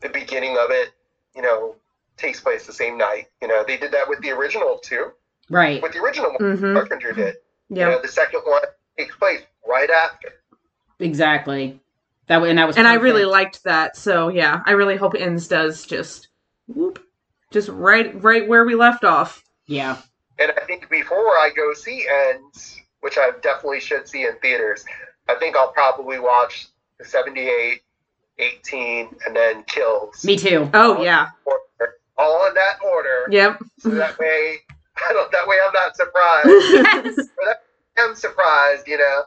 the 0.00 0.08
beginning 0.08 0.56
of 0.56 0.70
it, 0.70 0.90
you 1.34 1.42
know, 1.42 1.76
takes 2.16 2.40
place 2.40 2.66
the 2.66 2.72
same 2.72 2.96
night. 2.96 3.26
You 3.42 3.48
know, 3.48 3.64
they 3.66 3.76
did 3.76 3.92
that 3.92 4.08
with 4.08 4.20
the 4.20 4.30
original 4.30 4.78
too. 4.78 5.12
Right. 5.50 5.82
With 5.82 5.92
the 5.92 6.00
original 6.00 6.32
one, 6.38 6.56
hmm 6.56 6.74
Carpenter 6.74 7.12
did. 7.12 7.34
You 7.68 7.76
Yeah. 7.76 7.88
know, 7.90 8.00
the 8.00 8.08
second 8.08 8.42
one 8.44 8.62
takes 8.96 9.14
place 9.16 9.42
right 9.66 9.90
after. 9.90 10.32
Exactly. 10.98 11.80
That 12.26 12.42
way, 12.42 12.50
and 12.50 12.58
that 12.58 12.66
was. 12.66 12.76
And 12.76 12.86
I 12.86 12.94
really 12.94 13.24
liked 13.24 13.64
that. 13.64 13.96
So 13.96 14.28
yeah, 14.28 14.62
I 14.66 14.72
really 14.72 14.96
hope 14.96 15.14
ends 15.14 15.48
does 15.48 15.84
just 15.84 16.28
whoop, 16.68 17.04
just 17.50 17.68
right 17.68 18.22
right 18.22 18.46
where 18.46 18.64
we 18.64 18.74
left 18.74 19.04
off. 19.04 19.42
Yeah. 19.66 19.98
And 20.38 20.52
I 20.52 20.64
think 20.64 20.88
before 20.88 21.18
I 21.18 21.50
go 21.54 21.74
see 21.74 22.06
Ends, 22.08 22.80
which 23.00 23.18
I 23.18 23.30
definitely 23.42 23.80
should 23.80 24.08
see 24.08 24.24
in 24.24 24.36
theaters, 24.38 24.84
I 25.28 25.34
think 25.34 25.54
I'll 25.54 25.72
probably 25.72 26.18
watch 26.18 26.68
the 26.98 27.04
78, 27.04 27.82
18, 28.38 29.08
and 29.26 29.36
then 29.36 29.62
Kills. 29.64 30.24
Me 30.24 30.36
too. 30.38 30.70
Oh 30.72 31.02
yeah. 31.02 31.28
Order, 31.44 31.94
all 32.16 32.46
in 32.48 32.54
that 32.54 32.78
order. 32.82 33.26
Yep. 33.30 33.60
So 33.78 33.90
that 33.90 34.18
way, 34.18 34.56
I 34.96 35.12
don't. 35.12 35.30
That 35.32 35.46
way, 35.46 35.56
I'm 35.64 35.72
not 35.72 35.96
surprised. 35.96 37.58
I'm 37.98 38.14
surprised, 38.14 38.88
you 38.88 38.98
know. 38.98 39.24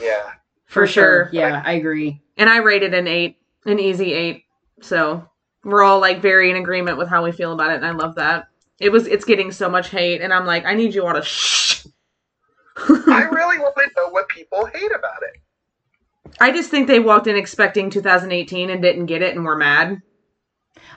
Yeah. 0.00 0.32
For 0.72 0.82
For 0.82 0.86
sure. 0.86 1.24
sure. 1.26 1.30
Yeah, 1.32 1.62
I 1.64 1.72
agree. 1.74 2.22
and 2.38 2.48
I 2.48 2.56
rated 2.58 2.94
an 2.94 3.06
eight, 3.06 3.36
an 3.66 3.78
easy 3.78 4.14
eight. 4.14 4.44
So 4.80 5.28
we're 5.64 5.82
all 5.82 6.00
like 6.00 6.22
very 6.22 6.50
in 6.50 6.56
agreement 6.56 6.96
with 6.96 7.08
how 7.08 7.22
we 7.22 7.30
feel 7.30 7.52
about 7.52 7.70
it, 7.72 7.76
and 7.76 7.84
I 7.86 7.90
love 7.90 8.14
that. 8.14 8.46
It 8.80 8.90
was 8.90 9.06
it's 9.06 9.26
getting 9.26 9.52
so 9.52 9.68
much 9.68 9.90
hate, 9.90 10.22
and 10.22 10.32
I'm 10.32 10.46
like, 10.46 10.64
I 10.64 10.72
need 10.74 10.94
you 10.94 11.06
all 11.06 11.12
to 11.12 11.20
shh. 11.22 11.86
I 12.88 13.28
really 13.30 13.58
want 13.58 13.74
to 13.76 13.90
know 13.98 14.08
what 14.08 14.28
people 14.30 14.64
hate 14.64 14.90
about 14.96 15.22
it. 15.22 16.32
I 16.40 16.50
just 16.52 16.70
think 16.70 16.86
they 16.88 17.00
walked 17.00 17.26
in 17.26 17.36
expecting 17.36 17.90
2018 17.90 18.70
and 18.70 18.80
didn't 18.80 19.06
get 19.06 19.20
it, 19.20 19.36
and 19.36 19.44
were 19.44 19.56
mad. 19.58 20.00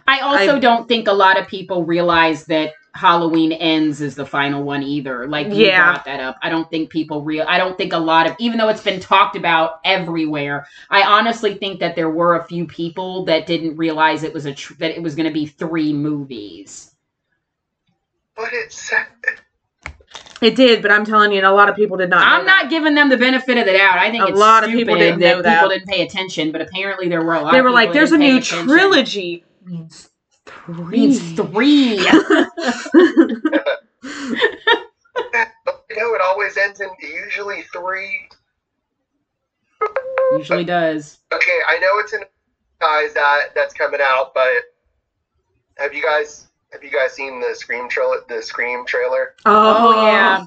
I 0.08 0.20
also 0.22 0.56
I- 0.56 0.60
don't 0.60 0.88
think 0.88 1.10
a 1.10 1.14
lot 1.14 1.38
of 1.38 1.48
people 1.50 1.84
realize 1.84 2.46
that 2.46 2.74
Halloween 2.96 3.52
ends 3.52 4.00
is 4.00 4.16
the 4.16 4.26
final 4.26 4.64
one 4.64 4.82
either. 4.82 5.28
Like 5.28 5.48
you 5.48 5.66
Yeah. 5.66 5.92
brought 5.92 6.06
that 6.06 6.22
up. 6.22 6.38
I 6.42 6.50
don't 6.50 6.70
think 6.70 6.90
people 6.90 7.22
real. 7.24 7.46
I 7.48 7.58
don't 7.58 7.78
think 7.78 7.92
a 7.92 7.98
lot 7.98 8.26
of 8.26 8.36
even 8.40 8.58
though 8.58 8.70
it's 8.70 8.82
been 8.82 9.02
talked 9.02 9.36
about 9.36 9.82
everywhere. 9.84 10.66
I 10.90 11.04
honestly 11.04 11.56
think 11.56 11.82
that 11.82 11.98
there 11.98 12.10
were 12.10 12.36
a 12.36 12.46
few 12.46 12.66
people 12.66 13.26
that 13.26 13.46
didn't 13.46 13.76
realize 13.76 14.24
it 14.24 14.34
was 14.34 14.46
a 14.46 14.54
tr- 14.54 14.76
that 14.80 14.92
it 14.92 15.04
was 15.04 15.14
going 15.14 15.28
to 15.28 15.34
be 15.34 15.46
three 15.46 15.92
movies. 15.92 16.96
But 18.36 18.50
it's 18.54 18.94
It 20.42 20.56
did, 20.56 20.82
but 20.82 20.92
I'm 20.92 21.04
telling 21.06 21.34
you, 21.34 21.42
a 21.46 21.52
lot 21.52 21.68
of 21.70 21.76
people 21.76 21.98
did 21.98 22.10
not. 22.10 22.26
I'm 22.26 22.46
not 22.46 22.70
giving 22.70 22.96
them 22.96 23.10
the 23.10 23.18
benefit 23.18 23.58
of 23.58 23.66
the 23.66 23.74
doubt. 23.74 23.98
I 23.98 24.10
think 24.10 24.24
A 24.24 24.28
it's 24.28 24.40
lot 24.40 24.64
of 24.64 24.70
people 24.72 24.96
didn't 24.96 25.20
know 25.20 25.42
that 25.42 25.62
people 25.64 25.70
didn't 25.70 25.88
pay 25.88 26.02
attention, 26.02 26.52
but 26.54 26.62
apparently 26.62 27.10
there 27.10 27.24
were 27.24 27.34
a 27.34 27.42
lot. 27.42 27.52
They 27.52 27.60
of 27.60 27.64
were 27.66 27.70
people 27.72 27.74
like, 27.76 27.94
"There's 27.94 28.12
a 28.14 28.18
new 28.18 28.38
attention." 28.38 28.68
trilogy." 28.68 29.44
Means 30.68 31.20
three. 31.34 31.98
Means 31.98 32.00
three. 32.00 32.00
you 35.90 36.02
know, 36.02 36.14
it 36.14 36.22
always 36.22 36.58
ends 36.58 36.82
in 36.82 36.90
usually 37.02 37.64
three. 37.74 38.28
Usually 40.38 40.64
does. 40.64 41.20
Okay, 41.32 41.60
I 41.68 41.78
know 41.80 42.00
it's 42.00 42.14
in 42.14 42.24
guys 42.80 43.14
that 43.14 43.50
that's 43.56 43.74
coming 43.74 44.00
out, 44.02 44.34
but 44.34 44.50
have 45.78 45.94
you 45.94 46.04
guys 46.04 46.48
have 46.72 46.84
you 46.84 46.92
guys 46.92 47.14
seen 47.14 47.40
the 47.40 47.56
Scream 47.56 47.88
trailer? 47.90 48.18
The 48.28 48.42
Scream 48.42 48.86
trailer? 48.86 49.36
Oh, 49.46 49.94
oh. 49.96 50.06
yeah, 50.06 50.46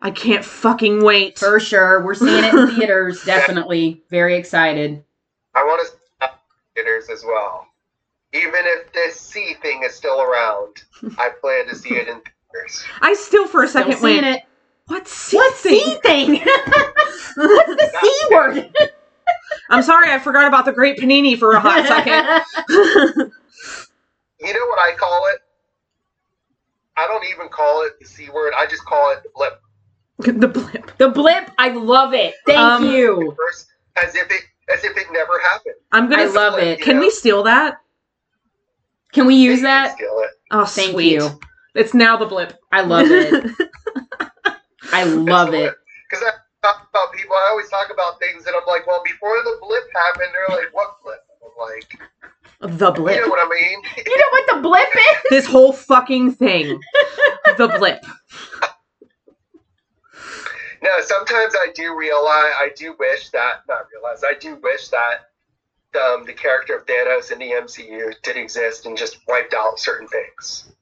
I 0.00 0.10
can't 0.10 0.44
fucking 0.44 1.02
wait. 1.02 1.38
for 1.38 1.60
sure. 1.60 2.04
We're 2.04 2.14
seeing 2.14 2.44
it 2.44 2.54
in 2.54 2.76
theaters. 2.76 3.22
Definitely, 3.26 4.02
very 4.10 4.36
excited. 4.36 5.02
I 5.54 5.64
want 5.64 5.86
to 5.86 5.92
see 5.92 6.02
that 6.20 6.40
in 6.76 6.84
theaters 6.84 7.08
as 7.10 7.24
well. 7.24 7.66
Even 8.34 8.54
if 8.64 8.92
this 8.92 9.20
C 9.20 9.54
thing 9.62 9.82
is 9.84 9.94
still 9.94 10.20
around, 10.22 10.82
I 11.18 11.30
plan 11.40 11.66
to 11.68 11.74
see 11.76 11.90
it 11.94 12.08
in 12.08 12.20
theaters. 12.52 12.84
I 13.00 13.14
still 13.14 13.46
for 13.46 13.62
a 13.64 13.68
Still 13.68 13.82
second 13.84 13.98
seeing 13.98 14.22
went, 14.22 14.36
it. 14.36 14.42
"What 14.86 15.06
C 15.06 15.36
What 15.36 15.54
thing?" 15.54 15.78
C 15.78 15.98
thing? 16.02 16.34
What's 17.36 17.76
the 17.76 17.90
C 18.02 18.34
word? 18.34 18.74
I'm 19.70 19.82
sorry, 19.82 20.10
I 20.10 20.18
forgot 20.18 20.46
about 20.46 20.64
the 20.64 20.72
Great 20.72 20.98
Panini 20.98 21.38
for 21.38 21.52
a 21.52 21.60
hot 21.60 21.86
second. 21.86 23.30
You 24.44 24.52
know 24.52 24.66
what 24.66 24.80
I 24.80 24.96
call 24.96 25.24
it? 25.32 25.38
I 26.96 27.06
don't 27.06 27.24
even 27.32 27.48
call 27.48 27.82
it 27.86 27.92
the 28.00 28.06
c 28.06 28.28
word. 28.30 28.52
I 28.56 28.66
just 28.66 28.84
call 28.84 29.12
it 29.12 29.22
the 29.22 29.28
blip. 29.36 29.60
the 30.40 30.48
blip. 30.48 30.98
The 30.98 31.08
blip, 31.10 31.50
I 31.58 31.68
love 31.68 32.12
it. 32.12 32.34
Thank 32.44 32.58
Um, 32.58 32.90
you. 32.90 33.36
First, 33.38 33.68
as 33.96 34.16
if 34.16 34.28
it 34.32 34.42
as 34.68 34.82
if 34.82 34.96
it 34.96 35.06
never 35.12 35.38
happened. 35.40 35.76
I'm 35.92 36.10
gonna. 36.10 36.22
I 36.22 36.26
love 36.26 36.58
it. 36.58 36.80
Can 36.80 36.98
we 36.98 37.10
steal 37.10 37.44
that? 37.44 37.81
Can 39.12 39.26
we 39.26 39.34
use 39.36 39.60
that? 39.62 39.94
steal. 39.96 40.24
Oh, 40.50 40.64
Thank 40.64 40.92
sweet. 40.92 41.12
you. 41.12 41.28
It's 41.74 41.94
now 41.94 42.16
the 42.16 42.26
blip. 42.26 42.54
I 42.70 42.82
love 42.82 43.06
it. 43.10 43.50
I 44.92 45.04
love 45.04 45.54
it. 45.54 45.74
Because 46.10 46.24
I 46.26 46.32
talk 46.66 46.86
about 46.90 47.12
people, 47.14 47.34
I 47.34 47.48
always 47.50 47.68
talk 47.70 47.90
about 47.92 48.18
things, 48.20 48.46
and 48.46 48.54
I'm 48.54 48.66
like, 48.66 48.86
well, 48.86 49.02
before 49.04 49.36
the 49.42 49.56
blip 49.62 49.84
happened, 49.94 50.28
they're 50.32 50.56
like, 50.56 50.74
what 50.74 50.96
blip? 51.02 51.20
I'm 51.42 51.68
like, 52.68 52.78
The 52.78 52.90
blip. 52.90 53.16
you 53.16 53.22
know 53.22 53.28
what 53.28 53.46
I 53.46 53.48
mean? 53.48 53.82
You 54.06 54.16
know 54.18 54.24
what 54.30 54.46
the 54.56 54.60
blip 54.68 54.88
is? 54.96 55.16
This 55.30 55.46
whole 55.46 55.72
fucking 55.72 56.32
thing. 56.32 56.78
the 57.56 57.68
blip. 57.78 58.04
No, 60.82 60.90
sometimes 61.00 61.54
I 61.54 61.68
do 61.74 61.96
realize, 61.96 62.52
I 62.58 62.70
do 62.76 62.94
wish 62.98 63.30
that, 63.30 63.62
not 63.68 63.86
realize, 63.94 64.24
I 64.24 64.34
do 64.38 64.56
wish 64.62 64.88
that 64.88 65.30
um, 65.96 66.24
the 66.24 66.32
character 66.32 66.76
of 66.76 66.86
Thanos 66.86 67.32
in 67.32 67.38
the 67.38 67.50
MCU 67.50 68.12
did 68.22 68.36
exist 68.36 68.86
and 68.86 68.96
just 68.96 69.18
wiped 69.28 69.54
out 69.54 69.78
certain 69.78 70.08
things, 70.08 70.72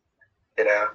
you 0.59 0.65
know? 0.65 0.89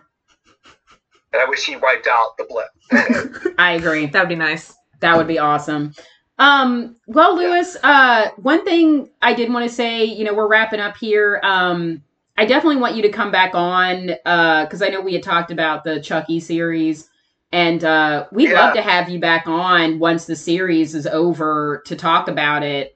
And 1.33 1.41
I 1.41 1.45
wish 1.49 1.65
he 1.65 1.75
wiped 1.75 2.07
out 2.07 2.37
the 2.37 2.45
blip. 2.45 3.55
I 3.57 3.73
agree. 3.73 4.05
That 4.05 4.21
would 4.21 4.29
be 4.29 4.35
nice. 4.35 4.73
That 5.01 5.17
would 5.17 5.27
be 5.27 5.39
awesome. 5.39 5.93
Um, 6.37 6.95
well, 7.07 7.35
Lewis, 7.35 7.77
uh, 7.83 8.29
one 8.37 8.63
thing 8.65 9.09
I 9.21 9.33
did 9.33 9.51
want 9.51 9.67
to 9.67 9.73
say, 9.73 10.03
you 10.05 10.23
know, 10.23 10.33
we're 10.33 10.47
wrapping 10.47 10.79
up 10.79 10.97
here. 10.97 11.39
Um, 11.43 12.01
I 12.37 12.45
definitely 12.45 12.81
want 12.81 12.95
you 12.95 13.01
to 13.03 13.09
come 13.09 13.31
back 13.31 13.55
on 13.55 14.07
because 14.07 14.81
I 14.81 14.89
know 14.89 15.01
we 15.01 15.13
had 15.13 15.23
talked 15.23 15.51
about 15.51 15.83
the 15.85 16.01
Chucky 16.01 16.39
series, 16.41 17.09
and 17.51 17.83
uh, 17.83 18.25
we'd 18.31 18.49
Yeah. 18.49 18.65
love 18.65 18.73
to 18.75 18.81
have 18.81 19.09
you 19.09 19.19
back 19.19 19.47
on 19.47 19.99
once 19.99 20.25
the 20.25 20.35
series 20.35 20.95
is 20.95 21.07
over 21.07 21.81
to 21.85 21.95
talk 21.95 22.27
about 22.27 22.63
it. 22.63 22.93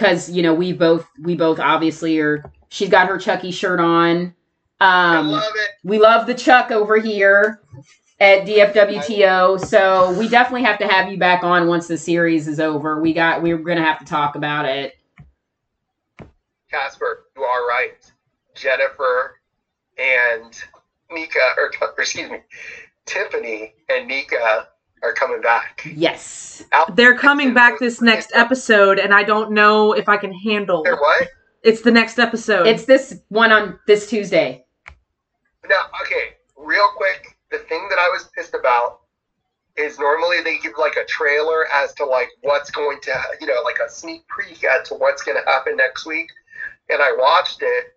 Because 0.00 0.30
you 0.30 0.42
know 0.42 0.54
we 0.54 0.72
both 0.72 1.06
we 1.20 1.36
both 1.36 1.60
obviously 1.60 2.18
are. 2.20 2.50
She's 2.70 2.88
got 2.88 3.08
her 3.08 3.18
Chucky 3.18 3.50
shirt 3.50 3.80
on. 3.80 4.34
I 4.80 5.16
Um, 5.18 5.28
love 5.28 5.52
it. 5.54 5.70
we 5.84 5.98
love 5.98 6.26
the 6.26 6.32
Chuck 6.32 6.70
over 6.70 6.96
here 6.96 7.60
at 8.18 8.46
DFWTO. 8.46 9.60
So 9.60 10.18
we 10.18 10.26
definitely 10.26 10.62
have 10.62 10.78
to 10.78 10.86
have 10.88 11.10
you 11.12 11.18
back 11.18 11.44
on 11.44 11.66
once 11.66 11.86
the 11.86 11.98
series 11.98 12.48
is 12.48 12.60
over. 12.60 12.98
We 12.98 13.12
got 13.12 13.42
we're 13.42 13.58
gonna 13.58 13.84
have 13.84 13.98
to 13.98 14.06
talk 14.06 14.36
about 14.36 14.64
it. 14.64 14.96
Casper, 16.70 17.26
you 17.36 17.42
are 17.42 17.66
right. 17.68 18.10
Jennifer 18.54 19.38
and 19.98 20.54
Nika, 21.12 21.38
or, 21.58 21.70
or 21.82 21.94
excuse 21.98 22.30
me, 22.30 22.38
Tiffany 23.04 23.74
and 23.90 24.08
Nika 24.08 24.68
are 25.02 25.12
coming 25.12 25.40
back. 25.40 25.86
Yes. 25.94 26.64
Al- 26.72 26.92
They're 26.94 27.16
coming 27.16 27.54
back 27.54 27.78
this 27.78 28.00
next 28.00 28.32
episode, 28.34 28.98
and 28.98 29.14
I 29.14 29.22
don't 29.22 29.52
know 29.52 29.92
if 29.92 30.08
I 30.08 30.16
can 30.16 30.32
handle. 30.32 30.82
They're 30.82 30.96
what? 30.96 31.28
It's 31.62 31.82
the 31.82 31.90
next 31.90 32.18
episode. 32.18 32.66
It's 32.66 32.84
this 32.84 33.20
one 33.28 33.52
on 33.52 33.78
this 33.86 34.08
Tuesday. 34.08 34.64
No, 35.68 35.76
okay, 36.02 36.36
real 36.56 36.88
quick. 36.96 37.36
The 37.50 37.58
thing 37.58 37.86
that 37.90 37.98
I 37.98 38.08
was 38.08 38.30
pissed 38.36 38.54
about 38.54 39.00
is 39.76 39.98
normally 39.98 40.42
they 40.42 40.58
give 40.58 40.72
like 40.78 40.96
a 40.96 41.04
trailer 41.06 41.66
as 41.72 41.92
to 41.94 42.04
like 42.04 42.28
what's 42.42 42.70
going 42.70 42.98
to, 43.02 43.14
you 43.40 43.46
know, 43.46 43.60
like 43.64 43.78
a 43.84 43.90
sneak 43.90 44.22
peek 44.38 44.64
as 44.64 44.88
to 44.88 44.94
what's 44.94 45.22
going 45.22 45.38
to 45.42 45.50
happen 45.50 45.76
next 45.76 46.06
week. 46.06 46.28
And 46.88 47.00
I 47.02 47.14
watched 47.16 47.58
it 47.62 47.94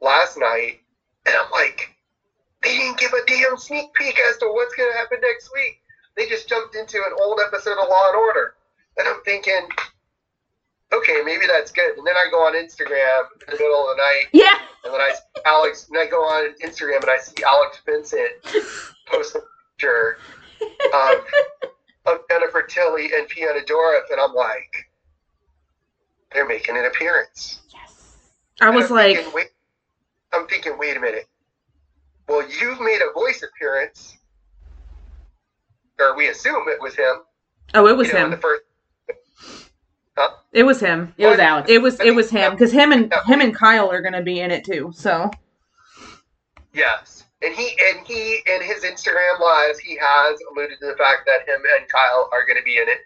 last 0.00 0.38
night, 0.38 0.80
and 1.26 1.34
I'm 1.36 1.50
like, 1.50 1.90
they 2.62 2.76
didn't 2.76 2.98
give 2.98 3.12
a 3.12 3.26
damn 3.26 3.56
sneak 3.56 3.92
peek 3.94 4.18
as 4.30 4.36
to 4.38 4.46
what's 4.52 4.74
going 4.74 4.90
to 4.92 4.98
happen 4.98 5.18
next 5.22 5.50
week. 5.54 5.80
They 6.16 6.26
just 6.28 6.48
jumped 6.48 6.74
into 6.74 6.96
an 6.96 7.12
old 7.20 7.40
episode 7.46 7.78
of 7.80 7.88
Law 7.88 8.08
and 8.08 8.16
Order, 8.16 8.54
and 8.96 9.06
I'm 9.06 9.22
thinking, 9.24 9.68
okay, 10.92 11.20
maybe 11.24 11.46
that's 11.46 11.70
good. 11.70 11.96
And 11.98 12.06
then 12.06 12.16
I 12.16 12.28
go 12.30 12.38
on 12.38 12.54
Instagram 12.54 13.22
in 13.46 13.54
the 13.54 13.62
middle 13.62 13.88
of 13.88 13.96
the 13.96 14.02
night. 14.02 14.26
Yeah. 14.32 14.58
And 14.84 14.94
then 14.94 15.00
I 15.00 15.12
Alex, 15.44 15.88
and 15.88 15.98
I 15.98 16.06
go 16.06 16.18
on 16.22 16.54
Instagram 16.64 17.02
and 17.02 17.10
I 17.10 17.18
see 17.18 17.42
Alex 17.44 17.80
Vincent 17.84 18.30
post 19.06 19.36
a 19.36 19.40
picture 19.76 20.18
of, 20.94 21.18
of 22.06 22.18
Jennifer 22.30 22.62
Tilly 22.62 23.10
and 23.14 23.28
Fiona 23.28 23.60
Dourif, 23.60 24.10
and 24.10 24.20
I'm 24.20 24.34
like, 24.34 24.90
they're 26.32 26.46
making 26.46 26.76
an 26.76 26.86
appearance. 26.86 27.60
Yes. 27.72 28.16
I 28.60 28.70
was 28.70 28.90
like, 28.90 29.16
thinking, 29.16 29.34
wait, 29.34 29.48
I'm 30.32 30.46
thinking, 30.46 30.78
wait 30.78 30.96
a 30.96 31.00
minute. 31.00 31.26
Well, 32.28 32.42
you've 32.60 32.80
made 32.80 33.00
a 33.08 33.12
voice 33.12 33.42
appearance, 33.42 34.18
or 35.98 36.16
we 36.16 36.28
assume 36.28 36.64
it 36.68 36.80
was 36.80 36.94
him. 36.94 37.16
oh, 37.74 37.86
it 37.86 37.96
was 37.96 38.08
you 38.08 38.14
know, 38.14 38.24
him. 38.26 38.30
the 38.32 38.36
first. 38.38 38.62
Huh? 40.16 40.30
It 40.52 40.62
was 40.62 40.80
him. 40.80 41.12
It 41.18 41.26
was 41.26 41.38
Alex. 41.38 41.70
It 41.70 41.82
was 41.82 42.00
it 42.00 42.14
was 42.14 42.30
him 42.30 42.52
because 42.52 42.72
him 42.72 42.90
and 42.92 43.10
Yeah. 43.12 43.22
him 43.24 43.40
and 43.42 43.54
Kyle 43.54 43.90
are 43.90 44.00
gonna 44.00 44.22
be 44.22 44.40
in 44.40 44.50
it 44.50 44.64
too. 44.64 44.90
So 44.94 45.30
Yes. 46.72 47.24
And 47.42 47.54
he 47.54 47.76
and 47.90 48.06
he 48.06 48.40
in 48.46 48.62
his 48.62 48.82
Instagram 48.82 49.38
lives 49.40 49.78
he 49.78 49.98
has 50.00 50.38
alluded 50.50 50.78
to 50.80 50.86
the 50.86 50.96
fact 50.96 51.22
that 51.26 51.40
him 51.46 51.60
and 51.78 51.88
Kyle 51.90 52.30
are 52.32 52.46
going 52.46 52.56
to 52.56 52.64
be 52.64 52.78
in 52.78 52.88
it 52.88 52.98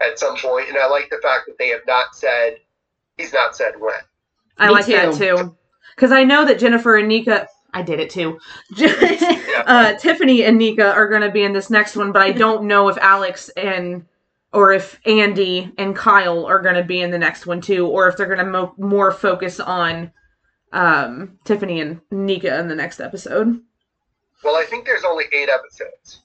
at 0.00 0.18
some 0.18 0.36
point, 0.36 0.68
and 0.68 0.76
I 0.76 0.88
like 0.88 1.08
the 1.08 1.20
fact 1.22 1.44
that 1.46 1.56
they 1.58 1.68
have 1.68 1.86
not 1.86 2.14
said 2.14 2.56
he's 3.16 3.32
not 3.32 3.54
said 3.56 3.74
when. 3.78 3.94
I 4.58 4.66
Me 4.66 4.72
like 4.72 4.86
that 4.86 5.12
too. 5.14 5.36
too. 5.36 5.56
Because 5.94 6.10
I 6.12 6.24
know 6.24 6.44
that 6.44 6.58
Jennifer 6.58 6.96
and 6.96 7.06
Nika. 7.08 7.46
I 7.74 7.82
did 7.82 8.00
it 8.00 8.10
too. 8.10 8.38
uh, 9.66 9.94
Tiffany 9.94 10.44
and 10.44 10.58
Nika 10.58 10.92
are 10.92 11.08
going 11.08 11.22
to 11.22 11.30
be 11.30 11.42
in 11.42 11.52
this 11.52 11.70
next 11.70 11.96
one, 11.96 12.12
but 12.12 12.22
I 12.22 12.32
don't 12.32 12.64
know 12.64 12.88
if 12.88 12.96
Alex 12.98 13.48
and 13.50 14.06
or 14.52 14.72
if 14.72 14.98
Andy 15.04 15.72
and 15.76 15.94
Kyle 15.94 16.46
are 16.46 16.60
going 16.60 16.76
to 16.76 16.84
be 16.84 17.00
in 17.02 17.10
the 17.10 17.18
next 17.18 17.46
one 17.46 17.60
too, 17.60 17.86
or 17.86 18.08
if 18.08 18.16
they're 18.16 18.26
going 18.26 18.38
to 18.38 18.44
mo- 18.44 18.74
more 18.78 19.12
focus 19.12 19.60
on 19.60 20.10
um, 20.72 21.38
Tiffany 21.44 21.80
and 21.80 22.00
Nika 22.10 22.58
in 22.58 22.68
the 22.68 22.74
next 22.74 23.00
episode. 23.00 23.60
Well, 24.42 24.56
I 24.56 24.64
think 24.64 24.86
there's 24.86 25.04
only 25.04 25.24
eight 25.32 25.48
episodes 25.48 26.20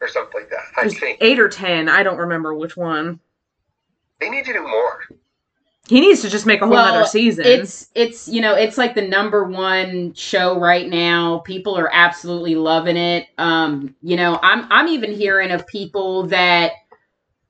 or 0.00 0.08
something 0.08 0.40
like 0.42 0.50
that. 0.50 0.60
I 0.76 0.82
There's 0.82 0.98
think 0.98 1.18
eight 1.20 1.38
or 1.40 1.48
ten. 1.48 1.88
I 1.88 2.02
don't 2.02 2.18
remember 2.18 2.54
which 2.54 2.76
one. 2.76 3.18
they 4.20 4.30
need 4.30 4.44
to 4.44 4.52
do 4.52 4.62
more. 4.62 5.00
He 5.88 6.00
needs 6.00 6.22
to 6.22 6.30
just 6.30 6.46
make 6.46 6.60
a 6.60 6.66
whole 6.66 6.74
Well, 6.74 6.94
other 6.94 7.06
season. 7.06 7.44
It's 7.44 7.88
it's 7.94 8.28
you 8.28 8.40
know 8.40 8.54
it's 8.54 8.78
like 8.78 8.94
the 8.94 9.06
number 9.06 9.44
one 9.44 10.14
show 10.14 10.58
right 10.58 10.88
now. 10.88 11.38
People 11.40 11.76
are 11.76 11.90
absolutely 11.92 12.54
loving 12.54 12.96
it. 12.96 13.26
Um, 13.36 13.94
you 14.00 14.16
know, 14.16 14.38
I'm 14.42 14.66
I'm 14.70 14.86
even 14.88 15.10
hearing 15.10 15.50
of 15.50 15.66
people 15.66 16.26
that 16.28 16.72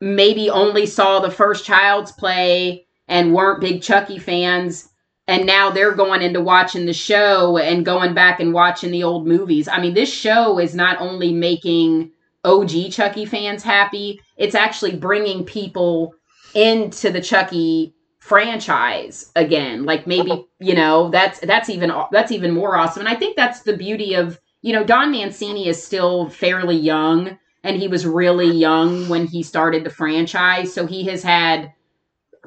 maybe 0.01 0.49
only 0.49 0.87
saw 0.87 1.21
the 1.21 1.31
first 1.31 1.67
Child's 1.67 2.13
Play 2.13 2.87
and 3.07 3.35
weren't 3.35 3.61
big 3.61 3.83
Chucky 3.83 4.19
fans, 4.19 4.89
and 5.29 5.45
now 5.45 5.69
they're 5.69 5.95
going 5.95 6.23
into 6.23 6.41
watching 6.41 6.87
the 6.87 6.95
show 6.95 7.59
and 7.59 7.85
going 7.85 8.15
back 8.15 8.41
and 8.41 8.55
watching 8.55 8.91
the 8.91 9.03
old 9.03 9.27
movies. 9.27 9.69
I 9.69 9.79
mean, 9.79 9.93
this 9.93 10.13
show 10.13 10.59
is 10.59 10.75
not 10.75 10.99
only 11.03 11.35
making 11.35 12.11
OG 12.45 12.93
Chucky 12.93 13.27
fans 13.27 13.63
happy, 13.63 14.23
it's 14.39 14.55
actually 14.55 14.97
bringing 14.97 15.45
people 15.45 16.15
into 16.55 17.11
the 17.11 17.21
Chucky 17.21 17.95
franchise 18.23 19.33
again. 19.35 19.85
Like 19.85 20.07
maybe 20.07 20.31
oh. 20.31 20.49
you 20.61 20.75
know 20.75 21.11
that's 21.11 21.41
that's 21.41 21.69
even 21.69 21.93
that's 22.13 22.31
even 22.31 22.55
more 22.55 22.77
awesome. 22.77 23.01
And 23.01 23.09
i 23.09 23.17
think 23.17 23.37
that's 23.37 23.63
the 23.63 23.77
beauty 23.77 24.15
of 24.15 24.41
you 24.63 24.73
know 24.73 24.85
don 24.85 25.11
mancini 25.11 25.67
is 25.67 25.83
still 25.83 26.29
fairly 26.29 26.77
young 26.77 27.37
and 27.65 27.77
he 27.77 27.89
was 27.89 28.07
really 28.07 28.49
young 28.49 29.09
when 29.09 29.27
he 29.27 29.43
started 29.43 29.83
the 29.83 29.91
franchise. 29.91 30.73
So 30.73 30.87
he 30.87 31.05
has 31.07 31.25
had 31.25 31.73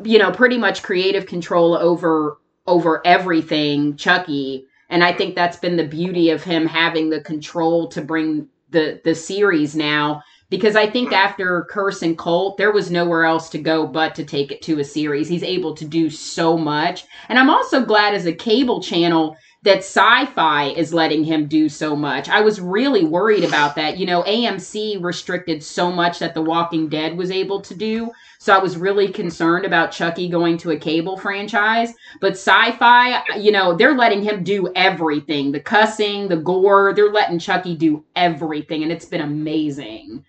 you 0.03 0.17
know 0.17 0.31
pretty 0.31 0.57
much 0.57 0.81
creative 0.81 1.25
control 1.25 1.75
over 1.75 2.37
over 2.65 3.05
everything 3.05 3.97
chucky. 3.97 4.67
And 4.89 5.03
i 5.03 5.11
think 5.11 5.35
that's 5.35 5.57
been 5.57 5.75
the 5.75 5.87
beauty 5.87 6.29
of 6.29 6.41
him 6.41 6.65
having 6.65 7.09
the 7.09 7.19
control 7.19 7.89
to 7.89 8.01
bring 8.01 8.47
the 8.69 9.01
the 9.03 9.13
series 9.13 9.75
now 9.75 10.23
because 10.49 10.75
I 10.75 10.89
think 10.89 11.11
after 11.11 11.65
Curse 11.69 12.01
and 12.01 12.17
Cult, 12.17 12.57
there 12.57 12.71
was 12.71 12.91
nowhere 12.91 13.25
else 13.25 13.49
to 13.49 13.57
go 13.57 13.87
but 13.87 14.15
to 14.15 14.23
take 14.23 14.51
it 14.51 14.61
to 14.63 14.79
a 14.79 14.83
series. 14.83 15.27
He's 15.27 15.43
able 15.43 15.75
to 15.75 15.85
do 15.85 16.09
so 16.09 16.57
much. 16.57 17.05
And 17.29 17.39
I'm 17.39 17.49
also 17.49 17.83
glad 17.83 18.13
as 18.13 18.25
a 18.25 18.33
cable 18.33 18.81
channel 18.81 19.37
that 19.65 19.79
Syfy 19.79 20.77
is 20.77 20.93
letting 20.93 21.23
him 21.23 21.47
do 21.47 21.67
so 21.67 21.95
much. 21.95 22.29
I 22.29 22.39
was 22.41 22.61
really 22.61 23.03
worried 23.03 23.43
about 23.43 23.75
that. 23.75 23.97
You 23.97 24.05
know, 24.05 24.21
AMC 24.23 25.03
restricted 25.03 25.63
so 25.63 25.91
much 25.91 26.19
that 26.19 26.35
The 26.35 26.41
Walking 26.41 26.87
Dead 26.87 27.17
was 27.17 27.31
able 27.31 27.61
to 27.61 27.73
do. 27.73 28.11
So 28.37 28.53
I 28.53 28.59
was 28.59 28.77
really 28.77 29.07
concerned 29.07 29.65
about 29.65 29.91
Chucky 29.91 30.29
going 30.29 30.59
to 30.59 30.69
a 30.69 30.77
cable 30.77 31.17
franchise. 31.17 31.95
But 32.21 32.33
Syfy, 32.33 33.41
you 33.41 33.51
know, 33.51 33.75
they're 33.75 33.97
letting 33.97 34.21
him 34.21 34.43
do 34.43 34.71
everything 34.75 35.51
the 35.51 35.59
cussing, 35.59 36.27
the 36.27 36.37
gore. 36.37 36.93
They're 36.93 37.11
letting 37.11 37.39
Chucky 37.39 37.75
do 37.75 38.05
everything. 38.15 38.83
And 38.83 38.91
it's 38.91 39.05
been 39.05 39.21
amazing. 39.21 40.23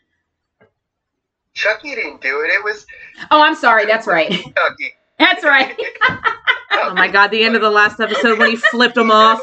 Chucky 1.56 1.94
didn't 1.94 2.20
do 2.20 2.42
it. 2.42 2.48
It 2.48 2.62
was 2.62 2.86
Oh, 3.30 3.42
I'm 3.42 3.54
sorry. 3.54 3.86
That's 3.86 4.06
right. 4.06 4.30
Chucky. 4.30 4.92
That's 5.18 5.42
right. 5.42 5.74
oh 6.72 6.92
my 6.94 7.08
god, 7.08 7.28
the 7.28 7.42
end 7.42 7.56
of 7.56 7.62
the 7.62 7.70
last 7.70 7.98
episode 7.98 8.38
when 8.38 8.50
he 8.50 8.56
flipped 8.56 8.96
him 8.96 9.10
off. 9.10 9.40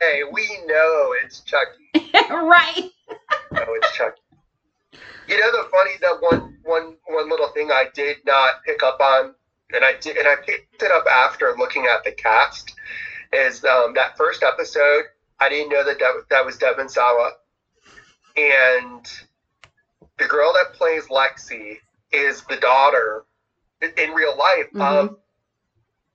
Hey, 0.00 0.20
we 0.30 0.46
know 0.66 1.14
it's 1.24 1.40
Chucky. 1.40 1.88
right. 2.30 2.90
know 3.50 3.66
it's 3.66 3.92
Chucky. 3.96 4.20
You 5.26 5.40
know 5.40 5.50
the 5.52 5.68
funny 5.70 5.92
that 6.02 6.16
one 6.20 6.58
one 6.64 6.96
one 7.06 7.30
little 7.30 7.48
thing 7.48 7.70
I 7.72 7.86
did 7.94 8.18
not 8.26 8.62
pick 8.66 8.82
up 8.82 9.00
on, 9.00 9.34
and 9.72 9.82
I 9.82 9.94
did, 10.00 10.18
and 10.18 10.28
I 10.28 10.36
picked 10.36 10.82
it 10.82 10.92
up 10.92 11.06
after 11.06 11.54
looking 11.56 11.86
at 11.86 12.04
the 12.04 12.12
cast, 12.12 12.74
is 13.32 13.64
um, 13.64 13.94
that 13.94 14.18
first 14.18 14.42
episode. 14.42 15.04
I 15.40 15.48
didn't 15.48 15.70
know 15.70 15.82
that 15.84 15.98
that, 15.98 16.12
that 16.28 16.44
was 16.44 16.58
Devon 16.58 16.90
Sawa, 16.90 17.32
and 18.36 19.10
the 20.22 20.28
girl 20.28 20.52
that 20.52 20.72
plays 20.74 21.04
Lexi 21.08 21.78
is 22.12 22.42
the 22.48 22.56
daughter 22.56 23.24
in- 23.80 23.92
in 23.96 24.10
real 24.12 24.36
life 24.36 24.66
mm-hmm. 24.72 24.80
of 24.80 25.16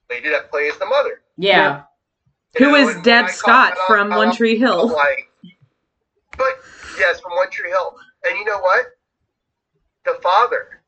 the 0.08 0.16
lady 0.16 0.30
that 0.30 0.50
plays 0.50 0.78
the 0.78 0.86
mother. 0.86 1.22
Yeah. 1.38 1.84
You 2.58 2.66
Who 2.66 2.72
know, 2.72 2.90
is 2.90 3.02
Deb 3.04 3.30
Scott 3.30 3.76
that, 3.76 3.88
from 3.88 4.10
One 4.10 4.34
Tree 4.34 4.58
Hill? 4.58 4.88
like, 4.88 5.28
but 6.38 6.60
yes, 6.98 7.20
from 7.20 7.34
One 7.34 7.50
Tree 7.52 7.70
Hill. 7.70 7.96
And 8.26 8.38
you 8.38 8.46
know 8.46 8.60
what? 8.60 8.86
The 10.06 10.18
father, 10.24 10.82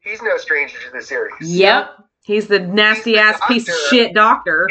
he's 0.00 0.20
no 0.20 0.36
stranger 0.36 0.76
to 0.78 0.90
the 0.92 1.02
series. 1.02 1.32
Yep. 1.40 2.04
He's 2.22 2.46
the 2.46 2.58
nasty 2.58 3.12
He's 3.12 3.18
the 3.18 3.22
ass 3.22 3.40
piece 3.48 3.68
of 3.68 3.74
shit 3.90 4.14
doctor. 4.14 4.68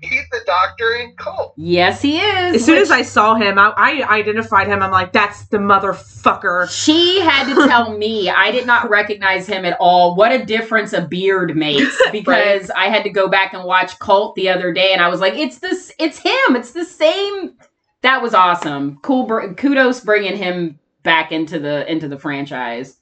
He's 0.00 0.28
the 0.30 0.40
doctor 0.46 0.94
in 0.94 1.14
Cult. 1.16 1.54
Yes, 1.56 2.00
he 2.00 2.20
is. 2.20 2.56
As 2.56 2.64
soon 2.64 2.76
which 2.76 2.82
as 2.82 2.90
I 2.92 3.02
saw 3.02 3.34
him, 3.34 3.58
I, 3.58 3.72
I 3.76 4.16
identified 4.16 4.68
him. 4.68 4.80
I'm 4.80 4.92
like, 4.92 5.12
that's 5.12 5.46
the 5.46 5.58
motherfucker. 5.58 6.70
She 6.70 7.18
had 7.20 7.52
to 7.52 7.66
tell 7.66 7.96
me. 7.96 8.30
I 8.30 8.52
did 8.52 8.64
not 8.64 8.88
recognize 8.88 9.46
him 9.46 9.64
at 9.64 9.76
all. 9.80 10.14
What 10.14 10.30
a 10.30 10.44
difference 10.44 10.92
a 10.92 11.00
beard 11.00 11.56
makes. 11.56 12.00
Because 12.12 12.70
I 12.70 12.88
had 12.88 13.04
to 13.04 13.10
go 13.10 13.26
back 13.26 13.54
and 13.54 13.64
watch 13.64 13.98
Cult 13.98 14.34
the 14.34 14.48
other 14.48 14.72
day, 14.72 14.92
and 14.92 15.00
I 15.00 15.08
was 15.08 15.20
like, 15.20 15.34
"It's 15.34 15.58
this. 15.58 15.90
It's 15.98 16.18
him. 16.18 16.56
It's 16.56 16.72
the 16.72 16.84
same." 16.84 17.54
That 18.02 18.20
was 18.20 18.34
awesome. 18.34 18.98
Cool. 19.02 19.26
Br- 19.26 19.52
kudos 19.54 20.00
bringing 20.00 20.36
him 20.36 20.78
back 21.02 21.32
into 21.32 21.58
the 21.58 21.90
into 21.90 22.06
the 22.06 22.18
franchise. 22.18 22.98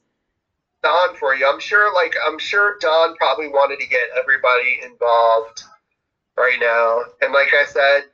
Don 0.82 1.16
for 1.16 1.34
you. 1.34 1.46
I'm 1.46 1.60
sure, 1.60 1.92
like, 1.92 2.14
I'm 2.26 2.38
sure 2.38 2.76
Don 2.80 3.16
probably 3.16 3.48
wanted 3.48 3.80
to 3.80 3.86
get 3.88 4.00
everybody 4.16 4.80
involved 4.84 5.64
right 6.40 6.58
now. 6.60 7.02
And 7.22 7.32
like 7.32 7.48
I 7.52 7.64
said, 7.66 8.04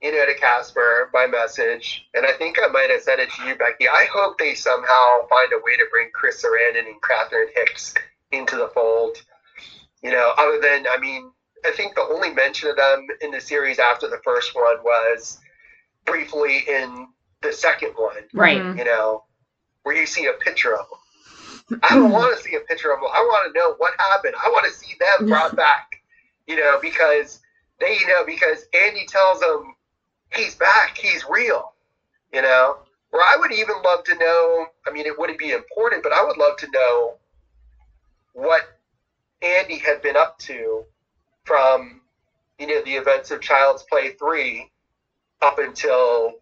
you 0.00 0.10
know, 0.12 0.24
to 0.26 0.34
Casper, 0.34 1.10
my 1.12 1.26
message, 1.26 2.06
and 2.14 2.26
I 2.26 2.32
think 2.32 2.58
I 2.62 2.66
might 2.68 2.90
have 2.90 3.02
said 3.02 3.18
it 3.20 3.30
to 3.32 3.42
you, 3.46 3.54
Becky. 3.56 3.88
I 3.88 4.06
hope 4.12 4.38
they 4.38 4.54
somehow 4.54 5.26
find 5.28 5.52
a 5.52 5.58
way 5.64 5.76
to 5.76 5.86
bring 5.90 6.08
Chris 6.12 6.42
Sarandon 6.42 6.86
and 6.86 7.00
Catherine 7.02 7.48
Hicks 7.54 7.94
into 8.32 8.56
the 8.56 8.68
fold. 8.74 9.16
You 10.02 10.10
know, 10.10 10.32
other 10.38 10.60
than, 10.60 10.86
I 10.90 10.98
mean, 10.98 11.30
I 11.64 11.70
think 11.70 11.94
the 11.94 12.02
only 12.02 12.30
mention 12.34 12.68
of 12.70 12.76
them 12.76 13.06
in 13.20 13.30
the 13.30 13.40
series 13.40 13.78
after 13.78 14.08
the 14.08 14.20
first 14.24 14.54
one 14.56 14.82
was 14.82 15.38
briefly 16.04 16.64
in 16.68 17.06
the 17.42 17.52
second 17.52 17.92
one 17.96 18.16
Right. 18.32 18.60
Mhm. 18.60 18.78
you 18.78 18.84
know, 18.84 19.24
where 19.84 19.94
you 19.94 20.06
see 20.06 20.26
a 20.26 20.32
picture 20.32 20.74
of 20.76 20.86
them. 20.88 21.80
I 21.84 21.94
don't 21.94 22.10
want 22.10 22.36
to 22.36 22.42
see 22.42 22.56
a 22.56 22.60
picture 22.60 22.92
of 22.92 23.00
them. 23.00 23.08
I 23.12 23.20
want 23.20 23.52
to 23.52 23.58
know 23.58 23.74
what 23.78 23.94
happened. 23.98 24.34
I 24.44 24.48
want 24.50 24.66
to 24.66 24.72
see 24.72 24.96
them 24.98 25.28
brought 25.28 25.54
back, 25.66 25.91
you 26.46 26.56
know, 26.56 26.78
because 26.80 27.40
they, 27.80 27.98
you 27.98 28.06
know, 28.06 28.24
because 28.24 28.64
Andy 28.74 29.06
tells 29.06 29.40
them 29.40 29.74
he's 30.34 30.54
back, 30.54 30.96
he's 30.96 31.24
real, 31.28 31.72
you 32.32 32.42
know. 32.42 32.78
Where 33.10 33.22
I 33.22 33.36
would 33.38 33.52
even 33.52 33.76
love 33.84 34.04
to 34.04 34.14
know, 34.16 34.66
I 34.86 34.90
mean, 34.90 35.04
it 35.04 35.18
wouldn't 35.18 35.38
be 35.38 35.50
important, 35.50 36.02
but 36.02 36.12
I 36.12 36.24
would 36.24 36.38
love 36.38 36.56
to 36.58 36.70
know 36.72 37.14
what 38.32 38.62
Andy 39.42 39.76
had 39.76 40.00
been 40.00 40.16
up 40.16 40.38
to 40.40 40.84
from, 41.44 42.00
you 42.58 42.66
know, 42.66 42.82
the 42.84 42.94
events 42.94 43.30
of 43.30 43.42
Child's 43.42 43.82
Play 43.82 44.12
3 44.12 44.70
up 45.42 45.58
until 45.58 46.38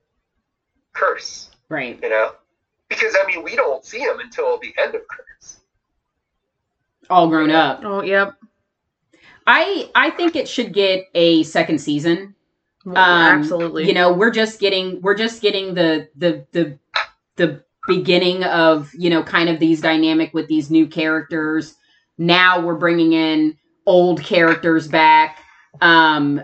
Curse 0.92 1.50
Right. 1.70 1.98
you 2.02 2.08
know 2.08 2.32
because 2.88 3.16
i 3.20 3.24
mean 3.26 3.44
we 3.44 3.54
don't 3.54 3.84
see 3.84 4.00
him 4.00 4.18
until 4.18 4.58
the 4.58 4.74
end 4.76 4.94
of 4.96 5.02
curse 5.06 5.60
All 7.08 7.28
grown 7.28 7.50
up. 7.50 7.80
Oh, 7.84 8.02
yep. 8.02 8.34
I 9.50 9.90
I 9.96 10.10
think 10.10 10.36
it 10.36 10.48
should 10.48 10.72
get 10.72 11.06
a 11.14 11.42
second 11.42 11.80
season. 11.80 12.36
Well, 12.84 12.96
Um, 12.96 13.40
Absolutely. 13.40 13.86
You 13.86 13.92
know, 13.92 14.12
we're 14.12 14.30
just 14.30 14.60
getting 14.60 15.02
we're 15.02 15.16
just 15.16 15.42
getting 15.42 15.74
the 15.74 16.08
the 16.16 16.46
the 16.52 16.78
the 17.36 17.64
beginning 17.88 18.44
of 18.44 18.90
you 18.94 19.10
know 19.10 19.22
kind 19.24 19.48
of 19.48 19.58
these 19.58 19.80
dynamic 19.80 20.32
with 20.32 20.46
these 20.46 20.70
new 20.70 20.86
characters. 20.86 21.74
Now 22.16 22.60
we're 22.60 22.76
bringing 22.76 23.12
in 23.12 23.56
old 23.86 24.22
characters 24.22 24.86
back. 24.86 25.38
Um, 25.80 26.40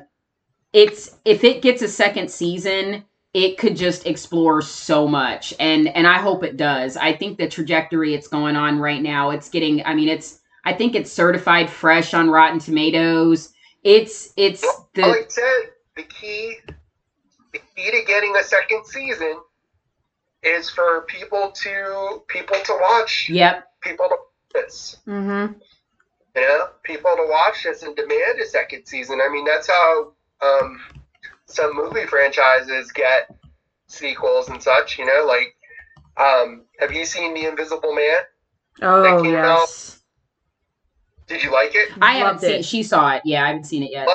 it's 0.73 1.16
if 1.24 1.45
it 1.45 1.62
gets 1.62 1.83
a 1.83 1.89
second 1.89 2.28
season, 2.28 3.05
it 3.33 3.57
could 3.57 3.77
just 3.77 4.05
explore 4.07 4.62
so 4.62 5.07
much, 5.07 5.55
and 5.61 5.87
and 5.89 6.09
I 6.09 6.19
hope 6.19 6.43
it 6.43 6.57
does. 6.57 6.97
I 6.97 7.12
think 7.12 7.39
the 7.39 7.49
trajectory 7.49 8.15
it's 8.15 8.27
going 8.27 8.57
on 8.57 8.81
right 8.81 9.01
now, 9.01 9.31
it's 9.31 9.49
getting. 9.49 9.85
I 9.87 9.95
mean, 9.95 10.09
it's. 10.09 10.41
I 10.66 10.72
think 10.72 10.97
it's 10.97 11.12
certified 11.12 11.70
fresh 11.70 12.12
on 12.12 12.28
Rotten 12.28 12.59
Tomatoes. 12.59 13.55
It's 13.84 14.32
it's 14.36 14.62
the 14.94 15.02
like 15.02 15.26
i 15.26 15.28
said 15.28 15.70
the 15.94 16.02
key 16.02 16.56
the 17.52 17.60
key 17.76 17.90
to 17.93 18.02
getting 18.05 18.34
a 18.36 18.43
second 18.43 18.84
season 18.84 19.40
is 20.43 20.68
for 20.68 21.02
people 21.02 21.52
to 21.55 22.22
people 22.26 22.56
to 22.64 22.78
watch 22.82 23.28
yep 23.30 23.70
people 23.80 24.06
to 24.09 24.16
watch 24.16 24.64
this 24.66 24.97
mm-hmm. 25.06 25.52
you 26.34 26.43
know 26.43 26.68
people 26.82 27.12
to 27.14 27.26
watch 27.30 27.62
this 27.62 27.84
and 27.84 27.94
demand 27.94 28.40
a 28.43 28.47
second 28.47 28.84
season 28.86 29.20
i 29.20 29.28
mean 29.28 29.44
that's 29.44 29.68
how 29.68 30.12
um, 30.43 30.80
some 31.47 31.76
movie 31.76 32.06
franchises 32.06 32.90
get 32.90 33.34
sequels 33.86 34.48
and 34.48 34.60
such 34.60 34.98
you 34.98 35.06
know 35.06 35.24
like 35.26 35.55
um, 36.16 36.62
have 36.80 36.93
you 36.93 37.05
seen 37.05 37.34
the 37.34 37.47
invisible 37.47 37.94
man 37.94 38.18
Oh, 38.82 39.22
came 39.22 39.34
out- 39.36 39.60
yes. 39.60 39.95
Did 41.27 41.43
you 41.43 41.53
like 41.53 41.74
it 41.74 41.90
I 42.01 42.15
haven't 42.15 42.35
Loved 42.35 42.40
seen 42.43 42.51
it. 42.53 42.61
it. 42.61 42.65
She 42.65 42.82
saw 42.82 43.15
it. 43.15 43.23
Yeah, 43.24 43.44
I 43.44 43.48
haven't 43.48 43.65
seen 43.65 43.82
it 43.82 43.90
yet. 43.90 44.09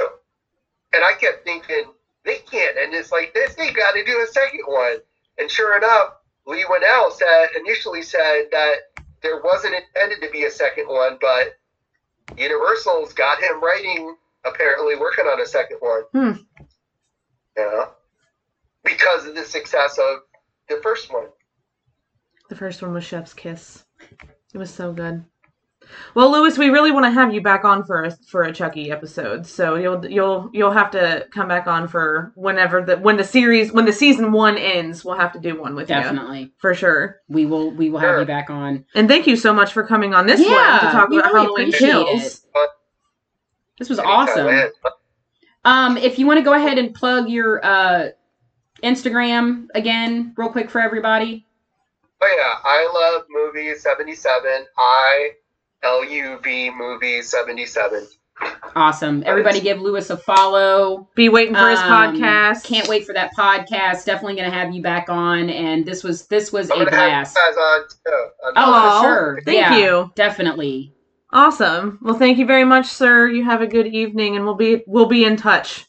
And 0.00 1.04
I 1.04 1.12
kept 1.20 1.44
thinking, 1.44 1.84
they 2.24 2.38
can't 2.50 2.76
end 2.76 2.92
this 2.92 3.12
like 3.12 3.32
this. 3.34 3.54
They 3.54 3.72
got 3.72 3.92
to 3.92 4.04
do 4.04 4.24
a 4.26 4.32
second 4.32 4.62
one. 4.66 4.96
And 5.38 5.50
sure 5.50 5.76
enough, 5.76 6.14
Leigh 6.46 6.64
Whannell 6.64 7.12
said 7.12 7.48
initially 7.56 8.02
said 8.02 8.46
that 8.50 8.74
there 9.22 9.40
wasn't 9.42 9.74
intended 9.74 10.20
to 10.26 10.30
be 10.32 10.44
a 10.44 10.50
second 10.50 10.86
one, 10.88 11.18
but 11.20 11.58
Universal's 12.36 13.12
got 13.12 13.40
him 13.42 13.62
writing, 13.62 14.16
apparently 14.44 14.96
working 14.96 15.26
on 15.26 15.40
a 15.40 15.46
second 15.46 15.78
one. 15.80 16.02
Hmm. 16.12 16.32
Yeah. 17.56 17.86
Because 18.84 19.26
of 19.26 19.34
the 19.34 19.44
success 19.44 19.98
of 19.98 20.20
the 20.68 20.80
first 20.82 21.12
one. 21.12 21.26
The 22.48 22.56
first 22.56 22.80
one 22.80 22.92
was 22.92 23.04
Chef's 23.04 23.34
Kiss. 23.34 23.84
It 24.54 24.58
was 24.58 24.72
so 24.72 24.92
good. 24.92 25.24
Well, 26.14 26.32
Lewis, 26.32 26.58
we 26.58 26.70
really 26.70 26.90
want 26.90 27.06
to 27.06 27.10
have 27.10 27.32
you 27.32 27.40
back 27.40 27.64
on 27.64 27.84
for 27.84 28.04
a 28.04 28.10
for 28.10 28.42
a 28.42 28.52
Chucky 28.52 28.90
episode. 28.90 29.46
So 29.46 29.76
you'll 29.76 30.04
you'll 30.06 30.50
you'll 30.52 30.72
have 30.72 30.90
to 30.92 31.26
come 31.32 31.48
back 31.48 31.66
on 31.66 31.88
for 31.88 32.32
whenever 32.34 32.82
the 32.82 32.96
when 32.96 33.16
the 33.16 33.24
series 33.24 33.72
when 33.72 33.84
the 33.84 33.92
season 33.92 34.32
one 34.32 34.58
ends. 34.58 35.04
We'll 35.04 35.16
have 35.16 35.32
to 35.32 35.38
do 35.38 35.60
one 35.60 35.74
with 35.74 35.88
you 35.88 35.96
Definitely, 35.96 36.52
for 36.58 36.74
sure. 36.74 37.20
we 37.28 37.46
will. 37.46 37.70
We 37.70 37.90
will 37.90 38.00
have 38.00 38.20
you 38.20 38.26
back 38.26 38.50
on. 38.50 38.84
And 38.94 39.08
thank 39.08 39.26
you 39.26 39.36
so 39.36 39.52
much 39.52 39.72
for 39.72 39.86
coming 39.86 40.14
on 40.14 40.26
this 40.26 40.40
one 40.40 40.48
to 40.48 40.86
talk 40.90 41.08
about 41.08 41.32
really 41.32 41.46
Halloween 41.46 41.72
Kills. 41.72 42.44
it. 42.54 42.70
This 43.78 43.88
was 43.88 43.98
awesome. 43.98 44.70
Um, 45.64 45.96
if 45.96 46.18
you 46.18 46.26
want 46.26 46.38
to 46.38 46.42
go 46.42 46.54
ahead 46.54 46.78
and 46.78 46.94
plug 46.94 47.28
your 47.28 47.64
uh 47.64 48.08
Instagram 48.82 49.66
again, 49.74 50.32
real 50.36 50.50
quick 50.50 50.70
for 50.70 50.80
everybody. 50.80 51.46
Oh 52.20 52.34
yeah, 52.36 52.58
I 52.68 52.90
love 52.92 53.26
movies 53.28 53.82
seventy 53.82 54.14
seven. 54.14 54.66
I 54.76 55.30
L 55.82 56.04
U 56.04 56.38
V 56.42 56.70
movie 56.70 57.22
seventy 57.22 57.66
seven. 57.66 58.06
Awesome. 58.76 59.24
Everybody, 59.26 59.60
give 59.60 59.80
Lewis 59.80 60.10
a 60.10 60.16
follow. 60.16 61.08
Be 61.16 61.28
waiting 61.28 61.54
for 61.56 61.68
his 61.70 61.80
Um, 61.80 61.90
podcast. 61.90 62.62
Can't 62.64 62.86
wait 62.86 63.04
for 63.04 63.12
that 63.12 63.32
podcast. 63.36 64.04
Definitely 64.04 64.36
going 64.36 64.48
to 64.48 64.56
have 64.56 64.72
you 64.72 64.80
back 64.80 65.08
on. 65.08 65.50
And 65.50 65.84
this 65.84 66.04
was 66.04 66.26
this 66.28 66.52
was 66.52 66.70
I'm 66.70 66.80
a 66.82 66.84
gonna 66.84 66.96
have 66.96 67.04
you 67.06 67.10
blast. 67.10 67.36
guys 67.36 67.56
on 67.56 67.80
too. 67.88 68.28
Oh, 68.56 69.00
for 69.02 69.08
sure. 69.08 69.40
Thank 69.44 69.56
Yeah, 69.58 69.76
you. 69.78 70.12
Definitely. 70.14 70.94
Awesome. 71.32 71.98
Well, 72.00 72.14
thank 72.14 72.38
you 72.38 72.46
very 72.46 72.64
much, 72.64 72.86
sir. 72.86 73.28
You 73.28 73.44
have 73.44 73.60
a 73.60 73.66
good 73.66 73.88
evening, 73.88 74.36
and 74.36 74.44
we'll 74.44 74.54
be 74.54 74.84
we'll 74.86 75.06
be 75.06 75.24
in 75.24 75.36
touch. 75.36 75.86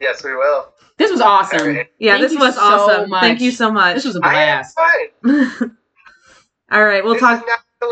Yes, 0.00 0.22
we 0.22 0.34
will. 0.36 0.72
This 0.98 1.10
was 1.10 1.20
awesome. 1.20 1.60
Alright. 1.60 1.88
Yeah, 1.98 2.12
Thank 2.18 2.28
this 2.30 2.38
was 2.38 2.54
so 2.54 2.60
awesome. 2.60 3.10
Thank 3.10 3.40
you 3.40 3.50
so 3.50 3.70
much. 3.72 3.96
This 3.96 4.04
was 4.04 4.16
a 4.16 4.20
I 4.24 4.32
had 4.34 4.64
blast. 5.22 5.62
All 6.70 6.84
right, 6.84 7.04
we'll 7.04 7.14
this 7.14 7.22
talk. 7.22 7.44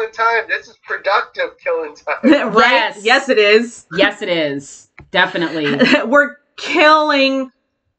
Is 0.03 0.19
not 0.19 0.23
killing 0.23 0.47
time. 0.47 0.49
This 0.49 0.69
is 0.69 0.77
productive 0.85 1.59
killing 1.59 1.95
time. 1.95 2.53
right? 2.53 2.71
Yes. 2.71 3.05
Yes, 3.05 3.29
it 3.29 3.39
is. 3.39 3.87
Yes, 3.97 4.23
it 4.23 4.29
is. 4.29 4.89
Definitely. 5.11 5.77
We're 6.07 6.37
killing 6.57 7.51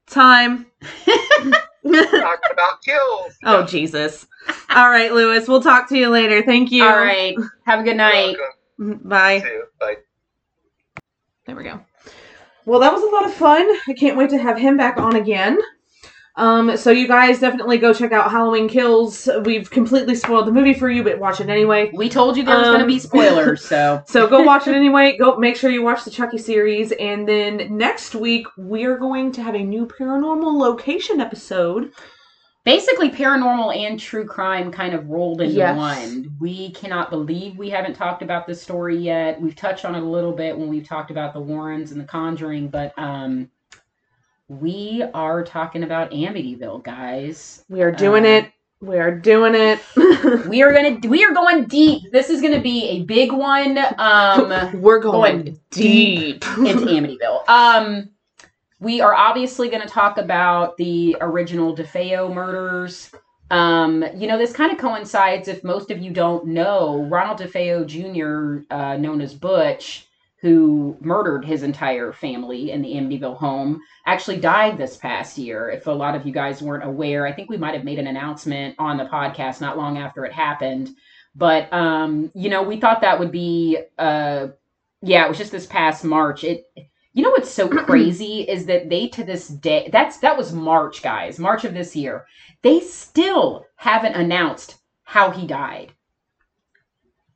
time. 0.08 0.66
Talking 1.86 2.52
about 2.52 2.82
kills. 2.84 3.34
oh 3.44 3.64
Jesus! 3.64 4.26
All 4.70 4.90
right, 4.90 5.14
Lewis. 5.14 5.48
We'll 5.48 5.62
talk 5.62 5.88
to 5.90 5.98
you 5.98 6.10
later. 6.10 6.42
Thank 6.42 6.72
you. 6.72 6.84
All 6.84 6.98
right. 6.98 7.36
Have 7.66 7.82
a 7.82 7.84
good 7.84 7.90
You're 7.90 7.98
night. 7.98 8.36
welcome. 8.80 8.98
Mm-hmm. 8.98 9.10
Bye. 9.10 9.44
Bye. 9.80 9.96
There 11.46 11.56
we 11.56 11.64
go. 11.64 11.80
well, 12.66 12.80
that 12.80 12.92
was 12.92 13.04
a 13.04 13.08
lot 13.08 13.26
of 13.26 13.34
fun. 13.34 13.68
I 13.88 13.94
can't 13.94 14.18
wait 14.18 14.32
to 14.32 14.38
have 14.40 14.58
him 14.58 14.78
back 14.78 14.98
on 14.98 15.16
again. 15.16 15.60
Um, 16.38 16.76
so 16.76 16.92
you 16.92 17.08
guys 17.08 17.40
definitely 17.40 17.78
go 17.78 17.94
check 17.94 18.12
out 18.12 18.30
Halloween 18.30 18.68
Kills. 18.68 19.30
We've 19.46 19.70
completely 19.72 20.16
spoiled 20.16 20.48
the 20.48 20.52
movie 20.52 20.74
for 20.74 20.90
you, 20.90 21.02
but 21.02 21.18
watch 21.18 21.40
it 21.40 21.48
anyway. 21.50 21.92
We 21.94 22.10
told 22.10 22.36
you 22.36 22.44
there 22.44 22.58
was 22.58 22.68
going 22.68 22.80
to 22.80 22.84
Um, 22.86 22.88
be 22.90 23.00
spoilers, 23.12 23.66
so 23.66 24.02
So 24.06 24.28
go 24.28 24.42
watch 24.44 24.68
it 24.68 24.76
anyway. 24.76 25.16
Go 25.18 25.38
make 25.38 25.56
sure 25.56 25.70
you 25.70 25.82
watch 25.82 26.04
the 26.04 26.12
Chucky 26.12 26.38
series, 26.38 26.92
and 26.92 27.26
then 27.26 27.78
next 27.78 28.16
week 28.16 28.48
we 28.58 28.84
are 28.84 28.98
going 28.98 29.32
to 29.34 29.44
have 29.44 29.56
a 29.56 29.64
new 29.64 29.86
paranormal 29.88 30.60
location 30.60 31.22
episode. 31.22 31.92
basically 32.66 33.12
paranormal 33.12 33.78
and 33.78 34.00
true 34.00 34.26
crime 34.26 34.72
kind 34.72 34.96
of 34.96 35.08
rolled 35.08 35.40
into 35.40 35.54
Yes. 35.56 35.78
one. 35.78 36.36
We 36.40 36.72
cannot 36.72 37.12
believe 37.12 37.58
we 37.58 37.70
haven't 37.70 37.94
talked 37.94 38.24
about 38.24 38.48
this 38.48 38.60
story 38.62 38.98
yet. 38.98 39.40
We've 39.40 39.56
touched 39.56 39.86
on 39.86 39.94
it 39.94 40.02
a 40.02 40.06
little 40.06 40.32
bit 40.34 40.58
when 40.58 40.68
we've 40.70 40.88
talked 40.88 41.12
about 41.12 41.34
the 41.34 41.40
Warrens 41.42 41.92
and 41.92 42.02
the 42.02 42.06
Conjuring, 42.06 42.70
but 42.70 42.92
um 42.98 43.50
we 44.48 45.04
are 45.14 45.44
talking 45.44 45.84
about 45.84 46.12
Amityville, 46.12 46.84
guys. 46.84 47.64
We 47.70 47.82
are 47.82 47.92
doing 47.92 48.26
Uh, 48.26 48.30
it. 48.30 48.52
We 48.82 48.98
are 48.98 49.12
doing 49.12 49.56
it. 49.56 49.80
We 50.48 50.64
are 50.64 50.74
gonna 50.74 51.00
we 51.08 51.24
are 51.24 51.34
going 51.34 51.66
deep. 51.66 52.12
This 52.12 52.30
is 52.30 52.42
gonna 52.42 52.62
be 52.62 52.84
a 52.90 53.04
big 53.04 53.32
one. 53.32 53.78
Um 53.98 54.50
We're 54.82 55.00
going, 55.00 55.44
going 55.44 55.60
deep. 55.72 56.44
into 56.58 56.86
Amityville. 56.86 57.48
Um, 57.48 58.10
we 58.80 59.02
are 59.02 59.14
obviously 59.16 59.70
going 59.70 59.82
to 59.82 59.88
talk 59.88 60.18
about 60.18 60.76
the 60.78 61.16
original 61.22 61.76
DeFeo 61.76 62.32
murders. 62.34 63.10
Um, 63.50 64.04
you 64.16 64.28
know, 64.28 64.38
this 64.38 64.52
kind 64.52 64.72
of 64.72 64.78
coincides, 64.78 65.48
if 65.48 65.64
most 65.64 65.92
of 65.92 66.00
you 66.02 66.12
don't 66.12 66.48
know, 66.48 67.04
Ronald 67.10 67.40
DeFeo 67.40 67.86
Jr., 67.88 68.66
uh, 68.74 68.98
known 68.98 69.22
as 69.22 69.34
Butch, 69.34 70.08
who 70.46 70.96
murdered 71.02 71.44
his 71.44 71.64
entire 71.64 72.14
family 72.14 72.70
in 72.70 72.84
the 72.84 72.94
Amityville 72.94 73.36
home, 73.36 73.82
actually 74.06 74.38
died 74.38 74.78
this 74.78 74.96
past 74.96 75.40
year. 75.40 75.72
If 75.72 75.88
a 75.88 75.92
lot 75.92 76.14
of 76.14 76.24
you 76.24 76.32
guys 76.32 76.62
weren't 76.62 76.84
aware, 76.84 77.26
I 77.26 77.34
think 77.34 77.50
we 77.50 77.58
might 77.58 77.74
have 77.74 77.84
made 77.84 77.98
an 77.98 78.06
announcement 78.06 78.76
on 78.78 78.98
the 78.98 79.06
podcast 79.06 79.60
not 79.60 79.76
long 79.76 79.98
after 79.98 80.24
it 80.24 80.32
happened. 80.32 80.92
But 81.34 81.74
um, 81.74 82.32
you 82.36 82.52
know, 82.52 82.62
we 82.62 82.80
thought 82.80 83.02
that 83.02 83.20
would 83.20 83.32
be 83.32 83.80
uh 83.98 84.50
yeah, 85.02 85.26
it 85.26 85.30
was 85.30 85.40
just 85.40 85.52
this 85.52 85.66
past 85.66 86.04
March. 86.04 86.44
It 86.44 86.68
you 87.14 87.24
know 87.24 87.32
what's 87.32 87.50
so 87.50 87.68
crazy 87.86 88.42
is 88.42 88.68
that 88.68 88.88
they 88.88 89.08
to 89.08 89.24
this 89.24 89.48
day 89.48 89.90
that's 89.92 90.20
that 90.20 90.38
was 90.38 90.54
March, 90.54 91.02
guys, 91.02 91.40
March 91.40 91.66
of 91.66 91.74
this 91.74 91.96
year. 91.96 92.28
They 92.62 92.82
still 92.82 93.66
haven't 93.78 94.14
announced 94.14 94.78
how 95.06 95.32
he 95.32 95.48
died. 95.48 95.92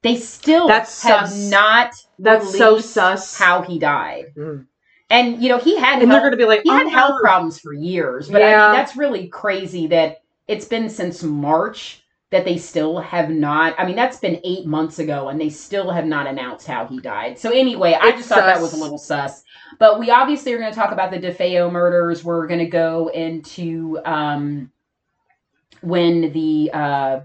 They 0.02 0.16
still 0.16 0.68
That's 0.68 1.04
have 1.04 1.30
sus. 1.30 1.50
not 1.50 1.94
That's 2.18 2.58
so 2.58 2.80
sus. 2.80 3.38
how 3.38 3.62
he 3.62 3.80
died. 3.80 4.28
Mm. 4.36 4.66
And 5.10 5.42
you 5.42 5.50
know, 5.50 5.58
he 5.58 5.76
had 5.78 6.02
and 6.02 6.12
they're 6.12 6.20
going 6.20 6.32
to 6.32 6.38
be 6.38 6.46
like, 6.46 6.62
he 6.64 6.70
had 6.70 6.86
"Oh, 6.88 6.90
health 6.90 7.22
problems 7.22 7.60
for 7.60 7.74
years, 7.74 8.30
but 8.30 8.42
I 8.44 8.46
mean, 8.52 8.76
that's 8.76 8.96
really 8.96 9.28
crazy 9.28 9.88
that 9.88 10.22
it's 10.48 10.66
been 10.66 10.90
since 10.90 11.24
March 11.24 12.04
that 12.32 12.46
they 12.46 12.58
still 12.58 13.00
have 13.00 13.30
not. 13.32 13.74
I 13.80 13.86
mean, 13.86 13.96
that's 13.96 14.18
been 14.18 14.40
eight 14.44 14.68
months 14.68 15.00
ago, 15.00 15.30
and 15.30 15.42
they 15.42 15.50
still 15.50 15.90
have 15.90 16.06
not 16.06 16.28
announced 16.28 16.68
how 16.68 16.86
he 16.86 17.00
died. 17.00 17.40
So 17.40 17.50
anyway, 17.50 17.98
I 18.00 18.10
It's 18.10 18.18
just 18.18 18.30
thought 18.30 18.46
that 18.46 18.62
was 18.62 18.74
a 18.74 18.78
little 18.78 19.00
sus. 19.00 19.44
But 19.80 20.00
we 20.00 20.12
obviously 20.12 20.54
are 20.54 20.60
going 20.60 20.72
to 20.72 20.78
talk 20.78 20.92
about 20.92 21.10
the 21.12 21.20
DeFeo 21.20 21.72
murders. 21.72 22.24
We're 22.24 22.46
going 22.46 22.60
to 22.60 22.68
go 22.68 23.08
into 23.08 24.00
um, 24.06 24.72
when 25.82 26.32
the 26.32 26.70
uh, 26.72 27.20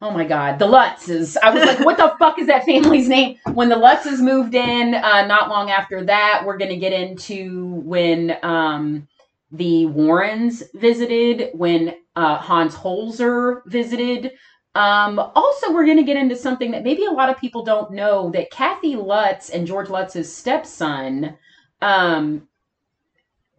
oh 0.00 0.10
my 0.10 0.24
god, 0.24 0.58
the 0.58 0.66
Lutzes. 0.66 1.36
I 1.42 1.50
was 1.50 1.62
like, 1.64 1.80
what 1.80 1.96
the 1.96 2.14
fuck 2.18 2.38
is 2.38 2.46
that 2.46 2.64
family's 2.64 3.08
name? 3.08 3.38
When 3.52 3.68
the 3.68 3.76
Lutzes 3.76 4.20
moved 4.20 4.54
in, 4.54 4.94
uh, 4.94 5.26
not 5.26 5.48
long 5.48 5.70
after 5.70 6.04
that, 6.04 6.42
we're 6.44 6.58
going 6.58 6.70
to 6.70 6.76
get 6.76 6.92
into 6.92 7.66
when 7.84 8.36
um, 8.42 9.08
the 9.52 9.86
Warrens 9.86 10.62
visited, 10.74 11.50
when 11.54 11.94
uh, 12.16 12.38
Hans 12.38 12.74
Holzer 12.74 13.62
visited. 13.66 14.32
Um, 14.74 15.18
also, 15.18 15.72
we're 15.72 15.86
going 15.86 15.98
to 15.98 16.04
get 16.04 16.16
into 16.16 16.34
something 16.34 16.72
that 16.72 16.82
maybe 16.82 17.04
a 17.04 17.10
lot 17.10 17.30
of 17.30 17.38
people 17.38 17.64
don't 17.64 17.92
know 17.92 18.30
that 18.30 18.50
Kathy 18.50 18.96
Lutz 18.96 19.50
and 19.50 19.66
George 19.66 19.88
Lutz's 19.88 20.34
stepson 20.34 21.36
um, 21.80 22.48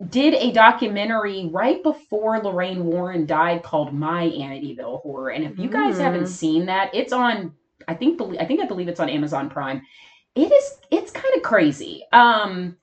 did 0.09 0.33
a 0.33 0.51
documentary 0.51 1.49
right 1.53 1.81
before 1.81 2.39
Lorraine 2.39 2.85
Warren 2.85 3.25
died 3.25 3.63
called 3.63 3.93
My 3.93 4.27
Amityville 4.29 5.01
Horror. 5.01 5.29
And 5.29 5.43
if 5.45 5.57
you 5.57 5.69
guys 5.69 5.95
Mm. 5.95 6.01
haven't 6.01 6.27
seen 6.27 6.65
that, 6.65 6.93
it's 6.93 7.13
on 7.13 7.53
I 7.87 7.93
think 7.93 8.19
I 8.39 8.45
think 8.45 8.61
I 8.61 8.65
believe 8.65 8.87
it's 8.87 8.99
on 8.99 9.09
Amazon 9.09 9.49
Prime. 9.49 9.81
It 10.35 10.51
is 10.51 10.77
it's 10.91 11.11
kind 11.11 11.33
of 11.35 11.43
crazy. 11.43 12.03
Um 12.11 12.77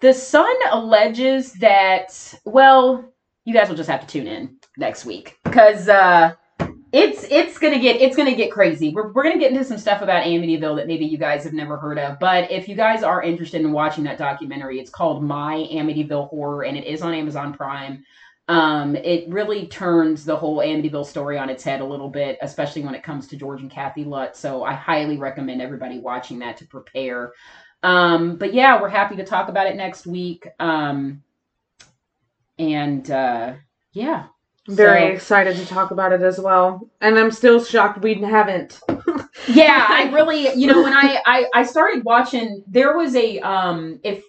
the 0.00 0.12
son 0.12 0.54
alleges 0.70 1.54
that 1.54 2.34
well, 2.44 3.12
you 3.44 3.52
guys 3.54 3.68
will 3.68 3.76
just 3.76 3.90
have 3.90 4.00
to 4.02 4.06
tune 4.06 4.26
in 4.28 4.56
next 4.76 5.04
week 5.04 5.38
cuz 5.44 5.88
uh 5.88 6.32
it's 6.92 7.24
it's 7.30 7.58
gonna 7.58 7.78
get 7.78 8.00
it's 8.00 8.16
gonna 8.16 8.34
get 8.34 8.52
crazy. 8.52 8.90
We're, 8.90 9.12
we're 9.12 9.24
gonna 9.24 9.38
get 9.38 9.52
into 9.52 9.64
some 9.64 9.78
stuff 9.78 10.02
about 10.02 10.24
Amityville 10.24 10.76
that 10.76 10.86
maybe 10.86 11.04
you 11.04 11.18
guys 11.18 11.44
have 11.44 11.52
never 11.52 11.76
heard 11.76 11.98
of. 11.98 12.18
But 12.18 12.50
if 12.50 12.68
you 12.68 12.76
guys 12.76 13.02
are 13.02 13.22
interested 13.22 13.60
in 13.60 13.72
watching 13.72 14.04
that 14.04 14.18
documentary, 14.18 14.78
it's 14.78 14.90
called 14.90 15.22
My 15.22 15.66
Amityville 15.72 16.28
Horror, 16.28 16.64
and 16.64 16.76
it 16.76 16.86
is 16.86 17.02
on 17.02 17.12
Amazon 17.12 17.52
Prime. 17.52 18.04
Um, 18.48 18.94
it 18.94 19.28
really 19.28 19.66
turns 19.66 20.24
the 20.24 20.36
whole 20.36 20.58
Amityville 20.58 21.06
story 21.06 21.36
on 21.36 21.50
its 21.50 21.64
head 21.64 21.80
a 21.80 21.84
little 21.84 22.08
bit, 22.08 22.38
especially 22.42 22.82
when 22.82 22.94
it 22.94 23.02
comes 23.02 23.26
to 23.28 23.36
George 23.36 23.60
and 23.60 23.70
Kathy 23.70 24.04
Lutz. 24.04 24.38
So 24.38 24.62
I 24.62 24.72
highly 24.72 25.18
recommend 25.18 25.60
everybody 25.60 25.98
watching 25.98 26.38
that 26.38 26.56
to 26.58 26.66
prepare. 26.66 27.32
Um, 27.82 28.36
but 28.36 28.54
yeah, 28.54 28.80
we're 28.80 28.88
happy 28.88 29.16
to 29.16 29.24
talk 29.24 29.48
about 29.48 29.66
it 29.66 29.74
next 29.76 30.06
week. 30.06 30.46
Um, 30.60 31.24
and 32.58 33.10
uh, 33.10 33.54
yeah, 33.92 34.26
Very 34.68 35.00
So- 35.02 35.14
excited 35.14 35.56
to 35.56 35.66
talk 35.66 35.90
about 35.90 36.12
it 36.12 36.22
as 36.22 36.40
well. 36.40 36.88
And 37.00 37.18
I'm 37.18 37.30
still 37.30 37.62
shocked 37.62 38.02
we 38.02 38.14
haven't. 38.14 38.80
yeah 39.48 39.86
i 39.88 40.10
really 40.12 40.52
you 40.54 40.66
know 40.66 40.82
when 40.82 40.92
I, 40.92 41.20
I 41.26 41.46
i 41.54 41.62
started 41.62 42.04
watching 42.04 42.64
there 42.66 42.96
was 42.96 43.14
a 43.14 43.38
um 43.40 44.00
if 44.02 44.24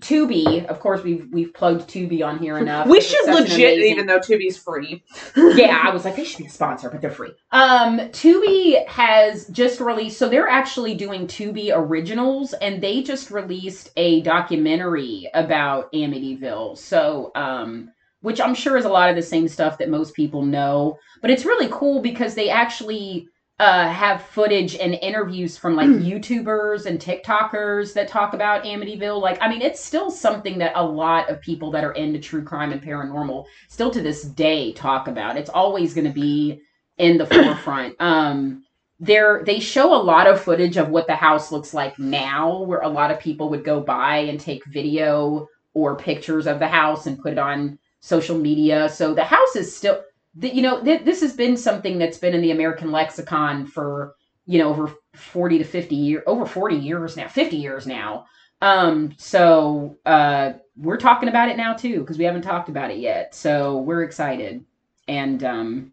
tubi 0.00 0.64
of 0.66 0.80
course 0.80 1.02
we've 1.02 1.28
we've 1.30 1.54
plugged 1.54 1.88
tubi 1.88 2.26
on 2.26 2.38
here 2.38 2.58
enough 2.58 2.88
we 2.88 3.00
should 3.00 3.26
legit, 3.32 3.78
even 3.78 4.06
though 4.06 4.18
Tubi's 4.18 4.58
free. 4.58 5.04
yeah 5.36 5.80
i 5.84 5.90
was 5.90 6.04
like 6.04 6.16
they 6.16 6.24
should 6.24 6.38
be 6.38 6.46
a 6.46 6.50
sponsor 6.50 6.90
but 6.90 7.00
they're 7.00 7.10
free 7.10 7.32
um 7.52 7.98
tubi 8.10 8.84
has 8.88 9.46
just 9.48 9.80
released 9.80 10.18
so 10.18 10.28
they're 10.28 10.48
actually 10.48 10.94
doing 10.94 11.26
tubi 11.26 11.70
originals 11.72 12.52
and 12.54 12.82
they 12.82 13.02
just 13.02 13.30
released 13.30 13.90
a 13.96 14.20
documentary 14.22 15.30
about 15.34 15.92
amityville 15.92 16.76
so 16.76 17.30
um 17.34 17.90
which 18.20 18.40
i'm 18.40 18.54
sure 18.54 18.76
is 18.76 18.84
a 18.84 18.88
lot 18.88 19.10
of 19.10 19.16
the 19.16 19.22
same 19.22 19.48
stuff 19.48 19.78
that 19.78 19.88
most 19.88 20.14
people 20.14 20.42
know 20.42 20.98
but 21.22 21.30
it's 21.30 21.44
really 21.44 21.68
cool 21.70 22.00
because 22.00 22.34
they 22.34 22.50
actually 22.50 23.28
uh, 23.58 23.88
have 23.88 24.22
footage 24.22 24.76
and 24.76 24.94
interviews 25.00 25.56
from 25.56 25.76
like 25.76 25.88
YouTubers 25.88 26.84
and 26.84 27.00
TikTokers 27.00 27.94
that 27.94 28.06
talk 28.06 28.34
about 28.34 28.64
Amityville. 28.64 29.20
Like, 29.20 29.38
I 29.40 29.48
mean, 29.48 29.62
it's 29.62 29.82
still 29.82 30.10
something 30.10 30.58
that 30.58 30.72
a 30.74 30.84
lot 30.84 31.30
of 31.30 31.40
people 31.40 31.70
that 31.70 31.82
are 31.82 31.92
into 31.92 32.18
true 32.18 32.44
crime 32.44 32.72
and 32.72 32.82
paranormal 32.82 33.46
still 33.68 33.90
to 33.92 34.02
this 34.02 34.24
day 34.24 34.72
talk 34.72 35.08
about. 35.08 35.38
It's 35.38 35.48
always 35.48 35.94
going 35.94 36.06
to 36.06 36.12
be 36.12 36.60
in 36.98 37.18
the 37.18 37.26
forefront. 37.26 37.96
Um, 38.00 38.62
there, 38.98 39.42
they 39.44 39.60
show 39.60 39.94
a 39.94 40.02
lot 40.02 40.26
of 40.26 40.40
footage 40.40 40.78
of 40.78 40.88
what 40.88 41.06
the 41.06 41.16
house 41.16 41.52
looks 41.52 41.74
like 41.74 41.98
now, 41.98 42.62
where 42.62 42.80
a 42.80 42.88
lot 42.88 43.10
of 43.10 43.20
people 43.20 43.50
would 43.50 43.62
go 43.62 43.80
by 43.80 44.18
and 44.18 44.40
take 44.40 44.64
video 44.66 45.48
or 45.74 45.96
pictures 45.96 46.46
of 46.46 46.58
the 46.58 46.68
house 46.68 47.06
and 47.06 47.18
put 47.18 47.32
it 47.32 47.38
on 47.38 47.78
social 48.06 48.38
media. 48.38 48.88
So 48.88 49.14
the 49.14 49.24
house 49.24 49.56
is 49.56 49.74
still 49.76 50.00
you 50.40 50.62
know, 50.62 50.82
th- 50.82 51.04
this 51.04 51.20
has 51.22 51.32
been 51.34 51.56
something 51.56 51.98
that's 51.98 52.18
been 52.18 52.34
in 52.34 52.42
the 52.42 52.50
American 52.50 52.92
lexicon 52.92 53.66
for, 53.66 54.14
you 54.44 54.58
know, 54.58 54.68
over 54.68 54.92
40 55.14 55.58
to 55.58 55.64
50 55.64 55.96
years, 55.96 56.22
over 56.26 56.44
40 56.46 56.76
years 56.76 57.16
now, 57.16 57.26
50 57.26 57.56
years 57.56 57.86
now. 57.86 58.26
Um, 58.60 59.14
so, 59.18 59.98
uh, 60.04 60.52
we're 60.76 60.98
talking 60.98 61.28
about 61.30 61.48
it 61.48 61.56
now 61.56 61.72
too, 61.72 62.00
because 62.00 62.18
we 62.18 62.24
haven't 62.24 62.42
talked 62.42 62.68
about 62.68 62.90
it 62.90 62.98
yet. 62.98 63.34
So 63.34 63.78
we're 63.78 64.02
excited. 64.02 64.62
And, 65.08 65.42
um, 65.42 65.92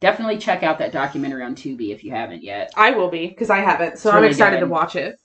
definitely 0.00 0.38
check 0.38 0.62
out 0.62 0.78
that 0.80 0.92
documentary 0.92 1.44
on 1.44 1.54
Tubi 1.54 1.92
if 1.94 2.02
you 2.04 2.10
haven't 2.10 2.42
yet. 2.42 2.72
I 2.76 2.90
will 2.90 3.08
be 3.08 3.28
because 3.28 3.50
I 3.50 3.58
haven't, 3.58 3.98
so 3.98 4.10
It's 4.10 4.16
I'm 4.16 4.24
excited 4.24 4.56
good. 4.56 4.66
to 4.66 4.72
watch 4.72 4.96
it. 4.96 5.16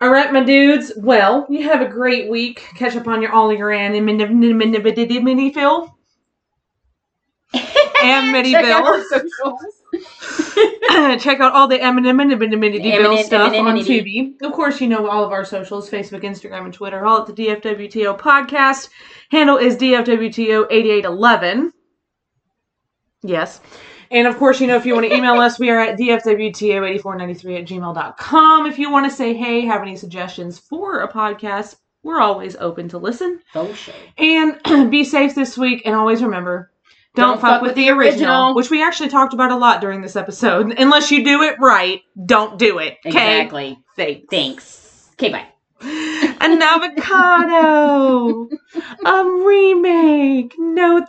All 0.00 0.10
right, 0.10 0.32
my 0.32 0.44
dudes. 0.44 0.92
Well, 0.96 1.44
you 1.50 1.64
have 1.68 1.80
a 1.80 1.88
great 1.88 2.30
week. 2.30 2.64
Catch 2.76 2.94
up 2.96 3.08
on 3.08 3.20
your 3.20 3.32
all 3.32 3.52
your 3.52 3.72
anime 3.72 4.16
Phil 5.52 5.94
and 8.04 8.34
Midyville. 8.34 9.02
socials. 9.08 9.74
Check 11.22 11.40
out 11.40 11.52
all 11.52 11.66
the 11.66 11.80
Eminent- 11.80 12.16
stuff 13.26 13.52
on. 13.54 13.76
Tubi. 13.78 14.40
Of 14.42 14.52
course, 14.52 14.80
you 14.80 14.86
know 14.88 15.08
all 15.08 15.24
of 15.24 15.32
our 15.32 15.44
socials: 15.44 15.90
Facebook, 15.90 16.22
Instagram, 16.22 16.64
and 16.66 16.72
Twitter. 16.74 17.04
All 17.04 17.20
at 17.20 17.26
the 17.26 17.32
DFWTO 17.32 18.16
podcast. 18.18 18.88
Handle 19.30 19.56
is 19.56 19.76
DFWTO8811. 19.76 21.72
Yes. 23.22 23.60
And 24.10 24.26
of 24.26 24.36
course, 24.38 24.60
you 24.60 24.66
know, 24.66 24.76
if 24.76 24.86
you 24.86 24.94
want 24.94 25.06
to 25.06 25.14
email 25.14 25.40
us, 25.40 25.58
we 25.58 25.70
are 25.70 25.80
at 25.80 25.98
dfwto8493 25.98 27.58
at 27.58 27.66
gmail.com. 27.66 28.66
If 28.66 28.78
you 28.78 28.90
want 28.90 29.10
to 29.10 29.14
say 29.14 29.34
hey, 29.34 29.62
have 29.66 29.82
any 29.82 29.96
suggestions 29.96 30.58
for 30.58 31.00
a 31.00 31.12
podcast, 31.12 31.76
we're 32.02 32.20
always 32.20 32.56
open 32.56 32.88
to 32.90 32.98
listen. 32.98 33.40
Show. 33.74 33.92
And 34.16 34.90
be 34.90 35.04
safe 35.04 35.34
this 35.34 35.58
week. 35.58 35.82
And 35.84 35.94
always 35.94 36.22
remember, 36.22 36.70
don't, 37.14 37.40
fuck, 37.40 37.62
with, 37.62 37.74
the 37.74 37.90
original, 37.90 38.54
which 38.54 38.70
we 38.70 38.82
actually 38.82 39.08
talked 39.08 39.34
about 39.34 39.50
a 39.50 39.56
lot 39.56 39.80
during 39.80 40.00
this 40.00 40.14
episode. 40.16 40.72
Unless 40.78 41.10
you 41.10 41.24
do 41.24 41.42
it 41.42 41.56
right, 41.58 42.00
don't 42.26 42.58
do 42.58 42.78
it. 42.78 42.98
Okay. 43.04 43.42
Exactly. 43.42 43.78
Thanks. 43.96 44.26
Thanks. 44.30 45.10
Okay, 45.14 45.30
bye. 45.30 45.48
An 45.80 46.62
avocado. 46.62 48.48
a 49.04 49.24
remake. 49.44 50.54
No 50.58 51.04